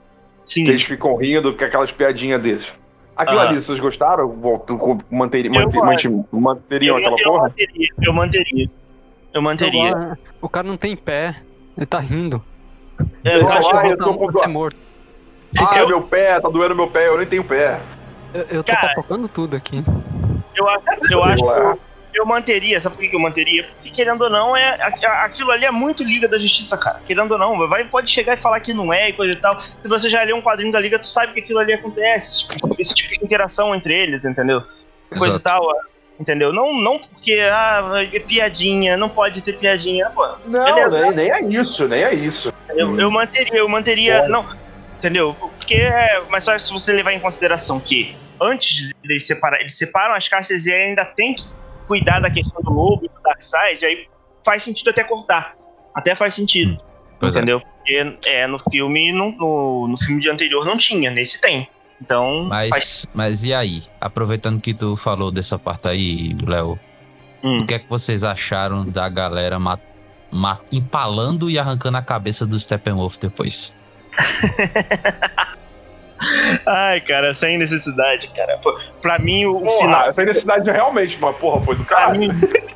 Sim. 0.46 0.64
Que 0.66 0.70
eles 0.72 0.84
ficam 0.84 1.16
rindo 1.16 1.54
com 1.56 1.64
aquelas 1.66 1.92
piadinhas 1.92 2.42
deles. 2.42 2.66
Aquilo 3.16 3.40
Aham. 3.40 3.50
ali, 3.50 3.62
vocês 3.62 3.80
gostaram? 3.80 4.28
Voltam 4.30 4.78
com- 4.78 4.98
Manteri, 5.10 5.48
Eu 5.48 5.54
mante- 5.54 5.76
gosto. 5.78 5.86
mante- 5.86 6.26
manteriam 6.32 6.96
eu, 6.98 7.02
aquela 7.02 7.16
eu 7.20 7.24
porra? 7.32 7.44
manteria, 7.44 7.88
eu 8.02 8.14
manteria. 8.14 8.70
Eu 9.34 9.42
manteria. 9.42 10.18
O 10.42 10.50
cara 10.50 10.68
não 10.68 10.78
tem 10.78 10.96
pé, 10.96 11.36
ele 11.78 11.86
tá 11.86 12.00
rindo. 12.00 12.44
É, 13.24 13.36
Eu 13.38 13.42
eu 13.42 13.50
acho- 13.50 13.76
Ah, 13.76 13.84
Ele 13.86 13.94
eu 13.94 13.98
tô 13.98 14.12
tá- 14.14 14.18
com 14.18 14.38
ser 14.40 14.48
morto. 14.48 14.78
Ah, 15.60 15.80
eu- 15.80 15.88
meu 15.88 16.02
pé, 16.02 16.40
tá 16.40 16.50
doendo 16.50 16.76
meu 16.76 16.88
pé, 16.88 17.08
eu 17.08 17.18
nem 17.18 17.28
tenho 17.28 17.44
pé. 17.44 17.80
Eu, 18.34 18.42
eu 18.50 18.64
tô 18.64 18.72
Cara, 18.72 18.94
tudo 19.34 19.56
aqui. 19.56 19.84
eu 20.56 20.68
acho, 20.70 20.84
eu 21.14 21.24
acho. 21.24 21.80
Eu 22.14 22.26
manteria. 22.26 22.80
Sabe 22.80 22.96
por 22.98 23.10
que 23.10 23.16
eu 23.16 23.20
manteria? 23.20 23.64
Porque, 23.64 23.90
querendo 23.90 24.22
ou 24.22 24.30
não, 24.30 24.56
é, 24.56 24.78
aquilo 25.24 25.52
ali 25.52 25.66
é 25.66 25.72
muito 25.72 26.04
Liga 26.04 26.28
da 26.28 26.38
Justiça, 26.38 26.78
cara. 26.78 27.02
Querendo 27.06 27.32
ou 27.32 27.38
não, 27.38 27.68
vai, 27.68 27.86
pode 27.86 28.12
chegar 28.12 28.38
e 28.38 28.42
falar 28.42 28.60
que 28.60 28.74
não 28.74 28.94
é 28.94 29.10
e 29.10 29.14
coisa 29.14 29.38
e 29.38 29.42
tal. 29.42 29.62
Se 29.82 29.88
você 29.88 30.10
já 30.10 30.24
leu 30.24 30.36
um 30.36 30.42
quadrinho 30.42 30.72
da 30.72 30.80
Liga, 30.80 31.00
tu 31.00 31.08
sabe 31.08 31.34
que 31.34 31.40
aquilo 31.40 31.60
ali 31.60 31.74
acontece. 31.74 32.46
Esse 32.46 32.48
tipo, 32.48 32.76
esse 32.80 32.94
tipo 32.94 33.20
de 33.20 33.26
interação 33.26 33.74
entre 33.76 33.94
eles, 33.94 34.26
entendeu? 34.26 34.62
Coisa 35.10 35.36
Exato. 35.36 35.40
e 35.40 35.44
tal. 35.44 35.92
Entendeu? 36.20 36.54
Não, 36.54 36.80
não 36.80 37.00
porque, 37.00 37.40
ah, 37.52 38.08
é 38.14 38.20
piadinha, 38.20 38.96
não 38.96 39.10
pode 39.10 39.42
ter 39.42 39.54
piadinha. 39.54 40.10
Pô, 40.12 40.28
Não, 40.46 40.66
Beleza. 40.66 41.02
nem, 41.02 41.12
nem 41.12 41.32
é 41.32 41.42
isso, 41.42 41.88
nem 41.88 42.04
é 42.04 42.14
isso. 42.14 42.54
Eu, 42.70 43.00
eu 43.00 43.10
manteria, 43.10 43.58
eu 43.58 43.68
manteria. 43.68 44.28
Não, 44.28 44.46
entendeu? 44.98 45.36
Porque 45.40 45.76
é. 45.76 46.22
Mas 46.30 46.44
só 46.44 46.58
se 46.60 46.72
você 46.72 46.94
levar 46.94 47.14
em 47.14 47.20
consideração 47.20 47.80
que 47.80 48.16
antes 48.40 48.90
de 48.90 48.96
eles 49.04 49.26
separar, 49.26 49.60
eles 49.62 49.76
separam 49.76 50.14
as 50.14 50.28
caixas 50.28 50.66
e 50.68 50.72
ainda 50.74 51.06
tem 51.06 51.34
que 51.34 51.44
cuidar 51.88 52.20
da 52.20 52.30
questão 52.30 52.62
do 52.62 52.72
lobo 52.72 53.06
e 53.06 53.08
do 53.08 53.22
Darkseid, 53.24 53.86
aí 53.86 54.08
faz 54.46 54.64
sentido 54.64 54.90
até 54.90 55.04
cortar. 55.04 55.56
Até 55.94 56.16
faz 56.16 56.34
sentido. 56.36 56.80
Pois 57.20 57.36
é. 57.36 57.40
entendeu? 57.40 57.62
Porque 57.62 58.18
é, 58.26 58.48
no 58.48 58.58
filme, 58.72 59.12
no, 59.12 59.32
no, 59.34 59.88
no 59.90 59.98
filme 59.98 60.22
de 60.22 60.30
anterior 60.30 60.66
não 60.66 60.78
tinha, 60.78 61.12
nesse 61.12 61.40
tem. 61.42 61.68
Então, 62.02 62.48
faz 62.50 62.70
Mas, 62.70 63.08
mas 63.14 63.44
e 63.44 63.54
aí? 63.54 63.84
Aproveitando 64.00 64.60
que 64.60 64.74
tu 64.74 64.96
falou 64.96 65.32
dessa 65.32 65.60
parte 65.60 65.88
aí, 65.88 66.36
Léo, 66.46 66.80
Hum. 67.44 67.62
o 67.62 67.68
que 67.68 67.74
é 67.74 67.80
que 67.80 67.90
vocês 67.90 68.24
acharam 68.24 68.86
da 68.86 69.10
galera 69.10 69.58
ma- 69.60 69.80
ma- 70.32 70.60
empalando 70.72 71.50
e 71.50 71.58
arrancando 71.58 71.98
a 71.98 72.02
cabeça 72.02 72.46
do 72.46 72.58
Steppenwolf 72.60 73.18
depois? 73.18 73.74
Ai, 76.66 77.02
cara, 77.02 77.34
sem 77.34 77.58
necessidade, 77.58 78.28
cara. 78.30 78.58
Pô, 78.62 78.78
Pra 79.02 79.18
mim, 79.20 79.46
o, 79.46 79.60
Porra, 79.60 79.78
final. 79.80 80.10
essa 80.10 80.24
necessidade 80.24 80.70
realmente, 80.70 81.18
mas 81.20 81.36
porra, 81.38 81.62
foi 81.62 81.76
do 81.76 81.84
Pra 81.86 81.98
caralho. 81.98 82.20
mim, 82.20 82.30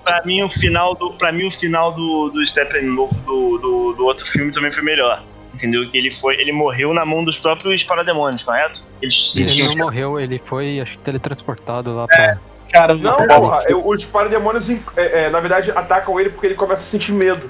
pra 0.03 0.21
mim, 0.25 0.41
o 0.43 0.49
final 0.49 0.95
do, 0.95 1.13
pra 1.13 1.31
mim, 1.31 1.47
o 1.47 1.51
final 1.51 1.91
do, 1.91 2.29
do 2.29 2.45
Steppenwolf 2.45 3.11
do, 3.25 3.57
do, 3.57 3.93
do 3.93 4.05
outro 4.05 4.25
filme 4.25 4.51
também 4.51 4.71
foi 4.71 4.83
melhor. 4.83 5.23
Entendeu? 5.53 5.89
Que 5.89 5.97
ele 5.97 6.11
foi. 6.11 6.35
Ele 6.35 6.51
morreu 6.51 6.93
na 6.93 7.05
mão 7.05 7.23
dos 7.23 7.39
próprios 7.39 7.81
parademônios, 7.83 8.43
correto? 8.43 8.83
Eles 9.01 9.33
Ele 9.37 9.75
não 9.75 9.85
morreu, 9.85 10.19
ele 10.19 10.37
foi, 10.37 10.81
acho 10.81 10.93
que, 10.93 10.99
teletransportado 10.99 11.95
lá 11.95 12.07
pra. 12.07 12.37
Cara, 12.73 12.93
Não, 12.93 13.15
porra, 13.27 13.59
eu- 13.69 13.87
os 13.87 14.03
parademônios, 14.03 14.69
é, 14.69 14.79
é, 14.97 15.29
na 15.29 15.39
verdade, 15.39 15.71
atacam 15.71 16.19
ele 16.19 16.29
porque 16.31 16.47
ele 16.47 16.55
começa 16.55 16.81
a 16.81 16.85
sentir 16.85 17.13
medo, 17.13 17.49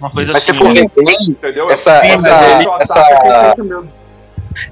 Uma 0.00 0.10
coisa 0.10 0.32
Mas 0.32 0.42
se 0.44 0.50
assim. 0.52 0.60
for 0.64 0.72
ver 0.72 0.90
bem, 0.96 1.16
entendeu? 1.28 1.70
Essa- 1.70 1.98
essa- 2.04 2.54
ele 2.54 2.64
só 2.64 2.78
essa- 2.78 3.54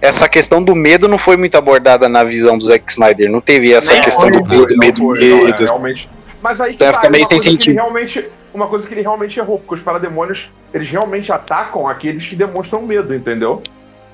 essa 0.01 0.29
questão 0.29 0.63
do 0.63 0.75
medo 0.75 1.09
não 1.09 1.19
foi 1.19 1.37
muito 1.37 1.57
abordada 1.57 2.09
na 2.09 2.23
visão 2.25 2.57
do 2.59 2.65
Zack 2.65 2.91
Snyder. 2.91 3.31
Não 3.31 3.41
teve 3.41 3.73
essa 3.73 3.95
Não, 3.95 4.01
questão 4.03 4.31
do 4.31 4.41
Não 4.41 4.47
medo, 4.47 4.67
foi, 4.67 4.77
medo, 4.77 5.03
não 5.03 5.13
é, 5.15 5.45
medo. 5.45 5.65
realmente. 5.65 6.11
Mas 6.43 6.61
aí 6.61 6.71
que 6.75 6.85
Então 6.85 6.93
tá, 7.01 7.07
é 7.07 7.11
meio 7.11 7.23
uma 7.23 7.29
sem 7.29 7.39
coisa 7.39 7.45
que 7.45 7.51
ele 7.51 7.61
sentido. 7.61 7.75
realmente 7.75 8.29
uma 8.53 8.67
coisa 8.67 8.87
que 8.89 8.95
ele 8.95 9.03
realmente 9.03 9.39
errou, 9.39 9.59
porque 9.59 9.75
os 9.77 9.81
parademônios, 9.81 10.51
eles 10.75 10.89
realmente 10.91 11.33
atacam 11.33 11.87
aqueles 11.87 12.27
que 12.27 12.35
demonstram 12.35 12.83
medo, 12.83 13.15
entendeu? 13.15 13.63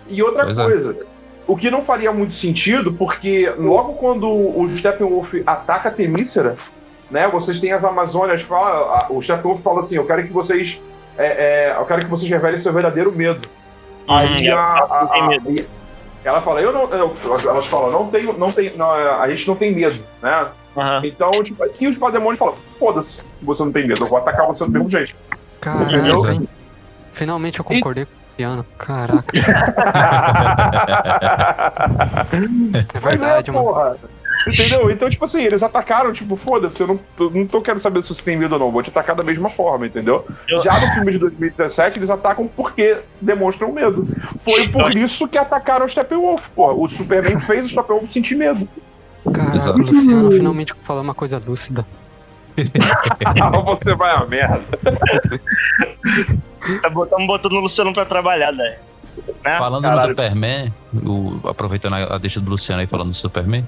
E 0.09 0.23
outra 0.23 0.45
Pois 0.45 0.59
é. 0.59 0.63
coisa, 0.65 0.97
o 1.47 1.57
que 1.57 1.71
não 1.71 1.83
faria 1.83 2.13
muito 2.13 2.35
sentido, 2.35 2.93
porque 2.93 3.51
logo 3.57 3.95
quando 3.95 4.29
o 4.29 4.69
Steppenwolf 4.77 5.33
ataca 5.47 5.89
a 5.89 5.93
Temícera, 5.93 6.57
né, 7.11 7.27
vocês 7.29 7.59
têm 7.61 7.73
as 7.73 7.83
Amazônias, 7.85 8.43
fala, 8.43 8.69
a- 8.71 9.07
o 9.09 9.23
Steppenwolf 9.23 9.63
fala 9.63 9.81
assim, 9.81 9.97
eu 9.97 10.05
quero 10.05 10.23
que 10.25 10.33
vocês, 10.33 10.79
é, 11.17 11.27
é, 11.73 11.77
eu 11.79 11.85
quero 11.87 12.03
que 12.03 12.11
vocês 12.11 12.29
revelem 12.31 12.59
seu 12.61 12.73
verdadeiro 12.75 13.11
medo. 13.13 13.49
Aí 14.09 14.51
Uhum, 14.51 14.59
a, 14.59 14.79
a- 14.79 15.07
tem 15.09 15.23
a- 15.23 15.37
e 15.53 15.67
ela 16.25 16.41
fala, 16.43 16.61
eu 16.61 16.73
não, 16.73 16.83
eu- 16.93 17.17
elas 17.49 17.67
falam, 17.67 17.91
não 17.93 18.09
tenho, 18.11 18.33
não 18.37 18.51
tem, 18.51 18.77
não, 18.77 18.91
a 18.91 19.29
gente 19.29 19.47
não 19.47 19.55
tem 19.57 19.73
medo, 19.75 20.03
né? 20.23 20.49
Aham. 20.77 21.01
Então, 21.05 21.31
tipo, 21.43 21.63
e 21.81 21.87
os 21.89 21.97
pademônios 21.99 22.39
falam, 22.39 22.55
foda-se, 22.79 23.23
você 23.43 23.65
não 23.65 23.73
tem 23.73 23.87
medo, 23.87 24.05
eu 24.05 24.09
vou 24.09 24.19
atacar 24.19 24.47
você 24.47 24.65
do 24.65 24.71
mesmo 24.71 24.91
jeito. 24.91 25.15
Caralho? 25.61 26.47
Finalmente 27.13 27.59
eu 27.61 27.65
concordei 27.65 28.05
com 28.05 28.13
o 28.13 28.17
Piano. 28.37 28.67
Caraca, 28.77 29.25
é 32.95 33.01
verdade, 33.01 33.51
é, 33.51 33.53
mano. 33.53 33.97
Entendeu? 34.47 34.91
Então, 34.91 35.11
tipo 35.11 35.25
assim, 35.25 35.43
eles 35.43 35.63
atacaram, 35.63 36.13
tipo, 36.13 36.37
foda-se, 36.37 36.81
eu 36.81 36.87
não 36.87 37.01
tô, 37.17 37.31
não 37.31 37.47
tô 37.47 37.61
querendo 37.61 37.81
saber 37.81 38.03
se 38.03 38.09
você 38.15 38.23
tem 38.23 38.37
medo 38.37 38.53
ou 38.53 38.59
não, 38.59 38.71
vou 38.71 38.83
te 38.83 38.91
atacar 38.91 39.17
da 39.17 39.23
mesma 39.25 39.51
forma, 39.51 39.87
entendeu? 39.87 40.25
Eu- 40.49 40.63
Já 40.63 40.73
no 40.79 40.93
filme 40.95 41.13
de 41.13 41.19
2017, 41.19 41.99
eles 41.99 42.11
atacam 42.11 42.47
porque 42.55 42.99
demonstram 43.21 43.73
medo. 43.73 44.07
Foi 44.45 44.69
por 44.69 44.95
isso 44.97 45.27
que 45.27 45.37
atacaram 45.37 45.85
o 45.87 45.89
Steppenwolf, 45.89 46.43
porra. 46.55 46.75
O 46.75 46.89
Superman 46.89 47.41
fez 47.41 47.67
o 47.67 47.69
Steppenwolf 47.71 48.11
sentir 48.13 48.37
medo. 48.37 48.69
Caraca, 49.35 49.73
o 49.73 49.79
Luciano 49.79 50.31
finalmente 50.31 50.73
falou 50.85 51.03
uma 51.03 51.15
coisa 51.15 51.43
lúcida. 51.45 51.85
você 53.65 53.95
vai 53.95 54.13
a 54.15 54.25
merda. 54.25 54.63
Tá 56.83 56.91
botando, 56.91 57.27
botando 57.27 57.53
o 57.53 57.61
Luciano 57.61 57.93
pra 57.93 58.05
trabalhar, 58.05 58.53
né? 58.53 58.77
Né? 59.45 59.59
Falando 59.59 59.83
Caralho. 59.83 60.03
no 60.03 60.09
Superman, 60.09 60.75
o- 60.95 61.41
aproveitando 61.49 61.95
a, 61.95 62.15
a 62.15 62.19
deixa 62.19 62.41
do 62.41 62.51
Luciano 62.51 62.81
aí 62.81 62.87
falando 62.87 63.09
do 63.09 63.15
Superman, 63.15 63.67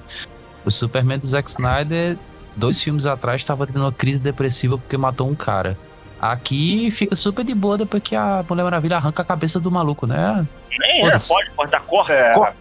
o 0.65 0.71
Superman 0.71 1.19
do 1.19 1.27
Zack 1.27 1.49
Snyder, 1.49 2.17
dois 2.55 2.81
filmes 2.81 3.05
atrás, 3.05 3.41
estava 3.41 3.65
tendo 3.67 3.79
uma 3.81 3.91
crise 3.91 4.19
depressiva 4.19 4.77
porque 4.77 4.97
matou 4.97 5.29
um 5.29 5.35
cara. 5.35 5.77
Aqui 6.21 6.91
fica 6.91 7.15
super 7.15 7.45
de 7.45 7.53
boa 7.53 7.77
depois 7.77 8.03
que 8.03 8.15
a 8.15 8.43
Mulher 8.49 8.63
Maravilha 8.63 8.97
arranca 8.97 9.21
a 9.21 9.25
cabeça 9.25 9.59
do 9.59 9.71
maluco, 9.71 10.05
né? 10.05 10.45
Nem 10.77 11.07
é, 11.07 11.11
pode 11.17 11.49
cortar, 11.55 11.79
corta, 11.81 12.13
É. 12.13 12.33
corta, 12.33 12.55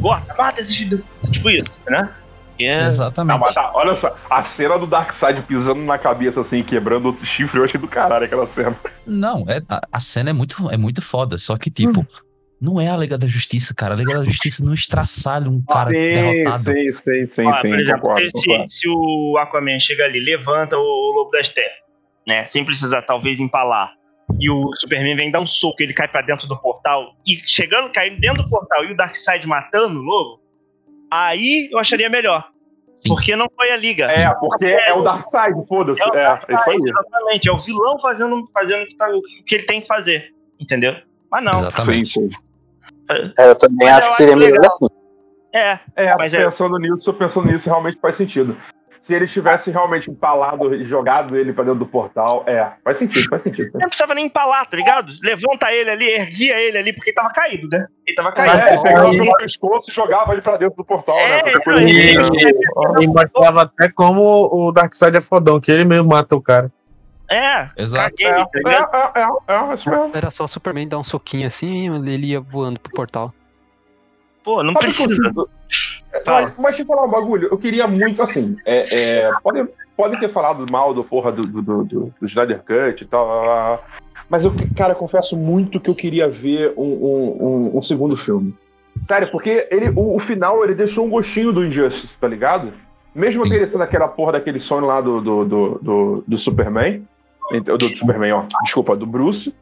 corta, 0.00 0.34
mata 0.38 0.60
esse. 0.60 1.02
Tipo 1.30 1.50
isso, 1.50 1.80
né? 1.88 2.08
E 2.58 2.64
é- 2.64 2.80
Não, 2.84 2.88
Exatamente. 2.88 3.38
mas 3.40 3.52
tá, 3.54 3.70
olha 3.74 3.94
só, 3.96 4.16
a 4.30 4.42
cena 4.42 4.78
do 4.78 4.86
Darkseid 4.86 5.42
pisando 5.42 5.82
na 5.82 5.98
cabeça 5.98 6.40
assim, 6.40 6.62
quebrando 6.62 7.10
o 7.10 7.24
chifre, 7.26 7.58
eu 7.60 7.64
achei 7.64 7.78
do 7.78 7.86
caralho 7.86 8.24
aquela 8.24 8.46
cena. 8.48 8.74
Não, 9.06 9.44
é, 9.46 9.60
a, 9.68 9.82
a 9.92 10.00
cena 10.00 10.30
é 10.30 10.32
muito, 10.32 10.70
é 10.70 10.76
muito 10.78 11.02
foda, 11.02 11.36
só 11.36 11.58
que, 11.58 11.70
tipo, 11.70 12.00
Hum. 12.00 12.06
Não 12.60 12.80
é 12.80 12.88
a 12.88 12.96
Liga 12.96 13.18
da 13.18 13.26
Justiça, 13.26 13.74
cara. 13.74 13.94
A 13.94 13.96
Liga 13.96 14.18
da 14.18 14.24
Justiça 14.24 14.64
não 14.64 14.72
estraçalha 14.74 15.48
um 15.50 15.62
cara 15.68 15.90
derrotado. 15.90 16.58
sim, 16.64 16.92
sim, 16.92 17.26
sim, 17.26 17.52
sim, 17.52 17.68
por 17.70 17.80
exemplo, 17.80 18.00
concordo, 18.02 18.30
se, 18.38 18.46
concordo. 18.48 18.70
se 18.72 18.88
o 18.88 19.36
Aquaman 19.38 19.78
chega 19.78 20.04
ali, 20.04 20.20
levanta 20.20 20.76
o, 20.78 20.80
o 20.82 21.12
Lobo 21.16 21.30
das 21.30 21.48
Terras, 21.48 21.76
né? 22.26 22.44
Sem 22.46 22.64
precisar, 22.64 23.02
talvez, 23.02 23.38
empalar. 23.40 23.92
E 24.40 24.50
o 24.50 24.72
Superman 24.74 25.14
vem 25.14 25.30
dar 25.30 25.40
um 25.40 25.46
soco, 25.46 25.80
ele 25.82 25.94
cai 25.94 26.08
pra 26.08 26.20
dentro 26.22 26.48
do 26.48 26.56
portal. 26.60 27.14
E 27.26 27.40
chegando, 27.46 27.90
caindo 27.92 28.18
dentro 28.20 28.42
do 28.42 28.48
portal 28.48 28.84
e 28.84 28.92
o 28.92 28.96
Darkseid 28.96 29.46
matando 29.46 30.00
o 30.00 30.02
Lobo, 30.02 30.40
aí 31.10 31.68
eu 31.70 31.78
acharia 31.78 32.08
melhor. 32.10 32.48
Sim. 33.00 33.08
Porque 33.10 33.36
não 33.36 33.46
foi 33.54 33.70
a 33.70 33.76
liga. 33.76 34.10
É, 34.10 34.28
porque 34.34 34.64
é 34.66 34.92
o 34.92 35.02
Darkseid, 35.02 35.54
foda-se. 35.68 36.00
É 36.02 36.06
o 36.06 36.14
É, 36.14 36.24
Darkseid, 36.24 36.58
isso 36.60 36.70
aí. 36.70 36.76
Exatamente, 36.90 37.48
é 37.48 37.52
o 37.52 37.58
vilão 37.58 37.98
fazendo, 38.00 38.48
fazendo 38.52 38.82
o 38.82 38.86
que 38.88 38.96
tá- 38.96 39.10
o 39.10 39.22
que 39.44 39.54
ele 39.54 39.64
tem 39.64 39.80
que 39.80 39.86
fazer. 39.86 40.32
Entendeu? 40.58 40.94
Mas 41.30 41.44
não. 41.44 41.58
Exatamente. 41.58 42.08
Sim, 42.08 42.30
sim. 42.30 42.36
É, 43.38 43.50
eu 43.50 43.54
também 43.56 43.88
Mas 43.88 43.96
acho 43.98 44.06
eu 44.06 44.10
que 44.10 44.16
seria 44.16 44.32
acho 44.32 44.40
melhor 44.40 44.52
legal. 44.60 44.66
assim. 44.66 44.86
É, 45.52 45.78
É, 45.96 46.16
Mas 46.16 46.34
é- 46.34 46.44
pensando 46.44 46.78
nisso, 46.78 47.14
pensando 47.14 47.46
nisso, 47.46 47.68
realmente 47.68 47.98
faz 48.00 48.16
sentido. 48.16 48.56
Se 49.00 49.14
eles 49.14 49.30
tivessem 49.30 49.72
realmente 49.72 50.10
empalado 50.10 50.74
e 50.74 50.84
jogado 50.84 51.36
ele 51.36 51.52
pra 51.52 51.62
dentro 51.62 51.78
do 51.78 51.86
portal, 51.86 52.42
é, 52.44 52.72
faz 52.82 52.98
sentido, 52.98 53.28
faz 53.28 53.40
sentido. 53.42 53.70
não 53.74 53.86
precisava 53.88 54.14
nem 54.14 54.26
empalar, 54.26 54.66
tá 54.66 54.76
ligado? 54.76 55.12
Levanta 55.22 55.72
ele 55.72 55.90
ali, 55.90 56.08
erguia 56.10 56.58
ele 56.60 56.76
ali, 56.76 56.92
porque 56.92 57.10
ele 57.10 57.14
tava 57.14 57.30
caído, 57.30 57.68
né? 57.70 57.86
Ele 58.04 58.16
tava 58.16 58.32
caído. 58.32 58.56
É, 58.58 58.82
pegava 58.82 59.08
aí- 59.10 59.16
pelo 59.18 59.30
pescoço 59.36 59.90
e 59.90 59.94
jogava 59.94 60.32
ele 60.32 60.42
pra 60.42 60.56
dentro 60.56 60.76
do 60.76 60.84
portal, 60.84 61.14
né? 61.14 61.38
É, 61.38 61.42
Qualquer 61.42 61.62
coisa 61.62 61.80
não, 61.80 61.86
assim, 61.86 62.36
ele- 62.36 62.52
né? 62.52 62.60
E 63.02 63.06
mostrava 63.06 63.62
até 63.62 63.88
como 63.90 64.48
o 64.52 64.72
Darkseid 64.72 65.16
é 65.16 65.22
fodão, 65.22 65.60
que 65.60 65.70
ele 65.70 65.84
mesmo 65.84 66.08
mata 66.08 66.34
o 66.34 66.40
cara. 66.42 66.72
É, 67.28 67.68
Exato. 67.76 68.10
caguei, 68.16 68.26
É, 68.26 68.44
tá 68.62 69.12
é, 69.16 69.20
é, 69.20 69.22
é, 69.54 69.70
é, 69.70 69.74
isso 69.74 69.90
mesmo. 69.90 70.10
Era 70.14 70.30
só 70.30 70.44
o 70.44 70.48
Superman 70.48 70.86
dar 70.88 70.98
um 70.98 71.04
soquinho 71.04 71.46
assim 71.46 71.90
e 71.90 72.10
ele 72.10 72.26
ia 72.28 72.40
voando 72.40 72.78
pro 72.78 72.92
portal. 72.92 73.34
Pô, 74.44 74.62
não 74.62 74.72
Sabe 74.74 74.86
o 74.90 74.94
que 74.94 75.02
eu 75.02 75.06
precisa. 75.06 75.32
Mas, 76.24 76.52
mas 76.56 76.66
deixa 76.68 76.82
eu 76.82 76.86
falar 76.86 77.04
um 77.04 77.10
bagulho. 77.10 77.48
Eu 77.50 77.58
queria 77.58 77.86
muito, 77.88 78.22
assim. 78.22 78.56
É, 78.64 78.84
é, 79.16 79.32
podem, 79.42 79.68
podem 79.96 80.18
ter 80.20 80.28
falado 80.30 80.64
mal 80.70 80.94
do 80.94 81.02
porra 81.02 81.32
do, 81.32 81.42
do, 81.42 81.60
do, 81.62 81.84
do, 81.84 82.14
do 82.20 82.26
Snyder 82.26 82.62
Cut 82.62 83.02
e 83.02 83.06
tal. 83.06 83.84
Mas 84.28 84.44
eu, 84.44 84.52
cara, 84.76 84.92
eu 84.92 84.96
confesso 84.96 85.36
muito 85.36 85.80
que 85.80 85.90
eu 85.90 85.94
queria 85.94 86.28
ver 86.28 86.72
um, 86.76 86.82
um, 86.82 87.36
um- 87.74 87.78
um 87.78 87.82
segundo 87.82 88.16
filme. 88.16 88.54
Sério, 89.06 89.30
porque 89.30 89.68
ele, 89.70 89.90
o, 89.90 90.14
o 90.16 90.18
final 90.18 90.64
ele 90.64 90.74
deixou 90.74 91.04
um 91.06 91.10
gostinho 91.10 91.52
do 91.52 91.64
Injustice, 91.64 92.16
tá 92.18 92.26
ligado? 92.26 92.72
Mesmo 93.14 93.44
Sim. 93.44 93.50
que 93.50 93.56
ele 93.56 93.66
tendo 93.66 93.82
aquela 93.82 94.08
porra 94.08 94.32
daquele 94.32 94.58
sonho 94.60 94.86
lá 94.86 95.00
do, 95.00 95.20
do, 95.20 95.44
do, 95.44 95.78
do, 95.82 96.24
do 96.26 96.38
Superman. 96.38 97.06
Ent- 97.52 97.64
Do 97.66 97.88
Superman, 97.96 98.32
ó. 98.32 98.44
Desculpa, 98.62 98.96
do 98.96 99.06
Bruce, 99.06 99.54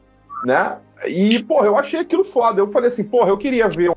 né? 0.45 0.75
E, 1.07 1.41
porra, 1.43 1.67
eu 1.67 1.77
achei 1.77 1.99
aquilo 1.99 2.23
foda. 2.23 2.61
Eu 2.61 2.71
falei 2.71 2.87
assim, 2.87 3.03
porra, 3.03 3.29
eu 3.29 3.37
queria 3.37 3.67
ver 3.67 3.91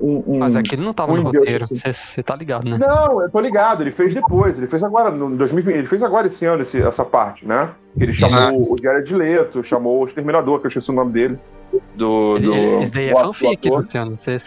um. 0.00 0.22
um 0.26 0.38
Mas 0.38 0.54
aquele 0.56 0.82
não 0.82 0.92
tava 0.92 1.12
um 1.12 1.16
no 1.16 1.22
roteiro, 1.22 1.64
você 1.66 2.22
tá 2.22 2.34
ligado, 2.36 2.68
né? 2.68 2.76
Não, 2.78 3.22
eu 3.22 3.30
tô 3.30 3.40
ligado, 3.40 3.82
ele 3.82 3.92
fez 3.92 4.12
depois, 4.14 4.58
ele 4.58 4.66
fez 4.66 4.82
agora, 4.84 5.10
no 5.10 5.36
2020, 5.36 5.76
ele 5.76 5.86
fez 5.86 6.02
agora 6.02 6.26
esse 6.26 6.44
ano 6.44 6.62
esse- 6.62 6.82
essa 6.82 7.04
parte, 7.04 7.46
né? 7.46 7.70
Ele 7.98 8.12
chamou 8.12 8.72
o 8.72 8.76
Jared 8.82 9.14
Leto, 9.14 9.62
chamou 9.62 10.02
o 10.02 10.04
Exterminador, 10.06 10.60
que 10.60 10.66
eu 10.66 10.68
esqueci 10.68 10.90
o 10.90 10.94
nome 10.94 11.12
dele. 11.12 11.38
Do. 11.94 12.38
do 12.38 12.82
Isso 12.82 12.92
daí 12.92 13.08
é 13.08 13.12
fanfic, 13.14 13.68
ator. 13.68 13.80
Luciano. 13.80 14.16
Você 14.16 14.38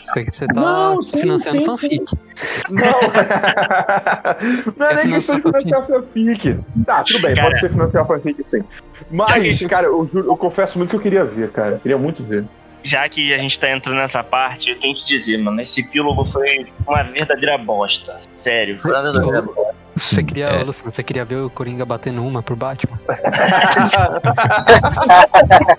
tá 0.48 0.54
Não, 0.54 1.02
sim, 1.04 1.20
financiando 1.20 1.60
sim, 1.60 1.66
fanfic. 1.66 2.06
Não, 2.72 3.02
não 4.78 4.86
é 4.88 4.92
É 4.92 4.96
nem 5.06 5.14
questão 5.14 5.36
de 5.36 5.42
financiar 5.42 5.86
fanfic. 5.86 6.60
Tá, 6.86 7.04
tudo 7.04 7.22
bem, 7.22 7.34
Cara. 7.36 7.48
pode 7.48 7.60
ser 7.60 7.70
financiar 7.70 8.08
fanfic 8.08 8.44
sim. 8.44 8.60
Mas, 9.12 9.60
cara, 9.68 9.88
eu, 9.88 10.08
juro- 10.12 10.28
eu 10.28 10.38
confesso 10.38 10.78
muito 10.78 10.90
que 10.92 10.96
eu 10.96 11.02
queria 11.02 11.24
ver, 11.26 11.52
cara. 11.52 11.74
Eu 11.76 11.80
queria 11.80 11.98
muito 11.98 12.24
ver. 12.24 12.46
Já 12.84 13.08
que 13.10 13.34
a 13.34 13.38
gente 13.40 13.60
tá 13.60 13.72
entrando 13.72 13.98
nessa 13.98 14.24
parte, 14.24 14.70
eu 14.70 14.80
tenho 14.80 14.96
que 14.96 15.06
dizer, 15.08 15.38
mano, 15.38 15.60
esse 15.62 15.82
epílogo 15.82 16.24
foi 16.26 16.68
uma 16.88 17.02
verdadeira 17.04 17.58
bosta. 17.58 18.18
Sério, 18.36 18.80
foi 18.80 18.92
uma 18.92 19.02
verdadeira 19.04 19.42
bosta. 19.42 19.85
Você 19.96 20.22
queria, 20.22 20.48
é. 20.48 20.62
Luciano, 20.62 20.94
você 20.94 21.02
queria 21.02 21.24
ver 21.24 21.38
o 21.38 21.50
Coringa 21.50 21.86
batendo 21.86 22.22
uma 22.22 22.44
pro 22.44 22.56
Batman? 22.56 23.00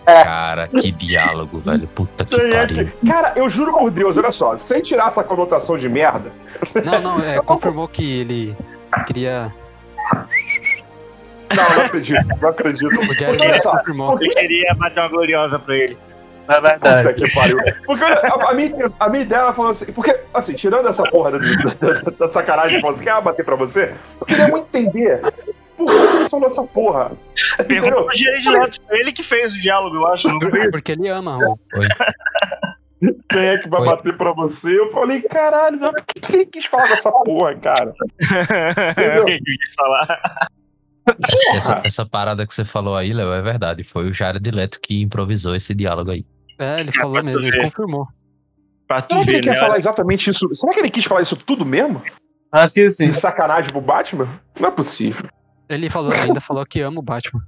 Cara, 0.07 0.69
que 0.69 0.91
diálogo, 0.91 1.59
velho. 1.61 1.87
Puta 1.89 2.25
que 2.25 2.35
pariu. 2.37 2.91
Cara, 3.07 3.35
eu 3.37 3.51
juro 3.51 3.75
por 3.75 3.91
Deus, 3.91 4.17
olha 4.17 4.33
só, 4.33 4.57
sem 4.57 4.81
tirar 4.81 5.09
essa 5.09 5.23
conotação 5.23 5.77
de 5.77 5.87
merda, 5.89 6.33
Não, 6.83 7.01
não, 7.01 7.21
é, 7.23 7.41
confirmou 7.45 7.87
que 7.87 8.21
ele 8.21 8.57
queria. 9.07 9.53
não, 11.55 11.77
não 11.77 11.85
acredito, 11.85 12.27
não 12.41 12.49
acredito. 12.49 12.95
O 12.95 13.07
Porque 13.07 13.61
só, 13.61 13.77
confirmou. 13.79 14.13
Eu 14.13 14.19
queria 14.19 14.75
bater 14.75 15.01
uma 15.01 15.09
gloriosa 15.11 15.59
pra 15.59 15.77
ele. 15.77 15.99
É 16.49 16.55
Puta 16.55 16.61
verdade. 16.61 17.15
que 17.15 17.35
pariu. 17.35 17.59
Porque 17.85 18.05
a, 18.05 18.51
a 18.51 18.55
minha, 18.55 18.93
a 19.01 19.09
minha 19.09 19.23
ideia 19.23 19.41
ela 19.41 19.53
falou 19.53 19.73
assim, 19.73 19.93
porque, 19.93 20.19
assim, 20.33 20.55
tirando 20.55 20.89
essa 20.89 21.03
porra 21.05 21.33
da, 21.33 21.39
da, 21.39 22.11
da 22.11 22.29
sacanagem 22.29 22.81
assim, 22.87 23.03
quer 23.03 23.21
bater 23.21 23.45
pra 23.45 23.57
você, 23.57 23.95
eu 24.21 24.27
queria 24.27 24.49
muito 24.49 24.69
entender 24.77 25.21
por 25.77 25.87
que 25.87 26.17
ele 26.17 26.29
falou 26.29 26.47
essa 26.47 26.63
porra. 26.65 27.13
Pergunta 27.57 27.89
Entendeu? 27.89 28.05
pro 28.05 28.17
Jared 28.17 28.49
Leto, 28.49 28.81
foi 28.87 28.99
ele 29.01 29.13
que 29.13 29.23
fez 29.23 29.55
o 29.55 29.61
diálogo, 29.61 29.97
eu 29.97 30.07
acho. 30.07 30.29
Não 30.29 30.51
foi? 30.51 30.71
Porque 30.71 30.93
ele 30.93 31.09
ama. 31.09 31.39
Quem 33.29 33.47
é 33.47 33.59
que 33.59 33.69
vai 33.69 33.81
Oi. 33.81 33.87
bater 33.87 34.17
pra 34.17 34.33
você? 34.33 34.79
Eu 34.79 34.91
falei, 34.91 35.21
caralho, 35.23 35.79
por 35.79 36.03
que, 36.07 36.21
que 36.21 36.33
ele 36.35 36.47
quis 36.47 36.65
falar 36.65 36.89
dessa 36.89 37.13
porra, 37.13 37.55
cara? 37.57 37.93
o 39.21 39.25
que 39.27 39.39
que 39.39 39.51
eu 39.51 39.55
ia 39.55 39.75
falar? 39.77 40.21
Essa, 41.55 41.83
essa 41.85 42.07
parada 42.07 42.47
que 42.47 42.55
você 42.55 42.65
falou 42.65 42.97
aí, 42.97 43.13
Léo, 43.13 43.33
é 43.33 43.43
verdade. 43.43 43.85
Foi 43.85 44.09
o 44.09 44.13
Jared 44.13 44.51
Leto 44.51 44.81
que 44.81 45.03
improvisou 45.03 45.55
esse 45.55 45.75
diálogo 45.75 46.11
aí. 46.11 46.25
É, 46.59 46.81
ele 46.81 46.91
É, 46.91 46.93
falou 46.93 47.23
mesmo, 47.23 47.41
ele 47.41 47.51
ver. 47.51 47.65
confirmou. 47.65 48.07
Pra 48.89 49.03
tu 49.03 49.15
Será 49.15 49.25
que 49.25 49.31
ele 49.31 49.37
ver, 49.39 49.43
quer 49.45 49.51
né? 49.55 49.57
falar 49.61 49.77
exatamente 49.79 50.31
isso? 50.31 50.55
Será 50.55 50.73
que 50.73 50.79
ele 50.81 50.91
quis 50.91 51.05
falar 51.05 51.23
isso 51.23 51.37
tudo 51.37 51.65
mesmo? 51.67 52.03
Acho 52.53 52.75
que 52.75 52.89
sim. 52.89 53.07
De 53.07 53.13
sacanagem 53.13 53.71
pro 53.71 53.81
Batman? 53.81 54.29
Não 54.59 54.69
é 54.69 54.71
possível. 54.71 55.29
Ele 55.69 55.91
falou, 55.91 56.13
ainda 56.13 56.41
falou 56.41 56.65
que 56.65 56.81
ama 56.81 57.01
o 57.01 57.03
Batman. 57.03 57.43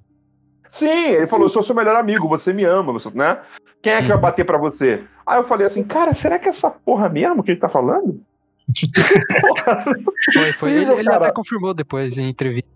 Sim, 0.68 0.86
ele 1.12 1.26
falou: 1.28 1.46
eu 1.46 1.50
sou 1.50 1.62
seu 1.62 1.74
melhor 1.74 1.94
amigo, 1.96 2.28
você 2.28 2.52
me 2.52 2.64
ama, 2.64 2.92
né? 3.14 3.38
Quem 3.80 3.92
é 3.92 4.02
que 4.02 4.08
vai 4.08 4.16
Uhum. 4.16 4.20
bater 4.22 4.44
pra 4.44 4.58
você? 4.58 5.04
Aí 5.24 5.38
eu 5.38 5.44
falei 5.44 5.66
assim, 5.66 5.84
cara, 5.84 6.12
será 6.12 6.38
que 6.38 6.48
é 6.48 6.50
essa 6.50 6.68
porra 6.70 7.08
mesmo 7.08 7.42
que 7.44 7.52
ele 7.52 7.60
tá 7.60 7.68
falando? 7.68 8.20
Porra, 9.40 9.84
Foi, 10.34 10.52
foi. 10.52 10.70
Ele, 10.72 10.80
possível, 10.80 10.98
ele 10.98 11.04
cara. 11.08 11.24
até 11.26 11.32
confirmou 11.32 11.72
depois 11.72 12.18
em 12.18 12.28
entrevista. 12.28 12.68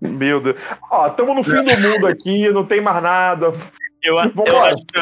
Meu 0.00 0.40
Deus. 0.40 0.56
Ó, 0.90 1.08
tamo 1.10 1.32
no 1.34 1.42
fim 1.44 1.62
do 1.64 1.80
mundo 1.80 2.06
aqui, 2.06 2.50
não 2.50 2.66
tem 2.66 2.80
mais 2.82 3.02
nada. 3.02 3.52
Eu, 4.02 4.14
eu 4.46 4.62
acho 4.62 4.84
que, 4.86 5.00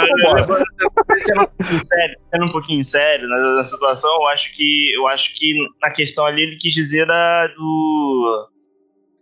sendo 1.21 1.43
um 1.43 1.47
pouquinho 1.47 1.85
sério, 1.85 2.17
sendo 2.27 2.45
um 2.47 2.53
pouquinho 2.53 2.85
sério 2.85 3.29
na, 3.29 3.57
na 3.57 3.65
situação, 3.65 4.11
eu 4.15 4.27
acho 4.29 4.53
que 4.55 4.93
eu 4.95 5.07
acho 5.09 5.35
que 5.35 5.55
na 5.83 5.91
questão 5.91 6.25
ali 6.25 6.43
ele 6.43 6.57
quis 6.57 6.73
dizer 6.73 7.07
do 7.57 8.49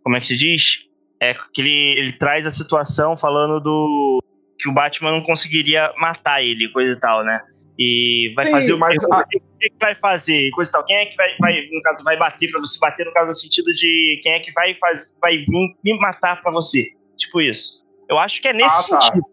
como 0.05 0.17
é 0.17 0.21
que 0.21 0.27
se 0.27 0.37
diz? 0.37 0.85
É 1.21 1.35
que 1.53 1.61
ele, 1.61 1.99
ele 1.99 2.13
traz 2.13 2.47
a 2.47 2.51
situação 2.51 3.17
falando 3.17 3.61
do 3.61 4.23
que 4.59 4.69
o 4.69 4.73
Batman 4.73 5.11
não 5.13 5.23
conseguiria 5.23 5.93
matar 5.97 6.43
ele, 6.43 6.69
coisa 6.71 6.97
e 6.97 7.01
tal, 7.01 7.25
né? 7.25 7.41
E 7.79 8.33
vai 8.37 8.47
Sim, 8.47 8.53
fazer 8.53 8.73
o 8.75 8.79
mas 8.79 8.99
que, 8.99 9.07
a- 9.13 9.19
o 9.19 9.25
que 9.59 9.69
que 9.71 9.77
vai 9.81 9.95
fazer, 9.95 10.51
coisa 10.51 10.71
e 10.71 10.73
tal. 10.73 10.85
Quem 10.85 10.97
é 10.97 11.07
que 11.07 11.17
vai, 11.17 11.29
vai 11.41 11.55
no 11.73 11.83
caso, 11.83 12.05
vai 12.05 12.17
bater 12.17 12.51
pra 12.51 12.61
você? 12.61 12.79
Bater 12.79 13.07
no 13.07 13.13
caso 13.13 13.29
no 13.29 13.35
sentido 13.35 13.73
de 13.73 14.21
quem 14.23 14.33
é 14.33 14.41
que 14.41 14.53
vai 14.53 14.75
faz, 14.75 15.17
vai 15.21 15.39
vir 15.39 15.47
me 15.83 15.99
matar 15.99 16.41
pra 16.43 16.53
você? 16.53 16.87
Tipo 17.17 17.41
isso. 17.41 17.83
Eu 18.09 18.19
acho 18.19 18.43
que 18.43 18.49
é 18.49 18.53
nesse 18.53 18.93
Ah, 18.93 18.97
tá. 18.97 19.01
sentido. 19.01 19.25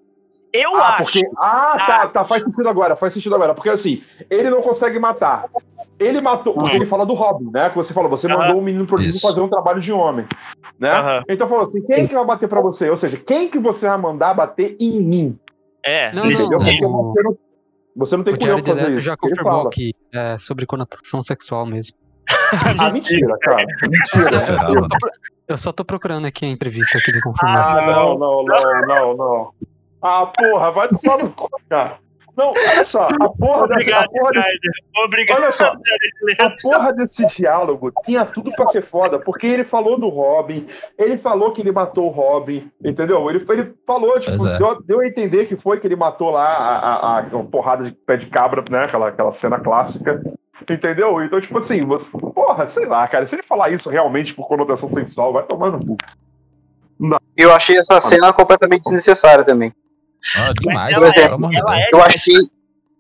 Eu 0.52 0.76
ah, 0.78 0.96
acho. 0.96 1.04
porque. 1.04 1.30
Ah, 1.38 1.84
tá, 1.86 2.08
tá. 2.08 2.26
Faz 2.26 2.44
sentido 2.44 2.68
agora, 2.68 2.96
faz 2.96 3.14
sentido 3.14 3.36
agora. 3.36 3.54
Porque 3.54 3.70
assim, 3.70 4.02
ele 4.30 4.50
não 4.50 4.62
consegue 4.62 4.98
matar. 5.00 5.46
Ele 6.00 6.22
matou. 6.22 6.54
Porque 6.54 6.76
ele 6.76 6.86
fala 6.86 7.06
do 7.06 7.14
Robin, 7.14 7.52
né? 7.52 7.70
Que 7.70 7.76
você 7.76 7.94
falou, 7.94 8.10
você 8.10 8.28
mandou 8.28 8.58
um 8.58 8.62
menino 8.62 8.86
prodígio 8.88 9.20
fazer 9.22 9.42
um 9.42 9.50
trabalho 9.50 9.80
de 9.80 9.92
homem. 9.92 10.26
Né? 10.80 10.92
Aham. 10.92 11.24
Então 11.30 11.48
falou 11.48 11.64
assim: 11.64 11.82
quem 11.84 12.08
que 12.08 12.16
vai 12.16 12.26
bater 12.26 12.50
pra 12.50 12.62
você? 12.62 12.90
Ou 12.90 12.98
seja, 12.98 13.18
quem 13.18 13.48
que 13.48 13.60
você 13.60 13.88
vai 13.88 13.98
mandar 13.98 14.34
bater 14.34 14.76
em 14.80 15.02
mim? 15.02 15.40
É, 15.84 16.12
Não, 16.12 16.26
Entendeu? 16.26 16.50
não, 16.52 16.60
Porque 16.60 16.82
você 16.82 17.24
não, 17.24 17.38
você 17.96 18.18
não 18.18 18.24
tem 18.24 18.38
culhão 18.38 18.62
pra 18.62 18.76
fazer 18.76 18.90
isso. 18.92 19.02
já 19.02 19.16
confirmou 19.16 19.70
que 19.70 19.94
é 20.14 20.38
sobre 20.40 20.66
conotação 20.66 21.22
sexual 21.22 21.66
mesmo. 21.66 21.96
Ah, 22.78 22.92
mentira, 22.92 23.36
cara. 23.40 23.66
Mentira. 23.84 24.70
Eu, 24.70 25.12
eu 25.48 25.58
só 25.58 25.72
tô 25.72 25.84
procurando 25.84 26.26
aqui 26.26 26.46
a 26.46 26.50
entrevista 26.50 27.00
que 27.04 27.12
ele 27.12 27.22
confirmou. 27.22 27.58
Ah, 27.58 27.78
não, 27.88 28.18
não, 28.18 28.44
não, 28.44 28.88
não, 28.88 29.18
não. 29.18 29.54
Ah, 30.02 30.26
porra, 30.28 30.72
vai 30.72 30.88
tomar 30.88 31.18
no 31.24 31.32
cu, 31.34 31.50
cara. 31.70 31.98
Não, 32.38 32.52
olha 32.52 32.84
só, 32.86 33.06
a 33.06 33.30
porra 33.38 33.68
dessa. 33.68 33.98
A 33.98 34.06
Obrigado, 34.06 34.10
porra 34.12 34.32
desse. 34.32 34.58
Obrigado. 35.06 35.38
olha 35.42 35.52
só, 35.52 35.74
a 36.40 36.50
porra 36.62 36.94
desse 36.94 37.28
diálogo 37.28 37.92
tinha 38.06 38.24
tudo 38.24 38.50
pra 38.54 38.66
ser 38.68 38.82
foda, 38.82 39.20
porque 39.20 39.46
ele 39.46 39.66
falou 39.66 40.00
do 40.00 40.08
Robin, 40.08 40.66
ele 40.98 41.18
falou 41.18 41.52
que 41.52 41.60
ele 41.62 41.74
matou 41.74 42.06
o 42.06 42.12
Robin, 42.12 42.72
entendeu? 42.82 43.30
Ele, 43.30 43.46
ele 43.50 43.74
falou, 43.86 44.18
tipo, 44.22 44.48
é. 44.48 44.58
deu, 44.58 44.82
deu 44.82 45.00
a 45.02 45.08
entender 45.08 45.48
que 45.48 45.58
foi 45.58 45.82
que 45.82 45.88
ele 45.88 45.98
matou 45.98 46.30
lá 46.30 46.46
a, 46.48 46.78
a, 46.78 47.20
a- 47.20 47.24
porrada 47.52 47.84
de 47.84 47.92
pé 47.92 48.16
de 48.16 48.28
cabra, 48.28 48.64
né? 48.70 48.86
Aquela, 48.86 49.10
aquela 49.10 49.34
cena 49.34 49.60
clássica. 49.60 50.22
Entendeu? 50.70 51.22
Então, 51.22 51.42
tipo 51.42 51.58
assim, 51.58 51.84
você, 51.86 52.10
porra, 52.18 52.68
sei 52.68 52.86
lá, 52.86 53.06
cara, 53.08 53.28
se 53.28 53.36
ele 53.36 53.44
falar 53.44 53.70
isso 53.70 53.90
realmente 53.90 54.34
por 54.34 54.48
conotação 54.48 54.88
sexual, 54.88 55.34
vai 55.34 55.44
tomar 55.44 55.72
no 55.72 55.86
cu. 55.86 55.98
Eu 57.36 57.54
achei 57.54 57.78
essa 57.78 58.00
cena 58.00 58.32
completamente 58.32 58.84
desnecessária 58.84 59.44
também. 59.44 59.74
Ah, 60.36 60.52
demais, 60.60 60.98
Por 60.98 61.08
exemplo, 61.08 61.50
de 61.50 61.58
é 61.58 61.90
Eu 61.92 62.02
achei. 62.02 62.36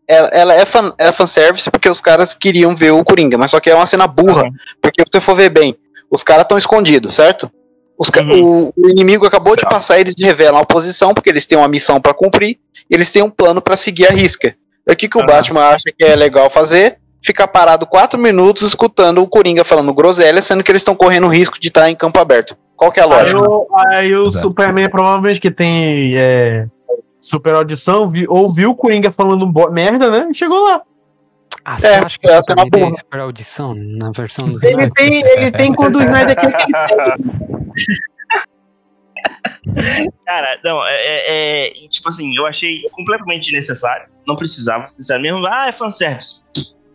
Ela, 0.08 0.28
ela 0.30 0.54
é, 0.56 0.66
fan, 0.66 0.92
é 0.98 1.12
fanservice 1.12 1.70
porque 1.70 1.88
os 1.88 2.02
caras 2.02 2.34
queriam 2.34 2.76
ver 2.76 2.92
o 2.92 3.04
Coringa, 3.04 3.38
mas 3.38 3.52
só 3.52 3.60
que 3.60 3.70
é 3.70 3.76
uma 3.76 3.86
cena 3.86 4.08
burra. 4.08 4.50
Porque 4.82 5.02
se 5.02 5.12
você 5.12 5.22
for 5.22 5.36
ver 5.36 5.50
bem, 5.50 5.76
os 6.10 6.24
caras 6.24 6.44
estão 6.44 6.58
escondidos, 6.58 7.14
certo? 7.14 7.52
Uhum. 8.18 8.44
o, 8.44 8.74
o 8.78 8.90
inimigo 8.90 9.26
acabou 9.28 9.56
de 9.56 9.62
Certo. 9.62 9.74
passar, 9.74 10.00
eles 10.00 10.16
revelam 10.18 10.60
a 10.60 10.66
posição, 10.66 11.14
porque 11.14 11.30
eles 11.30 11.46
têm 11.46 11.58
uma 11.58 11.68
missão 11.68 12.00
pra 12.00 12.14
cumprir, 12.14 12.58
e 12.90 12.96
eles 12.96 13.12
têm 13.12 13.22
um 13.22 13.30
plano 13.30 13.62
pra 13.62 13.76
seguir 13.76 14.08
a 14.08 14.12
risca. 14.12 14.56
O 14.90 14.96
que, 14.96 15.08
que 15.08 15.18
o 15.18 15.20
Aham. 15.20 15.28
Batman 15.28 15.66
acha 15.68 15.92
que 15.96 16.04
é 16.04 16.16
legal 16.16 16.50
fazer? 16.50 16.98
Ficar 17.22 17.48
parado 17.50 17.86
quatro 17.86 18.18
minutos 18.18 18.64
escutando 18.64 19.22
o 19.22 19.28
Coringa 19.28 19.66
falando 19.66 19.94
groselha, 19.94 20.42
sendo 20.42 20.64
que 20.64 20.72
eles 20.72 20.82
estão 20.82 20.96
correndo 20.96 21.28
o 21.28 21.30
risco 21.30 21.60
de 21.60 21.68
estar 21.68 21.90
em 21.90 21.96
campo 21.96 22.20
aberto. 22.20 22.58
Qual 22.76 22.90
que 22.92 23.00
é 23.02 23.04
a 23.04 23.06
Aí, 23.06 23.12
lógica? 23.12 23.42
o, 23.42 23.68
aí 23.90 24.16
o 24.16 24.22
Pois 24.24 24.36
é. 24.36 24.40
Superman, 24.42 24.90
provavelmente 24.90 25.40
que 25.42 25.52
tem 25.52 26.14
é, 26.18 26.66
super 27.22 27.54
audição, 27.56 28.10
vi, 28.10 28.26
ouviu 28.30 28.72
o 28.72 28.76
Coringa 28.76 29.12
falando 29.12 29.46
merda, 29.72 30.10
né? 30.10 30.28
E 30.32 30.34
chegou 30.34 30.64
lá. 30.64 30.82
Ah, 31.66 31.78
É, 31.82 31.98
acha 31.98 32.18
que 32.20 32.28
é 32.28 32.40
uma 32.54 32.70
tem 32.70 32.82
burra. 32.84 32.94
super 32.98 33.20
audição 33.20 33.74
na 33.76 34.12
versão 34.12 34.46
do 34.48 34.58
Ele 34.66 34.84
Snyder? 34.84 34.92
tem, 34.94 35.22
ele 35.26 35.52
tem 35.52 35.74
quando 35.74 35.98
o 35.98 36.02
Snyder 36.04 36.40
quer 36.40 36.56
que 36.56 36.64
ele 36.64 36.72
Cara, 40.26 40.60
não, 40.64 40.86
é, 40.86 40.96
é- 40.96 41.68
é- 41.86 41.88
Tipo 41.90 42.10
assim, 42.10 42.36
eu 42.36 42.46
achei 42.46 42.82
completamente 42.92 43.44
desnecessário. 43.46 44.08
Não 44.28 44.36
precisava, 44.36 44.88
sinceramente. 44.90 45.34
Mesmo, 45.34 45.48
ah, 45.48 45.68
é 45.68 45.72
fanservice. 45.72 46.44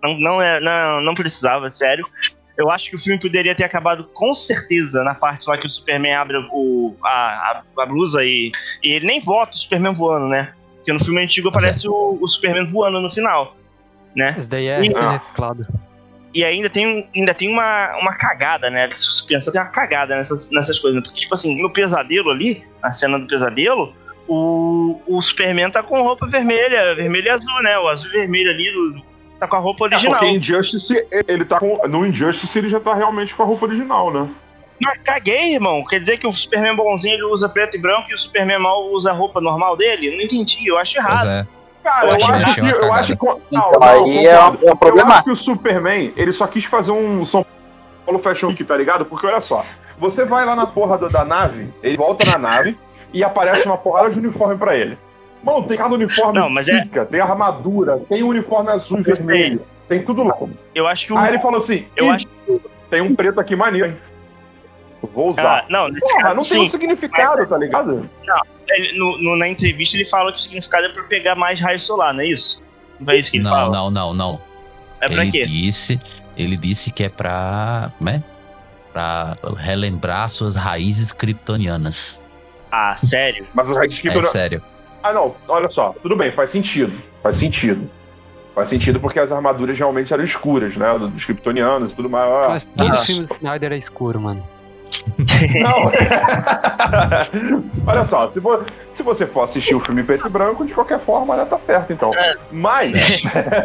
Não, 0.02 0.18
não, 0.18 0.42
é, 0.42 0.60
não, 0.60 1.00
não 1.02 1.14
precisava, 1.14 1.68
sério. 1.70 2.06
Eu 2.56 2.70
acho 2.70 2.88
que 2.88 2.96
o 2.96 2.98
filme 2.98 3.20
poderia 3.20 3.54
ter 3.54 3.64
acabado 3.64 4.04
com 4.14 4.34
certeza 4.34 5.02
na 5.02 5.14
parte 5.14 5.48
lá 5.48 5.58
que 5.58 5.66
o 5.66 5.70
Superman 5.70 6.14
abre 6.14 6.36
o, 6.52 6.94
a, 7.02 7.08
a, 7.08 7.82
a 7.82 7.86
blusa 7.86 8.24
e, 8.24 8.52
e 8.82 8.92
ele 8.92 9.06
nem 9.06 9.20
bota 9.20 9.52
o 9.52 9.58
Superman 9.58 9.92
voando, 9.92 10.28
né? 10.28 10.52
Porque 10.76 10.92
no 10.92 11.02
filme 11.04 11.20
antigo 11.22 11.48
aparece 11.48 11.88
o, 11.88 12.18
o 12.20 12.28
Superman 12.28 12.66
voando 12.66 13.00
no 13.00 13.10
final, 13.10 13.56
né? 14.14 14.36
Isso 14.38 14.48
daí 14.48 14.66
é 14.68 14.80
E- 14.84 14.88
reciclado. 14.88 15.66
E 16.32 16.44
ainda 16.44 16.68
tem, 16.68 17.08
ainda 17.14 17.32
tem 17.32 17.48
uma, 17.48 17.96
uma 18.00 18.12
cagada, 18.16 18.68
né? 18.68 18.90
Se 18.92 19.06
você 19.06 19.24
pensar, 19.26 19.52
tem 19.52 19.60
uma 19.60 19.68
cagada 19.70 20.16
nessas, 20.16 20.50
nessas 20.50 20.78
coisas. 20.80 21.00
né? 21.00 21.06
Porque, 21.06 21.20
tipo 21.22 21.32
assim, 21.34 21.60
no 21.62 21.70
pesadelo 21.70 22.30
ali, 22.30 22.64
na 22.82 22.90
cena 22.90 23.18
do 23.20 23.26
pesadelo, 23.28 23.94
o, 24.28 25.00
o 25.06 25.22
Superman 25.22 25.70
tá 25.70 25.80
com 25.82 26.02
roupa 26.02 26.26
vermelha, 26.26 26.94
vermelha 26.94 27.28
e 27.28 27.30
azul, 27.30 27.62
né? 27.62 27.78
O 27.78 27.88
azul 27.88 28.08
e 28.10 28.12
vermelho 28.18 28.50
ali, 28.50 28.70
do- 28.72 29.13
tá 29.38 29.46
com 29.48 29.56
a 29.56 29.58
roupa 29.58 29.84
É, 29.84 29.88
original. 29.88 30.18
porque 30.18 30.34
Injustice, 30.34 31.06
ele 31.28 31.44
tá 31.44 31.58
com. 31.60 31.78
No 31.88 32.06
Injustice 32.06 32.58
ele 32.58 32.68
já 32.68 32.80
tá 32.80 32.94
realmente 32.94 33.34
com 33.34 33.42
a 33.42 33.46
roupa 33.46 33.66
original, 33.66 34.12
né? 34.12 34.28
Mas 34.82 34.98
caguei, 35.04 35.54
irmão. 35.54 35.84
Quer 35.84 36.00
dizer 36.00 36.18
que 36.18 36.26
o 36.26 36.32
Superman 36.32 36.74
bonzinho 36.76 37.14
ele 37.14 37.24
usa 37.24 37.48
preto 37.48 37.76
e 37.76 37.80
branco 37.80 38.10
e 38.10 38.14
o 38.14 38.18
Superman 38.18 38.58
mal 38.58 38.84
usa 38.92 39.10
a 39.10 39.14
roupa 39.14 39.40
normal 39.40 39.76
dele? 39.76 40.08
Eu 40.08 40.12
não 40.16 40.20
entendi, 40.22 40.66
eu 40.66 40.76
acho 40.78 40.94
Pois 40.94 41.06
errado. 41.06 41.28
é. 41.28 41.46
Cara, 41.82 42.06
Eu 42.06 42.10
eu, 42.18 42.26
acho 42.34 42.54
que. 42.54 42.60
Eu 42.60 42.64
cagada. 42.80 42.92
acho 42.94 43.16
que 43.16 43.24
não, 43.26 43.40
Então, 43.52 43.68
não, 43.78 43.82
aí 43.82 44.26
é, 44.26 44.40
um- 44.40 44.42
é 44.42 44.48
um 44.48 44.56
Eu 44.62 44.76
problema. 44.76 45.10
acho 45.14 45.24
que 45.24 45.30
o 45.30 45.36
Superman, 45.36 46.12
ele 46.16 46.32
só 46.32 46.46
quis 46.46 46.64
fazer 46.64 46.90
um 46.92 47.24
São 47.24 47.44
Paulo 48.04 48.20
Fashion 48.20 48.48
Week, 48.48 48.64
tá 48.64 48.76
ligado? 48.76 49.04
Porque 49.04 49.26
olha 49.26 49.40
só, 49.42 49.64
você 49.98 50.24
vai 50.24 50.44
lá 50.44 50.56
na 50.56 50.66
porra 50.66 50.96
do- 50.98 51.08
da 51.10 51.24
nave, 51.24 51.68
ele 51.82 51.96
volta 51.96 52.24
na 52.30 52.38
nave 52.38 52.76
e 53.12 53.22
aparece 53.22 53.66
uma 53.66 53.76
porrada 53.78 54.10
de 54.10 54.18
uniforme 54.18 54.56
pra 54.56 54.74
ele. 54.76 54.98
Mano, 55.44 55.66
tem 55.66 55.76
cada 55.76 55.94
uniforme 55.94 56.38
Não, 56.38 56.48
mas 56.48 56.68
é- 56.68 56.82
pica, 56.82 57.04
tem 57.04 57.20
armadura, 57.20 57.98
tem 58.08 58.22
uniforme 58.22 58.70
azul 58.70 58.98
e 59.00 59.02
vermelho, 59.02 59.62
tem 59.88 60.02
tudo 60.02 60.22
lá. 60.24 60.34
Eu 60.74 60.86
acho 60.86 61.06
que 61.06 61.12
o. 61.12 61.18
Aí 61.18 61.28
ele 61.32 61.38
falou 61.40 61.58
assim, 61.60 61.86
Eu 61.94 62.06
"Ih, 62.06 62.10
acho 62.10 62.26
tem 62.90 63.00
um 63.00 63.14
preto 63.14 63.40
aqui 63.40 63.54
maneiro, 63.56 63.88
hein? 63.88 63.96
Vou 65.12 65.28
usar. 65.28 65.58
Ah, 65.58 65.64
não, 65.68 65.88
nesse 65.88 66.00
Porra, 66.00 66.22
caso, 66.22 66.34
não 66.36 66.42
tem 66.42 66.50
sim. 66.60 66.60
um 66.66 66.70
significado, 66.70 67.46
tá 67.46 67.58
ligado? 67.58 68.08
Ele- 68.70 68.98
no- 68.98 69.18
no- 69.20 69.36
na 69.36 69.46
entrevista 69.48 69.96
ele 69.96 70.06
fala 70.06 70.32
que 70.32 70.38
o 70.38 70.40
significado 70.40 70.86
é 70.86 70.88
pra 70.88 71.02
pegar 71.04 71.34
mais 71.34 71.60
raio 71.60 71.78
solar, 71.78 72.14
não 72.14 72.20
é 72.22 72.26
isso? 72.28 72.62
Não 72.98 73.12
é 73.12 73.18
isso 73.18 73.30
que 73.30 73.36
ele 73.36 73.44
Não, 73.44 73.50
fala? 73.50 73.70
não, 73.76 73.90
não, 73.90 74.14
não. 74.14 74.40
É 75.02 75.08
pra 75.08 75.22
ele 75.22 75.30
quê? 75.32 75.44
disse, 75.46 76.00
ele 76.36 76.56
disse 76.56 76.90
que 76.90 77.04
é 77.04 77.08
pra, 77.10 77.90
como 77.98 78.08
é? 78.08 78.22
Pra 78.92 79.36
relembrar 79.58 80.30
suas 80.30 80.56
raízes 80.56 81.12
kryptonianas. 81.12 82.22
Ah, 82.72 82.96
sério? 82.96 83.46
Mas 83.52 83.68
as 83.68 83.76
raízes 83.76 83.98
É 83.98 84.00
criptonianas- 84.00 84.32
sério. 84.32 84.62
Ah, 85.04 85.12
não, 85.12 85.34
olha 85.46 85.68
só, 85.70 85.94
tudo 86.02 86.16
bem, 86.16 86.32
faz 86.32 86.48
sentido. 86.50 86.98
Faz 87.22 87.36
sentido. 87.36 87.86
Faz 88.54 88.70
sentido 88.70 88.98
porque 88.98 89.20
as 89.20 89.30
armaduras 89.30 89.76
realmente 89.78 90.14
eram 90.14 90.24
escuras, 90.24 90.74
né? 90.78 90.96
Dos 90.98 91.26
kryptonianos 91.26 91.92
e 91.92 91.94
tudo 91.94 92.08
mais. 92.08 92.26
Ah, 92.32 92.46
Mas 92.48 92.64
todo 92.64 92.90
isso. 92.90 93.06
filme 93.06 93.26
do 93.26 93.34
Snyder 93.34 93.72
é 93.72 93.76
escuro, 93.76 94.18
mano. 94.18 94.42
Não. 95.60 95.90
olha 97.86 98.04
só, 98.04 98.28
se, 98.30 98.40
vo- 98.40 98.64
se 98.94 99.02
você 99.02 99.26
for 99.26 99.42
assistir 99.42 99.74
o 99.74 99.80
filme 99.80 100.02
preto 100.02 100.26
e 100.26 100.30
branco, 100.30 100.64
de 100.64 100.72
qualquer 100.72 101.00
forma, 101.00 101.36
né, 101.36 101.44
tá 101.44 101.58
certo, 101.58 101.92
então. 101.92 102.12
Mas. 102.50 103.22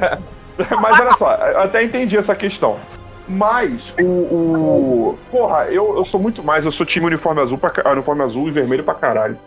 mas 0.81 0.99
olha 0.99 1.15
só, 1.15 1.31
eu 1.35 1.61
até 1.61 1.83
entendi 1.83 2.17
essa 2.17 2.35
questão. 2.35 2.77
Mas 3.27 3.93
o. 4.01 4.03
o- 4.03 5.19
porra, 5.31 5.65
eu, 5.65 5.95
eu 5.97 6.03
sou 6.03 6.19
muito 6.19 6.43
mais, 6.43 6.65
eu 6.65 6.71
sou 6.71 6.85
time 6.85 7.05
uniforme 7.05 7.39
azul, 7.41 7.57
pra, 7.57 7.71
uniforme 7.93 8.23
azul 8.23 8.47
e 8.47 8.51
vermelho 8.51 8.83
pra 8.83 8.95
caralho. 8.95 9.37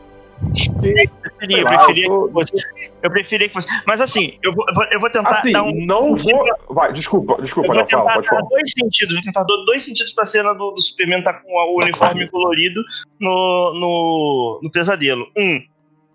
Preferia, 0.50 1.58
eu 1.58 1.64
lá, 1.64 1.70
preferia 1.76 2.06
eu 2.06 2.26
que 2.26 2.32
fosse. 2.32 2.52
Eu 3.02 3.10
preferia 3.10 3.48
que 3.48 3.54
fosse. 3.54 3.68
Mas 3.86 4.00
assim, 4.00 4.38
eu 4.42 4.52
vou, 4.52 4.64
eu 4.68 4.74
vou, 4.74 4.84
eu 4.84 5.00
vou 5.00 5.10
tentar 5.10 5.30
Assim, 5.30 5.52
dar 5.52 5.62
um. 5.62 5.86
não 5.86 6.16
vou. 6.16 6.44
Vai, 6.70 6.92
desculpa, 6.92 7.34
Eu 7.34 7.42
desculpa, 7.42 7.68
vou 7.68 7.76
não, 7.76 7.88
fala, 7.88 8.04
tentar 8.04 8.20
dar 8.20 8.26
falar. 8.28 8.48
dois 8.48 8.72
sentidos, 8.78 9.14
vou 9.14 9.22
tentar 9.22 9.44
dar 9.44 9.56
dois 9.64 9.84
sentidos 9.84 10.12
pra 10.12 10.24
cena 10.24 10.52
do, 10.52 10.70
do 10.72 10.80
Superman 10.80 11.22
tá 11.22 11.34
com 11.34 11.52
o 11.52 11.80
uniforme 11.82 12.28
colorido 12.28 12.82
no, 13.20 13.74
no, 13.74 14.60
no 14.62 14.70
pesadelo. 14.70 15.26
Um, 15.36 15.60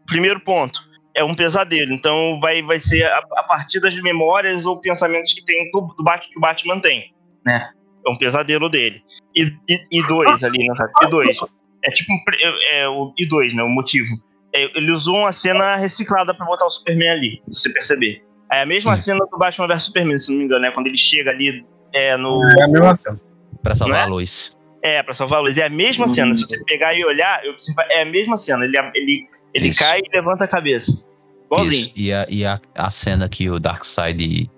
primeiro 0.05 0.39
ponto, 0.39 0.79
é 1.15 1.23
um 1.23 1.33
pesadelo, 1.33 1.93
então 1.93 2.39
vai, 2.39 2.61
vai 2.61 2.79
ser 2.79 3.03
a, 3.03 3.17
a 3.37 3.43
partir 3.43 3.79
das 3.79 3.95
memórias 4.01 4.65
ou 4.65 4.77
pensamentos 4.79 5.33
que 5.33 5.43
tem 5.43 5.69
do, 5.71 5.81
do 5.97 6.03
Batman 6.03 6.29
que 6.31 6.37
o 6.37 6.41
Batman 6.41 6.79
tem, 6.79 7.13
né? 7.45 7.71
É 8.05 8.09
um 8.09 8.15
pesadelo 8.15 8.69
dele. 8.69 9.01
E, 9.35 9.51
e, 9.67 9.99
e 9.99 10.07
dois 10.07 10.43
ali, 10.43 10.59
né? 10.59 10.75
E 11.03 11.07
dois. 11.07 11.39
É 11.87 11.91
tipo 11.91 12.11
um, 12.11 12.17
é, 12.33 12.81
é, 12.81 12.89
o, 12.89 13.13
e 13.17 13.25
dois, 13.25 13.53
né? 13.53 13.63
O 13.63 13.69
motivo. 13.69 14.09
É, 14.53 14.63
ele 14.77 14.91
usou 14.91 15.15
uma 15.15 15.31
cena 15.31 15.75
reciclada 15.75 16.33
pra 16.33 16.45
botar 16.45 16.65
o 16.65 16.69
Superman 16.71 17.09
ali, 17.09 17.41
pra 17.45 17.53
você 17.53 17.71
perceber. 17.71 18.23
É 18.51 18.61
a 18.61 18.65
mesma 18.65 18.97
Sim. 18.97 19.11
cena 19.11 19.25
do 19.29 19.37
Batman 19.37 19.67
vs 19.67 19.83
Superman, 19.83 20.19
se 20.19 20.31
não 20.31 20.37
me 20.39 20.45
engano, 20.45 20.61
né? 20.61 20.71
Quando 20.71 20.87
ele 20.87 20.97
chega 20.97 21.31
ali 21.31 21.65
é, 21.93 22.15
no. 22.17 22.43
É 22.59 22.63
a 22.63 22.67
mesma 22.67 22.95
cena. 22.95 23.21
Pra 23.61 23.75
salvar 23.75 23.97
Né? 23.97 24.03
a 24.03 24.07
luz. 24.07 24.57
É, 24.83 25.03
pra 25.03 25.13
salvar 25.13 25.39
a 25.39 25.41
luz. 25.41 25.57
É 25.57 25.65
a 25.65 25.69
mesma 25.69 26.07
cena. 26.07 26.33
Se 26.35 26.41
você 26.45 26.63
pegar 26.65 26.93
e 26.93 27.03
olhar, 27.03 27.41
é 27.89 28.01
a 28.01 28.05
mesma 28.05 28.37
cena. 28.37 28.63
Ele, 28.63 28.77
ele, 28.93 29.27
ele 29.53 29.67
Isso. 29.69 29.79
cai 29.79 29.99
e 29.99 30.15
levanta 30.15 30.45
a 30.45 30.47
cabeça. 30.47 31.03
Igualzinho. 31.45 31.81
Isso. 31.87 31.93
E, 31.95 32.13
a, 32.13 32.27
e 32.29 32.45
a, 32.45 32.59
a 32.75 32.89
cena 32.89 33.27
que 33.27 33.49
o 33.49 33.59
Darkseid 33.59 34.49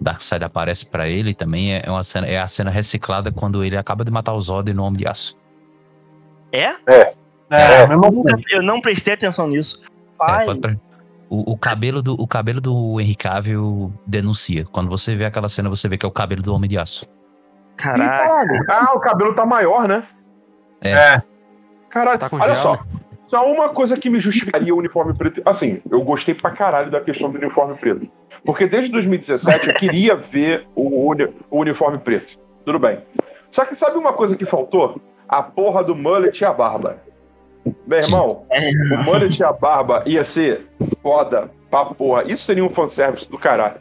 Darkseid 0.00 0.44
aparece 0.44 0.88
pra 0.88 1.08
ele 1.08 1.34
também 1.34 1.74
é 1.74 1.84
uma 1.88 2.04
cena, 2.04 2.26
é 2.26 2.38
a 2.38 2.48
cena 2.48 2.70
reciclada 2.70 3.32
quando 3.32 3.64
ele 3.64 3.76
acaba 3.76 4.04
de 4.04 4.10
matar 4.10 4.32
o 4.32 4.40
Zod 4.40 4.72
no 4.72 4.84
Homem 4.84 4.98
de 4.98 5.08
Aço. 5.08 5.36
É? 6.52 6.74
É, 7.50 7.86
mesmo 7.88 8.04
Eu, 8.06 8.12
nunca- 8.12 8.36
eu 8.50 8.62
não 8.62 8.80
prestei 8.80 9.14
atenção 9.14 9.46
nisso. 9.48 9.82
É, 9.84 9.88
Pai, 10.18 10.46
o, 11.30 11.52
o 11.52 11.56
cabelo 11.58 12.02
do, 12.02 12.14
o 12.14 12.26
cabelo 12.26 12.60
do 12.60 13.00
Henry 13.00 13.14
Cavill 13.14 13.92
denuncia. 14.06 14.64
Quando 14.72 14.88
você 14.88 15.14
vê 15.14 15.24
aquela 15.26 15.48
cena, 15.48 15.68
você 15.68 15.88
vê 15.88 15.96
que 15.98 16.04
é 16.06 16.08
o 16.08 16.12
cabelo 16.12 16.42
do 16.42 16.54
Homem 16.54 16.68
de 16.70 16.78
Aço. 16.78 17.04
Ih, 17.04 17.08
caralho. 17.76 18.08
caralho. 18.10 18.64
Ah, 18.68 18.92
o 18.94 19.00
cabelo 19.00 19.34
tá 19.34 19.44
maior, 19.46 19.86
né? 19.86 20.04
É. 20.80 21.20
Caralho, 21.90 22.18
Tá 22.18 22.28
olha 22.32 22.56
só. 22.56 22.78
Só 23.24 23.44
uma 23.46 23.68
coisa 23.68 23.96
que 23.96 24.08
me 24.08 24.18
justificaria 24.20 24.74
o 24.74 24.78
uniforme 24.78 25.12
preto. 25.14 25.42
Assim, 25.44 25.82
eu 25.90 26.00
gostei 26.02 26.34
pra 26.34 26.50
caralho 26.50 26.90
da 26.90 27.00
questão 27.00 27.30
do 27.30 27.36
uniforme 27.38 27.74
preto. 27.76 28.10
Porque 28.44 28.66
desde 28.66 28.90
2017 28.90 29.68
eu 29.68 29.74
queria 29.74 30.16
ver 30.16 30.66
o, 30.74 31.10
uni- 31.10 31.28
o 31.50 31.58
uniforme 31.60 31.98
preto. 31.98 32.38
Tudo 32.64 32.78
bem. 32.78 33.00
Só 33.50 33.64
que 33.66 33.74
sabe 33.76 33.98
uma 33.98 34.14
coisa 34.14 34.34
que 34.36 34.46
faltou? 34.46 34.98
A 35.28 35.42
porra 35.42 35.84
do 35.84 35.94
mullet 35.94 36.40
e 36.40 36.44
a 36.44 36.52
barba. 36.52 36.96
Meu 37.86 37.98
irmão, 37.98 38.46
o 38.50 39.04
mullet 39.04 39.38
e 39.38 39.44
a 39.44 39.52
barba 39.52 40.02
ia 40.06 40.24
ser 40.24 40.66
foda 41.02 41.50
pra 41.70 41.84
porra. 41.86 42.22
Isso 42.24 42.44
seria 42.44 42.64
um 42.64 42.70
fanservice 42.70 43.30
do 43.30 43.36
caralho. 43.38 43.80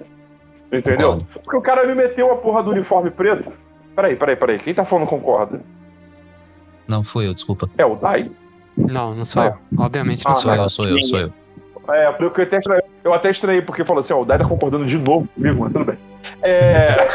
Entendeu? 0.72 1.26
Porque 1.34 1.56
o 1.56 1.62
cara 1.62 1.88
me 1.88 1.96
meteu 1.96 2.32
a 2.32 2.36
porra 2.36 2.62
do 2.62 2.72
uniforme 2.72 3.10
preto. 3.10 3.52
Peraí, 3.96 4.16
peraí, 4.16 4.36
peraí. 4.36 4.60
Quem 4.60 4.74
tá 4.74 4.84
falando 4.84 5.08
concorda? 5.08 5.62
Não, 6.88 7.04
foi 7.04 7.28
eu, 7.28 7.34
desculpa. 7.34 7.70
É 7.78 7.86
o 7.86 7.96
Dai? 7.96 8.30
Não, 8.76 9.16
não 9.16 9.26
sou 9.26 9.44
eu. 9.44 9.56
Obviamente 9.78 10.24
não 10.26 10.32
Ah, 10.32 10.36
sou 10.36 10.42
Sou 10.44 10.54
eu. 10.54 10.62
eu, 10.64 10.70
sou 10.70 10.88
eu, 10.88 11.02
sou 11.04 11.20
eu. 11.20 11.34
É, 11.94 12.12
porque 12.12 12.42
eu 12.42 12.46
até 12.46 12.60
eu 13.04 13.14
até 13.14 13.30
estranhei 13.30 13.62
porque 13.62 13.86
falou 13.86 14.02
assim, 14.02 14.14
ó, 14.14 14.22
o 14.22 14.26
Dai 14.26 14.38
tá 14.38 14.46
concordando 14.46 14.86
de 14.86 14.98
novo 14.98 15.28
comigo, 15.34 15.62
mas 15.62 15.74
tudo 15.74 15.86
bem. 15.86 15.98
É... 16.42 17.08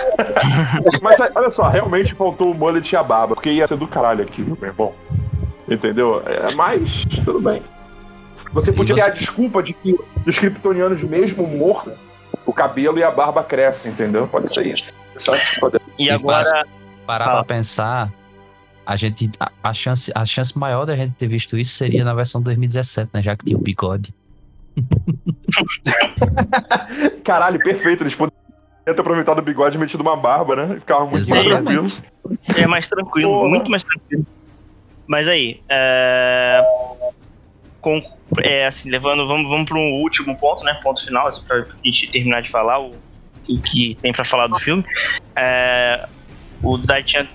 mas 1.02 1.18
olha 1.34 1.50
só, 1.50 1.68
realmente 1.68 2.14
faltou 2.14 2.50
o 2.50 2.54
mullet 2.54 2.90
e 2.90 2.96
a 2.96 3.02
barba, 3.02 3.34
porque 3.34 3.50
ia 3.50 3.66
ser 3.66 3.76
do 3.76 3.86
caralho 3.86 4.22
aqui, 4.22 4.42
meu 4.42 4.56
irmão. 4.62 4.92
Entendeu? 5.68 6.22
É, 6.26 6.54
mas, 6.54 7.04
tudo 7.24 7.40
bem. 7.40 7.62
Você 8.52 8.72
podia 8.72 8.94
você- 8.94 9.02
ter 9.02 9.10
a 9.10 9.14
desculpa 9.14 9.62
de 9.62 9.72
que 9.72 9.96
os 10.26 10.38
kryptonianos, 10.38 11.02
mesmo 11.02 11.46
mortos, 11.46 11.94
o 12.44 12.52
cabelo 12.52 12.98
e 12.98 13.04
a 13.04 13.10
barba 13.10 13.42
crescem, 13.42 13.92
entendeu? 13.92 14.26
Pode 14.26 14.52
ser 14.52 14.66
isso. 14.66 14.92
E 15.98 16.10
agora. 16.10 16.66
Parar 17.06 17.24
Fala. 17.24 17.44
pra 17.44 17.56
pensar, 17.56 18.12
a 18.86 18.96
gente. 18.96 19.30
A, 19.40 19.50
a 19.62 19.72
chance, 19.72 20.12
a 20.14 20.24
chance 20.24 20.56
maior 20.56 20.84
da 20.84 20.96
gente 20.96 21.14
ter 21.14 21.26
visto 21.26 21.56
isso 21.56 21.74
seria 21.74 22.04
na 22.04 22.14
versão 22.14 22.40
2017, 22.40 23.10
né? 23.12 23.22
Já 23.22 23.36
que 23.36 23.44
tinha 23.44 23.58
o 23.58 23.60
bigode. 23.60 24.14
Caralho, 27.24 27.58
perfeito. 27.58 28.02
Eles 28.02 28.14
poderiam 28.14 28.32
ter 28.84 28.98
aproveitado 29.00 29.38
o 29.38 29.42
bigode 29.42 29.76
e 29.76 29.80
metido 29.80 30.00
uma 30.00 30.16
barba, 30.16 30.56
né? 30.56 30.74
Ficava 30.80 31.06
muito 31.06 31.28
mais 31.28 31.44
tranquilo. 31.44 31.84
Exatamente. 31.84 32.12
É 32.62 32.66
mais 32.66 32.88
tranquilo, 32.88 33.30
Porra. 33.32 33.48
muito 33.48 33.70
mais 33.70 33.84
tranquilo. 33.84 34.26
Mas 35.06 35.28
aí, 35.28 35.60
é... 35.68 36.62
Com, 37.80 38.00
é, 38.44 38.66
assim, 38.66 38.88
levando, 38.90 39.26
vamos, 39.26 39.48
vamos 39.48 39.68
para 39.68 39.76
um 39.76 40.00
último 40.02 40.36
ponto, 40.38 40.62
né? 40.64 40.78
Ponto 40.82 41.04
final, 41.04 41.26
assim, 41.26 41.42
pra 41.42 41.64
gente 41.84 42.08
terminar 42.12 42.40
de 42.42 42.50
falar 42.50 42.80
o, 42.80 42.92
o 43.48 43.60
que 43.60 43.96
tem 44.00 44.12
pra 44.12 44.24
falar 44.24 44.46
do 44.46 44.58
filme. 44.58 44.84
É, 45.36 46.06
o 46.62 46.78
Dai 46.78 47.02
tinha 47.02 47.28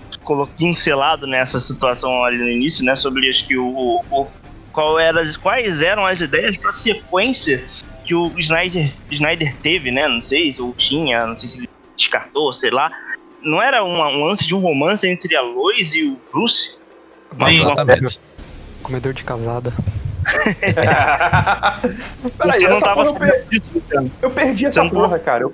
pincelado 0.57 1.27
nessa 1.27 1.59
situação 1.59 2.23
ali 2.23 2.37
no 2.37 2.47
início, 2.49 2.83
né? 2.85 2.95
Sobre 2.95 3.29
acho 3.29 3.45
que 3.45 3.57
o, 3.57 4.01
o- 4.09 4.27
qual 4.71 4.97
era, 4.99 5.21
quais 5.41 5.81
eram 5.81 6.05
as 6.05 6.21
ideias 6.21 6.55
pra 6.57 6.71
sequência 6.71 7.63
que 8.07 8.15
o 8.15 8.31
Snyder, 8.39 8.91
Snyder 9.11 9.55
teve, 9.57 9.91
né? 9.91 10.07
Não 10.07 10.21
sei 10.21 10.51
se 10.51 10.61
ou 10.61 10.73
tinha, 10.73 11.27
não 11.27 11.35
sei 11.35 11.49
se 11.49 11.57
ele 11.59 11.69
descartou, 11.95 12.51
sei 12.53 12.71
lá. 12.71 12.91
Não 13.41 13.61
era 13.61 13.83
uma- 13.83 14.07
um 14.07 14.23
lance 14.23 14.47
de 14.47 14.55
um 14.55 14.59
romance 14.59 15.07
entre 15.07 15.35
a 15.35 15.41
Lois 15.41 15.93
e 15.93 16.03
o 16.05 16.17
Bruce? 16.31 16.77
Mas 17.35 17.59
uma- 17.59 17.73
Exatamente. 17.73 18.19
Comedor 18.81 19.13
de 19.13 19.23
casada. 19.23 19.73
Peraí, 22.37 22.59
Você 22.59 22.67
não 22.67 22.79
tava 22.81 23.03
eu, 23.03 23.13
per- 23.13 23.27
sabendo 23.29 23.49
disso, 23.49 23.67
Luciano. 23.73 24.11
eu 24.21 24.31
perdi 24.31 24.63
Você 24.63 24.67
essa 24.67 24.83
não 24.83 24.89
porra, 24.89 25.19
cara. 25.19 25.43
Eu- 25.43 25.53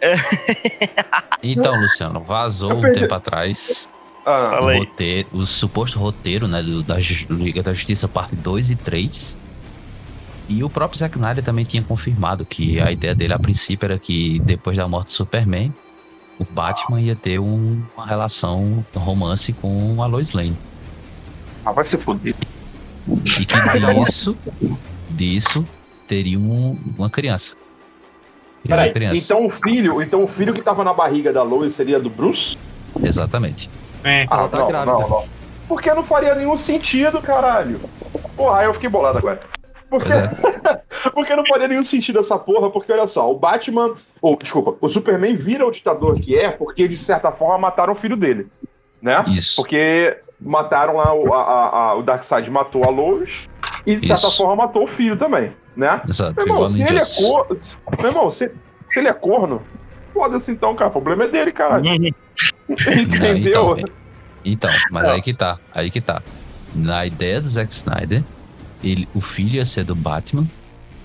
Então, 1.42 1.80
Luciano, 1.80 2.20
vazou 2.20 2.72
um 2.74 2.80
perdi- 2.82 3.00
tempo 3.00 3.14
atrás 3.14 3.88
Ah, 4.24 4.58
o, 4.60 4.78
roteiro, 4.78 5.28
o 5.32 5.46
suposto 5.46 5.98
roteiro, 5.98 6.46
né, 6.46 6.62
do- 6.62 6.82
da 6.82 6.96
Liga 7.30 7.62
da 7.62 7.72
Justiça 7.74 8.06
parte 8.06 8.36
2 8.36 8.70
e 8.70 8.76
3. 8.76 9.36
E 10.48 10.64
o 10.64 10.70
próprio 10.70 10.98
Zack 10.98 11.16
Snyder 11.16 11.44
também 11.44 11.64
tinha 11.64 11.82
confirmado 11.82 12.44
que 12.44 12.80
a 12.80 12.90
ideia 12.90 13.14
dele 13.14 13.34
a 13.34 13.38
princípio 13.38 13.84
era 13.84 13.98
que 13.98 14.38
depois 14.40 14.76
da 14.76 14.88
morte 14.88 15.08
do 15.08 15.12
Superman, 15.12 15.72
o 16.38 16.44
Batman 16.44 17.00
ia 17.00 17.14
ter 17.14 17.38
um- 17.38 17.82
uma 17.96 18.06
relação, 18.06 18.84
um 18.94 18.98
romance 18.98 19.52
com 19.52 20.02
a 20.02 20.06
Lois 20.06 20.32
Lane. 20.32 20.56
ah, 21.66 21.72
vai 21.72 21.84
se 21.84 21.98
fuder. 21.98 22.34
E 23.08 23.44
que 23.44 23.56
disso, 24.04 24.36
disso 25.10 25.66
teria 26.06 26.38
um- 26.38 26.78
uma 26.96 27.10
criança. 27.10 27.54
Teria 28.62 28.76
uma 28.76 28.82
Peraí, 28.82 28.92
criança. 28.92 29.22
então 29.22 29.44
o 29.46 29.50
filho, 29.50 30.00
então 30.02 30.24
o 30.24 30.26
filho 30.26 30.54
que 30.54 30.62
tava 30.62 30.82
na 30.82 30.94
barriga 30.94 31.30
da 31.32 31.42
Lois 31.42 31.74
seria 31.74 32.00
do 32.00 32.08
Bruce? 32.08 32.56
Exatamente. 33.02 33.68
É. 34.02 34.24
Ela 34.24 34.48
tá 34.48 34.58
não, 34.58 34.68
grávida. 34.68 34.92
não, 34.92 35.08
não. 35.08 35.24
Porque 35.68 35.92
não 35.92 36.02
faria 36.02 36.34
nenhum 36.34 36.56
sentido, 36.56 37.20
caralho. 37.20 37.80
Porra, 38.34 38.62
eu 38.64 38.72
fiquei 38.72 38.88
bolado 38.88 39.18
agora. 39.18 39.40
Porque, 39.90 40.08
Pois 40.10 41.12
porque 41.14 41.34
não 41.36 41.46
faria 41.46 41.68
nenhum 41.68 41.84
sentido 41.84 42.18
essa 42.18 42.38
porra, 42.38 42.68
porque 42.70 42.92
olha 42.92 43.06
só, 43.06 43.30
o 43.30 43.38
Batman, 43.38 43.94
ou 44.20 44.36
desculpa, 44.36 44.74
o 44.80 44.88
Superman 44.88 45.34
vira 45.34 45.66
o 45.66 45.70
ditador 45.70 46.18
que 46.20 46.36
é, 46.38 46.50
porque 46.50 46.86
de 46.86 46.96
certa 46.98 47.32
forma 47.32 47.56
mataram 47.58 47.92
o 47.94 47.96
filho 47.96 48.16
dele, 48.16 48.48
né? 49.00 49.24
Isso. 49.28 49.56
Porque 49.56 50.18
mataram 50.40 50.96
lá 50.96 51.12
o, 51.14 51.32
a, 51.32 51.42
a- 51.90 51.94
o 51.94 52.02
Darkseid 52.02 52.50
matou 52.50 52.84
a 52.84 52.90
Lois 52.90 53.48
e 53.86 53.96
de 53.96 54.06
certa 54.06 54.26
Isso. 54.28 54.36
forma 54.36 54.56
matou 54.56 54.84
o 54.84 54.88
filho 54.88 55.16
também, 55.16 55.52
né? 55.74 56.00
Exato. 56.08 56.34
Meu 56.36 56.46
irmão, 56.46 56.68
se 56.68 56.82
ele 56.82 56.98
é 57.00 57.04
corno. 57.26 57.56
Meu 57.98 58.06
irmão, 58.08 58.30
se, 58.30 58.50
se 58.90 58.98
ele 58.98 59.08
é 59.08 59.12
corno, 59.14 59.62
foda-se 60.12 60.50
então, 60.52 60.74
cara. 60.76 60.90
O 60.90 60.92
problema 60.92 61.24
é 61.24 61.28
dele, 61.28 61.50
caralho. 61.52 61.84
Não, 62.68 62.74
Entendeu? 62.76 63.76
então, 63.78 63.90
então, 64.44 64.70
mas 64.90 65.04
aí 65.08 65.22
que 65.22 65.32
tá, 65.34 65.58
aí 65.74 65.90
que 65.90 66.00
tá. 66.00 66.22
Na 66.74 67.06
ideia 67.06 67.40
do 67.40 67.48
Zack 67.48 67.72
Snyder, 67.72 68.22
ele, 68.82 69.08
o 69.14 69.20
filho 69.20 69.56
ia 69.56 69.66
ser 69.66 69.84
do 69.84 69.94
Batman, 69.94 70.46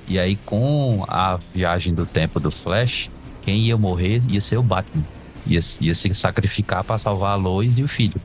e 0.08 0.20
aí 0.20 0.36
com 0.36 1.06
a 1.08 1.40
viagem 1.54 1.94
do 1.94 2.06
tempo 2.06 2.40
do 2.40 2.52
Flash, 2.52 3.10
quem 3.42 3.62
ia 3.62 3.78
morrer 3.78 4.22
ia 4.28 4.42
ser 4.42 4.58
o 4.58 4.64
Batman. 4.64 5.04
Ia, 5.46 5.60
ia 5.82 5.94
se 5.94 6.14
sacrificar 6.14 6.84
pra 6.84 6.98
salvar 6.98 7.32
a 7.32 7.36
Lois 7.36 7.78
e 7.78 7.84
o 7.84 7.88
filho. 7.88 8.20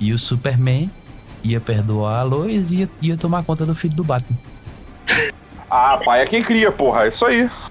E 0.00 0.12
o 0.12 0.18
Superman 0.18 0.90
ia 1.44 1.60
perdoar 1.60 2.20
a 2.20 2.22
Lois 2.22 2.72
e 2.72 2.78
ia, 2.80 2.90
ia 3.00 3.16
tomar 3.16 3.44
conta 3.44 3.64
do 3.64 3.74
filho 3.74 3.94
do 3.94 4.04
Batman. 4.04 4.38
Ah, 5.72 6.00
pai 6.04 6.22
é 6.22 6.26
quem 6.26 6.42
cria, 6.42 6.72
porra. 6.72 7.04
É 7.04 7.08
isso 7.10 7.24
aí. 7.24 7.48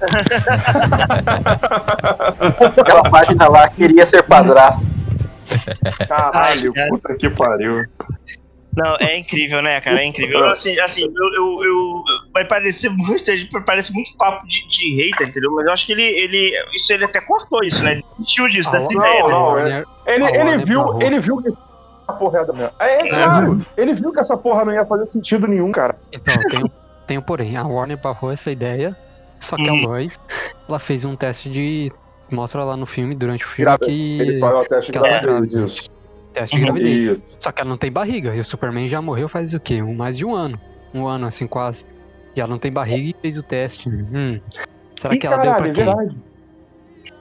Aquela 2.80 3.04
página 3.10 3.50
lá 3.50 3.68
queria 3.68 4.06
ser 4.06 4.24
padrasto. 4.24 4.82
Caralho, 6.08 6.70
Ai, 6.70 6.74
cara. 6.74 6.90
puta 6.90 7.14
que 7.16 7.30
pariu. 7.30 7.86
Não, 8.78 8.96
é 9.00 9.18
incrível, 9.18 9.62
né, 9.62 9.82
cara? 9.82 10.00
É 10.02 10.06
incrível. 10.06 10.46
Assim, 10.48 10.80
assim 10.80 11.02
eu, 11.04 11.34
eu, 11.36 11.64
eu- 11.66 12.04
vai 12.34 12.46
parecer 12.46 12.90
muito, 12.90 13.24
parece 13.66 13.92
muito 13.92 14.12
papo 14.18 14.46
de, 14.48 14.68
de 14.70 14.96
hater, 15.04 15.28
entendeu? 15.30 15.52
Mas 15.54 15.66
eu 15.66 15.74
acho 15.74 15.86
que 15.86 15.92
ele, 15.92 16.04
ele, 16.04 16.54
isso 16.76 16.94
ele 16.94 17.04
até 17.04 17.20
cortou 17.20 17.64
isso, 17.64 17.84
né? 17.84 17.94
Ele 17.94 18.04
desistiu 18.18 18.48
disso, 18.48 18.70
Ah, 18.70 18.74
dessa 18.74 18.94
não, 18.94 19.02
ideia. 19.02 19.24
né? 19.24 19.30
não, 19.30 19.44
Warner- 19.46 19.86
Ele, 20.06 20.24
A 20.26 20.30
ele 20.30 20.38
Warner 20.38 20.66
viu, 20.66 21.02
ele 21.02 21.20
viu 21.20 21.38
que 21.42 21.50
essa 21.50 22.14
porra 22.20 22.40
era 22.40 22.54
mesmo. 22.54 22.72
É, 22.80 22.94
é 23.06 23.10
claro. 23.10 23.66
Ele 23.76 23.94
viu 23.94 24.12
que 24.12 24.20
essa 24.20 24.38
porra 24.38 24.64
não 24.66 24.74
ia 24.74 24.86
fazer 24.86 25.06
sentido 25.08 25.48
nenhum, 25.48 25.72
cara. 25.72 25.98
Então, 26.14 26.36
tem 26.50 26.64
um, 26.64 26.68
tem 27.08 27.18
um 27.18 27.22
porém. 27.22 27.58
A 27.58 27.66
Warner 27.66 27.98
barrou 28.00 28.32
essa 28.32 28.52
ideia, 28.52 28.96
só 29.40 29.56
que 29.56 29.70
Hum. 29.70 29.84
a 29.84 29.88
Lois, 29.88 30.16
ela 30.68 30.80
fez 30.80 31.04
um 31.06 31.16
teste 31.16 31.50
de. 31.50 31.92
Mostra 32.32 32.64
lá 32.64 32.78
no 32.78 32.86
filme, 32.86 33.16
durante 33.16 33.44
o 33.44 33.48
filme, 33.50 33.76
que. 33.80 34.20
Ele 34.22 34.40
faz 34.40 34.54
o 34.56 34.64
teste 34.66 34.92
de 34.92 34.92
que 34.92 34.98
ela 35.06 35.20
grávida. 35.20 35.66
isso. 35.66 35.90
Teste 36.34 36.56
de 36.56 36.64
gravidez. 36.64 37.06
Isso. 37.06 37.24
Só 37.40 37.52
que 37.52 37.62
ela 37.62 37.70
não 37.70 37.78
tem 37.78 37.92
barriga. 37.92 38.36
E 38.36 38.40
o 38.40 38.44
Superman 38.44 38.88
já 38.88 39.02
morreu 39.02 39.28
faz 39.28 39.54
o 39.54 39.60
quê? 39.60 39.82
Um, 39.82 39.96
mais 39.96 40.18
de 40.18 40.26
um 40.26 40.34
ano. 40.36 40.60
Um 40.94 41.08
ano, 41.08 41.26
assim, 41.26 41.48
quase. 41.48 41.86
E 42.36 42.40
ela 42.42 42.50
não 42.50 42.60
tem 42.60 42.72
barriga 42.72 43.10
e 43.10 43.22
fez 43.22 43.38
o 43.38 43.44
teste. 43.44 43.90
Hum. 43.90 44.40
Será 45.00 45.16
Ih, 45.16 45.20
que 45.20 45.26
ela 45.28 45.38
caralho, 45.38 45.52
deu 45.52 45.58
pra 45.58 45.68
é 45.70 45.74
quem? 45.74 45.86
verdade. 45.86 46.18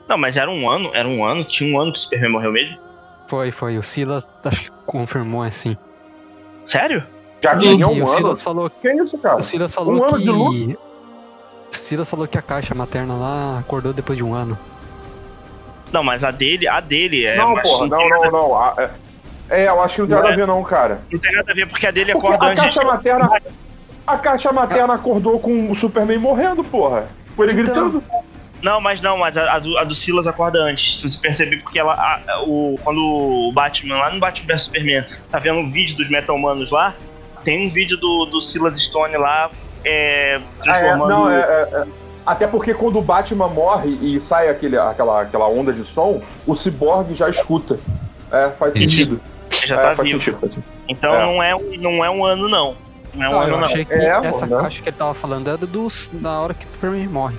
Não, 0.08 0.16
mas 0.18 0.36
era 0.36 0.50
um 0.50 0.68
ano, 0.68 0.90
era 0.94 1.06
um 1.08 1.24
ano, 1.24 1.44
tinha 1.44 1.74
um 1.74 1.80
ano 1.80 1.92
que 1.92 1.98
o 1.98 2.00
Superman 2.00 2.30
morreu 2.32 2.52
mesmo. 2.52 2.78
Foi, 3.28 3.50
foi. 3.50 3.76
O 3.78 3.82
Silas 3.82 4.26
acho 4.44 4.62
que 4.62 4.70
confirmou 4.86 5.42
assim. 5.42 5.76
Sério? 6.64 7.02
Já 7.42 7.54
E 7.56 7.60
tinha 7.60 7.86
o 7.86 7.92
um 7.92 7.96
ano. 8.02 8.08
Silas 8.08 8.40
falou, 8.42 8.70
Que 8.70 8.92
isso, 8.92 9.18
cara? 9.18 9.36
o 9.36 9.42
Silas 9.42 9.72
falou 9.72 9.96
Um 9.96 10.04
ano 10.04 10.16
que. 10.16 10.22
de 10.24 10.30
luto? 10.30 10.78
O 11.70 11.76
Silas 11.76 12.08
falou 12.08 12.26
que 12.26 12.38
a 12.38 12.42
caixa 12.42 12.74
materna 12.74 13.14
lá 13.14 13.58
acordou 13.58 13.92
depois 13.92 14.16
de 14.16 14.24
um 14.24 14.34
ano. 14.34 14.58
Não, 15.92 16.02
mas 16.04 16.22
a 16.24 16.30
dele, 16.30 16.68
a 16.68 16.80
dele 16.80 17.24
é 17.24 17.36
não, 17.36 17.54
porra, 17.56 17.86
não, 17.86 18.08
não, 18.08 18.30
não. 18.30 18.54
A, 18.56 18.74
é- 18.78 18.90
É, 19.50 19.68
eu 19.68 19.82
acho 19.82 19.94
que 19.94 20.00
não 20.02 20.08
tem 20.08 20.16
Não 20.16 20.22
nada 20.22 20.28
a 20.28 20.34
é? 20.34 20.36
ver, 20.36 20.46
não, 20.46 20.62
cara. 20.62 21.00
Não 21.10 21.18
tem 21.18 21.32
nada 21.32 21.50
a 21.50 21.54
ver 21.54 21.66
porque 21.66 21.86
a 21.86 21.90
dele 21.90 22.12
Porque 22.12 22.26
acorda 22.26 22.46
a 22.46 22.48
antes 22.50 22.62
caixa 22.64 22.80
de... 22.80 22.86
materna. 22.86 23.30
A 24.06 24.16
caixa 24.18 24.52
materna 24.52 24.94
acordou 24.94 25.38
com 25.40 25.70
o 25.70 25.76
Superman 25.76 26.18
morrendo, 26.18 26.62
porra. 26.64 27.06
Com 27.34 27.44
ele 27.44 27.52
Então. 27.60 27.90
gritando. 27.90 28.04
Não, 28.60 28.80
mas 28.80 29.00
não, 29.00 29.16
mas 29.16 29.36
a, 29.38 29.54
a 29.54 29.58
do, 29.60 29.78
a 29.78 29.84
do 29.84 29.94
Silas 29.94 30.26
acorda 30.26 30.58
antes. 30.58 31.00
Se 31.00 31.08
você 31.08 31.18
perceber, 31.20 31.58
porque 31.62 31.78
ela. 31.78 31.94
a- 31.94 32.40
o, 32.42 32.76
quando 32.84 32.98
o 33.00 33.52
Batman, 33.52 33.96
lá 33.98 34.10
no 34.10 34.18
Batman 34.20 34.46
vs 34.48 34.62
Superman, 34.64 35.04
tá 35.30 35.38
vendo 35.38 35.60
um 35.60 35.70
vídeo 35.70 35.96
dos 35.96 36.10
Meta-Humanos 36.10 36.70
lá, 36.70 36.94
tem 37.44 37.66
um 37.66 37.70
vídeo 37.70 37.96
do, 37.96 38.26
do 38.26 38.42
Silas 38.42 38.76
Stone 38.78 39.16
lá 39.16 39.50
é, 39.84 40.36
Ah, 40.36 40.40
é, 40.40 40.62
transformando. 40.62 41.08
não, 41.10 41.30
é, 41.30 41.38
é, 41.40 41.68
é. 41.72 41.84
Até 42.28 42.46
porque 42.46 42.74
quando 42.74 42.98
o 42.98 43.02
Batman 43.02 43.48
morre 43.48 43.88
e 44.02 44.20
sai 44.20 44.48
aquele, 44.50 44.76
aquela, 44.78 45.22
aquela 45.22 45.48
onda 45.48 45.72
de 45.72 45.84
som, 45.84 46.20
o 46.46 46.54
Cyborg 46.54 47.14
já 47.14 47.28
escuta. 47.30 47.78
É, 48.30 48.50
faz 48.50 48.76
Isso. 48.76 48.90
sentido. 48.96 49.20
já 49.66 49.76
é, 49.76 49.78
tá 49.82 49.94
faz 49.96 50.08
vivo. 50.08 50.18
sentido, 50.20 50.38
faz 50.38 50.52
sentido. 50.52 50.70
Então 50.86 51.14
É. 51.14 51.18
não, 51.20 51.42
é 51.42 51.56
um, 51.56 51.76
não 51.78 52.04
é 52.04 52.10
um 52.10 52.24
ano, 52.24 52.48
não. 52.48 52.74
Não 53.14 53.24
é 53.24 53.28
um 53.28 53.32
Não, 53.32 53.40
ano, 53.40 53.52
eu 53.54 53.58
não. 53.58 53.64
achei 53.66 53.84
que 53.86 53.92
É, 53.94 54.08
essa 54.26 54.46
né? 54.46 54.56
caixa 54.60 54.82
que 54.82 54.88
ele 54.90 54.96
tava 54.96 55.14
falando 55.14 55.48
era 55.48 55.56
do, 55.56 55.88
da 56.12 56.38
hora 56.40 56.52
que 56.52 56.66
o 56.66 56.68
Superman 56.72 57.08
morre. 57.08 57.36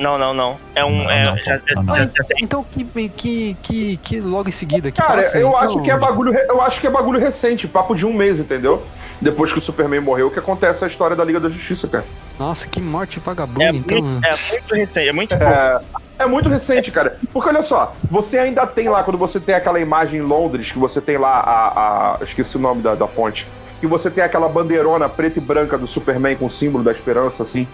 Não, 0.00 0.18
não, 0.18 0.34
não. 0.34 0.58
É 0.74 0.84
um. 0.84 1.04
Não, 1.04 1.08
é, 1.10 1.24
não, 1.26 1.36
já, 1.36 1.58
pô, 1.60 1.64
já- 1.68 1.82
não, 1.82 1.96
já- 1.96 2.04
não. 2.06 2.12
já 2.16 2.24
tem. 2.24 2.42
Então 2.42 2.64
que, 2.64 2.84
que, 3.10 3.56
que, 3.62 3.96
que 3.98 4.20
logo 4.20 4.48
em 4.48 4.52
seguida 4.52 4.90
que 4.90 5.00
Cara, 5.00 5.22
passa, 5.22 5.38
eu 5.38 5.48
então- 5.50 5.60
acho 5.60 5.80
que 5.82 5.90
é 5.92 5.96
bagulho. 5.96 6.34
Eu 6.34 6.60
acho 6.60 6.80
que 6.80 6.86
é 6.88 6.90
bagulho 6.90 7.20
recente, 7.20 7.68
papo 7.68 7.94
de 7.94 8.04
um 8.04 8.12
mês, 8.12 8.40
entendeu? 8.40 8.82
Depois 9.20 9.52
que 9.52 9.60
o 9.60 9.62
Superman 9.62 10.00
morreu, 10.00 10.28
que 10.32 10.38
acontece 10.40 10.84
a 10.84 10.88
história 10.88 11.14
da 11.14 11.22
Liga 11.24 11.38
da 11.38 11.48
Justiça, 11.48 11.86
cara. 11.86 12.04
Nossa, 12.38 12.66
que 12.66 12.80
morte 12.80 13.20
vagabunda, 13.20 13.64
É, 13.64 13.68
então. 13.70 14.02
muito, 14.02 14.26
é 14.26 14.30
muito 14.50 14.74
recente, 14.74 15.08
é 15.08 15.12
muito 15.12 15.34
É, 15.34 15.80
é 16.18 16.26
muito 16.26 16.48
recente, 16.48 16.90
cara. 16.90 17.16
Porque 17.32 17.48
olha 17.48 17.62
só, 17.62 17.92
você 18.10 18.38
ainda 18.38 18.66
tem 18.66 18.88
lá, 18.88 19.02
quando 19.04 19.16
você 19.16 19.38
tem 19.38 19.54
aquela 19.54 19.78
imagem 19.78 20.20
em 20.20 20.22
Londres, 20.22 20.72
que 20.72 20.78
você 20.78 21.00
tem 21.00 21.16
lá 21.16 21.40
a. 21.40 22.16
a- 22.20 22.24
esqueci 22.24 22.56
o 22.56 22.60
nome 22.60 22.82
da, 22.82 22.94
da 22.94 23.06
fonte. 23.06 23.46
Que 23.80 23.86
você 23.86 24.10
tem 24.10 24.24
aquela 24.24 24.48
bandeirona 24.48 25.08
preta 25.08 25.38
e 25.38 25.42
branca 25.42 25.76
do 25.78 25.86
Superman 25.86 26.36
com 26.36 26.46
o 26.46 26.50
símbolo 26.50 26.82
da 26.82 26.90
esperança, 26.92 27.42
assim. 27.42 27.68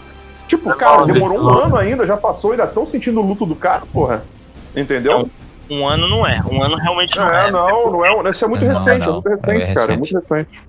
Tipo, 0.48 0.74
cara, 0.74 1.04
demorou 1.04 1.40
um 1.40 1.48
ano 1.48 1.76
ainda, 1.76 2.06
já 2.06 2.16
passou, 2.16 2.50
ainda 2.50 2.64
estão 2.64 2.84
sentindo 2.84 3.20
o 3.20 3.26
luto 3.26 3.46
do 3.46 3.54
cara, 3.54 3.82
porra. 3.92 4.24
Entendeu? 4.76 5.30
Um 5.70 5.86
ano 5.86 6.08
não 6.08 6.26
é. 6.26 6.42
Um 6.50 6.60
ano 6.60 6.76
realmente 6.76 7.16
não 7.16 7.28
é. 7.32 7.48
É, 7.48 7.50
não, 7.52 7.92
não 7.92 8.04
é. 8.04 8.30
Isso 8.30 8.44
é 8.44 8.48
muito 8.48 8.64
Não, 8.66 8.74
recente, 8.74 9.02
é 9.02 9.06
não, 9.06 9.12
muito 9.14 9.28
é 9.28 9.34
recente, 9.34 9.74
cara. 9.74 9.92
É 9.92 9.96
muito 9.96 10.14
recente. 10.16 10.60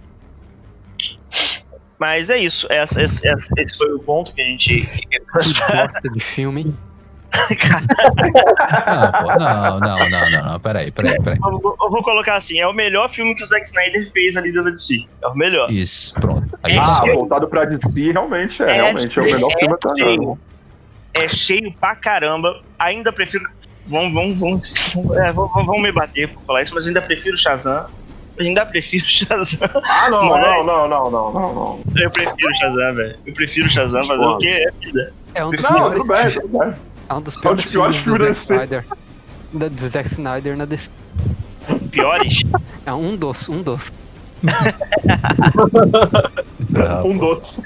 Mas 2.01 2.31
é 2.31 2.37
isso. 2.39 2.65
Essa, 2.71 2.99
esse, 3.03 3.27
esse- 3.27 3.53
esse 3.59 3.77
foi 3.77 3.93
o 3.93 3.99
ponto 3.99 4.33
que 4.33 4.41
a 4.41 4.43
gente. 4.45 4.87
Que 4.87 5.19
bosta 5.31 6.09
de 6.11 6.19
filme. 6.19 6.73
Não, 7.31 9.11
pô, 9.11 9.39
não, 9.39 9.79
não, 9.79 9.79
não, 9.79 9.95
não, 10.31 10.51
não, 10.51 10.59
peraí, 10.59 10.91
peraí, 10.91 11.15
peraí. 11.21 11.37
Eu 11.43 11.59
vou, 11.59 11.77
eu 11.81 11.89
vou 11.89 12.03
colocar 12.03 12.35
assim: 12.35 12.59
é 12.59 12.67
o 12.67 12.73
melhor 12.73 13.07
filme 13.09 13.33
que 13.35 13.43
o 13.43 13.45
Zack 13.45 13.65
Snyder 13.65 14.11
fez 14.11 14.35
ali 14.35 14.49
dentro 14.51 14.65
da 14.65 14.71
DC. 14.71 15.05
É 15.23 15.27
o 15.27 15.35
melhor. 15.35 15.71
Isso, 15.71 16.13
pronto. 16.15 16.57
É, 16.63 16.77
Ah, 16.77 16.99
cheio. 17.01 17.13
voltado 17.13 17.47
pra 17.47 17.65
DC, 17.65 18.11
realmente 18.11 18.61
é. 18.63 18.69
É 18.69 18.73
realmente 18.73 19.17
é 19.17 19.21
o 19.21 19.25
melhor 19.25 19.49
cheio, 19.49 19.59
filme 19.59 19.75
até 19.75 19.95
cheio. 20.03 20.21
agora. 20.23 20.39
É 21.13 21.27
cheio 21.27 21.73
pra 21.79 21.95
caramba. 21.95 22.61
Ainda 22.79 23.13
prefiro. 23.13 23.47
Vamos, 23.87 24.13
vamos, 24.13 24.37
vamos, 24.39 24.73
vamos, 24.93 25.17
é, 25.17 25.31
vamos, 25.31 25.51
vamos 25.53 25.81
me 25.81 25.91
bater 25.91 26.27
por 26.29 26.43
falar 26.43 26.63
isso, 26.63 26.73
mas 26.75 26.85
ainda 26.87 27.01
prefiro 27.01 27.37
Shazam. 27.37 27.85
Eu 28.41 28.47
ainda 28.47 28.65
prefiro 28.65 29.05
Shazam. 29.07 29.59
Ah, 29.83 30.09
não, 30.09 30.25
Mas- 30.29 30.41
não, 30.45 30.65
não, 30.65 30.87
não, 30.89 31.11
não, 31.11 31.31
não, 31.31 31.53
não. 31.53 31.83
Eu 31.95 32.09
prefiro 32.09 32.53
Shazam, 32.55 32.95
velho. 32.95 33.15
Eu 33.25 33.33
prefiro 33.33 33.69
Shazam 33.69 34.03
fazer 34.03 34.25
o 34.25 34.37
quê? 34.39 34.47
É 34.67 34.71
vida. 34.85 35.13
É 35.35 35.45
um 35.45 35.51
dos 35.51 35.61
Não, 35.63 35.69
piores, 35.73 35.97
tudo 35.97 36.07
bem, 36.07 36.31
tudo 36.33 36.47
bem. 36.59 36.73
é 37.09 37.13
um 37.13 37.21
dos 37.21 37.35
É 37.35 37.37
um 37.37 37.41
piores, 37.41 37.63
dos 37.63 37.71
piores 37.71 37.97
filmes 37.97 38.19
do 38.19 38.33
Zack 38.33 38.41
Snyder. 38.41 38.85
Da, 39.53 39.67
do 39.67 39.89
Zack 39.89 40.07
Snyder 40.09 40.57
na 40.57 40.65
DC. 40.65 40.89
Piores? 41.91 42.39
É 42.85 42.93
um 42.93 43.15
dos, 43.15 43.47
um 43.47 43.61
dos. 43.61 43.91
Não, 46.69 47.05
Um 47.05 47.17
doce. 47.17 47.61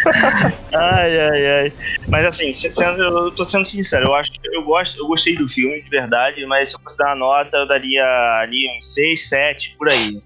Ai, 0.74 1.20
ai, 1.20 1.46
ai. 1.62 1.74
Mas 2.10 2.26
assim, 2.26 2.52
se- 2.52 2.70
sendo, 2.72 3.02
eu 3.02 3.32
tô 3.32 3.46
sendo 3.46 3.64
sincero, 3.66 4.08
eu 4.08 4.16
acho 4.16 4.32
que 4.32 4.40
eu 4.52 4.64
gosto, 4.64 4.98
eu 5.00 5.08
gostei 5.08 5.38
do 5.38 5.48
filme, 5.48 5.82
de 5.82 5.90
verdade, 5.90 6.46
mas 6.46 6.70
se 6.70 6.76
eu 6.76 6.80
fosse 6.82 6.98
dar 6.98 7.08
uma 7.08 7.16
nota, 7.16 7.56
eu 7.58 7.68
daria 7.68 8.04
ali 8.42 8.68
uns 8.78 8.94
6, 8.94 9.30
7, 9.30 9.76
por 9.78 9.90
aí. 9.90 10.20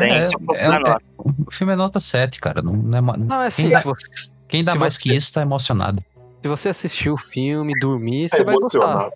Tem, 0.00 0.12
é, 0.12 0.20
é- 0.54 0.70
dar 0.70 0.80
nota. 0.80 1.02
o 1.46 1.50
filme 1.52 1.72
é 1.72 1.76
nota 1.76 2.00
7, 2.00 2.40
cara. 2.40 2.62
Não, 2.62 2.72
não 2.72 2.98
é, 2.98 3.16
Não, 3.18 3.42
é 3.42 3.46
assim, 3.46 3.62
Quem 3.64 3.70
dá- 3.72 3.78
se 3.80 3.84
você, 3.84 4.06
quem 4.48 4.64
dá 4.64 4.72
se 4.72 4.78
mais 4.78 4.94
você- 4.94 5.00
que 5.00 5.14
isso 5.14 5.32
tá 5.32 5.42
emocionado. 5.42 6.02
se 6.42 6.48
você 6.48 6.68
assistir 6.68 7.10
o 7.10 7.16
filme, 7.16 7.72
dormir, 7.80 8.26
É 8.26 8.28
você 8.28 8.44
vai 8.44 8.54
gostar. 8.54 8.78
emocionado. 8.78 9.12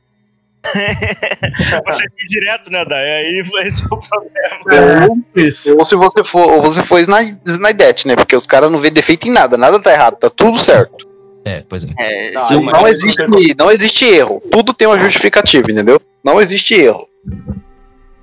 Você 1.87 2.05
foi 2.09 2.29
direto, 2.29 2.71
né, 2.71 2.85
Dai? 2.85 3.03
Aí 3.03 3.43
esse 3.63 3.83
é 3.83 3.87
o 3.87 3.99
problema. 3.99 5.23
Isso. 5.35 5.75
Ou 5.75 5.85
se 5.87 5.97
você 5.97 6.23
for, 6.23 6.53
ou 6.53 6.61
você 6.61 6.83
for 6.83 6.99
Snydete, 7.01 8.07
né? 8.07 8.15
Porque 8.15 8.37
os 8.37 8.47
caras 8.47 8.71
não 8.71 8.79
vê 8.79 8.91
defeito 8.91 9.27
em 9.27 9.31
nada, 9.33 9.57
nada 9.57 9.81
tá 9.81 9.91
errado, 9.91 10.17
tá 10.17 10.29
tudo 10.29 10.59
certo. 10.59 11.09
É, 11.47 11.65
pois 11.67 11.85
é. 11.85 11.89
É, 11.99 12.33
Não, 12.33 12.63
não 12.65 12.87
existe, 12.87 13.23
não 13.23 13.65
não 13.65 13.71
existe 13.71 14.05
erro. 14.05 14.39
Tudo 14.53 14.75
tem 14.75 14.87
uma 14.87 14.99
justificativa, 14.99 15.71
entendeu? 15.71 15.99
Não 16.23 16.39
existe 16.39 16.75
erro. 16.75 17.09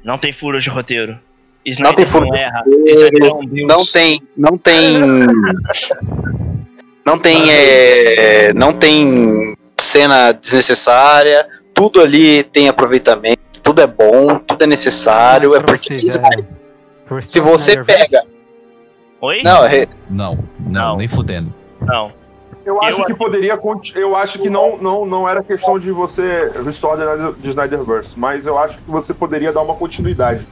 não 0.03 0.17
tem 0.19 0.31
furos 0.31 0.63
de 0.63 0.69
roteiro. 0.69 1.19
Não 1.67 1.73
Snyder 1.73 1.95
tem 1.95 2.05
furo. 2.05 2.25
não 2.27 2.35
é. 2.37 2.49
Não 3.67 3.85
tem, 3.85 4.21
não 4.37 4.57
tem, 4.57 4.99
não 7.05 7.17
tem, 7.19 7.51
é, 7.51 8.53
não 8.53 8.73
tem 8.73 9.53
cena 9.79 10.31
desnecessária. 10.31 11.47
Tudo 11.73 12.01
ali 12.01 12.43
tem 12.43 12.67
aproveitamento. 12.69 13.37
Tudo 13.61 13.81
é 13.81 13.87
bom, 13.87 14.39
tudo 14.39 14.63
é 14.63 14.67
necessário. 14.67 15.55
É 15.55 15.59
porque 15.61 15.93
é, 15.93 15.97
se 17.21 17.39
você 17.39 17.71
Snyderverse, 17.71 18.09
pega, 18.09 18.23
Oi? 19.21 19.41
não, 19.43 19.65
é- 19.65 19.85
Não, 20.09 20.37
não, 20.59 20.71
Não. 20.71 20.97
nem 20.97 21.07
fudendo. 21.07 21.53
Não. 21.81 22.11
Eu 22.65 22.81
acho 22.83 23.01
Eu 23.01 23.05
que 23.05 23.13
poderia. 23.13 23.57
Eu 23.95 24.15
acho 24.15 24.39
que 24.39 24.49
não, 24.49 24.77
não, 24.77 25.05
não 25.05 25.27
era 25.29 25.41
questão 25.41 25.79
de 25.79 25.89
você 25.91 26.51
the- 26.53 27.33
de 27.41 27.49
Snyderverse, 27.49 28.13
mas 28.17 28.45
eu 28.45 28.57
acho 28.57 28.77
que 28.79 28.89
você 28.89 29.13
poderia 29.13 29.53
dar 29.53 29.61
uma 29.61 29.75
continuidade. 29.75 30.45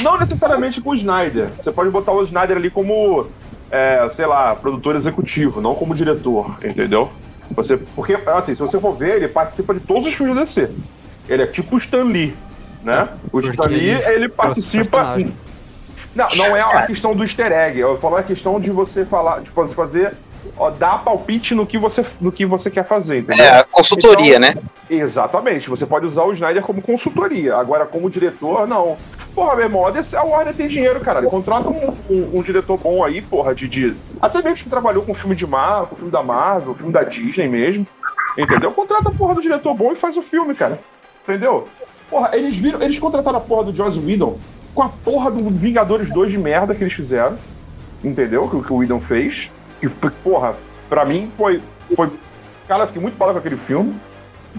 Não 0.00 0.18
necessariamente 0.18 0.80
com 0.80 0.90
o 0.90 0.94
Snyder. 0.94 1.50
Você 1.56 1.72
pode 1.72 1.90
botar 1.90 2.12
o 2.12 2.22
Snyder 2.22 2.56
ali 2.56 2.70
como, 2.70 3.26
é, 3.70 4.08
sei 4.14 4.26
lá, 4.26 4.54
produtor 4.54 4.96
executivo, 4.96 5.60
não 5.60 5.74
como 5.74 5.94
diretor, 5.94 6.56
entendeu? 6.64 7.10
Você, 7.54 7.76
porque, 7.76 8.14
assim, 8.26 8.54
se 8.54 8.60
você 8.60 8.80
for 8.80 8.92
ver, 8.96 9.16
ele 9.16 9.28
participa 9.28 9.74
de 9.74 9.80
todos 9.80 10.06
os 10.06 10.14
filmes 10.14 10.34
da 10.34 10.44
DC. 10.44 10.70
Ele 11.28 11.42
é 11.42 11.46
tipo 11.46 11.76
o 11.76 11.78
Stan 11.78 12.04
Lee, 12.04 12.34
né? 12.82 13.16
O 13.26 13.30
Porque 13.30 13.50
Stan 13.50 13.66
Lee, 13.68 13.90
ele 13.90 14.04
ele 14.06 14.28
participa. 14.28 14.98
personagem. 14.98 15.34
Não, 16.14 16.28
não 16.36 16.56
é 16.56 16.60
a 16.60 16.86
questão 16.86 17.14
do 17.14 17.22
easter 17.22 17.50
egg. 17.52 17.78
Eu 17.78 17.98
falo 17.98 18.16
a 18.16 18.22
questão 18.22 18.60
de 18.60 18.70
você 18.70 19.04
falar, 19.04 19.40
de 19.40 19.50
fazer, 19.50 20.14
dar 20.78 21.02
palpite 21.02 21.54
no 21.54 21.66
que 21.66 21.78
você, 21.78 22.04
no 22.20 22.30
que 22.30 22.44
você 22.46 22.70
quer 22.70 22.86
fazer, 22.86 23.18
entendeu? 23.18 23.44
é 23.44 23.64
consultoria, 23.64 24.38
né? 24.38 24.54
Exatamente. 24.88 25.68
Você 25.70 25.86
pode 25.86 26.06
usar 26.06 26.22
o 26.24 26.32
Snyder 26.32 26.62
como 26.62 26.82
consultoria. 26.82 27.56
Agora, 27.56 27.86
como 27.86 28.10
diretor, 28.10 28.66
não. 28.68 28.96
Porra, 29.34 29.56
meu 29.56 29.64
irmão, 29.64 29.84
a 29.86 30.22
Warner 30.24 30.54
tem 30.54 30.68
dinheiro, 30.68 31.00
cara. 31.00 31.22
Contrata 31.22 31.68
um, 31.68 31.94
um- 32.10 32.30
um 32.38 32.42
diretor 32.42 32.76
bom 32.78 33.02
aí, 33.02 33.22
porra, 33.22 33.54
de, 33.54 33.66
de- 33.66 33.94
Até 34.20 34.42
mesmo 34.42 34.64
que 34.64 34.70
trabalhou 34.70 35.02
com 35.02 35.14
filme 35.14 35.34
de 35.34 35.46
Marvel, 35.46 35.86
com 35.86 35.96
filme 35.96 36.10
da 36.12 36.22
Marvel, 36.22 36.74
filme 36.74 36.92
da 36.92 37.02
Disney 37.02 37.48
mesmo. 37.48 37.86
Entendeu? 38.36 38.70
Contrata 38.72 39.08
a 39.08 39.12
porra 39.12 39.34
do 39.34 39.40
diretor 39.42 39.74
bom 39.74 39.92
e 39.92 39.96
faz 39.96 40.16
o 40.16 40.22
filme, 40.22 40.54
cara. 40.54 40.78
Entendeu? 41.26 41.66
Porra, 42.10 42.36
eles 42.36 42.54
viram. 42.56 42.82
Eles 42.82 42.98
contrataram 42.98 43.38
a 43.38 43.40
porra 43.40 43.64
do 43.64 43.74
Joss 43.76 43.98
Whedon 43.98 44.38
com 44.74 44.82
a 44.82 44.88
porra 44.88 45.30
do 45.30 45.48
Vingadores 45.50 46.10
2 46.10 46.30
de 46.30 46.38
merda 46.38 46.74
que 46.74 46.82
eles 46.84 46.92
fizeram. 46.92 47.36
Entendeu? 48.04 48.48
Que, 48.48 48.56
o 48.56 48.62
que 48.62 48.72
o 48.72 48.76
Whedon 48.76 49.00
fez. 49.00 49.50
E, 49.82 49.88
porra, 49.88 50.54
pra 50.88 51.04
mim 51.04 51.30
foi. 51.36 51.60
foi 51.96 52.10
cara, 52.68 52.84
eu 52.84 52.86
fiquei 52.86 53.02
muito 53.02 53.16
bala 53.18 53.32
com 53.32 53.38
aquele 53.38 53.56
filme. 53.56 53.94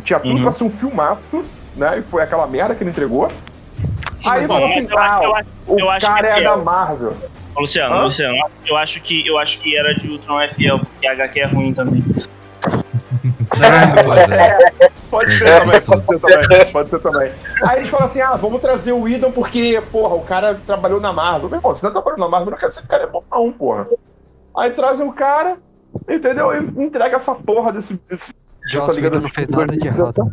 Tinha 0.03 0.19
tudo 0.19 0.35
Uhum. 0.35 0.43
pra 0.43 0.51
ser 0.51 0.63
um 0.63 0.69
filmaço, 0.71 1.43
né? 1.75 1.99
E 1.99 2.01
foi 2.01 2.21
aquela 2.23 2.45
merda 2.47 2.75
que 2.75 2.83
ele 2.83 2.89
entregou. 2.89 3.31
Aí 4.25 4.47
falou 4.47 4.65
assim, 4.65 4.87
eu 4.89 4.97
acho- 4.97 4.97
ah, 4.97 5.19
eu 5.23 5.35
acho- 5.35 5.47
o 5.67 5.79
eu 5.79 5.89
acho 5.89 6.05
cara 6.07 6.27
que 6.27 6.33
é 6.33 6.39
é. 6.39 6.43
da 6.43 6.57
Marvel. 6.57 7.13
Ô, 7.55 7.61
Luciano, 7.61 7.95
Hã? 7.95 8.03
Luciano, 8.05 8.37
eu 8.65 8.75
acho 8.77 8.99
que 9.01 9.27
eu 9.27 9.37
acho 9.37 9.59
que 9.59 9.77
era 9.77 9.93
de 9.93 10.09
Ultron 10.09 10.41
é 10.41 10.47
fiel, 10.49 10.79
porque 10.79 11.05
a 11.07 11.11
HQ 11.11 11.39
é 11.39 11.45
ruim 11.45 11.73
também. 11.73 12.03
É. 13.61 14.93
Pode 15.13 15.31
ser 15.37 15.45
também, 15.45 15.79
pode 15.81 16.07
ser 16.07 16.19
também, 16.19 16.71
pode 16.71 16.89
ser 16.89 16.99
também. 16.99 17.31
Aí 17.67 17.77
eles 17.77 17.89
falam 17.89 18.07
assim, 18.07 18.19
ah, 18.19 18.35
vamos 18.35 18.59
trazer 18.59 18.93
o 18.93 19.07
Idon 19.07 19.31
porque, 19.31 19.79
porra, 19.91 20.15
o 20.15 20.21
cara 20.21 20.59
trabalhou 20.65 20.99
na 20.99 21.13
Marvel. 21.13 21.49
Meu 21.49 21.59
irmão, 21.59 21.75
você 21.75 21.85
não 21.85 21.93
trabalhou 21.93 22.17
na 22.17 22.27
Marvel, 22.27 22.47
eu 22.47 22.51
não 22.51 22.57
quero 22.57 22.69
dizer 22.69 22.81
que 22.81 22.87
o 22.87 22.89
cara 22.89 23.03
é 23.03 23.07
bom 23.07 23.23
não, 23.31 23.51
porra. 23.51 23.85
Aí 24.57 24.71
trazem 24.71 25.07
o 25.07 25.13
cara, 25.13 25.57
entendeu? 26.07 26.51
E 26.53 26.83
entrega 26.83 27.17
essa 27.17 27.33
porra 27.35 27.71
desse... 27.71 27.99
desse 28.09 28.33
dessa 28.71 28.85
Joss 28.85 28.95
Liga 28.95 29.09
da 29.09 29.19
não 29.19 29.29
fez 29.29 29.47
nada 29.47 29.75
de 29.77 29.87
errado. 29.87 30.31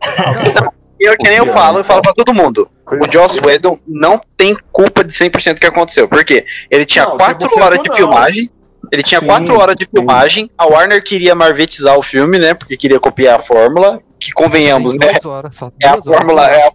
2017. 0.00 0.78
Eu, 1.00 1.16
que 1.16 1.28
nem 1.28 1.38
eu 1.38 1.46
falo, 1.46 1.78
eu 1.78 1.84
falo 1.84 2.02
pra 2.02 2.12
todo 2.12 2.34
mundo. 2.34 2.68
O 2.86 3.12
Joss 3.12 3.40
Whedon 3.44 3.78
não 3.86 4.20
tem 4.36 4.56
culpa 4.72 5.04
de 5.04 5.12
100% 5.12 5.54
do 5.54 5.60
que 5.60 5.66
aconteceu. 5.66 6.08
Por 6.08 6.24
quê? 6.24 6.44
Ele 6.70 6.84
tinha 6.84 7.04
Não, 7.04 7.16
4 7.16 7.48
100% 7.48 7.62
horas 7.62 7.78
de 7.78 7.88
não. 7.88 7.96
filmagem. 7.96 8.50
Ele 8.90 9.02
tinha 9.02 9.20
Sim, 9.20 9.26
4 9.26 9.54
horas 9.58 9.76
de 9.76 9.84
sim. 9.84 9.90
filmagem. 9.94 10.50
A 10.58 10.66
Warner 10.66 11.02
queria 11.04 11.34
marvetizar 11.34 11.96
o 11.96 12.02
filme, 12.02 12.38
né? 12.38 12.54
Porque 12.54 12.76
queria 12.76 12.98
copiar 12.98 13.36
a 13.36 13.38
fórmula. 13.38 14.00
Que 14.18 14.32
convenhamos, 14.32 14.94
né? 14.94 15.06
duas 15.06 15.24
horas 15.24 15.54
só. 15.54 15.70
É 15.80 15.88
a 15.88 15.96
fórmula, 16.02 16.46
é 16.46 16.66
a, 16.66 16.70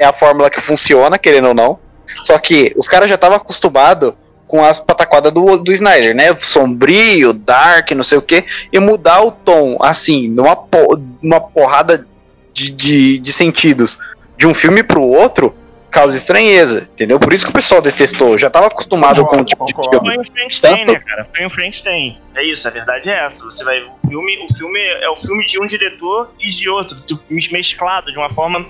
é 0.00 0.04
a 0.04 0.12
fórmula 0.12 0.50
que 0.50 0.60
funciona, 0.60 1.18
querendo 1.18 1.48
ou 1.48 1.54
não. 1.54 1.78
Só 2.06 2.38
que 2.38 2.74
os 2.76 2.88
caras 2.88 3.08
já 3.08 3.14
estavam 3.14 3.38
acostumados 3.38 4.12
com 4.52 4.62
as 4.62 4.78
pataquadas 4.78 5.32
do, 5.32 5.56
do 5.62 5.72
Snyder, 5.72 6.14
né? 6.14 6.34
Sombrio, 6.36 7.32
dark, 7.32 7.90
não 7.92 8.02
sei 8.02 8.18
o 8.18 8.22
quê. 8.22 8.44
E 8.70 8.78
mudar 8.78 9.22
o 9.24 9.30
tom, 9.30 9.78
assim, 9.80 10.28
numa, 10.28 10.54
po- 10.54 11.00
numa 11.22 11.40
porrada 11.40 12.06
de, 12.52 12.70
de, 12.72 13.18
de 13.18 13.32
sentidos 13.32 13.98
de 14.36 14.46
um 14.46 14.52
filme 14.52 14.82
pro 14.82 15.00
outro, 15.02 15.54
causa 15.90 16.14
estranheza, 16.14 16.86
entendeu? 16.92 17.18
Por 17.18 17.32
isso 17.32 17.46
que 17.46 17.50
o 17.50 17.54
pessoal 17.54 17.80
detestou. 17.80 18.36
Já 18.36 18.50
tava 18.50 18.66
acostumado 18.66 19.24
com 19.24 19.36
o 19.38 19.44
tipo 19.44 19.64
de 19.64 19.72
Concordo. 19.72 20.00
filme. 20.06 20.14
Foi 20.16 20.22
um 20.22 20.26
Frankenstein, 20.26 20.76
Tanto- 20.86 20.92
né, 20.92 21.00
cara? 21.00 21.28
Foi 21.34 21.46
um 21.46 21.50
Frankenstein. 21.50 22.18
É 22.34 22.44
isso, 22.44 22.68
a 22.68 22.70
verdade 22.70 23.08
é 23.08 23.24
essa. 23.24 23.42
Você 23.46 23.64
vai. 23.64 23.78
O 23.80 24.06
filme, 24.06 24.46
o 24.50 24.54
filme 24.54 24.80
é 24.80 25.08
o 25.08 25.16
filme 25.16 25.46
de 25.46 25.58
um 25.62 25.66
diretor 25.66 26.30
e 26.38 26.50
de 26.50 26.68
outro, 26.68 27.00
tipo, 27.00 27.22
mesclado 27.50 28.12
de 28.12 28.18
uma 28.18 28.28
forma 28.34 28.66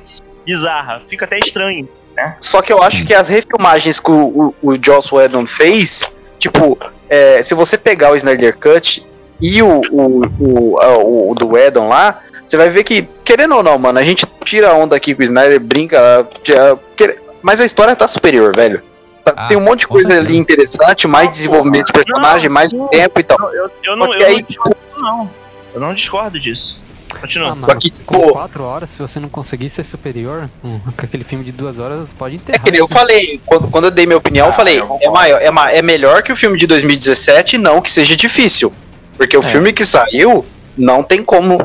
bizarra. 0.46 1.02
Fica 1.08 1.24
até 1.24 1.40
estranho. 1.40 1.88
Só 2.40 2.60
que 2.62 2.72
eu 2.72 2.82
acho 2.82 3.04
que 3.04 3.14
as 3.14 3.28
refilmagens 3.28 3.98
que 4.00 4.10
o, 4.10 4.54
o, 4.62 4.70
o 4.72 4.74
Joss 4.84 5.14
Whedon 5.14 5.46
fez, 5.46 6.18
tipo, 6.38 6.78
é, 7.08 7.42
se 7.42 7.54
você 7.54 7.76
pegar 7.78 8.10
o 8.12 8.16
Snyder 8.16 8.56
Cut 8.58 9.06
e 9.40 9.62
o, 9.62 9.80
o, 9.90 10.22
o, 10.38 11.30
o 11.30 11.34
do 11.34 11.48
Whedon 11.52 11.88
lá, 11.88 12.20
você 12.44 12.56
vai 12.56 12.68
ver 12.68 12.84
que, 12.84 13.08
querendo 13.24 13.56
ou 13.56 13.62
não, 13.62 13.78
mano, 13.78 13.98
a 13.98 14.02
gente 14.02 14.26
tira 14.44 14.70
a 14.70 14.74
onda 14.74 14.96
aqui 14.96 15.14
com 15.14 15.20
o 15.20 15.24
Snyder, 15.24 15.60
brinca, 15.60 16.26
quer- 16.96 17.18
mas 17.40 17.60
a 17.60 17.64
história 17.64 17.94
tá 17.96 18.06
superior, 18.06 18.54
velho. 18.54 18.82
Tá- 19.24 19.34
Ah, 19.36 19.46
tem 19.46 19.56
um 19.56 19.60
monte 19.60 19.80
de 19.80 19.88
coisa 19.88 20.18
ali 20.18 20.36
interessante, 20.36 21.06
mais 21.06 21.30
desenvolvimento 21.30 21.86
de 21.86 21.92
personagem, 21.92 22.50
mais 22.50 22.72
não. 22.72 22.88
tempo 22.88 23.20
e 23.20 23.22
tal. 23.22 23.38
Eu, 23.54 23.70
eu 23.84 23.96
não, 23.96 24.06
eu 24.06 24.12
que 24.12 24.18
não 24.18 24.26
aí, 24.26 24.42
discordo, 24.42 24.76
não. 24.98 25.30
Eu 25.74 25.80
não 25.80 25.94
discordo 25.94 26.40
disso. 26.40 26.82
Continua. 27.20 27.52
Ah, 27.56 27.60
Só 27.60 27.74
que, 27.74 27.90
com 28.04 28.18
tipo- 28.18 28.32
quatro 28.32 28.64
horas, 28.64 28.90
se 28.90 28.98
você 28.98 29.20
não 29.20 29.28
conseguir 29.28 29.70
ser 29.70 29.84
superior, 29.84 30.48
com 30.60 30.78
com 30.96 31.04
aquele 31.04 31.24
filme 31.24 31.44
de 31.44 31.52
duas 31.52 31.78
horas, 31.78 32.08
pode 32.18 32.34
É 32.34 32.38
enterrar. 32.38 32.62
que 32.64 32.70
nem 32.70 32.80
eu 32.80 32.88
falei, 32.88 33.40
quando, 33.46 33.68
quando 33.68 33.84
eu 33.86 33.90
dei 33.90 34.06
minha 34.06 34.18
opinião, 34.18 34.46
eu 34.46 34.50
Ah, 34.50 34.54
falei, 34.54 34.78
eu 34.80 34.98
é, 35.00 35.08
maior, 35.10 35.40
é, 35.42 35.50
ma- 35.50 35.70
é 35.72 35.82
melhor 35.82 36.22
que 36.22 36.32
o 36.32 36.36
filme 36.36 36.58
de 36.58 36.66
2017, 36.66 37.58
não 37.58 37.80
que 37.80 37.90
seja 37.90 38.16
difícil. 38.16 38.72
Porque 39.16 39.36
o 39.36 39.40
É. 39.40 39.42
filme 39.42 39.72
que 39.72 39.84
saiu, 39.84 40.44
não 40.76 41.02
tem 41.02 41.22
como. 41.22 41.58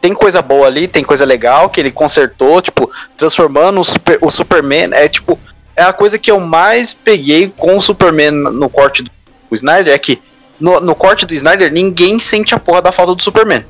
Tem 0.00 0.14
coisa 0.14 0.40
boa 0.40 0.66
ali, 0.66 0.88
tem 0.88 1.04
coisa 1.04 1.24
legal 1.26 1.68
que 1.68 1.78
ele 1.80 1.90
consertou, 1.90 2.62
tipo, 2.62 2.90
transformando 3.18 3.80
o, 3.80 3.84
super- 3.84 4.18
o 4.22 4.30
Superman. 4.30 4.90
É 4.92 5.08
tipo, 5.08 5.38
é 5.76 5.82
a 5.82 5.92
coisa 5.92 6.18
que 6.18 6.30
eu 6.30 6.40
mais 6.40 6.94
peguei 6.94 7.52
com 7.56 7.76
o 7.76 7.80
Superman 7.82 8.30
no 8.30 8.68
corte 8.70 9.02
do 9.02 9.10
Snyder, 9.52 9.92
é 9.92 9.98
que 9.98 10.18
no, 10.58 10.80
no 10.80 10.94
corte 10.94 11.26
do 11.26 11.34
Snyder, 11.34 11.70
ninguém 11.72 12.18
sente 12.18 12.54
a 12.54 12.58
porra 12.58 12.80
da 12.80 12.92
falta 12.92 13.14
do 13.14 13.22
Superman. 13.22 13.64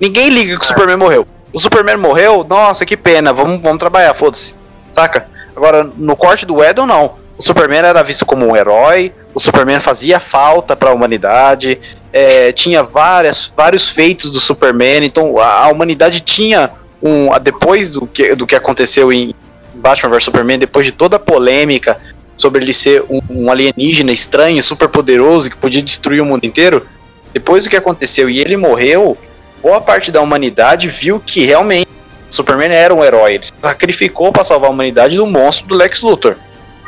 Ninguém 0.00 0.28
liga 0.28 0.56
que 0.58 0.64
o 0.64 0.66
Superman 0.66 0.96
morreu. 0.96 1.26
O 1.52 1.58
Superman 1.58 1.96
morreu, 1.96 2.44
nossa, 2.48 2.84
que 2.84 2.96
pena, 2.96 3.32
vamos, 3.32 3.62
vamos 3.62 3.78
trabalhar, 3.78 4.12
foda-se. 4.14 4.54
Saca? 4.92 5.26
Agora, 5.54 5.84
no 5.96 6.14
corte 6.16 6.44
do 6.44 6.62
Edon, 6.62 6.86
não. 6.86 7.14
O 7.38 7.42
Superman 7.42 7.78
era 7.80 8.02
visto 8.02 8.24
como 8.24 8.46
um 8.46 8.56
herói, 8.56 9.12
o 9.34 9.40
Superman 9.40 9.80
fazia 9.80 10.18
falta 10.18 10.74
pra 10.74 10.92
humanidade, 10.92 11.78
é, 12.12 12.50
tinha 12.52 12.82
várias, 12.82 13.52
vários 13.54 13.90
feitos 13.90 14.30
do 14.30 14.38
Superman, 14.40 15.04
então 15.04 15.38
a, 15.38 15.64
a 15.64 15.68
humanidade 15.68 16.20
tinha 16.22 16.70
um. 17.02 17.32
a- 17.32 17.38
Depois 17.38 17.90
do 17.92 18.06
que, 18.06 18.34
do 18.34 18.46
que 18.46 18.54
aconteceu 18.56 19.12
em 19.12 19.34
Batman 19.74 20.10
vs 20.10 20.24
Superman, 20.24 20.58
depois 20.58 20.86
de 20.86 20.92
toda 20.92 21.16
a 21.16 21.18
polêmica 21.20 21.98
sobre 22.36 22.62
ele 22.64 22.72
ser 22.72 23.02
um, 23.08 23.20
um 23.28 23.50
alienígena 23.50 24.12
estranho, 24.12 24.62
super 24.62 24.88
poderoso, 24.88 25.50
que 25.50 25.56
podia 25.56 25.82
destruir 25.82 26.20
o 26.22 26.24
mundo 26.24 26.44
inteiro, 26.44 26.86
depois 27.34 27.64
do 27.64 27.70
que 27.70 27.76
aconteceu 27.76 28.30
e 28.30 28.38
ele 28.40 28.56
morreu, 28.56 29.16
boa 29.62 29.80
parte 29.80 30.10
da 30.10 30.20
humanidade 30.20 30.88
viu 30.88 31.20
que 31.20 31.44
realmente 31.44 31.88
Superman 32.30 32.72
era 32.72 32.94
um 32.94 33.04
herói. 33.04 33.34
Ele 33.34 33.46
se 33.46 33.52
sacrificou 33.60 34.32
para 34.32 34.44
salvar 34.44 34.70
a 34.70 34.72
humanidade 34.72 35.16
do 35.16 35.26
monstro 35.26 35.66
do 35.66 35.74
Lex 35.74 36.02
Luthor. 36.02 36.36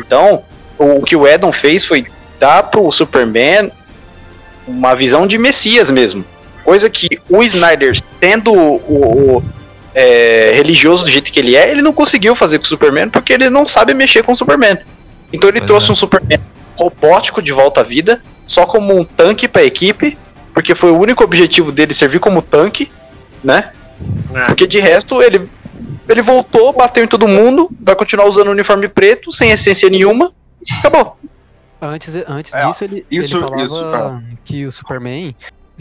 Então, 0.01 0.43
o, 0.79 1.03
que 1.03 1.17
o 1.17 1.27
Edon 1.27 1.53
fez 1.53 1.85
foi 1.85 2.07
dar 2.39 2.65
pro 2.65 2.91
Superman 2.91 3.71
uma 4.67 4.95
visão 4.95 5.27
de 5.27 5.39
Messias 5.39 5.91
mesmo. 5.91 6.25
Coisa 6.65 6.91
que 6.91 7.09
o 7.29 7.43
Snyder, 7.43 7.97
sendo 8.21 8.53
o, 8.53 9.37
o, 9.37 9.43
é, 9.95 10.53
religioso 10.55 11.05
do 11.05 11.11
jeito 11.11 11.33
que 11.33 11.41
ele 11.41 11.57
é, 11.57 11.71
ele 11.71 11.83
não 11.83 11.93
conseguiu 11.93 12.35
fazer 12.35 12.59
com 12.59 12.65
o 12.65 12.69
Superman 12.69 13.09
porque 13.09 13.33
ele 13.33 13.49
não 13.49 13.67
sabe 13.67 13.95
mexer 13.95 14.23
com 14.23 14.33
o 14.33 14.37
Superman. 14.37 14.79
Então 15.33 15.49
ele 15.49 15.59
Pois 15.61 15.67
trouxe 15.67 15.89
é. 15.89 15.93
um 15.93 15.95
Superman 15.95 16.41
robótico 16.79 17.43
de 17.43 17.53
volta 17.53 17.81
à 17.81 17.83
vida, 17.83 18.23
só 18.47 18.65
como 18.65 18.97
um 18.97 19.05
tanque 19.05 19.49
pra 19.49 19.65
equipe, 19.65 20.17
porque 20.59 20.75
foi 20.75 20.91
o 20.91 20.99
único 20.99 21.23
objetivo 21.23 21.71
dele 21.71 21.95
servir 21.95 22.19
como 22.19 22.43
tanque, 22.43 22.91
né? 23.45 23.71
Porque 24.49 24.67
de 24.67 24.81
resto 24.81 25.23
ele 25.23 25.49
ele 26.09 26.21
voltou, 26.21 26.73
bateu 26.73 27.05
em 27.05 27.07
todo 27.07 27.29
mundo, 27.29 27.71
vai 27.81 27.95
continuar 27.95 28.27
usando 28.27 28.49
o 28.49 28.51
uniforme 28.51 28.89
preto, 28.89 29.31
sem 29.31 29.53
essência 29.53 29.89
nenhuma. 29.89 30.33
Acabou. 30.81 31.17
Antes, 31.81 32.13
antes 32.27 32.53
É, 32.53 32.67
disso, 32.67 32.83
ele, 32.83 33.07
isso- 33.09 33.37
ele 33.37 33.47
falava 33.47 33.63
isso, 34.27 34.41
que 34.45 34.67
o 34.67 34.73
Superman, 34.73 35.37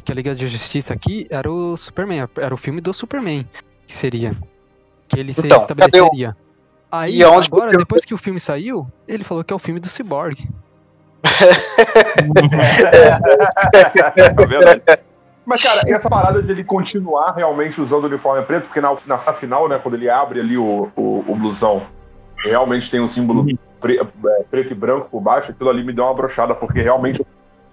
que 0.06 0.12
a 0.12 0.16
Liga 0.16 0.36
da 0.36 0.46
Justiça 0.46 0.94
aqui 0.94 1.26
era 1.32 1.52
o 1.52 1.76
Superman, 1.76 2.28
era 2.38 2.54
o 2.54 2.58
filme 2.58 2.80
do 2.80 2.94
Superman, 2.94 3.48
que 3.88 3.98
seria. 3.98 4.38
Que 5.08 5.20
ele 5.20 5.34
se 5.34 5.40
Então, 5.44 5.62
estabeleceria. 5.62 6.38
Aí, 6.92 7.16
E 7.16 7.24
aonde 7.24 7.48
agora, 7.52 7.76
depois 7.76 8.06
que 8.06 8.14
o 8.14 8.18
filme 8.18 8.40
saiu, 8.40 8.88
ele 9.08 9.24
falou 9.24 9.44
que 9.44 9.52
é 9.52 9.56
o 9.56 9.60
filme 9.60 9.80
do 9.80 9.88
Cyborg. 9.90 10.48
É 14.16 14.46
verdade. 14.46 14.82
Mas, 15.46 15.64
cara, 15.64 15.80
essa 15.88 16.10
parada 16.10 16.42
dele 16.42 16.64
continuar 16.64 17.32
realmente 17.32 17.80
usando 17.80 18.04
o 18.04 18.08
uniforme 18.08 18.44
preto, 18.44 18.66
porque 18.66 18.82
na, 18.82 18.98
cena 18.98 19.34
final, 19.34 19.70
né, 19.70 19.80
quando 19.82 19.96
ele 19.96 20.10
abre 20.10 20.42
ali 20.42 20.58
o, 20.58 20.90
o, 20.96 21.24
o 21.26 21.36
blusão, 21.36 21.84
realmente 22.44 22.92
tem 22.92 23.00
um 23.00 23.08
símbolo 23.08 23.46
pre- 23.80 23.98
é, 24.00 24.44
preto 24.52 24.72
e 24.72 24.76
branco 24.76 25.08
por 25.10 25.22
baixo, 25.22 25.52
aquilo 25.52 25.70
ali 25.70 25.86
me 25.86 25.94
deu 25.94 26.04
uma 26.04 26.14
brochada, 26.14 26.54
porque 26.54 26.82
realmente 26.82 27.22
eu 27.22 27.26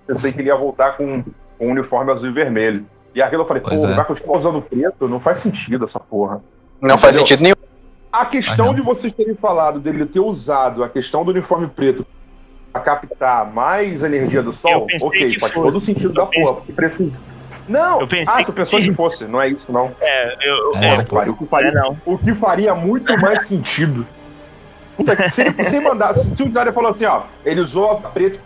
pensei 0.06 0.32
que 0.32 0.40
ele 0.40 0.48
ia 0.48 0.56
voltar 0.56 0.96
com, 0.96 1.24
com 1.58 1.66
um 1.66 1.72
uniforme 1.72 2.12
azul 2.12 2.28
e 2.30 2.32
vermelho. 2.32 2.86
E 3.12 3.20
aquilo 3.20 3.42
eu 3.42 3.46
falei, 3.46 3.60
pô, 3.62 3.70
Pois 3.70 3.82
é. 3.82 3.92
vai 3.92 4.04
continuar 4.04 4.38
usando 4.38 4.62
preto? 4.62 5.08
Não 5.08 5.18
faz 5.18 5.38
sentido 5.38 5.84
essa 5.84 5.98
porra. 5.98 6.40
Não 6.80 6.96
faz 6.96 7.16
Entendeu? 7.16 7.26
sentido 7.26 7.42
nenhum. 7.42 7.54
A 8.12 8.26
questão 8.26 8.66
não. 8.66 8.74
de 8.74 8.82
vocês 8.82 9.12
terem 9.14 9.34
falado 9.34 9.80
dele 9.80 10.06
ter 10.06 10.20
usado 10.20 10.84
a 10.84 10.88
questão 10.88 11.24
do 11.24 11.32
uniforme 11.32 11.66
preto 11.66 12.06
para 12.74 12.82
captar 12.82 13.52
mais 13.52 14.02
energia 14.02 14.42
do 14.42 14.52
sol, 14.52 14.88
ok, 15.00 15.28
que 15.28 15.38
faz 15.38 15.52
todo 15.52 15.78
o 15.78 15.80
sentido 15.80 16.08
Eu 16.08 16.14
da 16.14 16.26
porra, 16.26 16.54
porque 16.54 16.72
precisa. 16.72 17.20
Não! 17.68 18.00
Eu 18.00 18.08
pensei 18.08 18.34
ah, 18.34 18.38
tu 18.42 18.46
que- 18.46 18.52
pensou 18.52 18.80
que 18.80 18.92
fosse, 18.92 19.24
não 19.26 19.40
é 19.40 19.48
isso, 19.48 19.70
não. 19.70 19.92
É, 20.00 20.34
eu. 20.44 20.76
É, 20.76 20.96
eu- 20.96 21.04
que 21.04 21.30
o, 21.30 21.36
que 21.36 21.46
faria, 21.46 21.70
é, 21.70 21.72
não. 21.72 21.96
o 22.04 22.18
que 22.18 22.34
faria 22.34 22.74
muito 22.74 23.16
mais 23.20 23.46
sentido. 23.46 24.04
Puta, 24.96 25.14
que- 25.14 25.30
se 25.30 25.40
ele 25.42 25.64
se 25.64 25.78
mandar, 25.80 26.14
se, 26.14 26.34
se 26.34 26.42
o 26.42 26.46
Snyder 26.46 26.72
falou 26.72 26.90
assim, 26.90 27.04
ó, 27.04 27.22
ele 27.44 27.60
usou 27.60 27.92
a 27.92 27.96
preto 28.00 28.40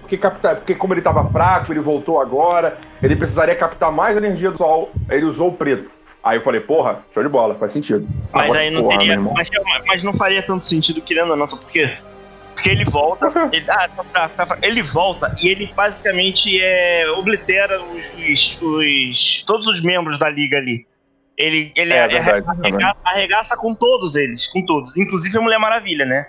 porque, 0.00 0.18
captar, 0.18 0.56
porque 0.56 0.74
como 0.74 0.92
ele 0.94 1.00
tava 1.02 1.30
fraco, 1.30 1.72
ele 1.72 1.80
voltou 1.80 2.20
agora, 2.20 2.76
ele 3.00 3.14
precisaria 3.14 3.54
captar 3.54 3.92
mais 3.92 4.16
energia 4.16 4.50
do 4.50 4.58
sol, 4.58 4.90
ele 5.08 5.24
usou 5.24 5.50
o 5.50 5.52
preto. 5.52 5.88
Aí 6.24 6.38
eu 6.38 6.42
falei, 6.42 6.60
porra, 6.60 6.98
show 7.14 7.22
de 7.22 7.28
bola, 7.28 7.54
faz 7.54 7.72
sentido. 7.72 8.08
Mas 8.32 8.42
Agora, 8.44 8.60
aí 8.60 8.70
não 8.70 8.82
porra, 8.82 8.98
teria. 8.98 9.20
Mas, 9.20 9.48
mas 9.86 10.02
não 10.02 10.12
faria 10.12 10.42
tanto 10.42 10.66
sentido 10.66 11.00
querendo 11.00 11.30
ou 11.30 11.36
não, 11.36 11.46
sabe 11.46 11.62
por 11.62 11.70
quê? 11.70 11.96
Porque 12.58 12.70
ele 12.70 12.84
volta, 12.84 13.30
ele, 13.52 13.64
ah, 13.70 13.88
tá, 14.12 14.28
tá, 14.28 14.46
tá, 14.46 14.58
ele 14.62 14.82
volta 14.82 15.32
e 15.40 15.48
ele 15.48 15.72
basicamente 15.76 16.60
é, 16.60 17.08
oblitera 17.10 17.80
os, 17.80 18.12
os- 18.14 18.58
os- 18.60 19.44
todos 19.46 19.66
os 19.68 19.80
membros 19.80 20.18
da 20.18 20.28
liga 20.28 20.58
ali. 20.58 20.84
Ele, 21.36 21.70
ele 21.76 21.92
É, 21.92 21.98
é- 21.98 22.08
verdade, 22.08 22.44
arrega- 22.64 22.96
arregaça 23.04 23.56
com 23.56 23.72
todos 23.74 24.16
eles, 24.16 24.48
com 24.48 24.60
todos, 24.66 24.96
inclusive 24.96 25.38
a 25.38 25.40
Mulher 25.40 25.58
Maravilha, 25.60 26.04
né? 26.04 26.26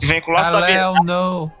Que 0.00 0.06
vem 0.06 0.20
com 0.20 0.32
o 0.32 0.34
laço 0.34 0.50
da 0.50 0.66
vida. 0.66 0.92
Não. 1.04 1.52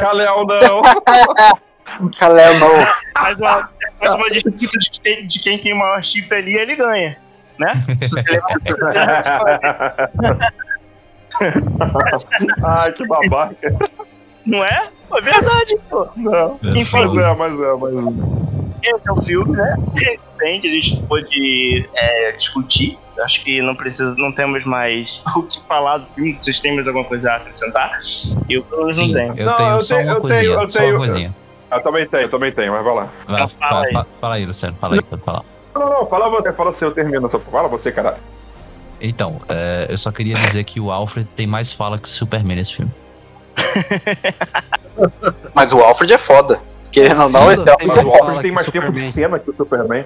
Kalel, 0.00 0.46
não. 0.46 0.80
Kalel 2.18 2.58
não. 2.58 2.86
Faz 3.12 3.36
uma, 3.36 3.68
faz 4.00 4.14
uma 4.14 4.30
disputa 4.30 4.78
de, 4.78 4.90
quem- 5.02 5.26
de 5.26 5.38
quem 5.40 5.58
tem 5.58 5.74
o 5.74 5.78
maior 5.78 6.02
chifre 6.02 6.38
ali, 6.38 6.54
ele 6.56 6.74
ganha. 6.74 7.18
Né? 7.58 7.68
Ai, 12.64 12.92
que 12.92 13.06
babaca. 13.06 13.74
Não 14.46 14.64
é? 14.64 14.88
É 15.14 15.20
verdade, 15.20 15.76
pô. 15.88 16.08
Não. 16.16 16.58
Enfim. 16.74 16.96
Mas 17.06 17.14
é, 17.16 17.34
mas 17.34 17.60
é, 17.60 17.74
mas 17.74 17.92
Esse 18.82 19.08
é 19.08 19.12
o 19.12 19.22
filme, 19.22 19.56
né? 19.56 19.76
Que 19.96 20.18
tem, 20.38 20.60
que 20.60 20.68
a 20.68 20.72
gente 20.72 21.02
pode 21.06 21.88
é, 21.94 22.32
discutir. 22.32 22.98
Acho 23.22 23.44
que 23.44 23.60
não 23.62 23.76
precisa, 23.76 24.14
não 24.16 24.32
temos 24.32 24.64
mais 24.64 25.22
o 25.36 25.42
que 25.42 25.60
falar 25.66 25.98
do 25.98 26.06
filme. 26.14 26.36
Vocês 26.40 26.58
têm 26.60 26.74
mais 26.74 26.88
alguma 26.88 27.04
coisa 27.04 27.32
a 27.32 27.36
acrescentar? 27.36 27.98
Eu 28.48 28.62
pelo 28.64 28.82
menos 28.82 28.98
não 28.98 29.12
tenho. 29.12 29.34
eu 29.38 29.46
Não, 29.46 29.54
tenho 29.56 29.70
eu 29.70 29.80
só 29.80 29.94
tenho- 29.96 30.08
uma 30.08 30.16
eu 30.16 30.20
coisinha. 30.20 30.40
tenho- 30.42 30.60
eu 30.60 30.70
só 30.70 30.78
tenho- 30.78 30.90
uma 30.96 30.98
coisinha. 31.06 31.34
Eu 31.70 31.82
também 31.82 32.06
tenho, 32.06 32.22
eu 32.24 32.28
também 32.30 32.52
tenho, 32.52 32.72
mas 32.72 32.84
vai 32.84 32.94
lá. 32.94 33.08
Vai, 33.26 33.48
fala 33.48 33.48
fala, 33.58 33.84
aí. 33.86 33.92
fala- 33.92 34.06
fala 34.20 34.34
aí, 34.34 34.46
Luciano. 34.46 34.76
Fala 34.80 34.94
aí, 34.94 35.02
pode 35.02 35.22
falar. 35.22 35.42
Não, 35.74 35.88
não, 35.88 36.06
fala 36.06 36.28
você, 36.28 36.52
fala 36.52 36.72
você, 36.72 36.84
eu 36.84 36.90
termino 36.90 37.24
essa. 37.26 37.38
Fala 37.38 37.68
você, 37.68 37.90
caralho. 37.92 38.18
Então, 39.02 39.40
é, 39.48 39.86
eu 39.90 39.98
só 39.98 40.12
queria 40.12 40.34
dizer 40.36 40.62
que 40.64 40.78
o 40.78 40.90
Alfred 40.92 41.28
tem 41.34 41.46
mais 41.46 41.72
fala 41.72 41.98
que 41.98 42.06
o 42.06 42.10
Superman 42.10 42.56
nesse 42.56 42.76
filme. 42.76 42.92
Mas 45.54 45.72
o 45.72 45.80
Alfred 45.80 46.12
é 46.12 46.18
foda. 46.18 46.60
Querendo 46.90 47.22
ou 47.22 47.28
não, 47.30 47.50
esse 47.50 47.60
é 47.62 47.64
tem 47.64 48.04
o 48.04 48.08
o 48.08 48.12
Alfred 48.14 48.42
tem 48.42 48.52
mais 48.52 48.68
o 48.68 48.70
tempo 48.72 48.92
de 48.92 49.00
Superman. 49.00 49.10
cena 49.10 49.38
que 49.38 49.50
o 49.50 49.54
Superman. 49.54 50.04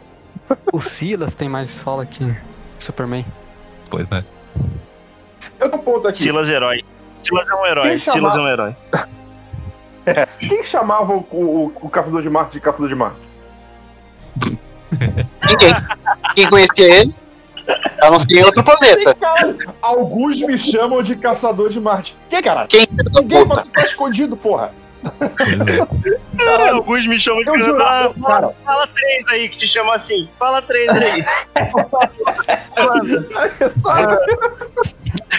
O 0.72 0.80
Silas 0.80 1.34
tem 1.34 1.48
mais 1.48 1.70
fala 1.78 2.06
que 2.06 2.34
Superman. 2.78 3.24
Pois 3.90 4.08
né? 4.08 4.24
Eu 5.60 5.68
tô 5.70 5.78
ponto 5.78 6.06
aqui. 6.08 6.22
Silas 6.22 6.48
Herói. 6.48 6.82
Silas 7.22 7.46
é 7.48 7.54
um 7.54 7.66
herói. 7.66 7.88
Quem 7.88 7.98
Silas 7.98 8.36
é 8.36 8.40
um 8.40 8.48
herói. 8.48 8.76
Quem 10.38 10.62
chamava 10.62 11.12
o, 11.12 11.26
o- 11.32 11.72
o 11.82 11.88
Caçador 11.90 12.22
de 12.22 12.30
Marte 12.30 12.52
de 12.52 12.60
Caçador 12.60 12.88
de 12.88 12.94
Marte? 12.94 13.18
Ninguém. 14.92 15.74
Quem 16.36 16.48
conhecia 16.48 17.00
ele? 17.00 17.14
A 18.00 18.10
não 18.10 18.18
ser 18.18 18.32
em 18.32 18.44
outro 18.44 18.62
planeta. 18.62 19.14
Caralho, 19.14 19.58
alguns 19.82 20.40
me 20.40 20.56
chamam 20.58 21.02
de 21.02 21.16
Caçador 21.16 21.68
de 21.70 21.80
Marte. 21.80 22.16
Que 22.30 22.40
caralho? 22.42 22.68
Quem 22.68 22.86
da 22.92 23.20
Ninguém 23.20 23.46
puta? 23.46 23.66
tá 23.74 23.82
escondido, 23.82 24.36
porra. 24.36 24.70
Ah, 26.38 26.72
Alguns 26.72 27.06
me 27.06 27.18
chamam 27.18 27.42
de 27.42 27.62
jurava, 27.62 28.14
Ah, 28.22 28.26
cara. 28.26 28.50
Fala 28.64 28.86
três 28.88 29.24
aí 29.30 29.48
que 29.48 29.56
te 29.56 29.66
chamam 29.68 29.92
assim. 29.92 30.28
Fala 30.38 30.60
três 30.62 30.90
aí. 30.90 31.24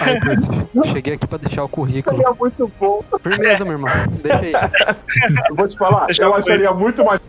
Ai, 0.00 0.92
cheguei 0.92 1.14
aqui 1.14 1.26
pra 1.26 1.38
deixar 1.38 1.64
o 1.64 1.68
currículo. 1.68 2.22
É 2.22 2.30
muito 2.34 2.70
bom. 2.78 3.02
Firmeza, 3.22 3.64
meu 3.64 3.74
irmão. 3.74 3.92
Deixa 4.22 4.38
aí. 4.38 4.52
Eu 5.48 5.56
vou 5.56 5.68
te 5.68 5.76
falar, 5.76 6.06
Deixa 6.06 6.22
eu 6.22 6.28
eu 6.28 6.34
acharia 6.34 6.72
muito 6.72 7.04
mais 7.04 7.20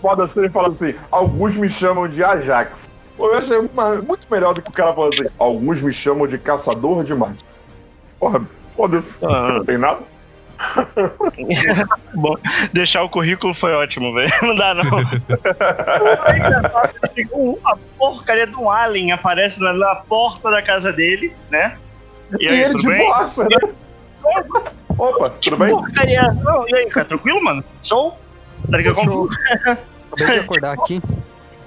foda 0.00 0.26
se 0.26 0.38
ele 0.38 0.48
falasse 0.48 0.84
assim, 0.84 0.98
alguns 1.10 1.54
me 1.56 1.68
chamam 1.68 2.08
de 2.08 2.22
Ajax. 2.24 2.88
Eu 3.20 3.38
achei 3.38 3.58
muito 3.60 4.26
melhor 4.30 4.54
do 4.54 4.62
que 4.62 4.70
o 4.70 4.72
cara 4.72 4.92
falando 4.94 5.14
assim, 5.14 5.26
alguns 5.38 5.82
me 5.82 5.92
chamam 5.92 6.26
de 6.26 6.38
Caçador 6.38 7.04
de 7.04 7.14
Marte. 7.14 7.44
Porra, 8.18 8.40
foda-se, 8.76 9.14
Ah. 9.22 9.54
não 9.58 9.64
tem 9.64 9.78
nada. 9.78 10.00
Bom, 12.14 12.34
deixar 12.72 13.02
o 13.02 13.08
currículo 13.08 13.54
foi 13.54 13.72
ótimo, 13.72 14.12
velho. 14.12 14.30
Não 14.42 14.54
dá, 14.54 14.74
não. 14.74 14.84
A 17.64 17.76
porcaria 17.98 18.46
de 18.46 18.56
um 18.56 18.70
alien 18.70 19.12
aparece 19.12 19.60
na, 19.60 19.72
na 19.72 19.94
porta 19.96 20.50
da 20.50 20.62
casa 20.62 20.92
dele, 20.92 21.32
né? 21.50 21.76
E 22.38 22.44
E, 22.44 22.48
aí, 22.48 22.60
ele 22.62 22.70
tudo 22.72 22.82
de 22.82 22.88
bem? 22.88 23.06
boaça, 23.06 23.44
né? 23.44 23.56
Opa, 24.98 25.30
tudo 25.30 25.56
bem? 25.56 25.70
Porcaria. 25.70 26.30
Não, 26.44 26.68
e 26.68 26.74
aí, 26.74 26.86
cara, 26.90 27.06
tranquilo, 27.06 27.42
mano? 27.42 27.64
Show? 27.82 28.18
Tá 28.70 28.76
ligado? 28.76 29.00
Acabei 30.12 30.34
de 30.34 30.40
acordar 30.40 30.72
aqui. 30.74 31.00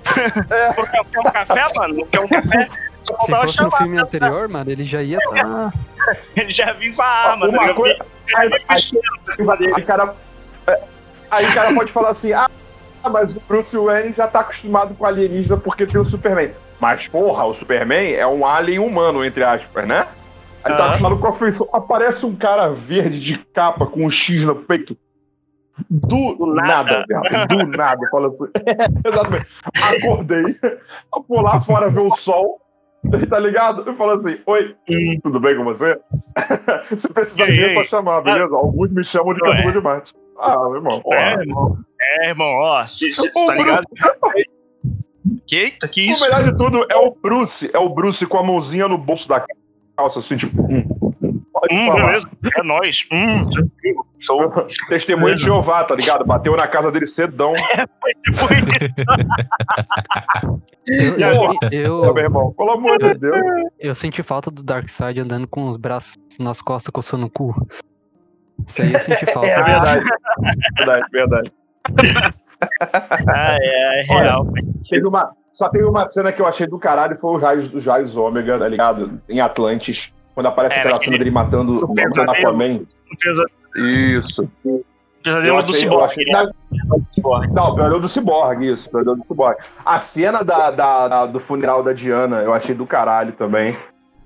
Quer, 0.47 0.75
quer 1.11 1.19
um 1.19 1.23
café, 1.31 1.65
mano? 1.77 2.05
Quer 2.07 2.19
um 2.19 2.27
café? 2.27 2.67
Só 3.03 3.17
Se 3.25 3.31
fosse 3.31 3.45
no 3.45 3.51
chamar. 3.51 3.77
filme 3.79 3.97
anterior, 3.99 4.47
mano, 4.47 4.71
ele 4.71 4.83
já 4.85 5.01
ia 5.01 5.17
tá. 5.19 5.73
Ele 6.35 6.51
já 6.51 6.71
vinha 6.73 6.93
com 6.95 7.01
a 7.01 7.05
arma, 7.05 7.45
tá 7.45 7.49
Uma 7.51 7.61
ligado? 7.61 7.75
coisa- 7.75 8.05
Ele 8.37 9.57
dele. 9.57 9.73
Aí 9.75 9.81
o 9.81 9.85
cara, 9.85 10.15
é, 10.67 10.81
aí 11.31 11.45
o 11.45 11.53
cara 11.53 11.73
pode 11.73 11.91
falar 11.91 12.09
assim, 12.09 12.33
ah, 12.33 12.49
mas 13.11 13.35
o 13.35 13.41
Bruce 13.47 13.75
Wayne 13.77 14.13
já 14.13 14.27
tá 14.27 14.39
acostumado 14.41 14.93
com 14.95 15.05
alienígena 15.05 15.57
porque 15.57 15.85
tem 15.85 15.99
o 15.99 16.05
Superman. 16.05 16.51
Mas, 16.79 17.07
porra, 17.07 17.45
o 17.45 17.53
Superman 17.53 18.13
é 18.13 18.25
um 18.27 18.45
alien 18.45 18.79
humano, 18.79 19.23
entre 19.23 19.43
aspas, 19.43 19.87
né? 19.87 20.07
Aí 20.63 20.73
tá 20.75 20.85
acostumado 20.85 21.17
com 21.17 21.27
a 21.27 21.33
feição. 21.33 21.67
Aparece 21.73 22.25
um 22.25 22.35
cara 22.35 22.69
verde 22.69 23.19
de 23.19 23.37
capa 23.37 23.85
com 23.85 24.05
um 24.05 24.11
X 24.11 24.45
no 24.45 24.55
peito. 24.55 24.97
Do, 25.89 26.35
Do 26.35 26.53
nada, 26.53 27.05
nada. 27.09 27.47
Do 27.47 27.65
nada, 27.77 28.07
fala 28.11 28.27
assim. 28.29 28.45
Exatamente. 29.05 29.47
Acordei, 29.81 30.55
vou 31.27 31.41
lá 31.41 31.59
fora 31.61 31.89
ver 31.89 31.99
o 32.01 32.15
sol. 32.15 32.59
Tá 33.29 33.37
ligado? 33.39 33.83
Eu 33.85 33.95
falo 33.95 34.11
assim: 34.11 34.37
Oi, 34.45 34.75
Hum. 34.89 35.19
tudo 35.23 35.39
bem 35.39 35.55
com 35.57 35.63
você? 35.65 35.99
Se 36.97 37.11
precisar 37.11 37.49
E 37.49 37.51
de 37.53 37.57
mim, 37.57 37.63
é 37.63 37.65
e 37.67 37.73
só 37.73 37.83
chamar, 37.83 38.21
beleza? 38.21 38.55
Alguns 38.55 38.91
me 38.91 39.03
chamam 39.03 39.33
de 39.33 39.41
caçador 39.41 39.73
de 39.73 39.81
Marte. 39.81 40.13
Ah, 40.39 40.57
meu 40.57 40.75
irmão. 40.75 41.01
porra. 41.01 41.17
É, 41.17 41.33
irmão. 41.39 41.77
É, 42.01 42.29
irmão, 42.29 42.53
ó, 42.55 42.85
se, 42.87 43.11
se, 43.11 43.29
se 43.29 43.45
tá 43.45 43.55
ligado? 43.55 43.85
Eita, 45.51 45.87
que 45.87 46.01
O 46.07 46.11
isso? 46.11 46.23
melhor 46.23 46.43
de 46.43 46.55
tudo 46.57 46.85
é 46.89 46.95
o 46.95 47.11
Bruce. 47.11 47.69
É 47.73 47.77
o 47.79 47.89
Bruce 47.89 48.25
com 48.25 48.37
a 48.37 48.43
mãozinha 48.43 48.87
no 48.87 48.97
bolso 48.97 49.27
da 49.27 49.45
calça, 49.97 50.19
assim, 50.19 50.37
tipo. 50.37 50.61
hum, 50.61 50.83
Hum, 51.71 51.89
beleza, 51.93 52.27
é 52.57 52.63
nóis. 52.63 53.07
Hum, 53.11 53.45
Show. 54.23 54.49
Testemunha 54.89 55.35
de 55.35 55.43
Jeová, 55.43 55.83
tá 55.83 55.95
ligado? 55.95 56.25
Bateu 56.25 56.55
na 56.55 56.67
casa 56.67 56.91
dele 56.91 57.07
cedão. 57.07 57.53
Foi 58.35 58.51
isso. 58.53 59.03
Eu, 60.87 61.17
eu, 61.71 62.03
eu, 62.03 62.13
meu 62.13 62.23
irmão, 62.23 62.53
pelo 62.53 62.71
amor 62.71 62.99
de 62.99 63.13
Deus. 63.15 63.35
eu 63.79 63.95
senti 63.95 64.21
falta 64.21 64.51
do 64.51 64.61
Darkseid 64.63 65.19
andando 65.19 65.47
com 65.47 65.67
os 65.69 65.77
braços 65.77 66.15
nas 66.39 66.61
costas, 66.61 66.91
coçando 66.91 67.25
o 67.25 67.29
cu. 67.29 67.55
Isso 68.67 68.81
aí 68.81 68.93
eu 68.93 68.99
senti 68.99 69.25
falta. 69.31 69.47
É 69.47 69.63
verdade. 69.63 70.03
Verdade, 70.77 71.05
verdade. 71.11 71.53
Ah, 73.27 73.57
é, 73.59 74.01
é 74.01 74.05
Olha, 74.09 74.23
real. 74.23 74.47
Teve 74.89 75.07
uma, 75.07 75.31
só 75.51 75.69
teve 75.69 75.85
uma 75.85 76.05
cena 76.05 76.31
que 76.31 76.41
eu 76.41 76.47
achei 76.47 76.67
do 76.67 76.79
caralho, 76.79 77.15
foi 77.17 77.35
os 77.35 77.41
raios 77.41 77.67
dos 77.67 77.85
raios 77.85 78.15
ômega, 78.17 78.57
tá 78.57 78.67
ligado? 78.67 79.21
Em 79.29 79.39
Atlantis. 79.39 80.13
Quando 80.33 80.47
aparece 80.47 80.77
É, 80.77 80.79
aquela 80.79 80.97
cena 80.97 81.17
dele 81.17 81.31
matando 81.31 81.85
o 81.85 81.91
o 81.91 81.93
pesadelo. 81.93 82.87
Isso. 83.75 84.49
Pesadelo 85.23 85.63
do 85.63 85.73
Cyborg. 85.73 86.13
Cyborg. 87.09 87.53
Não, 87.53 87.69
o 87.69 87.75
Pesadelo 87.75 87.99
do 88.01 88.07
Cyborg, 88.09 88.61
isso, 88.67 88.89
Pesadelo 88.89 89.15
do 89.17 89.25
Cyborg. 89.25 89.57
A 89.85 89.99
cena 89.99 90.43
da, 90.43 90.69
da- 90.71 91.07
da- 91.07 91.25
do 91.25 91.39
funeral 91.39 91.81
da 91.81 91.93
Diana, 91.93 92.41
eu 92.41 92.53
achei 92.53 92.75
do 92.75 92.85
caralho 92.85 93.31
também. 93.33 93.77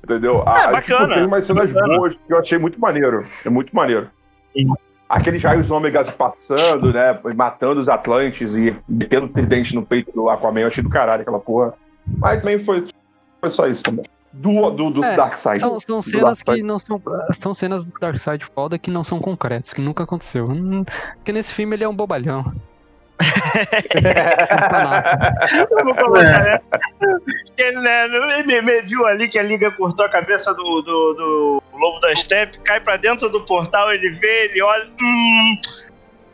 Entendeu? 0.04 0.44
A- 0.48 0.60
É, 0.60 0.72
bacana, 0.72 1.14
tem 1.16 1.26
umas 1.26 1.46
cenas 1.46 1.72
bacana. 1.72 1.98
boas 1.98 2.18
que 2.18 2.34
eu 2.34 2.40
achei 2.40 2.58
muito 2.58 2.80
maneiro. 2.80 3.26
É 3.46 3.50
muito 3.50 3.76
maneiro. 3.76 4.10
Sim. 4.58 4.68
Aqueles 5.10 5.42
raios 5.44 5.72
ômegas 5.72 6.10
passando, 6.10 6.92
né? 6.92 7.18
Matando 7.36 7.80
os 7.80 7.88
Atlantes 7.88 8.56
e 8.56 8.76
metendo 8.90 9.26
o 9.28 9.30
tridente 9.30 9.74
no 9.76 9.86
peito 9.86 10.12
do 10.14 10.30
Aquaman, 10.30 10.62
eu 10.62 10.68
achei 10.68 10.84
do 10.84 10.90
caralho 10.90 11.22
aquela 11.22 11.40
porra. 11.40 11.74
Mas 12.20 12.40
também 12.40 12.60
foi, 12.60 12.86
foi 13.40 13.50
só 13.52 13.68
isso 13.68 13.84
também. 13.84 14.04
Do, 14.34 14.70
do, 14.72 14.90
do 14.92 15.04
É, 15.04 15.16
Darkseid. 15.16 15.60
São, 15.60 15.80
são 15.80 15.98
Do 16.00 16.04
cenas 16.04 16.40
que 16.40 16.46
Darkseid. 16.46 16.64
não 16.64 16.78
são. 16.80 17.02
São 17.42 17.54
cenas 17.54 17.86
do 17.86 17.94
Darkseid 18.00 18.44
foda 18.54 18.78
que 18.78 18.92
não 18.92 19.04
são 19.04 19.20
concretos, 19.20 19.74
que 19.74 19.82
nunca 19.82 20.04
aconteceu. 20.04 20.48
Hum, 20.48 20.84
Porque 21.16 21.32
nesse 21.32 21.54
filme 21.54 21.76
ele 21.76 21.84
é 21.84 21.90
um 21.90 21.96
bobalhão. 21.96 22.54
Tá 24.70 24.84
nada. 24.84 25.68
Vamos 25.72 25.98
colocar, 25.98 26.44
né? 26.44 26.60
Ele, 27.58 27.80
né, 27.82 28.06
ele 28.40 28.62
mediu 28.62 29.06
ali 29.08 29.28
que 29.28 29.40
a 29.40 29.44
liga 29.44 29.72
cortou 29.72 30.06
a 30.06 30.10
cabeça 30.10 30.54
do, 30.54 30.82
do, 30.82 31.14
do 31.14 31.64
Lobo 31.74 32.00
da 32.00 32.16
Steppe, 32.16 32.60
cai 32.60 32.80
pra 32.80 32.98
dentro 32.98 33.30
do 33.30 33.42
portal, 33.46 33.92
ele 33.92 34.12
vê, 34.12 34.46
ele 34.52 34.62
olha. 34.62 34.88
Hum, 35.02 35.56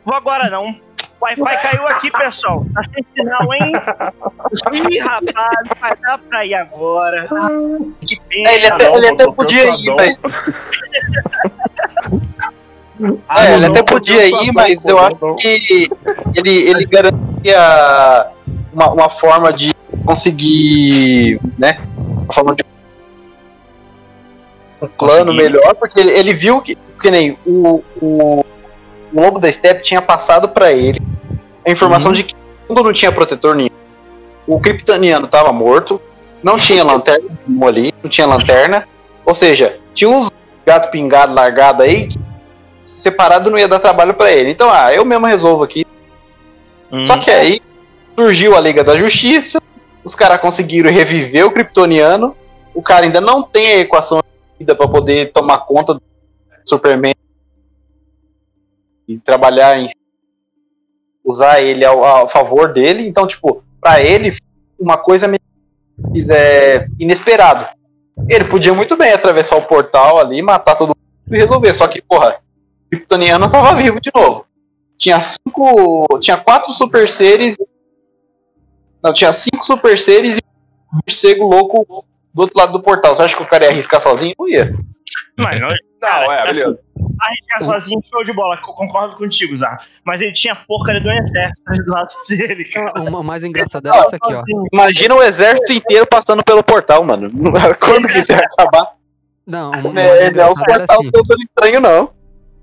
vou 0.04 0.14
agora 0.14 0.50
não. 0.50 0.78
O 1.24 1.26
Wi-Fi 1.26 1.62
caiu 1.62 1.86
aqui, 1.86 2.10
pessoal. 2.10 2.66
Tá 2.74 2.82
sem 2.84 3.02
sinal, 3.16 3.54
hein? 3.54 3.72
Ih, 4.92 4.98
rapaz, 4.98 5.68
vai 5.80 5.96
dar 6.02 6.18
pra 6.18 6.44
ir 6.44 6.52
agora. 6.52 7.26
Ah, 7.32 7.48
que 8.06 8.20
pena. 8.28 8.50
É, 8.50 8.54
ele 8.56 8.66
até, 8.66 8.84
não, 8.90 8.96
ele 8.98 9.08
até 9.08 9.30
podia 9.32 9.64
ir, 9.64 9.94
mas. 9.96 10.20
Ah, 13.26 13.42
É, 13.42 13.48
não, 13.48 13.56
ele 13.56 13.66
até 13.66 13.82
podia 13.82 14.26
ir, 14.26 14.52
mas 14.52 14.84
eu 14.84 14.98
acho 14.98 15.34
que 15.36 15.88
ele, 16.36 16.68
ele 16.68 16.84
garantia 16.84 18.30
uma, 18.70 18.90
uma 18.90 19.08
forma 19.08 19.50
de 19.50 19.72
conseguir, 20.04 21.40
né? 21.58 21.78
Uma 21.96 22.32
forma 22.34 22.54
de 22.54 22.62
um 24.82 24.88
plano 24.88 25.32
melhor, 25.32 25.74
porque 25.76 26.00
ele, 26.00 26.10
ele 26.10 26.34
viu 26.34 26.60
que, 26.60 26.76
que 27.00 27.10
nem 27.10 27.38
o, 27.46 27.82
o, 27.98 28.44
o 29.10 29.20
Lobo 29.22 29.38
da 29.38 29.50
Steppe 29.50 29.82
tinha 29.82 30.02
passado 30.02 30.50
pra 30.50 30.70
ele 30.70 31.13
a 31.66 31.70
informação 31.70 32.10
Uhum. 32.10 32.16
de 32.16 32.24
que 32.24 32.34
o 32.34 32.72
mundo 32.72 32.84
não 32.84 32.92
tinha 32.92 33.12
protetor 33.12 33.54
nenhum. 33.54 33.70
O 34.46 34.60
Kryptoniano 34.60 35.26
tava 35.26 35.52
morto, 35.52 36.00
não 36.42 36.58
tinha 36.58 36.84
lanterna 36.84 37.28
ali, 37.66 37.92
não 38.02 38.10
tinha 38.10 38.26
lanterna, 38.26 38.86
ou 39.24 39.34
seja, 39.34 39.78
tinha 39.94 40.10
uns 40.10 40.30
gato 40.66 40.90
pingado 40.90 41.32
largado 41.32 41.82
aí 41.82 42.08
que 42.08 42.18
separado 42.84 43.50
não 43.50 43.58
ia 43.58 43.68
dar 43.68 43.78
trabalho 43.78 44.14
pra 44.14 44.30
ele. 44.30 44.50
Então, 44.50 44.70
ah, 44.70 44.92
eu 44.92 45.04
mesmo 45.04 45.26
resolvo 45.26 45.64
aqui. 45.64 45.84
Hum. 46.92 47.04
Só 47.04 47.18
que 47.18 47.30
aí 47.30 47.60
surgiu 48.18 48.56
a 48.56 48.60
Liga 48.60 48.84
da 48.84 48.96
Justiça, 48.96 49.60
os 50.04 50.14
caras 50.14 50.40
conseguiram 50.40 50.90
reviver 50.90 51.46
o 51.46 51.50
Kryptoniano, 51.50 52.36
o 52.74 52.82
cara 52.82 53.06
ainda 53.06 53.20
não 53.20 53.42
tem 53.42 53.66
a 53.72 53.78
equação 53.78 54.22
vida 54.58 54.74
pra 54.74 54.86
poder 54.86 55.32
tomar 55.32 55.58
conta 55.58 55.94
do 55.94 56.02
Superman 56.64 57.14
e 59.08 59.18
trabalhar 59.18 59.78
em 59.78 59.88
usar 61.24 61.60
ele 61.60 61.84
ao, 61.84 62.04
ao 62.04 62.28
favor 62.28 62.72
dele. 62.72 63.06
Então, 63.06 63.26
tipo, 63.26 63.62
pra 63.80 64.02
ele 64.02 64.36
uma 64.78 64.96
coisa 64.98 65.26
meio 65.26 65.40
é, 66.30 66.86
inesperado. 66.98 67.66
Ele 68.28 68.44
podia 68.44 68.74
muito 68.74 68.96
bem 68.96 69.12
atravessar 69.12 69.56
o 69.56 69.62
portal 69.62 70.18
ali, 70.18 70.40
matar 70.42 70.76
todo 70.76 70.88
mundo 70.88 71.36
e 71.36 71.38
resolver. 71.38 71.72
Só 71.72 71.88
que, 71.88 72.00
porra, 72.02 72.38
o 72.86 72.90
Kryptoniano 72.90 73.50
tava 73.50 73.74
vivo 73.74 74.00
de 74.00 74.10
novo. 74.14 74.46
Tinha 74.96 75.20
cinco. 75.20 76.06
Tinha 76.20 76.36
quatro 76.36 76.72
super 76.72 77.08
seres. 77.08 77.56
Não, 79.02 79.12
tinha 79.12 79.32
cinco 79.32 79.64
super 79.64 79.98
seres 79.98 80.38
e 80.38 80.40
um 80.92 80.98
morcego 81.06 81.48
louco 81.48 82.06
do 82.32 82.42
outro 82.42 82.58
lado 82.58 82.72
do 82.72 82.82
portal. 82.82 83.14
Você 83.14 83.22
acha 83.22 83.36
que 83.36 83.42
o 83.42 83.46
cara 83.46 83.64
ia 83.64 83.70
arriscar 83.70 84.00
sozinho? 84.00 84.34
Não 84.38 84.48
ia. 84.48 84.74
Mas 85.36 85.60
não, 85.60 85.68
Não, 86.00 86.32
é, 86.32 86.46
beleza. 86.46 86.78
Arriscar 87.26 87.64
sozinho, 87.64 88.00
show 88.08 88.24
de 88.24 88.32
bola. 88.32 88.56
Concordo 88.58 89.16
contigo, 89.16 89.56
Zá. 89.56 89.80
Mas 90.04 90.20
ele 90.20 90.32
tinha 90.32 90.52
a 90.52 90.56
porcaria 90.56 91.00
do 91.00 91.10
exército 91.10 91.84
do 91.84 91.90
lado 91.92 92.08
dele, 92.28 92.64
cara. 92.64 93.02
O 93.02 93.22
mais 93.22 93.44
engraçado 93.44 93.86
é 93.86 93.90
essa 93.90 94.16
aqui, 94.16 94.34
ó. 94.34 94.42
Imagina 94.72 95.14
o 95.14 95.22
exército 95.22 95.72
inteiro 95.72 96.06
passando 96.06 96.42
pelo 96.44 96.62
portal, 96.62 97.04
mano. 97.04 97.30
Quando 97.80 98.08
quiser 98.08 98.44
acabar. 98.44 98.86
Não, 99.46 99.72
uma 99.72 100.00
É, 100.00 100.26
ele 100.26 100.40
é 100.40 100.50
os 100.50 100.58
portal 100.58 100.96
assim, 100.98 101.10
todo 101.10 101.42
estranho, 101.42 101.80
não. 101.80 102.10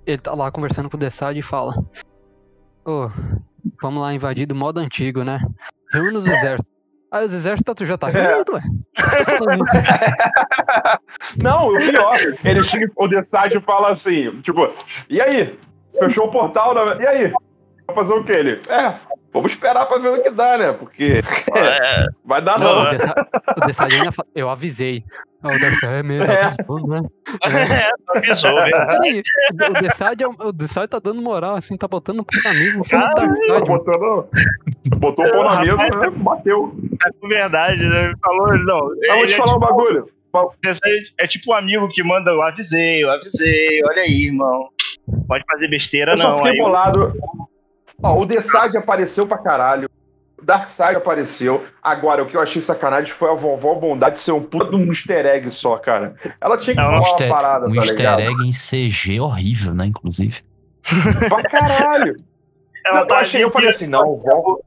ele 0.06 0.18
tá 0.18 0.34
lá 0.34 0.52
conversando 0.52 0.90
com 0.90 0.98
o 0.98 1.00
Dessad 1.00 1.38
e 1.38 1.42
fala: 1.42 1.76
Ô, 2.84 3.10
vamos 3.82 4.02
lá 4.02 4.14
invadir 4.14 4.48
do 4.48 4.56
modo 4.56 4.80
antigo, 4.80 5.24
né? 5.24 5.40
Reúne 5.92 6.18
os 6.18 6.26
exércitos. 6.26 6.71
Aí 7.12 7.26
os 7.26 7.34
exércitos 7.34 7.76
tu 7.76 7.86
já 7.86 7.98
tá 7.98 8.08
reunido, 8.08 8.54
ué. 8.54 8.62
Não, 11.44 11.68
o 11.68 11.78
pior, 11.78 12.16
ele 12.42 12.64
chega, 12.64 12.90
o 12.96 13.06
Desade 13.06 13.60
fala 13.60 13.90
assim, 13.90 14.40
tipo, 14.42 14.74
e 15.10 15.20
aí? 15.20 15.60
Fechou 16.00 16.28
o 16.28 16.32
portal, 16.32 16.74
né? 16.74 16.96
e 17.02 17.06
aí? 17.06 17.34
Vai 17.86 17.96
fazer 17.96 18.14
o 18.14 18.24
quê? 18.24 18.32
Ele, 18.32 18.62
é, 18.70 18.96
vamos 19.34 19.52
esperar 19.52 19.86
pra 19.86 19.98
ver 19.98 20.10
o 20.10 20.22
que 20.24 20.30
dá, 20.30 20.58
né? 20.58 20.74
Porque 20.74 21.22
É, 21.56 22.06
vai 22.26 22.42
dar 22.42 22.60
Não, 22.60 22.76
não. 22.76 22.88
O 22.88 22.92
Dessa- 22.92 23.28
O 23.58 23.66
Dessad 23.66 23.94
ainda 23.94 24.12
fala: 24.12 24.28
Eu 24.36 24.50
avisei. 24.50 25.04
O 25.44 25.48
Dessad 25.50 25.84
é 25.96 26.04
mesmo, 26.04 26.26
É. 26.32 26.42
avisou, 26.44 26.88
né? 26.88 27.02
é, 27.84 28.18
avisou, 28.18 28.56
velho. 28.56 28.72
Peraí, 28.88 29.24
o 29.70 29.74
Dessad, 29.82 30.22
é 30.22 30.28
o 30.28 30.52
Dessad 30.52 30.88
tá 30.90 31.00
dando 31.00 31.22
moral, 31.22 31.56
assim, 31.56 31.76
tá 31.78 31.88
botando 31.88 32.24
protagonismo 32.24 32.82
em 32.82 32.84
cima 32.84 33.08
do 33.08 33.14
Tá 33.16 33.26
Darkseid. 33.26 33.66
botando, 33.66 34.28
botou 34.98 35.26
o 35.26 35.32
pau 35.32 35.44
na 35.44 35.60
mesa, 35.62 35.78
né? 35.78 36.10
Bateu. 36.18 36.76
Tá 37.00 37.10
com 37.20 37.28
verdade, 37.28 37.82
né? 37.88 38.06
Ele 38.06 38.18
falou, 38.24 38.58
não. 38.60 38.80
Eu 39.04 39.16
vou 39.18 39.26
te 39.28 39.34
é 39.34 39.38
falar 39.38 39.52
um 39.56 39.60
tipo- 39.60 39.68
bagulho. 39.68 40.10
Esse 40.66 40.80
É 41.18 41.28
tipo 41.28 41.52
um 41.52 41.56
amigo 41.56 41.90
que 41.90 42.02
manda, 42.04 42.32
eu 42.32 42.42
avisei, 42.42 43.04
eu 43.04 43.12
avisei, 43.12 43.84
olha 43.84 44.04
aí, 44.04 44.28
irmão. 44.28 44.70
Pode 45.28 45.44
fazer 45.52 45.68
besteira, 45.68 46.14
Eu 46.14 46.18
só 46.20 46.30
não. 46.30 46.38
fiquei 46.38 46.52
Aí, 46.54 46.58
bolado. 46.58 47.14
Ó, 48.04 48.20
o 48.20 48.26
Desade 48.26 48.78
apareceu 48.78 49.28
pra 49.28 49.38
caralho. 49.38 49.90
O 50.38 50.44
Darkseid 50.44 50.96
apareceu. 50.98 51.64
Agora, 51.84 52.24
o 52.24 52.26
que 52.26 52.36
eu 52.36 52.42
achei 52.42 52.62
sacanagem 52.62 53.12
foi 53.12 53.30
a 53.30 53.34
vovó 53.36 53.76
Bondade 53.76 54.20
ser 54.20 54.32
um 54.32 54.42
puta 54.42 54.72
de 54.72 54.76
um 54.76 54.88
easter 54.88 55.26
egg 55.26 55.52
só, 55.52 55.78
cara. 55.78 56.16
Ela 56.42 56.58
tinha 56.58 56.76
que 56.76 56.82
Um 56.82 56.86
falar 56.86 56.98
uma 56.98 57.08
easter, 57.08 57.30
parada, 57.30 57.68
um 57.68 57.74
tá 57.74 57.78
easter 57.78 57.96
ligado? 57.98 58.20
egg 58.22 58.34
em 58.48 58.52
CG 58.52 59.20
horrível, 59.20 59.74
né? 59.76 59.86
Inclusive. 59.86 60.42
Pra 61.30 61.44
caralho. 61.44 62.16
ela 62.86 63.02
eu 63.02 63.08
tá 63.08 63.20
achei, 63.20 63.44
eu 63.44 63.52
falei 63.52 63.70
assim, 63.70 63.86
não, 63.86 64.16
vó. 64.18 64.58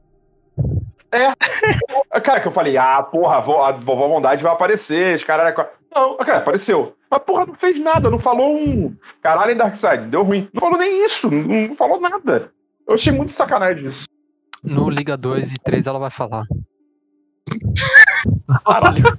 É. 1.11 1.33
Cara, 2.21 2.39
que 2.39 2.47
eu 2.47 2.51
falei, 2.53 2.77
ah, 2.77 3.03
porra, 3.03 3.37
a 3.37 3.41
vó- 3.41 3.63
a 3.65 3.71
vovó 3.73 4.07
Bondade 4.07 4.43
vai 4.43 4.53
aparecer, 4.53 5.17
os 5.17 5.23
caras. 5.25 5.53
Não, 5.93 6.17
cara, 6.17 6.37
apareceu. 6.39 6.93
Mas, 7.09 7.21
porra, 7.23 7.45
não 7.45 7.53
fez 7.55 7.79
nada, 7.79 8.09
não 8.09 8.19
falou 8.19 8.55
um. 8.57 8.95
Caralho, 9.21 9.55
Darkseid, 9.55 10.07
deu 10.07 10.23
ruim. 10.23 10.49
Não 10.53 10.59
falou 10.61 10.77
nem 10.77 11.05
isso, 11.05 11.29
não, 11.29 11.67
não 11.69 11.75
falou 11.75 11.99
nada. 12.01 12.51
Eu 12.87 12.95
achei 12.95 13.11
muito 13.13 13.31
sacanagem 13.31 13.87
isso. 13.87 14.05
No 14.63 14.89
Liga 14.89 15.15
2 15.17 15.51
e 15.51 15.55
3 15.63 15.85
ela 15.87 15.99
vai 15.99 16.09
falar. 16.11 16.45
Caralho. 18.65 19.03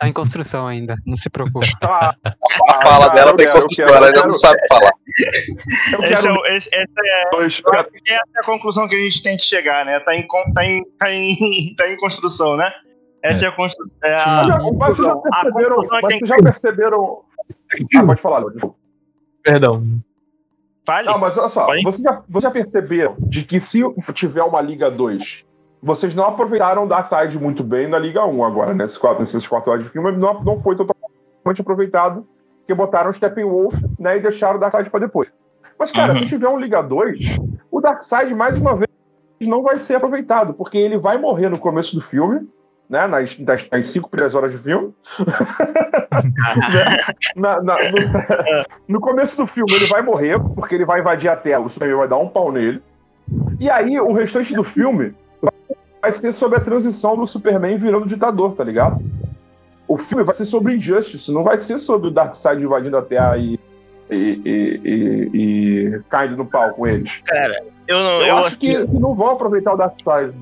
Tá 0.00 0.08
em 0.08 0.14
construção 0.14 0.66
ainda, 0.66 0.96
não 1.04 1.14
se 1.14 1.28
preocupe. 1.28 1.66
Ah, 1.82 2.14
A 2.70 2.74
fala 2.82 3.08
cara, 3.10 3.12
dela 3.12 3.36
quero, 3.36 3.48
eu 3.50 3.52
construção, 3.52 3.86
quero, 3.86 3.96
ela 3.98 4.06
ainda 4.06 4.22
não 4.22 4.30
sabe 4.30 4.58
falar. 4.66 4.90
esse 6.10 6.26
é, 6.26 6.32
o- 6.32 6.46
esse- 6.46 6.70
essa 6.74 7.00
é, 7.04 7.48
que 7.90 8.10
essa 8.12 8.22
é 8.36 8.40
a 8.40 8.44
conclusão 8.46 8.88
que 8.88 8.96
a 8.96 8.98
gente 8.98 9.22
tem 9.22 9.36
que 9.36 9.44
chegar, 9.44 9.84
né? 9.84 10.00
Tá 10.00 10.14
em, 10.16 10.26
tá 10.54 10.64
em, 10.64 10.82
tá 10.98 11.12
em, 11.12 11.74
tá 11.76 11.86
em 11.90 11.96
construção, 11.98 12.56
né? 12.56 12.72
Essa 13.22 13.44
é, 13.44 13.48
a 13.48 13.52
construção. 13.52 13.94
É 14.02 14.14
a, 14.14 14.42
Já- 14.42 14.58
Mas 14.58 14.96
vocês 14.96 15.06
já 15.06 15.16
perceberam. 15.16 15.76
é 15.82 15.86
Mas 16.00 16.02
vocês 16.18 16.28
já 16.28 16.36
perceberam. 16.38 17.22
Ah, 17.96 18.04
pode 18.06 18.22
falar, 18.22 18.38
Léo. 18.38 18.74
Perdão. 19.42 19.84
Fale. 20.90 21.06
Não, 21.08 21.18
mas 21.18 21.38
olha 21.38 21.48
só, 21.48 21.66
vocês 21.82 22.02
já, 22.02 22.22
vocês 22.28 22.42
já 22.42 22.50
perceberam 22.50 23.16
de 23.20 23.44
que 23.44 23.60
se 23.60 23.80
tiver 24.12 24.42
uma 24.42 24.60
Liga 24.60 24.90
2, 24.90 25.44
vocês 25.82 26.14
não 26.14 26.24
aproveitaram 26.24 26.86
da 26.86 27.02
Tide 27.02 27.38
muito 27.38 27.62
bem 27.62 27.86
na 27.86 27.98
Liga 27.98 28.24
1 28.24 28.44
agora, 28.44 28.74
nesses 28.74 28.98
quatro, 28.98 29.20
nesses 29.20 29.46
quatro 29.46 29.70
horas 29.70 29.84
de 29.84 29.90
filme, 29.90 30.12
não, 30.12 30.42
não 30.42 30.58
foi 30.60 30.74
totalmente 30.76 31.60
aproveitado, 31.60 32.26
porque 32.58 32.74
botaram 32.74 33.10
o 33.10 33.12
Steppenwolf 33.12 33.74
né, 33.98 34.16
e 34.16 34.20
deixaram 34.20 34.56
o 34.56 34.60
Darkseid 34.60 34.90
pra 34.90 35.00
depois. 35.00 35.32
Mas, 35.78 35.90
cara, 35.90 36.12
Uhum. 36.12 36.18
se 36.18 36.26
tiver 36.26 36.48
um 36.48 36.58
Liga 36.58 36.82
2, 36.82 37.38
o 37.70 37.80
Darkseid, 37.80 38.34
mais 38.34 38.58
uma 38.58 38.76
vez, 38.76 38.90
não 39.40 39.62
vai 39.62 39.78
ser 39.78 39.94
aproveitado, 39.94 40.52
porque 40.52 40.76
ele 40.76 40.98
vai 40.98 41.16
morrer 41.16 41.48
no 41.48 41.58
começo 41.58 41.94
do 41.94 42.02
filme, 42.02 42.46
né, 42.90 43.06
nas, 43.06 43.38
nas, 43.38 43.64
nas 43.70 43.86
cinco 43.86 44.10
primeiras 44.10 44.34
horas 44.34 44.50
de 44.50 44.58
filme. 44.58 44.92
Na- 47.36 47.62
na- 47.62 47.76
no, 47.76 48.64
no 48.88 49.00
começo 49.00 49.36
do 49.36 49.46
filme 49.46 49.72
ele 49.74 49.86
vai 49.86 50.02
morrer, 50.02 50.38
porque 50.54 50.74
ele 50.74 50.84
vai 50.84 51.00
invadir 51.00 51.28
a 51.30 51.36
Terra, 51.36 51.60
o 51.60 51.70
Superman 51.70 51.98
vai 51.98 52.08
dar 52.08 52.18
um 52.18 52.28
pau 52.28 52.50
nele. 52.52 52.82
E 53.60 53.70
aí, 53.70 53.98
o 54.00 54.12
restante 54.12 54.52
do 54.54 54.64
filme 54.64 55.14
vai 56.02 56.12
ser 56.12 56.32
sobre 56.32 56.58
a 56.58 56.60
transição 56.60 57.16
do 57.16 57.26
Superman 57.26 57.76
virando 57.76 58.06
ditador, 58.06 58.52
tá 58.54 58.64
ligado? 58.64 59.00
O 59.86 59.96
filme 59.96 60.24
vai 60.24 60.34
ser 60.34 60.44
sobre 60.44 60.74
Injustice, 60.74 61.32
não 61.32 61.44
vai 61.44 61.58
ser 61.58 61.78
sobre 61.78 62.08
o 62.08 62.10
Darkseid 62.10 62.62
invadindo 62.62 62.96
a 62.96 63.02
Terra 63.02 63.36
e, 63.36 63.58
e, 64.10 64.40
e, 64.44 64.80
e- 64.84 65.30
e 65.94 66.00
caindo 66.08 66.36
no 66.36 66.46
pau 66.46 66.70
com 66.70 66.86
eles. 66.86 67.20
Cara, 67.24 67.62
eu 67.86 67.98
não. 67.98 68.20
Eu, 68.20 68.26
Eu, 68.26 68.36
acho 68.38 68.58
que, 68.58 68.86
que 68.86 68.98
não 68.98 69.14
vão 69.14 69.30
aproveitar 69.30 69.74
o 69.74 69.76
Darkseid. 69.76 70.32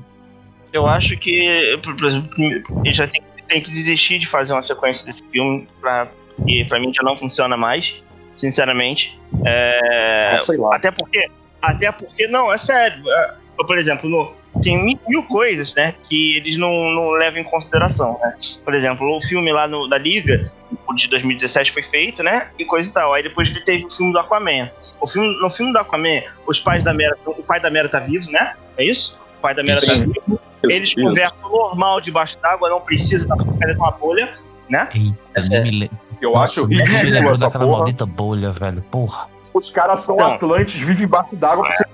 Eu 0.73 0.87
acho 0.87 1.17
que, 1.17 1.77
por 1.81 2.05
exemplo, 2.05 2.81
ele 2.85 2.93
já 2.93 3.07
tem, 3.07 3.21
tem 3.47 3.61
que 3.61 3.71
desistir 3.71 4.19
de 4.19 4.27
fazer 4.27 4.53
uma 4.53 4.61
sequência 4.61 5.05
desse 5.05 5.23
filme, 5.31 5.67
pra, 5.81 6.07
que 6.45 6.65
pra 6.65 6.79
mim 6.79 6.93
já 6.93 7.01
não 7.03 7.15
funciona 7.17 7.55
mais, 7.57 7.95
sinceramente. 8.35 9.19
É, 9.45 10.31
Ah, 10.35 10.39
sei 10.39 10.57
lá. 10.57 10.75
Até 10.75 10.91
porque, 10.91 11.27
até 11.61 11.91
porque, 11.91 12.27
não, 12.27 12.51
é 12.53 12.57
sério. 12.57 13.03
é, 13.09 13.33
Por 13.57 13.77
exemplo, 13.77 14.09
no- 14.09 14.33
tem 14.63 14.83
mil, 14.83 14.99
mil 15.07 15.23
coisas, 15.23 15.75
né, 15.75 15.93
que 16.07 16.37
eles 16.37 16.57
não, 16.57 16.71
não 16.91 17.11
levam 17.11 17.39
em 17.39 17.43
consideração, 17.43 18.17
né? 18.21 18.35
Por 18.65 18.73
exemplo, 18.73 19.05
o 19.15 19.21
filme 19.21 19.51
lá 19.51 19.67
no, 19.67 19.87
da 19.87 19.97
Liga, 19.97 20.51
o 20.87 20.93
de 20.93 21.07
2017 21.09 21.71
foi 21.71 21.83
feito, 21.83 22.23
né, 22.23 22.49
e 22.57 22.65
coisa 22.65 22.89
e 22.89 22.93
tal. 22.93 23.13
Aí 23.13 23.21
depois 23.21 23.53
teve 23.63 23.85
o 23.85 23.91
filme 23.91 24.11
do 24.11 24.17
Aquaman. 24.19 24.71
O 25.01 25.07
filme, 25.07 25.27
no 25.39 25.49
filme 25.49 25.71
do 25.71 25.77
Aquaman, 25.79 26.21
os 26.47 26.59
pais 26.59 26.83
da 26.83 26.93
Mera, 26.93 27.15
o 27.25 27.43
pai 27.43 27.59
da 27.59 27.69
Mera 27.69 27.87
tá 27.89 27.99
vivo, 27.99 28.31
né? 28.31 28.55
É 28.77 28.83
isso? 28.85 29.19
O 29.37 29.41
pai 29.41 29.53
da 29.53 29.61
Mera 29.63 29.81
tá 29.81 29.87
Sim. 29.87 30.11
Vivo. 30.61 30.73
Eles 30.73 30.93
conversam 30.93 31.49
normal 31.49 32.01
debaixo 32.01 32.37
d'água, 32.39 32.69
não 32.69 32.81
precisa 32.81 33.23
estar 33.25 33.35
fazendo 33.37 33.77
uma 33.77 33.91
bolha, 33.91 34.33
né? 34.69 34.89
Eita, 34.93 35.55
é- 35.55 35.61
me, 35.61 35.71
le... 35.71 35.91
Eu 36.21 36.33
Nossa, 36.33 36.59
acho 36.61 36.65
ridículo 36.65 37.29
essa 37.29 37.45
daquela 37.45 37.63
porra. 37.65 37.77
maldita 37.77 38.05
bolha, 38.05 38.51
velho. 38.51 38.81
Porra. 38.91 39.27
Os 39.53 39.69
caras 39.69 40.01
são 40.01 40.15
Então. 40.15 40.31
atlantes, 40.33 40.75
vivem 40.81 41.05
embaixo 41.05 41.35
d'água, 41.35 41.63
precisa 41.65 41.89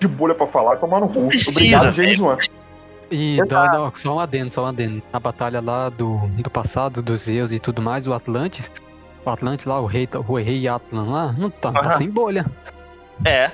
de 0.00 0.08
bolha 0.08 0.34
pra 0.34 0.46
falar 0.46 0.76
tomar 0.76 1.00
no 1.00 1.08
cu. 1.08 1.28
Precisa, 1.28 1.58
Obrigado, 1.60 1.92
James 1.92 2.18
Wan. 2.20 2.38
E 3.10 3.36
dá, 3.46 3.66
dá- 3.68 3.92
só 3.94 4.16
um 4.16 4.18
adendo, 4.20 4.50
só 4.50 4.64
um 4.64 4.66
adendo. 4.66 5.02
Na 5.12 5.20
batalha 5.20 5.60
lá 5.60 5.88
do, 5.90 6.16
do 6.42 6.50
passado, 6.50 7.02
dos 7.02 7.22
Zeus 7.22 7.52
e 7.52 7.58
tudo 7.60 7.80
mais, 7.82 8.06
o 8.06 8.12
Atlantis, 8.14 8.68
o 9.24 9.30
Atlantis 9.30 9.66
lá, 9.66 9.78
o 9.80 9.86
rei, 9.86 10.08
o 10.26 10.34
rei 10.36 10.66
Atlan 10.66 11.04
lá, 11.04 11.32
não 11.38 11.48
tá, 11.50 11.70
tá 11.70 11.80
Aham. 11.80 11.90
sem 11.98 12.10
bolha. 12.10 12.46
É. 13.24 13.50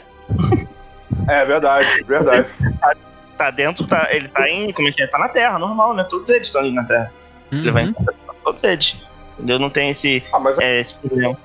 É 1.28 1.44
verdade, 1.44 1.86
verdade. 2.05 2.47
Tá 3.38 3.50
dentro, 3.50 3.86
tá, 3.86 4.09
ele 4.10 4.28
tá 4.28 4.48
em. 4.48 4.72
Como 4.72 4.88
é 4.88 4.92
que 4.92 5.02
é? 5.02 5.06
Tá 5.06 5.18
na 5.18 5.28
Terra, 5.28 5.59
normal, 5.59 5.94
né? 5.94 6.04
Todos 6.09 6.28
eles 6.30 6.46
estão 6.46 6.60
ali 6.60 6.70
na 6.72 6.84
Terra. 6.84 7.12
Ele 7.50 7.70
vai 7.70 7.84
Uhum. 7.84 7.90
encontrar 7.90 8.14
todos 8.44 8.62
eles. 8.62 8.96
Entendeu? 9.38 9.59
Não 9.59 9.70
tem 9.70 9.90
esse, 9.90 10.22
Ah, 10.32 10.38
mas 10.38 10.59
é, 10.59 10.80
esse 10.80 10.94
problema. 10.94 11.36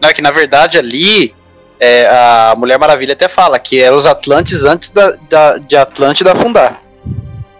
Não, 0.00 0.08
é 0.08 0.12
que 0.12 0.22
na 0.22 0.30
verdade 0.30 0.78
ali 0.78 1.34
é, 1.78 2.06
a 2.08 2.54
Mulher 2.56 2.78
Maravilha 2.78 3.12
até 3.12 3.28
fala 3.28 3.58
que 3.58 3.82
eram 3.82 3.96
os 3.96 4.06
Atlantes 4.06 4.64
antes 4.64 4.90
da, 4.90 5.10
da- 5.28 5.58
de 5.58 5.76
Atlântida 5.76 6.32
afundar. 6.32 6.80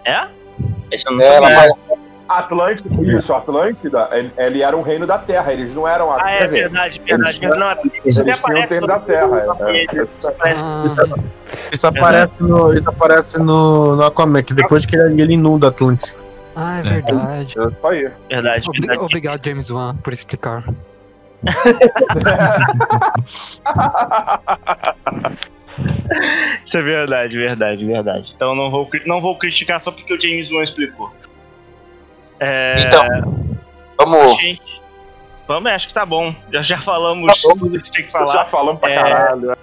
É? 0.03 0.27
Esse 0.91 1.07
eu 1.07 1.13
não 1.13 1.21
É, 1.21 1.35
ela 1.35 1.49
fala, 1.49 1.69
Atlântida, 2.27 2.89
isso, 3.17 3.33
Atlântida, 3.33 4.09
ele, 4.37 4.61
era 4.63 4.75
um 4.75 4.81
reino 4.81 5.05
da 5.05 5.17
Terra, 5.17 5.53
eles 5.53 5.73
não 5.75 5.87
eram 5.87 6.11
Ah, 6.11 6.23
quer 6.23 6.41
é 6.41 6.45
dizer, 6.45 6.59
verdade, 6.61 7.01
verdade. 7.05 7.45
eles- 7.45 7.59
Não, 7.59 7.69
é- 7.69 7.77
Eles 7.83 8.05
isso 8.05 8.21
até 8.21 8.33
tinham 8.33 8.37
o 8.37 8.39
aparece 8.49 8.67
termo 8.69 8.81
no 8.81 8.87
da 8.87 8.99
Terra. 8.99 9.45
é, 9.59 9.77
é, 9.77 9.83
Isso 10.03 10.27
aparece- 10.27 10.63
Ah, 10.65 10.83
Isso 11.71 11.87
aparece 11.87 12.33
no, 12.39 12.73
isso 12.73 12.89
aparece 12.89 13.39
no, 13.39 13.95
no 13.95 14.03
Aquaman, 14.03 14.41
que 14.43 14.53
depois 14.53 14.85
que 14.85 14.95
ele, 14.95 15.21
ele 15.21 15.33
inunda 15.33 15.67
Atlantis. 15.67 16.17
ah, 16.55 16.79
é 16.79 16.81
verdade. 16.81 17.53
é 17.59 17.67
isso 17.67 17.87
aí. 17.87 18.09
Verdade, 18.29 18.67
verdade. 18.71 18.99
obrigado, 18.99 19.45
James 19.45 19.69
Wan, 19.69 19.95
por 19.97 20.13
explicar. 20.13 20.63
Isso 26.65 26.77
é 26.77 26.81
verdade, 26.81 27.37
verdade, 27.37 27.85
verdade. 27.85 28.33
Então 28.35 28.55
não 28.55 28.71
vou, 28.71 28.89
não 29.05 29.21
vou 29.21 29.37
criticar 29.37 29.79
só 29.81 29.91
porque 29.91 30.13
o 30.13 30.19
James 30.19 30.49
Wan 30.51 30.63
explicou. 30.63 31.11
É, 32.39 32.75
Então, 32.79 33.07
vamos. 33.97 34.37
gente, 34.41 34.81
vamos, 35.47 35.71
acho 35.71 35.87
que 35.87 35.93
tá 35.93 36.05
bom. 36.05 36.33
Já, 36.51 36.61
já 36.61 36.77
falamos 36.77 37.25
Tá 37.41 37.47
bom. 37.49 37.55
tudo 37.55 37.79
que 37.81 37.89
tinha 37.91 38.05
que 38.05 38.11
Já 38.11 38.19
falar. 38.19 38.45
falamos 38.45 38.79
pra 38.79 38.89
É. 38.91 38.95
caralho. 38.95 39.51
é. 39.51 39.55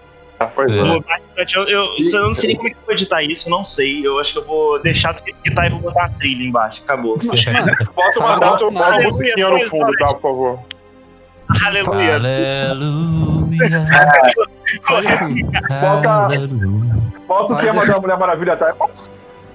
Pois 0.57 0.73
é. 0.73 0.77
É. 0.77 1.45
Eu, 1.55 1.69
eu, 1.69 1.85
eu 2.13 2.27
não 2.29 2.35
sei 2.35 2.49
nem 2.49 2.57
como 2.57 2.69
é 2.69 2.73
que 2.73 2.77
eu 2.77 2.83
vou 2.85 2.93
editar 2.95 3.23
isso, 3.23 3.47
eu 3.47 3.51
não 3.51 3.65
sei. 3.65 4.05
Eu 4.05 4.19
acho 4.19 4.33
que 4.33 4.39
eu 4.41 4.45
vou 4.45 4.81
deixar 4.83 5.13
do 5.13 5.23
que 5.23 5.31
editar 5.45 5.67
e 5.67 5.71
vou 5.71 5.79
botar 5.81 6.07
a 6.07 6.09
trilha 6.11 6.45
embaixo. 6.45 6.83
Acabou. 6.83 7.17
Bota 7.95 8.19
uma, 8.19 8.27
Fala, 8.29 8.37
bota 8.41 8.65
uma 8.67 9.01
musiquinha 9.01 9.49
no 9.49 9.61
fundo, 9.71 9.93
tá, 9.99 10.07
por 10.07 10.21
favor. 10.21 10.59
Aleluia. 11.67 12.15
Aleluia. 12.17 12.71
Bota-. 15.81 16.29
Bota 17.27 17.53
o 17.53 17.57
tema 17.59 17.87
da 17.87 18.01
Mulher 18.01 18.19
Maravilha 18.19 18.57
tá? 18.57 18.75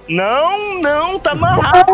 Não, 0.08 0.80
não, 0.80 1.18
tá 1.18 1.32
amarrado. 1.32 1.92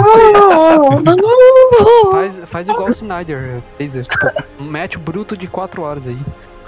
Faz, 2.13 2.35
faz 2.49 2.69
igual 2.69 2.89
o 2.89 2.93
Snyder 2.93 3.61
fez, 3.77 3.93
tipo, 3.95 4.27
um 4.61 4.71
match 4.71 4.97
bruto 4.97 5.37
de 5.37 5.49
4 5.49 5.83
horas 5.83 6.07
aí. 6.07 6.19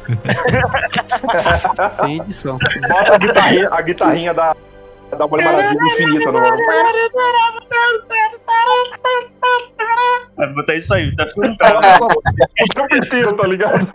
Sem 2.01 2.17
edição. 2.21 2.59
Bota 2.89 3.15
a 3.15 3.19
guitarrinha, 3.19 3.69
a 3.71 3.83
guitarrinha 3.83 4.35
da, 4.35 4.57
da 5.17 5.27
Mulher 5.27 5.45
Maravilha 5.45 5.83
infinita 5.93 6.33
no. 6.33 6.39
Vai 10.37 10.53
botar 10.53 10.75
isso 10.75 10.95
aí, 10.95 11.15
tá 11.17 11.27
ficando 11.27 11.57
O 11.57 12.75
tempo 12.75 12.97
inteiro, 12.97 13.37
tá 13.37 13.47
ligado? 13.47 13.93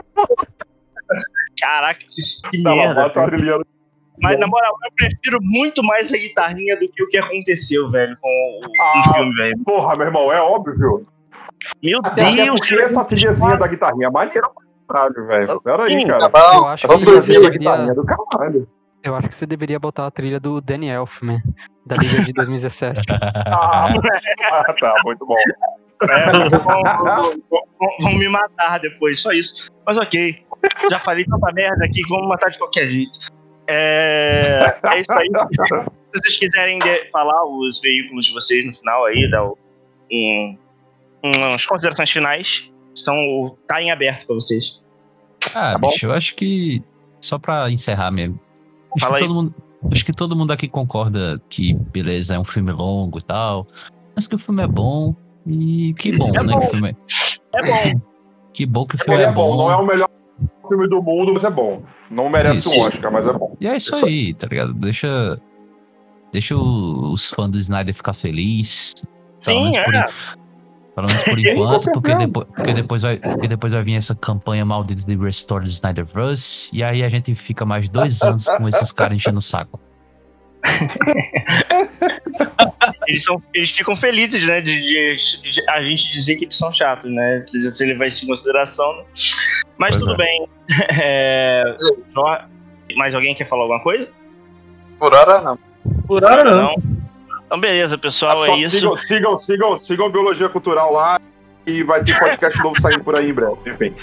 Caraca, 1.59 1.99
que, 1.99 2.63
Tá 2.63 2.73
lá, 2.73 2.75
merda. 2.75 3.03
bota 3.03 3.21
a. 3.21 3.80
Mas 4.21 4.39
na 4.39 4.47
moral, 4.47 4.73
eu 4.85 4.91
prefiro 4.95 5.39
muito 5.41 5.83
mais 5.83 6.13
a 6.13 6.17
guitarrinha 6.17 6.77
do 6.79 6.87
que 6.89 7.03
o 7.03 7.07
que 7.07 7.17
aconteceu, 7.17 7.89
velho, 7.89 8.15
com 8.21 8.29
o, 8.29 8.61
Ah, 8.83 9.13
filme, 9.13 9.33
velho. 9.35 9.57
Porra, 9.65 9.95
meu 9.95 10.05
irmão, 10.07 10.31
é 10.31 10.41
óbvio. 10.41 11.05
Meu 11.83 11.99
Até, 12.03 12.23
até 12.23 12.43
Deus, 12.43 12.59
porque 12.59 12.75
essa 12.75 13.03
trilhazinha 13.05 13.57
da 13.57 13.67
guitarrinha 13.67 14.07
é 14.07 14.09
maneira 14.11 14.47
pra 14.49 14.63
caralho, 14.87 15.27
velho. 15.27 15.61
Pera 15.61 15.83
aí, 15.83 16.05
cara. 16.05 16.29
Tá 16.29 16.51
Eu 16.55 16.67
acho 16.67 16.81
que 16.81 16.93
vamos 16.93 17.05
dormir. 17.05 17.21
guitarrinha 17.51 17.93
deveria, 17.93 17.93
do 17.95 18.05
caralho. 18.05 18.67
eu 19.03 19.15
acho 19.15 19.29
que 19.29 19.35
você 19.35 19.45
deveria 19.45 19.79
botar 19.79 20.07
a 20.07 20.11
trilha 20.11 20.39
do 20.39 20.59
Danny 20.61 20.89
Elfman, 20.89 21.41
da 21.85 21.95
Liga 21.95 22.21
de 22.23 22.33
2017. 22.33 23.01
Ah, 23.47 23.85
ah, 24.51 24.73
tá, 24.79 24.95
muito 25.05 25.25
bom. 25.25 25.35
É, 26.09 26.31
vão, 26.31 26.49
vão- 26.49 27.33
vão- 27.49 27.97
vão 28.01 28.13
me 28.15 28.27
matar 28.27 28.79
depois, 28.79 29.19
só 29.21 29.31
isso. 29.31 29.69
Mas 29.85 29.97
ok. 29.97 30.43
Já 30.89 30.99
falei 30.99 31.25
tanta 31.25 31.51
merda 31.53 31.85
aqui 31.85 32.01
que 32.03 32.09
vão 32.09 32.21
me 32.21 32.27
matar 32.27 32.49
de 32.49 32.57
qualquer 32.57 32.87
jeito. 32.87 33.19
É, 33.71 34.77
é 34.83 34.99
isso 34.99 35.11
aí. 35.13 35.27
Se 36.13 36.19
vocês 36.21 36.37
quiserem 36.37 36.79
falar 37.11 37.45
os 37.45 37.79
veículos 37.79 38.25
de 38.25 38.33
vocês 38.33 38.65
no 38.65 38.75
final 38.75 39.05
aí, 39.05 39.29
dar 39.31 39.45
o- 39.45 39.57
um, 40.11 40.57
umas 41.23 41.65
considerações 41.65 42.11
finais, 42.11 42.69
estão, 42.93 43.55
tá 43.67 43.81
em 43.81 43.91
aberto 43.91 44.25
pra 44.25 44.35
vocês. 44.35 44.81
Ah, 45.55 45.73
Tá 45.73 45.77
bom. 45.77 45.87
bicho, 45.87 46.05
eu 46.05 46.11
acho 46.13 46.35
que. 46.35 46.83
Só 47.21 47.37
pra 47.39 47.69
encerrar 47.69 48.11
mesmo. 48.11 48.39
Acho 48.95 49.05
Fala 49.05 49.17
que, 49.17 49.23
aí. 49.23 49.27
todo 49.29 49.35
mundo, 49.35 49.55
acho 49.91 50.05
que 50.05 50.11
todo 50.11 50.35
mundo 50.35 50.51
aqui 50.51 50.67
concorda 50.67 51.41
que, 51.49 51.73
beleza, 51.73 52.35
é 52.35 52.39
um 52.39 52.43
filme 52.43 52.71
longo 52.71 53.19
e 53.19 53.21
tal. 53.21 53.67
Mas 54.15 54.27
que 54.27 54.35
o 54.35 54.39
filme 54.39 54.63
é 54.63 54.67
bom. 54.67 55.15
E 55.47 55.93
que 55.97 56.11
bom, 56.17 56.29
É 56.35 56.43
né? 56.43 56.53
bom. 56.53 56.59
Que, 56.59 56.65
o 56.65 56.69
filme 56.71 56.89
é- 56.89 56.95
É 57.59 57.63
bom. 57.93 58.01
que 58.53 58.65
bom 58.65 58.85
que 58.85 58.95
o 58.95 58.97
Ele 58.97 59.03
filme 59.05 59.23
é 59.23 59.31
bom, 59.31 59.55
não 59.55 59.71
é 59.71 59.75
o 59.77 59.85
melhor 59.85 60.09
filme 60.71 60.87
do 60.87 61.01
mundo, 61.01 61.33
mas 61.33 61.43
é 61.43 61.49
bom. 61.49 61.83
Não 62.09 62.29
merece 62.29 62.59
Isso. 62.59 62.69
um 62.69 62.85
Oscar, 62.85 63.11
mas 63.11 63.27
é 63.27 63.33
bom. 63.33 63.55
E 63.59 63.67
é 63.67 63.75
isso 63.75 63.95
Isso 63.95 64.05
aí, 64.05 64.33
tá 64.33 64.47
ligado? 64.47 64.73
Deixa. 64.73 65.39
Deixa 66.31 66.55
os 66.55 67.29
fãs 67.29 67.49
do 67.49 67.57
Snyder 67.57 67.93
ficar 67.93 68.13
felizes. 68.13 68.93
Sim, 69.37 69.71
menos 69.71 69.83
por 69.83 69.95
é. 69.95 70.07
Pelo 70.95 71.07
menos 71.07 71.23
por 71.23 71.39
enquanto, 71.39 71.91
porque 71.91 72.15
depois, 72.15 72.47
porque, 72.55 72.73
depois 72.73 73.01
vai, 73.01 73.17
porque 73.17 73.47
depois 73.49 73.73
vai 73.73 73.83
vir 73.83 73.95
essa 73.95 74.15
campanha 74.15 74.63
maldita 74.63 75.03
de 75.03 75.15
Restore 75.17 75.65
the 75.65 75.69
Snyderverse, 75.69 76.69
e 76.71 76.83
aí 76.83 77.03
a 77.03 77.09
gente 77.09 77.35
fica 77.35 77.65
mais 77.65 77.89
dois 77.89 78.21
anos 78.21 78.47
com 78.47 78.67
esses 78.67 78.93
caras 78.93 79.15
enchendo 79.15 79.39
o 79.39 79.41
saco. 79.41 79.79
Eles, 83.07 83.23
são, 83.23 83.41
eles 83.53 83.71
ficam 83.71 83.95
felizes, 83.95 84.45
né? 84.45 84.61
De, 84.61 84.73
de- 84.75 85.41
de 85.51 85.69
a 85.69 85.81
gente 85.83 86.11
dizer 86.11 86.35
que 86.35 86.45
eles 86.45 86.57
são 86.57 86.71
chatos, 86.71 87.11
né? 87.11 87.45
Quer 87.51 87.57
dizer, 87.57 87.71
se 87.71 87.83
ele 87.83 87.95
vai 87.95 88.07
isso 88.07 88.25
em 88.25 88.27
consideração. 88.27 88.91
né? 88.97 89.03
Mas 89.77 89.95
Pois 89.95 90.05
tudo 90.05 90.13
é. 90.13 90.17
bem. 90.17 90.47
É, 91.01 91.75
só- 92.13 92.41
mais 92.95 93.13
alguém 93.13 93.35
quer 93.35 93.45
falar 93.45 93.63
alguma 93.63 93.81
coisa? 93.83 94.07
Por 94.97 95.13
hora 95.13 95.41
não. 95.41 95.59
Por 96.07 96.23
hora 96.23 96.43
não. 96.43 96.75
Então, 97.45 97.59
beleza, 97.59 97.97
pessoal, 97.97 98.45
é 98.45 98.55
isso. 98.57 98.77
Sigam, 98.77 98.95
sigam, 98.95 99.37
sigam, 99.37 99.77
sigam 99.77 100.05
a 100.05 100.09
Biologia 100.09 100.47
Cultural 100.49 100.93
lá 100.93 101.19
e 101.65 101.83
vai 101.83 102.03
ter 102.03 102.17
podcast 102.17 102.61
novo 102.63 102.79
saindo 102.81 103.03
por 103.03 103.15
aí 103.15 103.29
em 103.29 103.33
breve. 103.33 103.55
Enfim. 103.67 103.93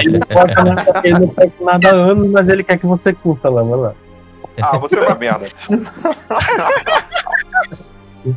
Ele 0.00 0.18
não 0.18 0.26
pode 0.26 0.54
nada, 0.54 1.00
ele 1.04 1.18
não 1.18 1.28
pode 1.28 1.52
nada 1.60 1.88
há 1.90 1.94
anos, 1.94 2.30
mas 2.30 2.48
ele 2.48 2.62
quer 2.62 2.78
que 2.78 2.86
você 2.86 3.12
curta 3.12 3.48
lá, 3.48 3.62
vai 3.62 3.78
lá. 3.78 3.94
Ah, 4.62 4.78
você 4.78 4.96
é 4.96 5.00
uma 5.06 5.14
merda. 5.14 5.46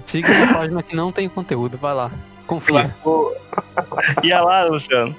Siga 0.06 0.30
essa 0.32 0.54
página 0.54 0.82
que 0.84 0.96
não 0.96 1.12
tem 1.12 1.28
conteúdo, 1.28 1.78
vai 1.78 1.94
lá. 1.94 2.12
Confia. 2.48 2.94
Ia 4.24 4.42
lá, 4.42 4.64
Luciano. 4.64 5.16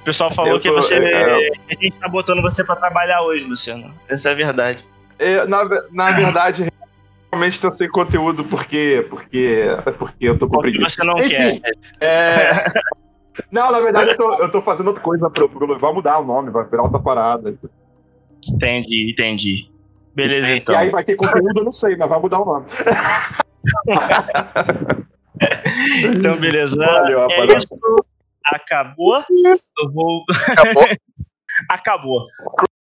O 0.00 0.04
pessoal 0.04 0.30
falou 0.32 0.52
Eu 0.52 0.60
que 0.60 0.68
tô- 0.68 0.76
você. 0.76 0.94
é, 0.96 1.48
A 1.70 1.74
gente 1.82 1.92
tá 1.98 2.08
botando 2.08 2.42
você 2.42 2.62
pra 2.64 2.76
trabalhar 2.76 3.22
hoje, 3.22 3.44
Luciano. 3.44 3.92
Essa 4.08 4.28
é 4.28 4.32
a 4.32 4.34
verdade. 4.34 4.84
É, 5.18 5.46
na, 5.46 5.64
na 5.90 6.10
verdade, 6.12 6.70
realmente 7.32 7.58
tô 7.58 7.70
sem 7.70 7.88
conteúdo 7.88 8.44
porque, 8.44 9.06
porque, 9.08 9.64
porque 9.98 10.26
eu 10.28 10.38
tô 10.38 10.48
com 10.48 10.58
preguiça. 10.58 10.90
você 10.90 11.04
não 11.04 11.16
Enfim, 11.18 11.60
quer. 11.60 11.62
é... 12.00 12.72
Não, 13.50 13.72
na 13.72 13.80
verdade 13.80 14.10
eu 14.10 14.16
tô, 14.16 14.34
eu 14.42 14.50
tô 14.50 14.62
fazendo 14.62 14.88
outra 14.88 15.02
coisa 15.02 15.28
pro, 15.28 15.48
pro- 15.48 15.78
Vai 15.78 15.92
mudar 15.92 16.18
o 16.20 16.24
nome, 16.24 16.50
vai 16.50 16.64
virar 16.64 16.84
outra 16.84 17.00
parada. 17.00 17.54
Entendi, 18.46 19.10
entendi. 19.10 19.70
Beleza, 20.14 20.50
E 20.50 20.58
então. 20.58 20.76
aí 20.78 20.90
vai 20.90 21.04
ter 21.04 21.16
conteúdo, 21.16 21.58
eu 21.60 21.64
não 21.64 21.72
sei, 21.72 21.96
mas 21.96 22.08
vai 22.08 22.20
mudar 22.20 22.40
o 22.40 22.44
nome. 22.44 22.66
Então, 26.16 26.36
beleza. 26.36 26.76
Valeu, 26.76 27.18
é 27.18 27.22
rapaziada. 27.22 27.54
isso. 27.54 27.66
Acabou. 28.44 29.24
Eu 29.78 29.92
vou. 29.92 30.24
Acabou. 30.48 30.84
Acabou. 31.68 32.24